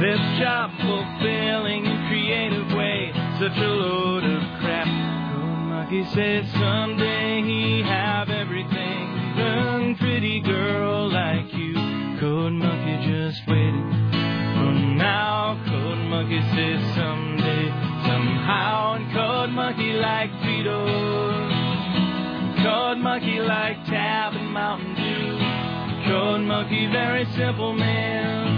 [0.00, 4.88] This job fulfilling in creative way, such a load of crap.
[5.36, 11.74] Code Monkey says someday he have everything, even pretty girl like you.
[12.18, 13.92] Code Monkey just waiting
[14.56, 15.32] for now.
[16.32, 17.68] Monkey says someday,
[18.06, 21.52] somehow, and Code Monkey like Fritos.
[22.64, 26.10] Code Monkey like Tab and Mountain Dew.
[26.10, 28.48] Code Monkey, very simple man.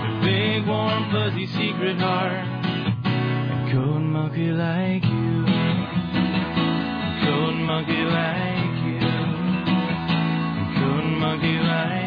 [0.00, 2.32] With big, warm, fuzzy secret heart.
[3.04, 5.44] And Code Monkey like you.
[7.26, 9.06] Code Monkey like you.
[10.56, 12.03] And Code Monkey like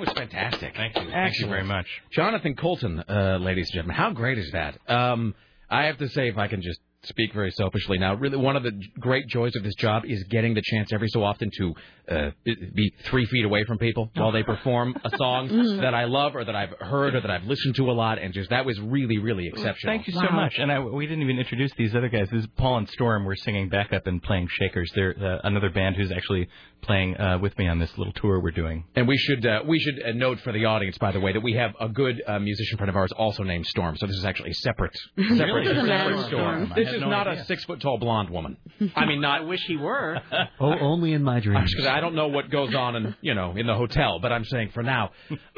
[0.00, 0.74] that was fantastic.
[0.76, 1.10] Thank you.
[1.10, 1.86] Thank you very much.
[2.12, 3.96] Jonathan Coulton, uh, ladies and gentlemen.
[3.96, 4.78] How great is that?
[4.88, 5.34] Um,
[5.68, 8.62] I have to say, if I can just speak very selfishly now, really one of
[8.62, 11.74] the great joys of this job is getting the chance every so often to
[12.10, 15.80] uh, be three feet away from people while they perform a song Mhm.
[15.80, 18.32] that I love or that I've heard or that I've listened to a lot, and
[18.34, 19.92] just that was really, really exceptional.
[19.94, 20.58] Thank you so much.
[20.58, 22.28] And I, we didn't even introduce these other guys.
[22.30, 23.24] This is Paul and Storm.
[23.24, 24.90] We're singing backup and playing Shakers.
[24.94, 26.48] They're uh, another band who's actually
[26.82, 28.84] playing uh, with me on this little tour we're doing.
[28.96, 31.40] And we should uh, we should uh, note for the audience, by the way, that
[31.42, 33.96] we have a good uh, musician friend of ours also named Storm.
[33.96, 35.64] So this is actually a separate, separate, Really?
[35.74, 36.66] This is a separate Storm.
[36.66, 36.72] Storm.
[36.76, 37.42] This is no not idea.
[37.42, 38.56] a six foot tall blonde woman.
[38.96, 39.30] I mean, not.
[39.40, 40.20] I wish he were.
[40.58, 41.70] Oh, only in my dreams.
[41.72, 44.46] Because I don't know what goes on in you know in the hotel, but I'm
[44.46, 45.10] saying for now.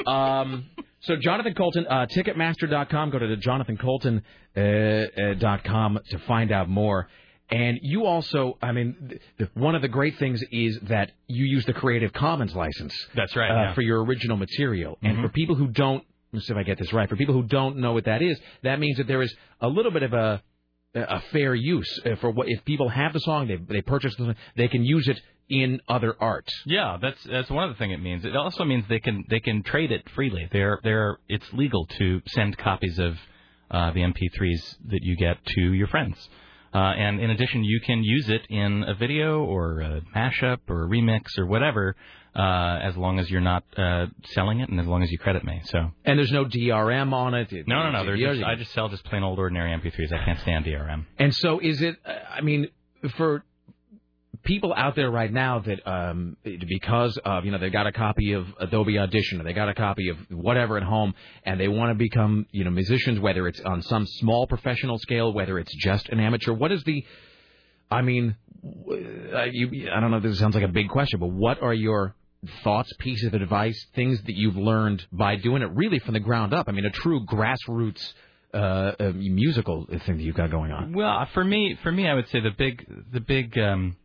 [0.04, 0.64] Um,
[1.02, 3.10] so Jonathan Coulton, uh, Ticketmaster.com.
[3.10, 4.22] Go to jonathancoulton
[4.56, 7.08] uh, uh, to find out more.
[7.48, 11.44] And you also, I mean, th- th- one of the great things is that you
[11.44, 12.92] use the Creative Commons license.
[13.14, 13.74] That's right, Uh, yeah.
[13.74, 15.22] For your original material, and Mhm.
[15.22, 17.08] for people who don't, let's see if I get this right.
[17.08, 19.92] For people who don't know what that is, that means that there is a little
[19.92, 20.42] bit of a
[20.94, 24.24] a fair use uh, for what if people have the song, they they purchase the,
[24.24, 26.48] song, they can use it in other art.
[26.66, 28.24] Yeah, that's that's one of the things it means.
[28.24, 30.48] It also means they can they can trade it freely.
[30.52, 33.16] They're they're it's legal to send copies of
[33.70, 36.16] uh, the MP3s that you get to your friends.
[36.74, 40.84] Uh, and in addition, you can use it in a video or a mashup or
[40.84, 41.94] a remix or whatever,
[42.34, 45.44] uh, as long as you're not uh, selling it and as long as you credit
[45.44, 45.60] me.
[45.66, 47.52] So And there's no DRM on it.
[47.52, 48.16] It- no, no, no.
[48.16, 50.12] Just, I just sell just plain old ordinary MP3s.
[50.12, 51.04] I can't stand DRM.
[51.18, 51.96] And so, is it?
[52.06, 52.68] uh, I mean,
[53.16, 53.44] for
[54.44, 58.32] people out there right now that um, because of you know they got a copy
[58.32, 61.90] of Adobe Audition or they got a copy of whatever at home and they want
[61.90, 66.08] to become you know musicians, whether it's on some small professional scale, whether it's just
[66.08, 66.52] an amateur.
[66.52, 67.04] What is the?
[67.90, 70.16] I mean, uh, you, I don't know.
[70.16, 72.14] if This sounds like a big question, but what are your
[72.62, 76.52] thoughts, pieces of advice, things that you've learned by doing it really from the ground
[76.52, 76.68] up?
[76.68, 78.12] I mean, a true grassroots
[78.54, 80.92] uh, uh, musical thing that you've got going on.
[80.92, 83.96] Well, for me, for me, I would say the big, the big um,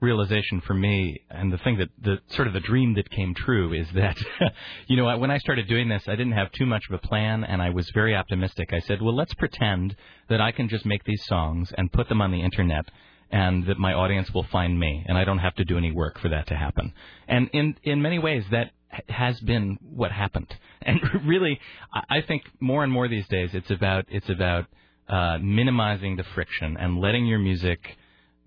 [0.00, 3.72] realization for me, and the thing that the sort of the dream that came true
[3.72, 4.16] is that,
[4.86, 7.44] you know, when I started doing this, I didn't have too much of a plan,
[7.44, 8.72] and I was very optimistic.
[8.72, 9.96] I said, well, let's pretend
[10.28, 12.84] that I can just make these songs and put them on the internet.
[13.30, 16.20] And that my audience will find me, and I don't have to do any work
[16.20, 16.92] for that to happen.
[17.26, 18.70] And in in many ways, that
[19.08, 20.54] has been what happened.
[20.86, 21.58] And really,
[21.92, 24.66] I think more and more these days, it's about it's about
[25.08, 27.80] uh, minimizing the friction and letting your music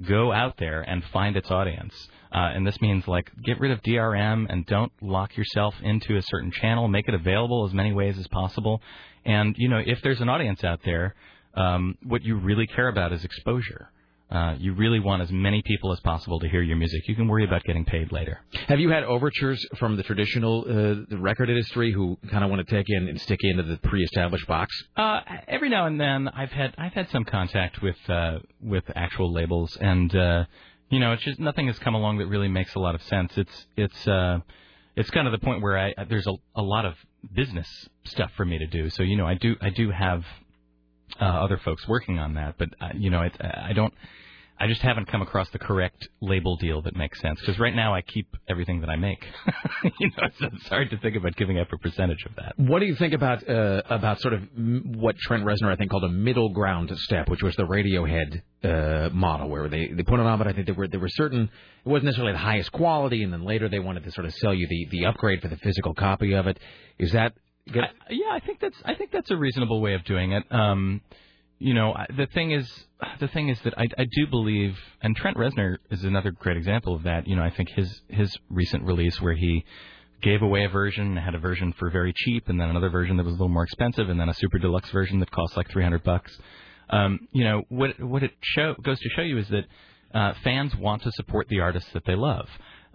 [0.07, 1.93] go out there and find its audience.
[2.31, 6.21] Uh, and this means like get rid of DRM and don't lock yourself into a
[6.21, 6.87] certain channel.
[6.87, 8.81] Make it available as many ways as possible.
[9.25, 11.15] And you know, if there's an audience out there,
[11.55, 13.89] um, what you really care about is exposure.
[14.31, 17.07] Uh, you really want as many people as possible to hear your music.
[17.07, 18.39] You can worry about getting paid later.
[18.67, 22.65] Have you had overtures from the traditional uh, the record industry who kind of want
[22.65, 24.75] to take in and stick into the pre-established box?
[24.95, 29.33] Uh, every now and then, I've had I've had some contact with uh, with actual
[29.33, 30.45] labels, and uh,
[30.89, 33.35] you know, it's just nothing has come along that really makes a lot of sense.
[33.35, 34.39] It's it's uh,
[34.95, 36.93] it's kind of the point where I there's a a lot of
[37.33, 37.67] business
[38.05, 38.89] stuff for me to do.
[38.91, 40.23] So you know, I do I do have
[41.19, 43.93] uh, other folks working on that, but uh, you know, it, I don't.
[44.61, 47.39] I just haven't come across the correct label deal that makes sense.
[47.39, 49.25] Because right now I keep everything that I make.
[49.99, 52.59] you know, so it's hard to think about giving up a percentage of that.
[52.59, 55.91] What do you think about uh, about sort of m- what Trent Reznor I think
[55.91, 60.19] called a middle ground step, which was the Radiohead uh, model, where they they put
[60.19, 62.73] it on, but I think there were there were certain it wasn't necessarily the highest
[62.73, 65.47] quality, and then later they wanted to sort of sell you the the upgrade for
[65.47, 66.59] the physical copy of it.
[66.97, 67.31] Is that?
[67.75, 70.43] I, yeah, I think that's I think that's a reasonable way of doing it.
[70.51, 71.01] Um,
[71.59, 72.69] you know, the thing is,
[73.19, 76.95] the thing is that I, I do believe, and Trent Reznor is another great example
[76.95, 77.27] of that.
[77.27, 79.65] You know, I think his his recent release where he
[80.21, 83.23] gave away a version, had a version for very cheap, and then another version that
[83.23, 86.03] was a little more expensive, and then a super deluxe version that cost like 300
[86.03, 86.37] bucks.
[86.89, 89.65] Um, you know, what what it show goes to show you is that
[90.13, 92.47] uh, fans want to support the artists that they love.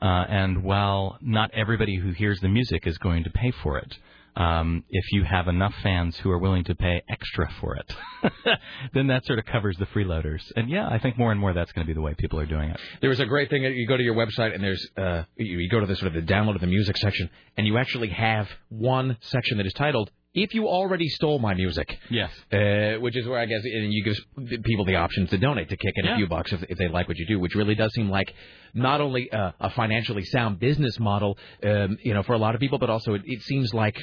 [0.03, 3.97] Uh, and while not everybody who hears the music is going to pay for it,
[4.37, 7.95] um, if you have enough fans who are willing to pay extra for it,
[8.95, 10.43] then that sort of covers the freeloaders.
[10.57, 12.47] And yeah, I think more and more that's going to be the way people are
[12.47, 12.81] doing it.
[13.01, 13.63] There was a great thing.
[13.63, 16.27] You go to your website and there's uh, you, you go to the sort of
[16.27, 20.11] the download of the music section, and you actually have one section that is titled
[20.35, 22.33] "If you already stole my music." Yes.
[22.53, 25.77] Uh, which is where I guess and you give people the options to donate to
[25.77, 27.93] kick in a few bucks if, if they like what you do, which really does
[27.95, 28.33] seem like
[28.75, 32.61] not only uh, a financially sound business model, um, you know, for a lot of
[32.61, 33.97] people, but also it, it seems like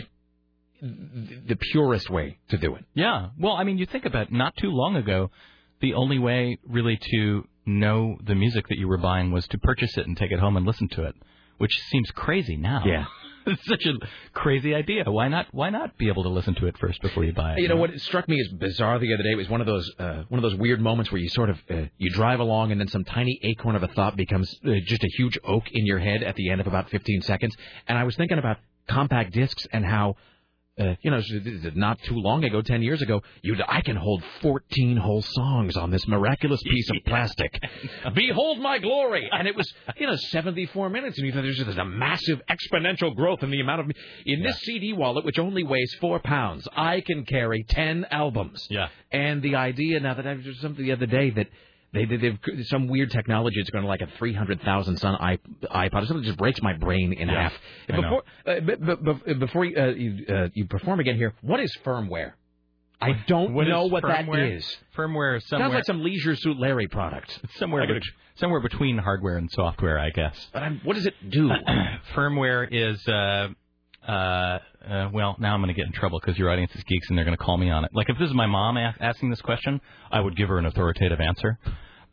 [0.82, 2.86] the purest way to do it.
[2.94, 3.30] Yeah.
[3.40, 5.30] Well, I mean, you think about it, not too long ago,
[5.80, 9.98] the only way really to know the music that you were buying was to purchase
[9.98, 11.16] it and take it home and listen to it,
[11.58, 12.84] which seems crazy now.
[12.86, 13.06] Yeah.
[13.46, 13.94] it's such a
[14.34, 15.04] crazy idea.
[15.08, 15.48] Why not?
[15.52, 17.60] Why not be able to listen to it first before you buy it?
[17.60, 20.24] You know what struck me as bizarre the other day was one of those uh,
[20.30, 22.88] one of those weird moments where you sort of uh, you drive along and then
[22.88, 26.24] some tiny acorn of a thought becomes uh, just a huge oak in your head
[26.24, 27.56] at the end of about 15 seconds.
[27.88, 30.16] And I was thinking about compact discs and how.
[30.80, 31.20] Uh, you know,
[31.76, 35.92] not too long ago, ten years ago, you I can hold fourteen whole songs on
[35.92, 37.62] this miraculous piece of plastic.
[38.16, 41.58] Behold my glory, and it was you know seventy four minutes, and you thought there's
[41.58, 43.92] just a massive exponential growth in the amount of
[44.26, 46.66] in this CD wallet, which only weighs four pounds.
[46.76, 48.66] I can carry ten albums.
[48.70, 48.88] Yeah.
[49.12, 51.48] And the idea now that I was just something the other day that
[51.94, 55.16] they they they've some weird technology that's going to like a three hundred thousand son
[55.16, 56.08] i- iPod.
[56.08, 57.54] Something just breaks my brain in Yeah, half.
[57.88, 58.76] Before uh, b-
[59.26, 62.34] b- before you, uh, you, uh, you perform again here, what is firmware?
[63.04, 64.58] I don't What know what that firmware?
[64.58, 64.78] is.
[64.96, 65.66] Firmware is somewhere.
[65.70, 67.40] Sounds like some Leisure Suit Larry product.
[67.44, 68.00] It's somewhere, gotta-
[68.36, 70.48] somewhere between hardware and software, I guess.
[70.54, 71.50] But I'm, what does it do?
[72.16, 73.48] Firmware is, uh,
[74.08, 77.08] uh, uh, well, now I'm going to get in trouble because your audience is geeks
[77.10, 77.92] and they're going to call me on it.
[77.94, 79.80] Like if this is my mom a- asking this question,
[80.12, 81.60] I would give her an authoritative answer.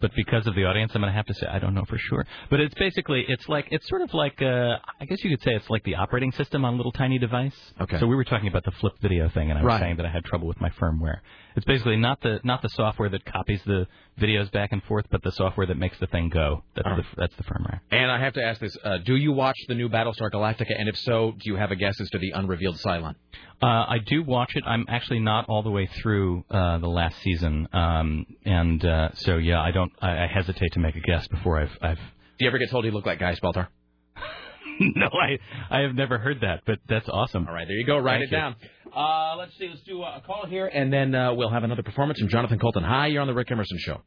[0.00, 1.98] But because of the audience, I'm going to have to say I don't know for
[1.98, 2.24] sure.
[2.50, 5.56] But it's basically, it's like, it's sort of like, uh, I guess you could say
[5.56, 7.56] it's like the operating system on a little tiny device.
[7.80, 7.98] Okay.
[7.98, 9.80] So we were talking about the flip video thing, and I was Right.
[9.80, 11.18] saying that I had trouble with my firmware.
[11.58, 13.88] It's basically not the not the software that copies the
[14.20, 16.62] videos back and forth, but the software that makes the thing go.
[16.76, 17.80] That's the that's the firmware.
[17.90, 20.78] And I have to ask this: uh, Do you watch the new Battlestar Galactica?
[20.78, 23.16] And if so, do you have a guess as to the unrevealed Cylon?
[23.60, 24.62] Uh, I do watch it.
[24.68, 29.38] I'm actually not all the way through uh, the last season, um, and uh, so
[29.38, 29.90] yeah, I don't.
[30.00, 31.76] I, I hesitate to make a guess before I've.
[31.82, 33.68] I've Do you ever get told you look like Guy Spelter?
[34.96, 35.38] no, I
[35.70, 37.46] I have never heard that, but that's awesome.
[37.48, 37.98] All right, there you go.
[37.98, 38.38] Write Thank it you.
[38.38, 38.56] down.
[38.96, 39.68] Uh, let's see.
[39.68, 42.82] Let's do a call here, and then uh, we'll have another performance from Jonathan Coulton.
[42.84, 44.00] Hi, you're on the Rick Emerson Show.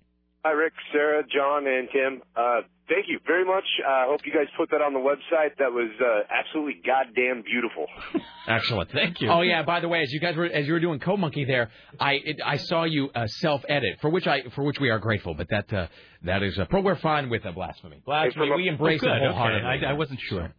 [0.44, 2.22] Hi, Rick, Sarah, John, and Tim.
[2.36, 3.64] Uh, thank you very much.
[3.88, 5.56] I uh, hope you guys put that on the website.
[5.60, 7.86] That was uh, absolutely goddamn beautiful.
[8.48, 8.90] Excellent.
[8.92, 9.30] Thank you.
[9.30, 9.62] Oh yeah.
[9.62, 11.70] By the way, as you guys were as you were doing Co Monkey there,
[12.00, 14.98] I it, I saw you uh, self edit for which I for which we are
[14.98, 15.36] grateful.
[15.36, 15.88] But that uh,
[16.24, 16.82] that is uh, pro.
[16.82, 18.02] We're fine with uh, blasphemy.
[18.04, 18.48] Blasphemy.
[18.48, 19.70] from a- we embrace Oh, it wholeheartedly.
[19.78, 19.86] Okay.
[19.86, 20.52] I, I wasn't sure.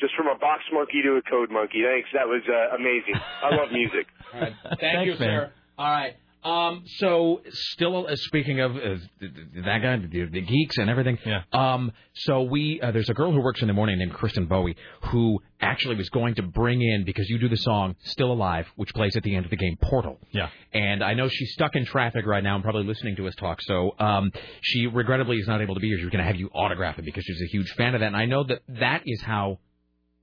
[0.00, 1.82] Just from a box monkey to a code monkey.
[1.84, 2.08] Thanks.
[2.14, 3.14] That was uh, amazing.
[3.42, 4.06] I love music.
[4.34, 4.52] All right.
[4.64, 5.18] Thank Thanks, you, man.
[5.18, 5.52] sir.
[5.78, 6.14] All right.
[6.42, 10.88] Um, so still uh, speaking of uh, th- th- that guy, the, the geeks and
[10.88, 11.18] everything.
[11.26, 11.42] Yeah.
[11.52, 14.74] Um, so we uh, there's a girl who works in the morning named Kristen Bowie
[15.10, 18.94] who actually was going to bring in because you do the song "Still Alive," which
[18.94, 20.18] plays at the end of the game Portal.
[20.32, 20.48] Yeah.
[20.72, 23.60] And I know she's stuck in traffic right now and probably listening to us talk.
[23.60, 25.98] So um, she regrettably is not able to be here.
[25.98, 28.06] She's going to have you autograph it because she's a huge fan of that.
[28.06, 29.58] And I know that that is how.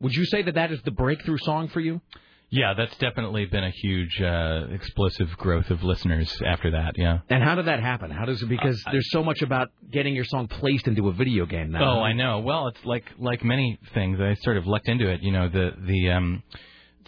[0.01, 2.01] Would you say that that is the breakthrough song for you?
[2.49, 6.93] Yeah, that's definitely been a huge uh, explosive growth of listeners after that.
[6.97, 7.19] Yeah.
[7.29, 8.09] And how did that happen?
[8.09, 8.47] How does it?
[8.47, 11.97] Because there's so much about getting your song placed into a video game now.
[11.97, 12.39] Oh, I know.
[12.39, 14.19] Well, it's like like many things.
[14.21, 15.21] I sort of lucked into it.
[15.23, 16.43] You know, the the um,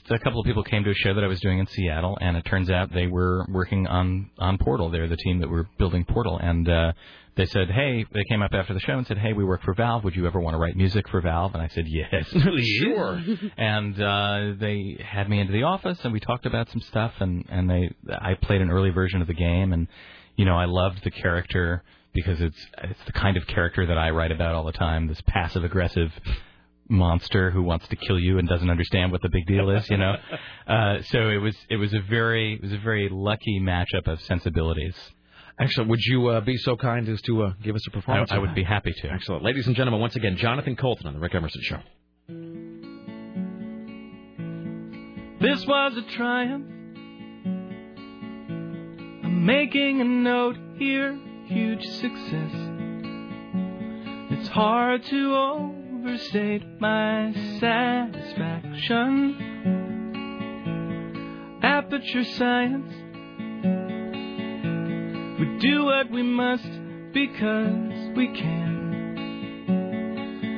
[0.09, 2.35] a couple of people came to a show that I was doing in Seattle, and
[2.37, 4.89] it turns out they were working on on Portal.
[4.89, 6.93] They're the team that were building Portal, and uh,
[7.35, 9.73] they said, "Hey," they came up after the show and said, "Hey, we work for
[9.73, 10.03] Valve.
[10.03, 12.25] Would you ever want to write music for Valve?" And I said, "Yes,
[12.81, 13.21] Sure.
[13.57, 17.45] and uh, they had me into the office, and we talked about some stuff, and
[17.49, 19.87] and they I played an early version of the game, and
[20.35, 24.09] you know I loved the character because it's it's the kind of character that I
[24.09, 25.07] write about all the time.
[25.07, 26.11] This passive aggressive
[26.89, 29.97] monster who wants to kill you and doesn't understand what the big deal is, you
[29.97, 30.15] know.
[30.67, 34.19] uh, so it was it was a very it was a very lucky matchup of
[34.21, 34.95] sensibilities.
[35.59, 35.89] Excellent.
[35.89, 38.31] Would you uh, be so kind as to uh, give us a performance?
[38.31, 39.11] I- I would be happy to.
[39.11, 39.43] Excellent.
[39.43, 41.79] Ladies and gentlemen, once again, Jonathan Coulton on the Rick Emerson Show.
[45.41, 46.65] This was a triumph.
[49.23, 52.51] I'm making a note here, huge success.
[54.31, 55.35] It's hard to
[55.99, 59.35] overstate my satisfaction.
[61.61, 62.93] Aperture science.
[65.39, 66.69] We do what we must
[67.13, 68.69] because we can.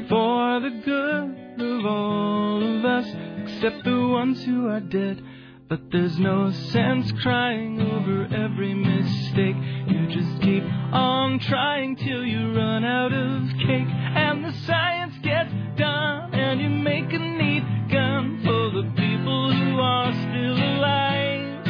[0.10, 3.08] for the good of all of us,
[3.44, 5.24] except the ones who are dead.
[5.72, 9.56] But there's no sense crying over every mistake.
[9.88, 13.88] You just keep on trying till you run out of cake.
[13.88, 19.80] And the science gets done, and you make a neat gun for the people who
[19.80, 21.66] are still alive.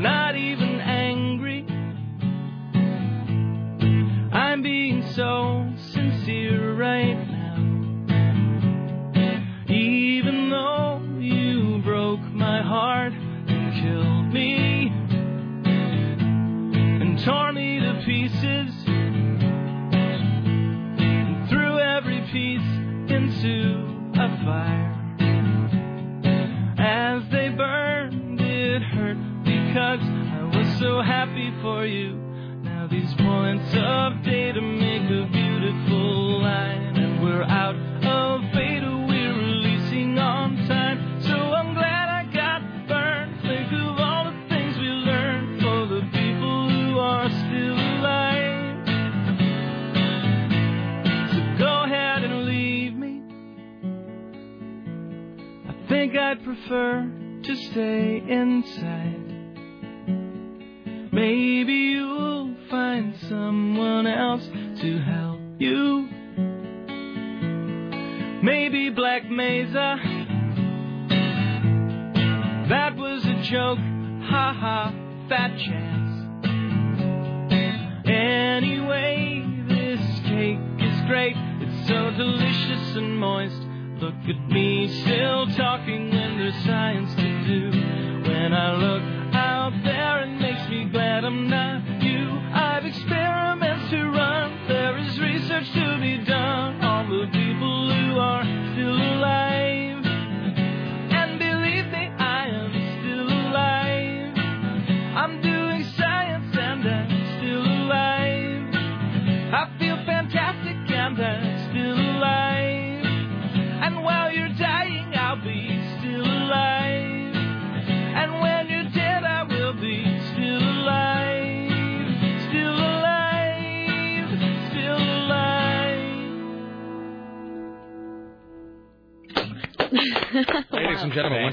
[0.00, 1.66] Not even angry.
[4.32, 7.56] I'm being so sincere right now.
[9.68, 10.93] Even though
[12.64, 14.88] heart and killed me
[17.02, 18.72] and tore me to pieces
[19.92, 22.62] and threw every piece
[23.12, 23.76] into
[24.14, 24.92] a fire.
[26.78, 32.16] As they burned, it hurt because I was so happy for you.
[32.62, 39.03] Now these points of data make a beautiful line, and we're out of beta.
[56.14, 57.10] Think I'd prefer
[57.42, 59.32] to stay inside.
[61.12, 66.08] Maybe you'll find someone else to help you.
[68.44, 69.96] Maybe Black Mesa.
[72.68, 73.78] That was a joke.
[73.78, 74.94] Ha ha,
[75.28, 76.44] fat chance.
[78.06, 81.34] Anyway, this cake is great.
[81.60, 83.63] It's so delicious and moist.
[84.04, 87.70] Look at me still talking when there's science to do.
[88.28, 89.02] When I look
[89.34, 92.28] out there, it makes me glad I'm not you.
[92.52, 94.68] I've experiments to run.
[94.68, 99.93] There is research to be done on the people who are still alive.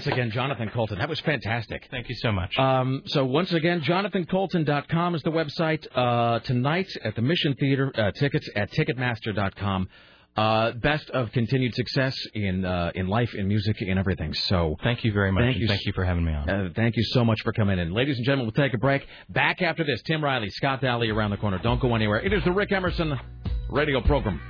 [0.02, 0.98] Once again, Jonathan Coulton.
[0.98, 1.88] That was fantastic.
[1.92, 2.58] Thank you so much.
[2.58, 5.86] Um, so once again, jonathancoulton.com is the website.
[5.94, 9.90] Uh, tonight at the Mission Theater, uh, tickets at ticketmaster.com.
[10.36, 14.34] Uh, best of continued success in uh, in life, in music, in everything.
[14.34, 15.44] So thank you very much.
[15.44, 16.50] Thank you, thank you for having me on.
[16.50, 18.52] Uh, thank you so much for coming in, ladies and gentlemen.
[18.52, 19.06] We'll take a break.
[19.30, 21.60] Back after this, Tim Riley, Scott Daly around the corner.
[21.60, 22.22] Don't go anywhere.
[22.22, 23.20] It is the Rick Emerson
[23.70, 24.42] radio program.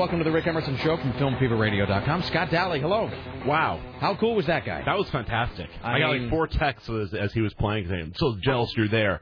[0.00, 2.22] Welcome to the Rick Emerson Show from FilmFeverRadio.com.
[2.22, 3.10] Scott Daly, hello.
[3.44, 3.78] Wow.
[4.00, 4.82] How cool was that guy?
[4.82, 5.68] That was fantastic.
[5.82, 7.86] I I, got mean- like four texts as, as he was playing.
[7.86, 9.20] saying, I'm so jealous you're there.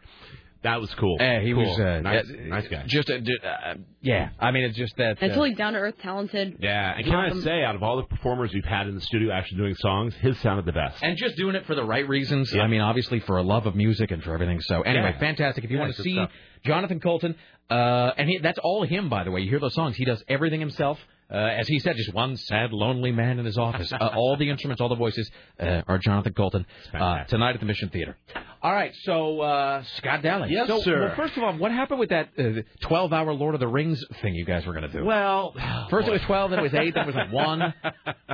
[0.62, 1.16] That was cool.
[1.20, 1.64] Eh, he Cool.
[1.68, 2.84] was uh, nice, uh, nice guy.
[2.86, 4.30] Just, uh, uh, yeah.
[4.40, 5.18] I mean, it's just that.
[5.20, 6.56] And uh, totally down to earth, talented.
[6.60, 9.32] Yeah, and can I say, out of all the performers we've had in the studio
[9.32, 11.02] actually doing songs, his sounded the best.
[11.02, 12.52] and just doing it for the right reasons.
[12.52, 12.62] Yeah.
[12.62, 14.60] I mean, obviously for a love of music and for everything.
[14.62, 15.20] So anyway, Yeah.
[15.20, 15.64] fantastic.
[15.64, 16.30] If you Yeah, want to see stuff.
[16.64, 17.36] Jonathan Coulton,
[17.70, 19.40] uh, and he, that's all him, by the way.
[19.40, 20.98] You hear those songs; he does everything himself.
[21.30, 23.92] Uh, as he said, just one sad, lonely man in his office.
[23.92, 25.30] uh, all the instruments, all the voices
[25.60, 26.64] uh, are Jonathan Coulton
[26.94, 28.16] uh, tonight at the Mission Theater.
[28.62, 30.50] All right, so uh, Scott Daly.
[30.50, 31.08] Yes, so, sir.
[31.08, 34.34] Well, first of all, what happened with that uh, twelve-hour Lord of the Rings thing
[34.34, 35.04] you guys were going to do?
[35.04, 35.54] Well,
[35.90, 37.74] First it was 12, then it was 8, then it was like 1.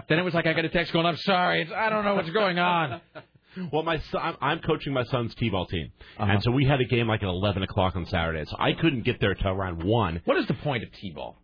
[0.08, 2.14] Then it was like I got a text going, I'm sorry, it's, I don't know
[2.14, 3.00] what's going on.
[3.72, 6.32] Well, my son, I'm, coaching my son's t-ball team, Uh-huh.
[6.32, 8.44] and so we had a game like at 11 o'clock on Saturday.
[8.48, 10.20] So I couldn't get there till around one.
[10.24, 11.36] What is the point of t-ball?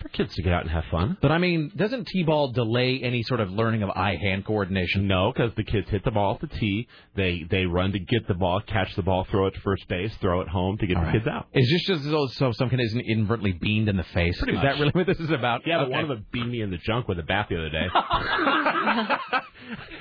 [0.00, 1.16] For kids to get out and have fun.
[1.22, 5.08] But I mean, doesn't t-ball delay any sort of learning of eye-hand coordination?
[5.08, 6.86] No, because the kids hit the ball at the tee.
[7.16, 10.14] They they run to get the ball, catch the ball, throw it to first base,
[10.20, 11.14] throw it home to get All the right.
[11.14, 11.46] kids out.
[11.54, 14.38] Is this just so, so some kid isn't inadvertently beamed in the face?
[14.38, 15.62] Pretty is that really what this is about?
[15.66, 17.70] Yeah, but one of them beat me in the junk with a bat the other
[17.70, 17.86] day.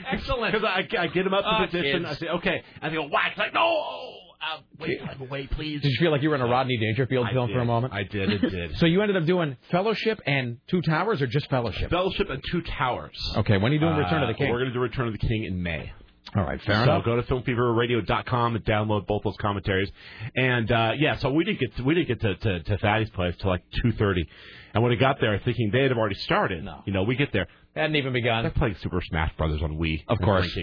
[0.11, 0.53] Excellent.
[0.53, 2.03] Because I, I get him up to Ah, position.
[2.03, 2.05] kids.
[2.17, 2.63] I say, okay.
[2.81, 3.29] And they go, whack.
[3.31, 4.17] It's like, no.
[4.45, 4.99] Uh, wait,
[5.31, 5.81] wait, please.
[5.81, 7.55] Did you feel like you were in a Rodney Dangerfield I film did.
[7.55, 7.93] for a moment?
[7.93, 8.75] I did, it did.
[8.77, 11.89] So you ended up doing Fellowship and Two Towers, or just Fellowship?
[11.89, 13.17] Fellowship and Two Towers.
[13.37, 14.51] Okay, when are you doing Return of the Uh, King?
[14.51, 15.91] We're going to do Return of the King in May.
[16.35, 17.05] All right, fair so enough.
[17.05, 19.89] go to filmfeverradio.com and download both those commentaries.
[20.35, 23.09] And uh, yeah, so we didn't get to, we didn't get to, to, to Fatty's
[23.11, 24.27] place till like two thirty.
[24.73, 26.63] And when we got there, thinking they had already started.
[26.63, 26.81] No.
[26.85, 27.47] You know, we get there.
[27.75, 28.43] Hadn't even begun.
[28.43, 30.03] They're playing Super Smash Brothers on Wii.
[30.07, 30.53] Of course.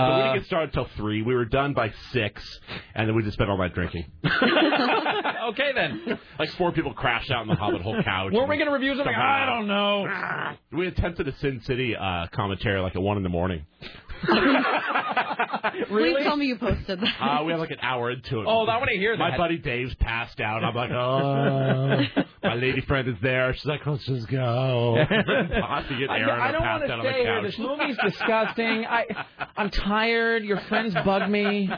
[0.00, 1.22] So we Uh, didn't get started until three.
[1.22, 2.42] We were done by six,
[2.94, 4.04] and then we just spent all night drinking.
[4.24, 6.18] okay then.
[6.38, 8.32] like four people crashed out in the Hobbit Hole couch.
[8.32, 9.14] Were we going to review something?
[9.14, 10.06] I don't know.
[10.72, 13.66] We attempted a Sin City uh, commentary like at one in the morning.
[15.88, 17.14] Please tell me you posted that.
[17.20, 18.46] Uh, we have like an hour into it.
[18.48, 19.18] Oh, I wanna hear that.
[19.30, 20.64] My buddy Dave's passed out.
[20.64, 22.24] I'm like, oh.
[22.42, 23.52] My lady friend is there.
[23.54, 24.96] She's like, let's just go.
[25.60, 27.40] Possibly get I, Aaron I don't passed want to out on stay the here.
[27.40, 27.44] couch.
[27.44, 28.86] This movie's disgusting.
[28.86, 29.06] I,
[29.56, 30.44] I'm tired.
[30.44, 31.70] Your friends bug me.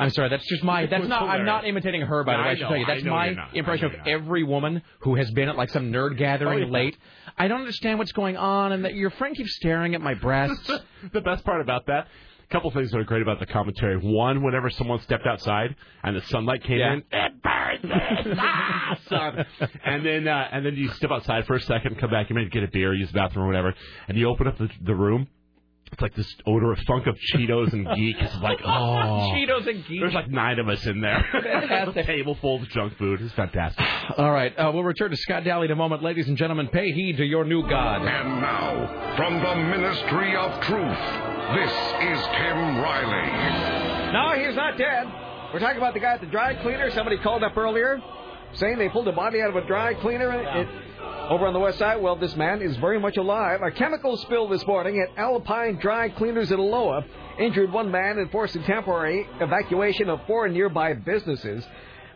[0.00, 0.28] I'm sorry.
[0.30, 0.86] That's just my.
[0.86, 1.22] That's was not.
[1.24, 2.48] I'm not imitating her, by the No, way.
[2.48, 2.86] I I should know, tell you.
[2.86, 3.48] That's my you're not.
[3.52, 4.08] I impression of not.
[4.08, 6.72] every woman who has been at like some nerd gathering Oh, yeah.
[6.72, 6.96] late.
[7.36, 10.70] I don't understand what's going on, and that your friend keeps staring at my breasts.
[11.12, 12.06] the best part about that,
[12.48, 13.96] a couple things that are great about the commentary.
[13.96, 16.92] One, whenever someone stepped outside and the sunlight came Yeah.
[16.94, 19.44] in, it burns it, ah, sun.
[19.84, 22.50] and then uh, and then you step outside for a second, come back, you might
[22.50, 23.74] get a beer, use the bathroom or whatever,
[24.08, 25.28] and you open up the, the room.
[25.92, 28.16] It's like this odor of funk of Cheetos and geek.
[28.20, 29.32] It's like, oh.
[29.34, 30.00] Cheetos and geek.
[30.00, 31.24] There's like nine of us in there.
[31.32, 32.04] Fantastic.
[32.04, 33.20] a table full of junk food.
[33.20, 33.84] It's fantastic.
[34.18, 36.68] All right, uh, we'll return to Scott Daly in a moment, ladies and gentlemen.
[36.68, 38.02] Pay heed to your new God.
[38.02, 40.98] And now, from the Ministry of Truth,
[41.56, 44.12] this is Tim Riley.
[44.12, 45.06] No, he's not dead.
[45.52, 46.90] We're talking about the guy at the dry cleaner.
[46.90, 48.02] Somebody called up earlier
[48.54, 50.68] saying they pulled a body out of a dry cleaner it,
[51.28, 52.00] over on the west side.
[52.00, 53.60] Well, this man is very much alive.
[53.62, 57.06] A chemical spill this morning at Alpine Dry Cleaners in Aloha
[57.38, 61.66] injured one man and forced a temporary evacuation of four nearby businesses.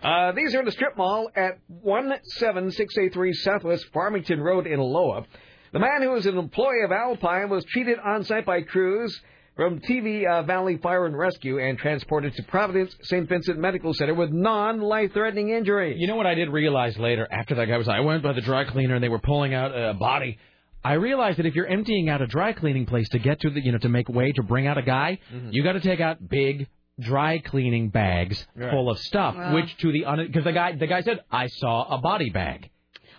[0.02, 5.26] Uh, these are in the strip mall at 17683 Southwest Farmington Road in Aloha.
[5.72, 9.20] The man who was an employee of Alpine was treated on site by crews
[9.56, 13.28] from TV uh, Valley Fire and Rescue and transported to Providence St.
[13.28, 15.96] Vincent Medical Center with non-life-threatening injuries.
[15.98, 18.40] You know what I did realize later after that guy was I went by the
[18.40, 20.38] dry cleaner and they were pulling out a body.
[20.84, 23.60] I realized that if you're emptying out a dry cleaning place to get to the
[23.62, 25.48] you know to make way to bring out a guy, Mm-hmm.
[25.48, 25.52] Mhm.
[25.52, 26.66] you got to take out big
[26.98, 28.70] dry cleaning bags Right.
[28.70, 29.34] full of stuff.
[29.36, 29.54] Wow.
[29.54, 32.70] Which to the because the guy the guy said I saw a body bag.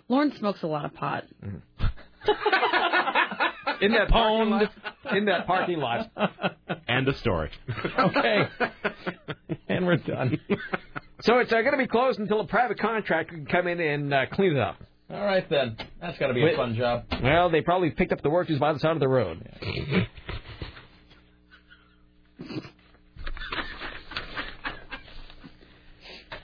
[0.10, 1.24] Lauren smokes a lot of pot.
[3.86, 4.72] in that parking lot.
[5.16, 6.12] In that parking lot.
[6.88, 7.50] End of story.
[8.00, 8.48] Okay.
[9.70, 10.40] and we're done.
[11.22, 14.14] So it's uh, going to be closed until a private contractor can come in and
[14.14, 14.78] uh, clean it up.
[15.10, 15.78] All right then.
[16.02, 16.56] That's got to be a Wait.
[16.56, 17.06] fun job.
[17.22, 19.48] Well, they probably picked up the workers by the side of the road.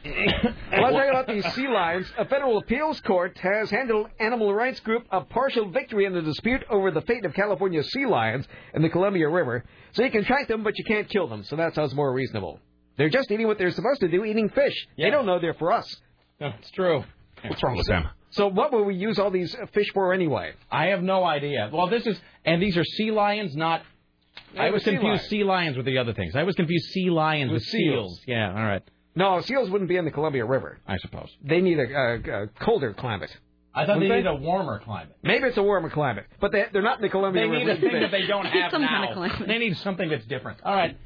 [0.05, 2.11] Let's talk about these sea lions.
[2.17, 6.63] A federal appeals court has handed animal rights group a partial victory in the dispute
[6.69, 9.65] over the fate of California sea lions in the Columbia River.
[9.93, 11.43] So you can track them, but you can't kill them.
[11.43, 12.59] So that sounds more reasonable.
[12.97, 14.87] They're just eating what they're supposed to do, eating fish.
[14.97, 15.93] They don't know they're for us.
[16.39, 17.03] No, it's true.
[17.45, 18.09] What's wrong with them?
[18.31, 20.53] So what will we use all these fish for anyway?
[20.71, 21.69] I have no idea.
[21.73, 23.81] Well, this is, and these are sea lions, not.
[24.53, 25.29] Yeah, I was sea confused lions.
[25.29, 26.35] sea lions with the other things.
[26.35, 28.15] I was confused sea lions With with, seals.
[28.17, 28.21] seals.
[28.27, 28.83] Yeah, all right.
[29.15, 30.79] No, seals wouldn't be in the Columbia River.
[30.87, 31.29] I suppose.
[31.43, 33.35] They need a, a, a colder climate.
[33.73, 35.15] I thought they Wouldn't need a warmer climate.
[35.23, 37.65] Maybe it's a warmer climate, but they, they're not in the Columbia They River.
[37.65, 38.87] need a thing that they don't have Some now.
[38.87, 39.47] kind of climate.
[39.47, 40.59] They need something that's different.
[40.63, 40.97] All right.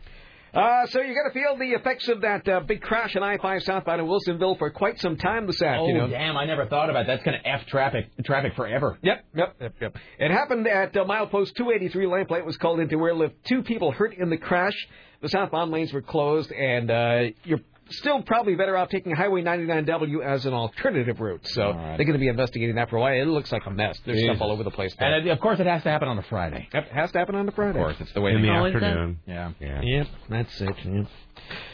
[0.53, 3.63] Uh, so you're going to feel the effects of that uh, big crash on I-5
[3.63, 5.97] southbound in Wilsonville for quite some time this afternoon.
[5.97, 6.11] Oh afternoon.
[6.11, 6.37] damn!
[6.37, 7.13] I never thought about that.
[7.15, 8.99] That's going to f traffic traffic forever.
[9.01, 9.95] Yep, yep, yep, yep.
[10.19, 12.05] It happened at uh, milepost 283.
[12.05, 14.75] Lamplight was called into where left two people hurt in the crash.
[15.21, 17.61] The southbound lanes were closed, and uh, you're
[17.97, 21.47] still probably better off taking Highway 99W as an alternative route.
[21.47, 21.97] So right.
[21.97, 23.13] they're going to be investigating that for a while.
[23.13, 23.99] It looks like a mess.
[24.05, 24.35] There's Jesus.
[24.35, 24.95] stuff all over the place.
[24.97, 25.13] There.
[25.13, 26.67] And of course, it has to happen on a Friday.
[26.73, 27.79] It has to happen on a Friday.
[27.79, 28.65] Of course, it's the way In the go.
[28.65, 29.19] afternoon.
[29.25, 29.51] Yeah.
[29.59, 29.81] Yeah.
[29.81, 30.75] Yep, that's it.
[30.85, 31.07] Yep.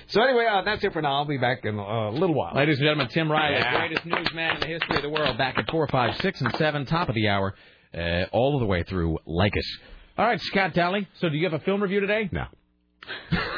[0.07, 1.17] So anyway, uh, that's it for now.
[1.17, 2.55] I'll be back in a little while.
[2.55, 3.77] Ladies and gentlemen, Tim Riley, Yeah.
[3.77, 6.85] greatest newsman in the history of the world, back at four, five, six, and seven,
[6.85, 7.53] top of the hour,
[7.93, 9.65] uh, all the way through Leykis.
[10.17, 11.07] All right, Scott Daly.
[11.19, 12.27] So, do you have a film review today?
[12.31, 12.45] No.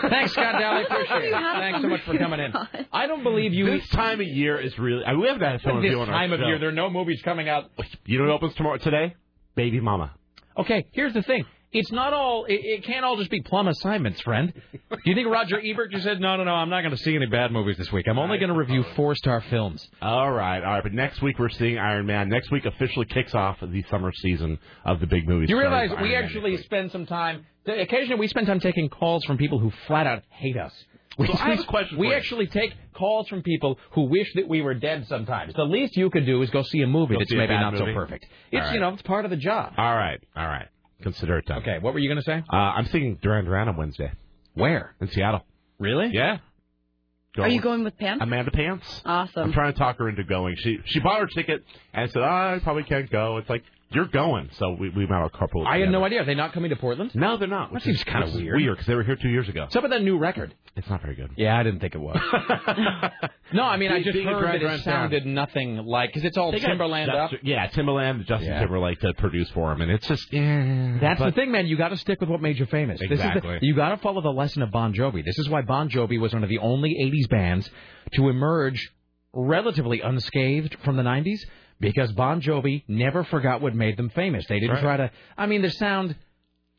[0.10, 0.84] Thanks, Scott Daly.
[0.90, 1.32] Appreciate it.
[1.34, 2.54] Thanks so much for coming in.
[2.94, 3.66] I don't believe you.
[3.66, 5.04] This time of year is really.
[5.04, 6.48] I mean, we haven't had a film this on our time of show.
[6.48, 7.72] year, there are no movies coming out.
[8.06, 9.16] You know what opens tomorrow today?
[9.56, 10.14] Baby Mama.
[10.58, 11.46] Okay, here's the thing.
[11.74, 12.46] It's not all.
[12.46, 14.52] It, it can't all just be plum assignments, friend.
[14.74, 17.16] Do you think Roger Ebert just said, "No, no, no, I'm not going to see
[17.16, 18.08] any bad movies this week.
[18.10, 20.84] I'm only going to review four-star films." All right, all right.
[20.84, 22.28] But next week we're seeing Iron Man.
[22.28, 25.50] Next week officially kicks off the summer season of the big movies.
[25.50, 27.46] You realize we Man actually spend some time.
[27.66, 30.74] Occasionally, we spend time taking calls from people who flat out hate us.
[31.18, 34.48] We, So I have a question we actually take calls from people who wish that
[34.48, 35.06] we were dead.
[35.08, 37.74] Sometimes the least you could do is go see a movie Go that's maybe not
[37.74, 37.86] movie?
[37.92, 38.26] so perfect.
[38.52, 38.74] It's right.
[38.74, 39.74] you know it's part of the job.
[39.78, 40.68] All right, all right.
[41.02, 41.60] Consider it done.
[41.60, 42.44] Okay, what were you going to say?
[42.52, 44.12] Uh, I'm seeing Duran Duran on Wednesday
[44.54, 44.96] Where?
[45.02, 45.42] in Seattle.
[45.80, 46.10] Really?
[46.14, 46.38] Yeah.
[47.38, 48.20] Are you going with Pam?
[48.22, 49.02] Amanda Pants.
[49.06, 49.44] Awesome.
[49.44, 50.56] I'm trying to talk her into going.
[50.58, 51.64] She she bought her ticket
[51.94, 53.38] and said, oh, I probably can't go.
[53.38, 53.64] It's like
[53.94, 55.66] you're going, so we we might have a couple.
[55.68, 56.22] I had no idea.
[56.22, 57.12] Are they not coming to Portland?
[57.16, 57.72] No, they're not.
[57.74, 58.56] That seems kinda weird.
[58.58, 59.62] Weird because they were here two years ago.
[59.64, 60.54] What's up with that new record?
[60.76, 61.32] It's not very good.
[61.36, 62.18] Yeah, I didn't think it was.
[63.54, 66.10] no, I mean I just being a heard Duran that Duran it sounded nothing like
[66.10, 67.32] because it's all They got Timbaland up.
[67.32, 68.60] Justin- Yeah, Timbaland, Justin Yeah.
[68.60, 70.98] Timberlake to produce for him, and it's just yeah.
[71.02, 71.68] That's but- the thing, man.
[71.68, 73.00] You got to stick with what made you famous.
[73.00, 73.60] This is the- Exactly.
[73.62, 75.24] you got to follow the lesson of Bon Jovi.
[75.26, 77.70] This is why Bon Jovi was one of the only '80s bands
[78.14, 78.90] to emerge
[79.34, 81.40] relatively unscathed from the '90s
[81.82, 84.46] because Bon Jovi never forgot what made them famous.
[84.48, 84.84] They didn't Right.
[84.84, 85.12] try to.
[85.38, 86.16] I mean, the sound.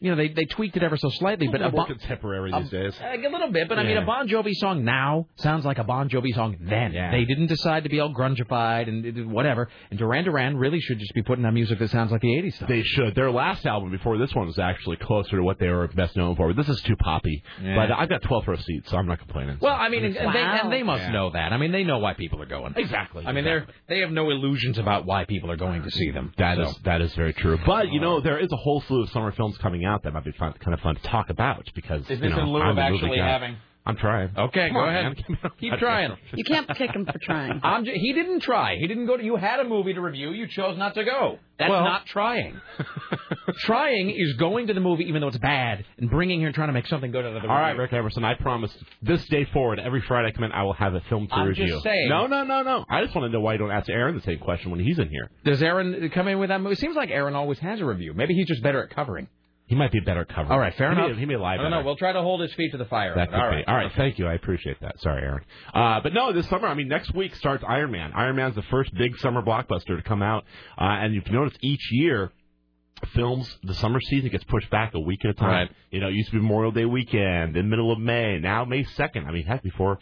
[0.02, 2.50] You know, they they tweaked it ever so slightly, but a a little bon, contemporary
[2.52, 2.94] a- these days.
[3.00, 3.68] a little bit.
[3.68, 6.92] But I mean, a Bon Jovi song now sounds like a Bon Jovi song then.
[6.92, 7.12] Yeah.
[7.12, 9.68] They didn't decide to be all grungified and uh, whatever.
[9.90, 12.54] And Duran Duran really should just be putting out music that sounds like the '80s
[12.54, 12.68] stuff.
[12.68, 13.14] They should.
[13.14, 16.34] Their last album before this one was actually closer to what they were best known
[16.34, 16.52] for.
[16.52, 17.44] But this is too poppy.
[17.62, 17.76] Yeah.
[17.76, 19.58] But I've got 12 row seats, so I'm not complaining.
[19.60, 21.12] Well, I mean, and, and they and they must Yeah.
[21.12, 21.52] know that.
[21.52, 22.74] I mean, they know why people are going.
[22.76, 23.24] exactly.
[23.24, 26.32] I mean, they're they have no illusions about why people are going to see them.
[26.38, 27.58] That is So- that is very true.
[27.64, 30.12] But you uh, know, there is a whole slew of summer films coming out that
[30.12, 32.60] might be fun, kind of fun to talk about because Is you know, in lieu
[32.62, 33.26] I'm of actually guy.
[33.28, 33.56] having?
[33.84, 34.30] I'm trying.
[34.38, 35.04] Okay, Come go on, ahead.
[35.28, 35.50] man.
[35.58, 36.16] Keep trying.
[36.34, 37.58] You can't kick him for trying.
[37.64, 38.76] I'm j- he didn't try.
[38.76, 39.24] He didn't go to.
[39.24, 40.30] You had a movie to review.
[40.30, 41.40] You chose not to go.
[41.58, 42.60] That's Well- not trying.
[43.58, 46.68] trying is going to the movie even though it's bad and bringing here and trying
[46.68, 47.76] to make something good out of the All right.
[47.76, 48.24] Rick Emerson.
[48.24, 48.72] I promise
[49.02, 51.48] this day forward, every Friday I come in, I will have a film to I'm
[51.48, 51.66] review.
[51.68, 52.08] just saying.
[52.08, 52.84] No, no, no, no.
[52.88, 54.98] I just want to know why you don't ask Aaron the same question when he's
[54.98, 55.28] in here.
[55.44, 56.74] Does Aaron come in with that movie?
[56.74, 58.14] It seems like Aaron always has a review.
[58.14, 59.26] Maybe he's just better at covering.
[59.66, 60.50] He might be better at covering.
[60.50, 61.12] All right, fair he enough.
[61.12, 61.76] May, he may lie I don't better.
[61.76, 61.86] know.
[61.86, 63.14] We'll try to hold his feet to the fire.
[63.14, 63.56] That could All be.
[63.56, 63.64] right.
[63.68, 64.26] All right, thank you.
[64.26, 65.00] I appreciate that.
[65.00, 65.44] Sorry, Aaron.
[65.72, 68.12] Uh, but no, this summer, I mean, next week starts Iron Man.
[68.14, 70.44] Iron Man's the first big summer blockbuster to come out.
[70.78, 72.32] Uh, and you've noticed each year,
[73.14, 75.48] films, the summer season gets pushed back a week at a time.
[75.68, 75.70] Right.
[75.90, 78.38] You know, it used to be Memorial Day weekend, then middle of May.
[78.40, 79.26] Now May 2nd.
[79.26, 79.98] I mean, heck, before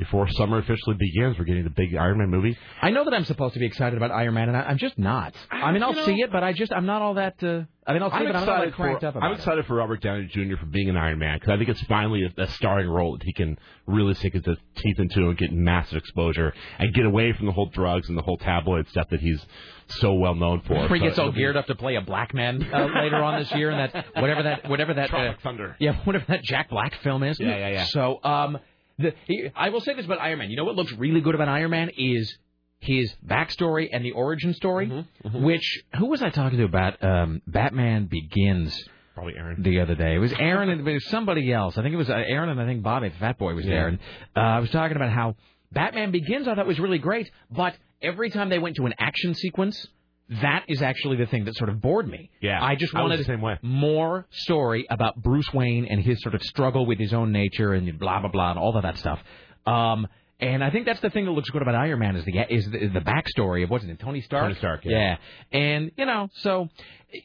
[0.00, 2.56] before summer officially begins, we're getting the big Iron Man movie.
[2.80, 4.98] I know that I'm supposed to be excited about Iron Man, and I, I'm just
[4.98, 5.34] not.
[5.50, 7.34] I mean, I'll You know- see it, but I just I'm not all that.
[7.42, 9.16] Uh, I mean, I'll see I'm it, but I'm not excited like cranked for up
[9.16, 9.66] about I'm it.
[9.66, 10.56] for Robert Downey Jr.
[10.58, 13.22] for being an Iron Man because I think it's finally a, a starring role that
[13.24, 14.44] he can really sink his
[14.76, 18.22] teeth into and get massive exposure and get away from the whole drugs and the
[18.22, 19.44] whole tabloid stuff that he's
[19.88, 20.74] so well known for.
[20.74, 22.86] Where he So gets all it'll be- geared up to play a black man uh,
[23.02, 25.76] later on this year, and that whatever that whatever that uh, Thunder.
[25.78, 27.38] yeah whatever that Jack Black film is.
[27.38, 27.84] Yeah, yeah, yeah.
[27.86, 28.58] So um,
[29.00, 30.50] the he, I will say this about Iron Man.
[30.50, 32.36] You know what looks really good about Iron Man is
[32.78, 34.86] his backstory and the origin story.
[34.88, 38.78] Mm-hmm, Which who was I talking to about um, Batman Begins?
[39.14, 39.62] Probably Aaron.
[39.62, 41.76] The other day, it was Aaron and it was somebody else.
[41.76, 43.70] I think it was uh, Aaron and I think Bobby, the Fat Boy, was Yeah.
[43.72, 43.88] there.
[43.88, 43.98] And
[44.36, 45.34] uh, I was talking about how
[45.72, 46.48] Batman Begins.
[46.48, 49.86] I thought was really great, but every time they went to an action sequence,
[50.30, 52.30] that is actually the thing that sort of bored me.
[52.40, 53.58] Yeah, I just I wanted the same way.
[53.62, 57.98] more story about Bruce Wayne and his sort of struggle with his own nature and
[57.98, 59.18] blah blah blah and all of that stuff.
[59.66, 60.06] Um,
[60.38, 62.70] and I think that's the thing that looks good about Iron Man is the is
[62.70, 64.44] the, is the backstory of what's it, Tony Stark.
[64.44, 65.16] Tony Stark, yeah.
[65.52, 66.68] yeah, and you know, so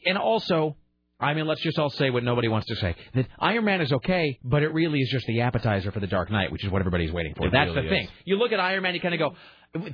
[0.04, 0.76] and also.
[1.18, 2.94] I mean, let's just all say what nobody wants to say.
[3.14, 6.30] That Iron Man is okay, but it really is just the appetizer for the Dark
[6.30, 7.46] Knight, which is what everybody's waiting for.
[7.46, 8.08] It That's really the thing.
[8.26, 9.34] You look at Iron Man, you kind of go,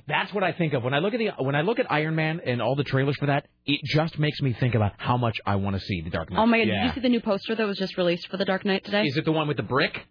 [0.09, 2.15] that's what I think of when I look at the when I look at Iron
[2.15, 3.47] Man and all the trailers for that.
[3.67, 6.41] It just makes me think about how much I want to see the Dark Knight.
[6.41, 6.65] Oh my god!
[6.67, 9.05] Did you see the new poster that was just released for The Dark Knight today?
[9.05, 10.07] Is it the one with the brick?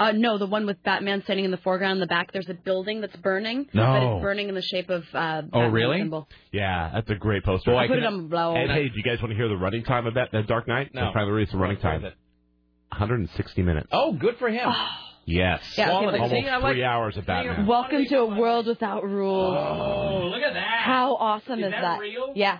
[0.00, 1.92] Uh, no, the one with Batman standing in the foreground.
[1.94, 3.66] In the back, there's a building that's burning.
[3.72, 3.82] No.
[3.84, 5.04] But it's burning in the shape of.
[5.14, 5.98] Uh, Oh, really?
[5.98, 6.28] Symbol.
[6.50, 7.70] Yeah, that's a great poster.
[7.70, 8.56] Boy, I put it on blow.
[8.56, 10.66] And hey, do you guys want to hear the running time of that, that Dark
[10.66, 10.92] Knight?
[10.92, 11.06] No.
[11.06, 12.02] They finally released the running time.
[12.02, 13.88] 160 minutes.
[13.92, 14.68] Oh, good for him.
[15.24, 15.60] Yes.
[15.78, 17.66] Yeah, okay, but- Almost See, I like- three hours of Batman.
[17.66, 19.56] Welcome to a world without rules.
[19.56, 20.80] Oh, look at that!
[20.84, 22.32] How awesome is, Is that real?
[22.34, 22.58] Yeah.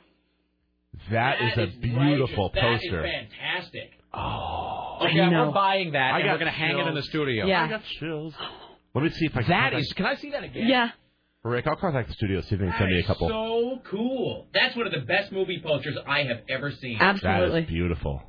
[1.11, 3.03] that is a beautiful poster.
[3.03, 3.91] fantastic.
[4.15, 4.19] Oh,
[5.01, 5.47] Oh, I uh, yeah, know.
[5.49, 7.09] we're buying that, I and got we're going to hang it in the chills.
[7.09, 7.47] studio.
[7.47, 7.65] Yeah.
[7.65, 8.35] I got chills.
[8.95, 9.51] Let me see if I can.
[9.51, 9.93] That contact- is.
[9.95, 10.69] Can I see that again?
[10.69, 10.91] Yeah.
[11.45, 13.29] Rick, I'll contact the studio see if they can send me a couple.
[13.29, 14.47] So cool.
[14.55, 16.99] That's one of the best movie posters I have ever seen.
[17.01, 17.61] Absolutely.
[17.63, 18.23] That is beautiful.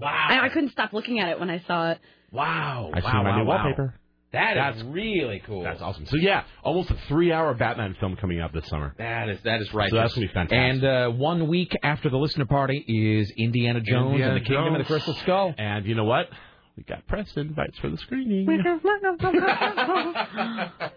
[0.00, 0.26] Wow.
[0.30, 1.98] I, I couldn't stop looking at it when I saw it.
[2.36, 2.90] Wow.
[2.92, 3.64] I see my wow, new wow.
[3.64, 3.94] wallpaper.
[4.32, 5.62] That is That's- really cool.
[5.62, 6.04] That's awesome.
[6.06, 8.94] So yeah, almost a three-hour Batman film coming out this summer.
[8.98, 9.88] That is that is right.
[9.88, 10.58] So that's gonna be fantastic.
[10.58, 14.74] And uh, one week after the listener party is Indiana Jones Indiana and the Kingdom
[14.74, 15.54] of the Crystal Skull.
[15.56, 16.28] And you know what?
[16.76, 18.46] We got press invites for the screening.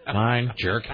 [0.06, 0.84] Fine, jerk.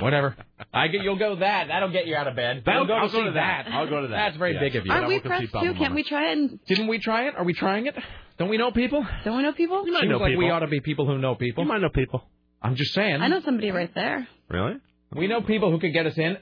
[0.00, 0.36] Whatever.
[0.72, 1.68] I get you'll go that.
[1.68, 2.62] That'll get you out of bed.
[2.66, 3.66] That'll- go I'll to go to that.
[3.70, 4.16] I'll go to that.
[4.16, 4.60] That's very Yes.
[4.60, 4.92] big of you.
[4.92, 5.58] Aren't we won't go see pressed too?
[5.72, 5.94] Can't Mama.
[5.94, 6.32] we try it?
[6.38, 7.34] And, Didn't we try it?
[7.36, 7.94] Are we trying it?
[8.38, 9.06] Don't we know people?
[9.24, 9.86] don't we know people?
[9.86, 11.64] You might Seems know like we ought to be people who know people.
[11.64, 12.22] You might know people.
[12.60, 13.22] I'm just saying.
[13.22, 14.26] I know somebody right there.
[14.50, 14.74] Really?
[15.14, 16.36] We know people who could get us in.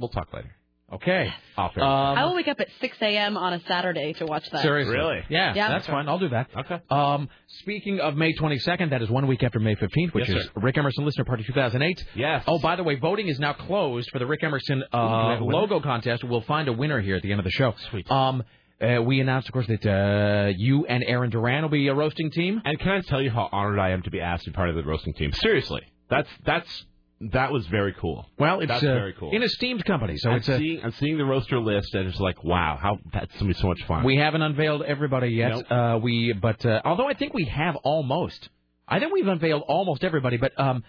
[0.00, 0.54] We'll talk later.
[0.94, 1.32] Okay.
[1.56, 1.84] Off air.
[1.84, 3.36] Um, I will wake up at 6 a.m.
[3.36, 4.62] on a Saturday to watch that.
[4.62, 4.94] Seriously.
[4.96, 5.24] Really?
[5.28, 5.68] Yeah, Yeah.
[5.70, 6.08] that's fine.
[6.08, 6.48] I'll do that.
[6.56, 6.78] Okay.
[6.90, 7.28] Um,
[7.60, 10.50] speaking of May 22nd, that is one week after May 15th, which Yes, is sir.
[10.56, 12.04] Rick Emerson Listener Party 2008.
[12.14, 12.44] Yes.
[12.46, 15.44] Oh, by the way, voting is now closed for the Rick Emerson uh, have a
[15.44, 15.58] winner?
[15.60, 16.24] logo contest.
[16.24, 17.74] We'll find a winner here at the end of the show.
[17.90, 18.10] Sweet.
[18.10, 18.42] Um,
[18.80, 22.30] uh, we announced, of course, that uh, you and Aaron Duran will be a roasting
[22.30, 22.60] team.
[22.64, 24.68] And can I tell you how honored I am to be asked to be part
[24.68, 25.32] of the roasting team?
[25.32, 26.84] Seriously, that's that's
[27.20, 28.26] that was very cool.
[28.38, 29.30] Well, it's That's uh, very cool.
[29.34, 32.44] in esteemed company, so I'm it's seeing I'm seeing the roaster list and it's like
[32.44, 34.04] wow, how that's gonna be so much fun.
[34.04, 35.50] We haven't unveiled everybody yet.
[35.52, 35.70] Nope.
[35.70, 38.48] Uh, we, but uh, although I think we have almost,
[38.86, 40.36] I think we've unveiled almost everybody.
[40.36, 40.84] But um,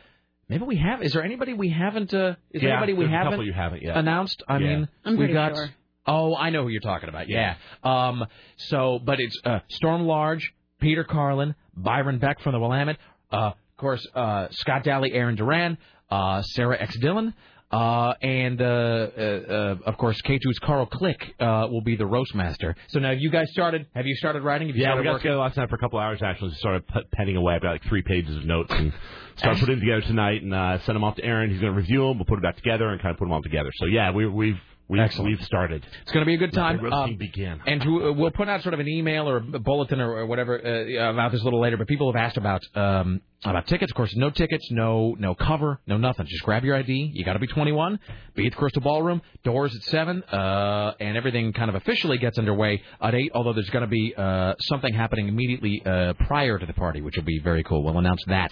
[0.49, 1.01] maybe we have.
[1.01, 2.13] Is there anybody we haven't?
[2.13, 3.95] Uh, is there yeah, anybody we haven't couple you haven't yet.
[3.95, 4.43] announced?
[4.49, 4.67] I Yeah.
[4.67, 5.55] mean, I'm we've got.
[5.55, 5.69] sure.
[6.09, 7.29] Oh, I know who you're talking about.
[7.29, 7.55] Yeah.
[7.83, 8.25] Um.
[8.57, 12.97] So, but it's uh, Storm Large, Peter Carlin, Byron Beck from the Willamette,
[13.31, 15.77] uh, of course, uh, Scott Daly, Aaron Duran,
[16.09, 17.33] uh, Sarah X Dillon.
[17.69, 22.33] Uh, and uh, uh, uh, of course, K2's Carl Click uh, will be the roast
[22.33, 22.73] master.
[22.87, 23.87] So now, have you guys started?
[23.93, 24.69] Have you started writing?
[24.69, 25.23] Have you Yeah, we started got working?
[25.23, 26.21] together last night for a couple hours.
[26.23, 27.55] Actually, started penning away.
[27.55, 28.93] I've got like three pages of notes and
[29.35, 31.49] started putting them together tonight and uh, send them off to Aaron.
[31.49, 32.19] He's going to review them.
[32.19, 33.69] We'll put them back together and kind of put them all together.
[33.75, 35.29] So yeah, we, we've we've Excellent.
[35.37, 35.85] we've started.
[36.01, 36.79] It's going to be a good time.
[36.81, 37.59] Let the Um, begin.
[37.65, 40.53] And we'll we'll put out sort of an email or a bulletin or, or whatever
[40.57, 41.77] uh, about this a little later.
[41.77, 43.91] But people have asked about um, about tickets.
[43.91, 46.25] Of course, no tickets, no no cover, no nothing.
[46.27, 47.11] Just grab your ID.
[47.13, 47.99] You got to be 21.
[48.35, 49.21] Be at the Crystal Ballroom.
[49.43, 53.31] Doors at seven, uh, and everything kind of officially gets underway at eight.
[53.35, 57.15] Although there's going to be uh, something happening immediately uh, prior to the party, which
[57.15, 57.83] will be very cool.
[57.83, 58.51] We'll announce that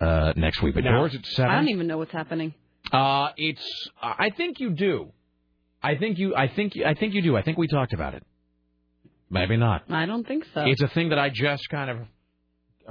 [0.00, 0.74] uh, next week.
[0.74, 1.50] But Now- doors at seven.
[1.50, 2.54] I don't even know what's happening.
[2.92, 3.88] Uh, it's.
[4.00, 5.12] I think you do.
[5.82, 6.34] I think you.
[6.34, 6.74] I think.
[6.84, 7.36] I think you do.
[7.36, 8.24] I think we talked about it.
[9.30, 9.84] Maybe not.
[9.90, 10.62] I don't think so.
[10.66, 11.98] It's a thing that I just kind of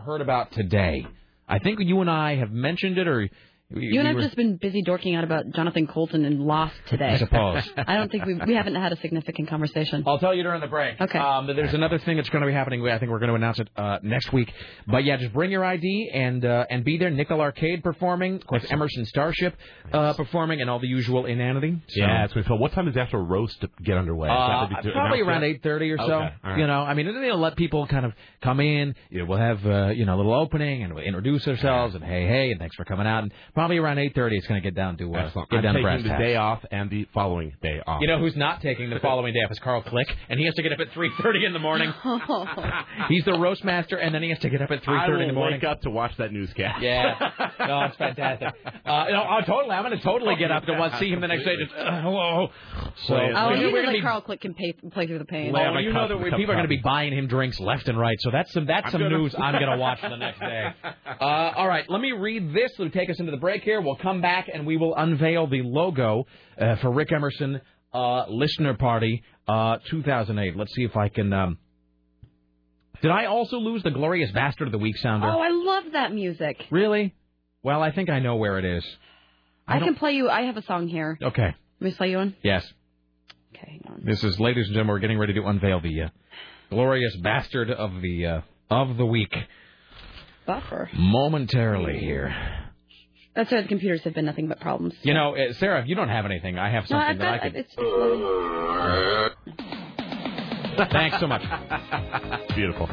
[0.03, 1.05] heard about today.
[1.47, 3.29] I think you and I have mentioned it, or
[3.73, 6.39] We- You and we I've were- just been busy dorking out about Jonathan Coulton and
[6.39, 7.13] Lost today.
[7.13, 7.67] I suppose.
[7.77, 10.03] I don't think we we haven't had a significant conversation.
[10.05, 11.01] I'll tell you during the break.
[11.01, 11.17] Okay.
[11.17, 12.87] Um, there's another thing that's going to be happening.
[12.87, 14.53] I think we're going to announce it uh, next week.
[14.85, 17.09] But yeah, just bring your ID and uh, and be there.
[17.09, 19.55] Nickel Arcade performing, of course, Emerson Starship
[19.91, 21.81] uh, performing, and all the usual inanity.
[21.87, 22.55] So, Yeah, it's going to be.
[22.57, 24.29] What time does the actual roast get underway?
[24.29, 26.03] Is Uh, be- probably around eight thirty or so.
[26.03, 26.59] Okay, all right.
[26.59, 28.13] You know, I mean, they'll let people kind of
[28.43, 28.93] come in.
[29.09, 32.03] You know, we'll have uh, you know a little opening and we'll introduce ourselves and
[32.03, 33.23] hey hey and thanks for coming out.
[33.23, 35.49] And probably around eight thirty, it's going to get down to uh, Excellent.
[35.49, 36.21] get I'm down to brass taking the tacks.
[36.21, 38.01] day off and the following day off.
[38.01, 40.53] You know who's not taking the following day off is Carl Click, and he has
[40.55, 41.91] to get up at 3:30 in the morning.
[43.09, 45.33] He's the roast master, and then he has to get up at 3:30 in the
[45.33, 45.53] morning.
[45.53, 46.81] I wake up to watch that newscast.
[46.83, 47.15] Yeah,
[47.59, 48.49] no, it's fantastic.
[48.85, 49.73] Uh, no, oh, totally.
[49.73, 51.55] I'm going to totally get up to watch, see him the next day.
[51.57, 52.49] Just uh, hello.
[53.07, 54.01] So oh, we're, you we're know gonna be.
[54.01, 55.55] Carl Click can pay, play through the pain.
[55.55, 57.97] Oh, you know that we- people are going to be buying him drinks left and
[57.97, 58.17] right.
[58.19, 60.73] So that's some that's I'm some gonna- news I'm going to watch the next day.
[61.19, 62.71] Uh, all right, let me read this.
[62.77, 63.79] It'll take us into the break here.
[63.79, 66.25] We'll come back and we will unveil the logo
[66.59, 67.61] uh, for Rick Emerson
[67.93, 70.55] uh, Listener Party uh, 2008.
[70.55, 71.31] Let's see if I can.
[71.31, 71.59] Um...
[73.03, 75.27] Did I also lose the glorious bastard of the week sounder?
[75.27, 76.57] Oh, I love that music.
[76.71, 77.13] Really?
[77.61, 78.83] Well, I think I know where it is.
[79.67, 80.27] I, don't- can play you.
[80.27, 81.15] I have a song here.
[81.21, 81.53] Okay.
[81.79, 82.35] Let me play you one.
[82.41, 82.65] Yes.
[83.55, 84.01] Okay, hang on.
[84.05, 86.09] This is, ladies and gentlemen, we're getting ready to unveil the uh,
[86.71, 88.41] glorious bastard of the uh,
[88.71, 89.35] of the week
[90.47, 90.89] Buffer.
[90.95, 92.33] momentarily here.
[93.35, 94.93] That's why the computers have been nothing but problems.
[95.03, 97.37] You know, uh, Sarah, if you don't have anything, I have something I've that I
[97.37, 97.43] got.
[97.43, 97.55] could.
[97.55, 97.73] It's,
[100.77, 101.43] it's Thanks so much.
[102.55, 102.87] Beautiful.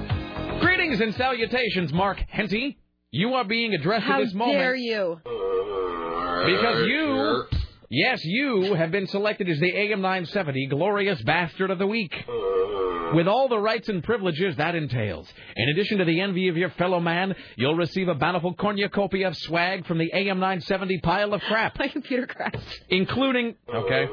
[0.61, 2.79] Greetings and salutations, Mark Henty.
[3.11, 5.21] You are being addressed How at this moment How dare you?
[5.25, 7.45] because you,
[7.91, 12.13] yes, you have been selected as the AM 970 Glorious Bastard of the Week.
[13.15, 15.29] With all the rights and privileges that entails.
[15.57, 19.37] In addition to the envy of your fellow man, you'll receive a bountiful cornucopia of
[19.37, 21.79] swag from the AM 970 pile of crap.
[21.79, 22.59] My computer crashed.
[22.89, 24.07] Including, okay.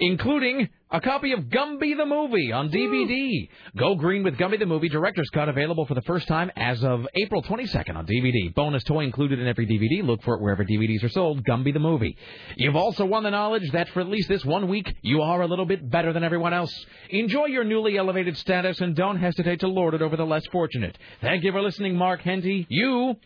[0.00, 3.48] Including a copy of Gumby the Movie on DVD.
[3.76, 7.06] Go green with Gumby the Movie Director's Cut available for the first time as of
[7.14, 8.52] April 22nd on DVD.
[8.54, 10.02] Bonus toy included in every DVD.
[10.02, 11.44] Look for it wherever DVDs are sold.
[11.44, 12.16] Gumby the Movie.
[12.56, 15.46] You've also won the knowledge that for at least this one week, you are a
[15.46, 16.74] little bit better than everyone else.
[17.10, 20.98] Enjoy your newly elevated status and don't hesitate to lord it over the less fortunate.
[21.20, 22.66] Thank you for listening, Mark Henty.
[22.68, 23.16] You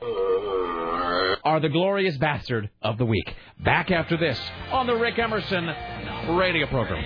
[1.45, 3.35] are the glorious bastard of the week.
[3.61, 5.69] Back after this on the Rick Emerson
[6.33, 7.03] radio program.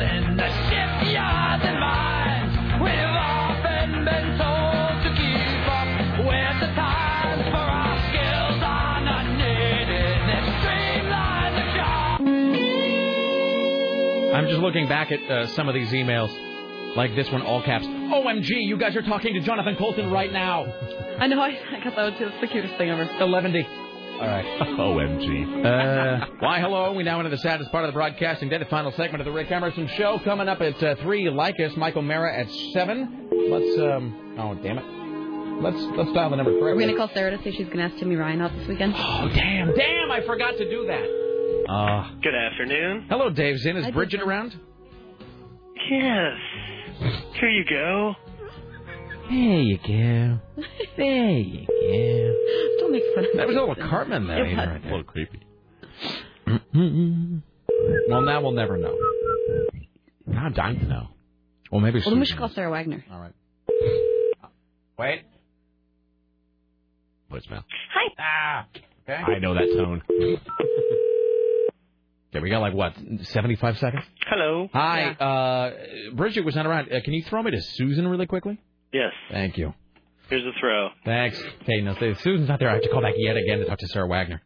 [0.00, 2.54] in the shipyards and mines.
[2.80, 5.88] We've often been told to keep up
[6.24, 10.18] with the times, for our skills are not needed.
[10.28, 12.20] They've streamlined the job.
[14.34, 16.30] I'm just looking back at uh, some of these emails,
[16.96, 17.86] like this one, all caps.
[17.86, 20.64] OMG, you guys are talking to Jonathan Coulton right now.
[21.18, 21.40] I know.
[21.40, 22.28] I, I got that one too.
[22.28, 23.04] It's the cutest thing ever.
[23.06, 23.87] 11D.
[24.20, 24.44] All right.
[24.78, 25.64] OMG.
[25.64, 26.92] Uh, why, hello.
[26.92, 29.32] We now into the saddest part of the broadcasting day, the final segment of the
[29.32, 30.18] Rick Emerson Show.
[30.24, 33.28] Coming up at uh, 3, like us, Michael Mara at 7.
[33.50, 34.84] Let's, um, oh, damn it.
[35.62, 37.82] Let's let's dial the number Are We're gonna call Sarah to see if she's gonna
[37.82, 38.94] ask Timmy Ryan out this weekend?
[38.96, 41.68] Oh, damn, damn, I forgot to do that.
[41.72, 43.06] Uh, Good afternoon.
[43.08, 43.76] hello, Dave Zinn.
[43.76, 44.26] Is Hi, Bridget Dave.
[44.28, 44.54] around?
[45.90, 46.38] Yes.
[47.40, 48.14] Here you go.
[49.28, 50.38] There you go.
[50.96, 52.34] There you go.
[52.80, 53.36] Don't make fun of me.
[53.36, 53.90] That was a little Jason.
[53.90, 54.66] Cartman there, It was.
[54.66, 55.42] right A little creepy.
[58.08, 58.96] Well, now we'll never know.
[60.26, 61.08] Now I'm dying to know.
[61.70, 63.04] Well, maybe Well, then we Susan should call Sarah Wagner.
[63.12, 63.34] All right.
[64.98, 65.22] Wait.
[67.30, 67.62] Voicemail.
[67.92, 68.14] Hi.
[68.18, 68.66] Ah.
[69.08, 69.22] Okay.
[69.34, 70.02] I know that tone.
[72.30, 72.92] Okay, we got like what,
[73.22, 74.04] seventy-five seconds?
[74.26, 74.68] Hello.
[74.74, 75.70] Hi, uh,
[76.14, 76.92] Bridget was not around.
[76.92, 78.60] Uh, can you throw me to Susan really quickly?
[78.92, 79.12] Yes.
[79.30, 79.74] Thank you.
[80.28, 80.88] Here's the throw.
[81.04, 81.40] Thanks.
[81.62, 82.68] Okay, no, say- Susan's not there.
[82.70, 84.42] I have to call back yet again to talk to Sarah Wagner.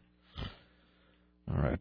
[1.51, 1.79] All right.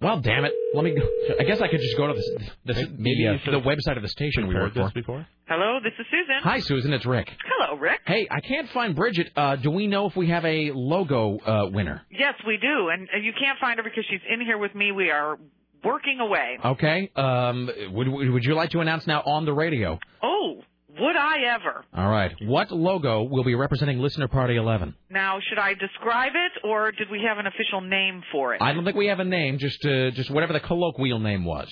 [0.00, 0.52] Well, damn it.
[0.74, 0.94] Let me.
[0.94, 1.02] Go.
[1.40, 4.02] I guess I could just go to the the, Maybe the, uh, the website of
[4.02, 5.00] the station we Heard work for.
[5.00, 5.26] before?
[5.48, 6.42] Hello, this is Susan.
[6.42, 6.92] Hi, Susan.
[6.92, 7.30] It's Rick.
[7.46, 8.00] Hello, Rick.
[8.06, 9.30] Hey, I can't find Bridget.
[9.34, 12.02] Uh, do we know if we have a logo uh, winner?
[12.10, 14.92] Yes, we do, and uh, you can't find her because she's in here with me.
[14.92, 15.38] We are
[15.82, 16.58] working away.
[16.62, 17.10] Okay.
[17.16, 19.98] Um, would would you like to announce now on the radio?
[20.22, 20.60] Oh,
[21.00, 21.84] would I ever?
[21.94, 22.32] All right.
[22.42, 24.94] What logo will be representing Listener Party 11?
[25.10, 28.62] Now, should I describe it, or did we have an official name for it?
[28.62, 29.58] I don't think we have a name.
[29.58, 31.68] Just uh, just whatever the colloquial name was.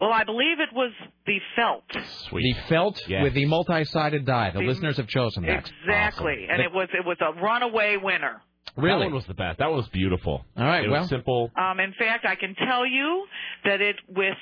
[0.00, 0.92] Well, I believe it was
[1.26, 1.84] the felt.
[2.28, 2.42] Sweet.
[2.42, 3.22] The felt Yes.
[3.22, 4.50] with the multi-sided die.
[4.50, 5.70] The, The- listeners have chosen that.
[5.86, 8.42] Exactly, and The- it was it was a runaway winner.
[8.76, 8.98] Really?
[8.98, 9.58] That one was the best.
[9.58, 10.44] That one was beautiful.
[10.56, 11.50] All right, It well- was simple.
[11.56, 13.24] Um, in fact, I can tell you
[13.64, 14.36] that it with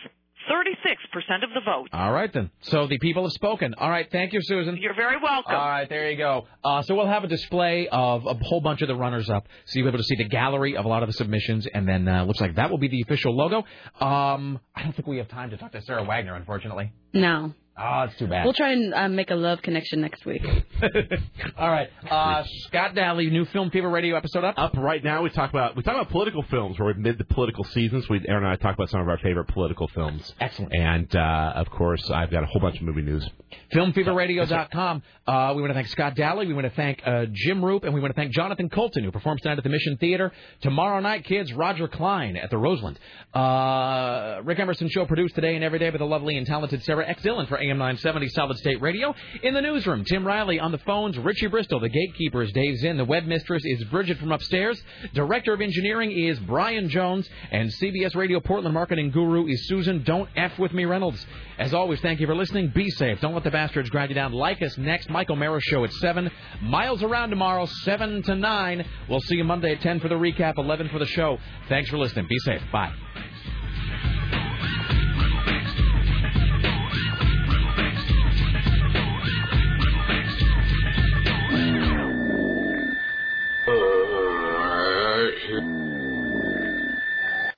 [0.51, 1.89] 36% of the vote.
[1.93, 2.51] All right, then.
[2.63, 3.75] So the people have spoken.
[3.79, 4.77] All right, thank you, Susan.
[4.77, 5.55] You're very welcome.
[5.55, 6.47] All right, there you go.
[6.63, 9.79] Uh, so we'll have a display of a whole bunch of the runners up, so
[9.79, 12.07] you'll be able to see the gallery of a lot of the submissions, and then
[12.09, 13.59] uh, looks like that will be the official logo.
[14.01, 16.93] Um, I don't think we have time to talk to Sarah Wagner, unfortunately.
[17.13, 17.53] No.
[17.77, 18.45] Oh, it's too bad.
[18.45, 20.43] We'll try and uh, make a love connection next week.
[21.59, 24.55] All right, uh, Scott Daly, new Film Fever Radio episode up.
[24.57, 26.79] Up right now, we talk about we talk about political films.
[26.79, 28.09] Where We're mid the political seasons.
[28.09, 30.33] We Aaron and I talk about some of our favorite political films.
[30.41, 30.73] Excellent.
[30.73, 33.29] And uh, of course, I've got a whole bunch of movie news.
[33.73, 35.03] FilmFeverRadio.com.
[35.27, 36.47] Uh, we want to thank Scott Daly.
[36.47, 39.11] We want to thank uh, Jim Roop, and we want to thank Jonathan Coulton, who
[39.11, 40.33] performs tonight at the Mission Theater.
[40.61, 42.99] Tomorrow night, kids, Roger Clyne at the Roseland.
[43.33, 47.09] Uh, Rick Emerson Show produced today and every day by the lovely and talented Sarah
[47.09, 47.23] X.
[47.23, 49.15] Dillon for AM 970 Solid State Radio.
[49.43, 52.97] In the newsroom, Tim Riley on the phones, Richie Bristol, the gatekeeper is Dave Zinn,
[52.97, 54.83] the web mistress is Bridget from upstairs,
[55.15, 60.29] director of engineering is Brian Jones, and CBS Radio Portland marketing guru is Susan Don't
[60.37, 61.25] F with me Reynolds.
[61.59, 62.69] As always, thank you for listening.
[62.75, 63.21] Be safe.
[63.21, 64.33] Don't let the bastards grind you down.
[64.33, 65.09] Like us next.
[65.09, 66.31] Michael Mara Show at 7.
[66.63, 68.85] Miles around tomorrow, 7 to 9.
[69.09, 71.39] We'll see you Monday at 10 for the recap, 11 for the show.
[71.69, 72.27] Thanks for listening.
[72.29, 72.63] Be safe.
[72.73, 72.93] Bye.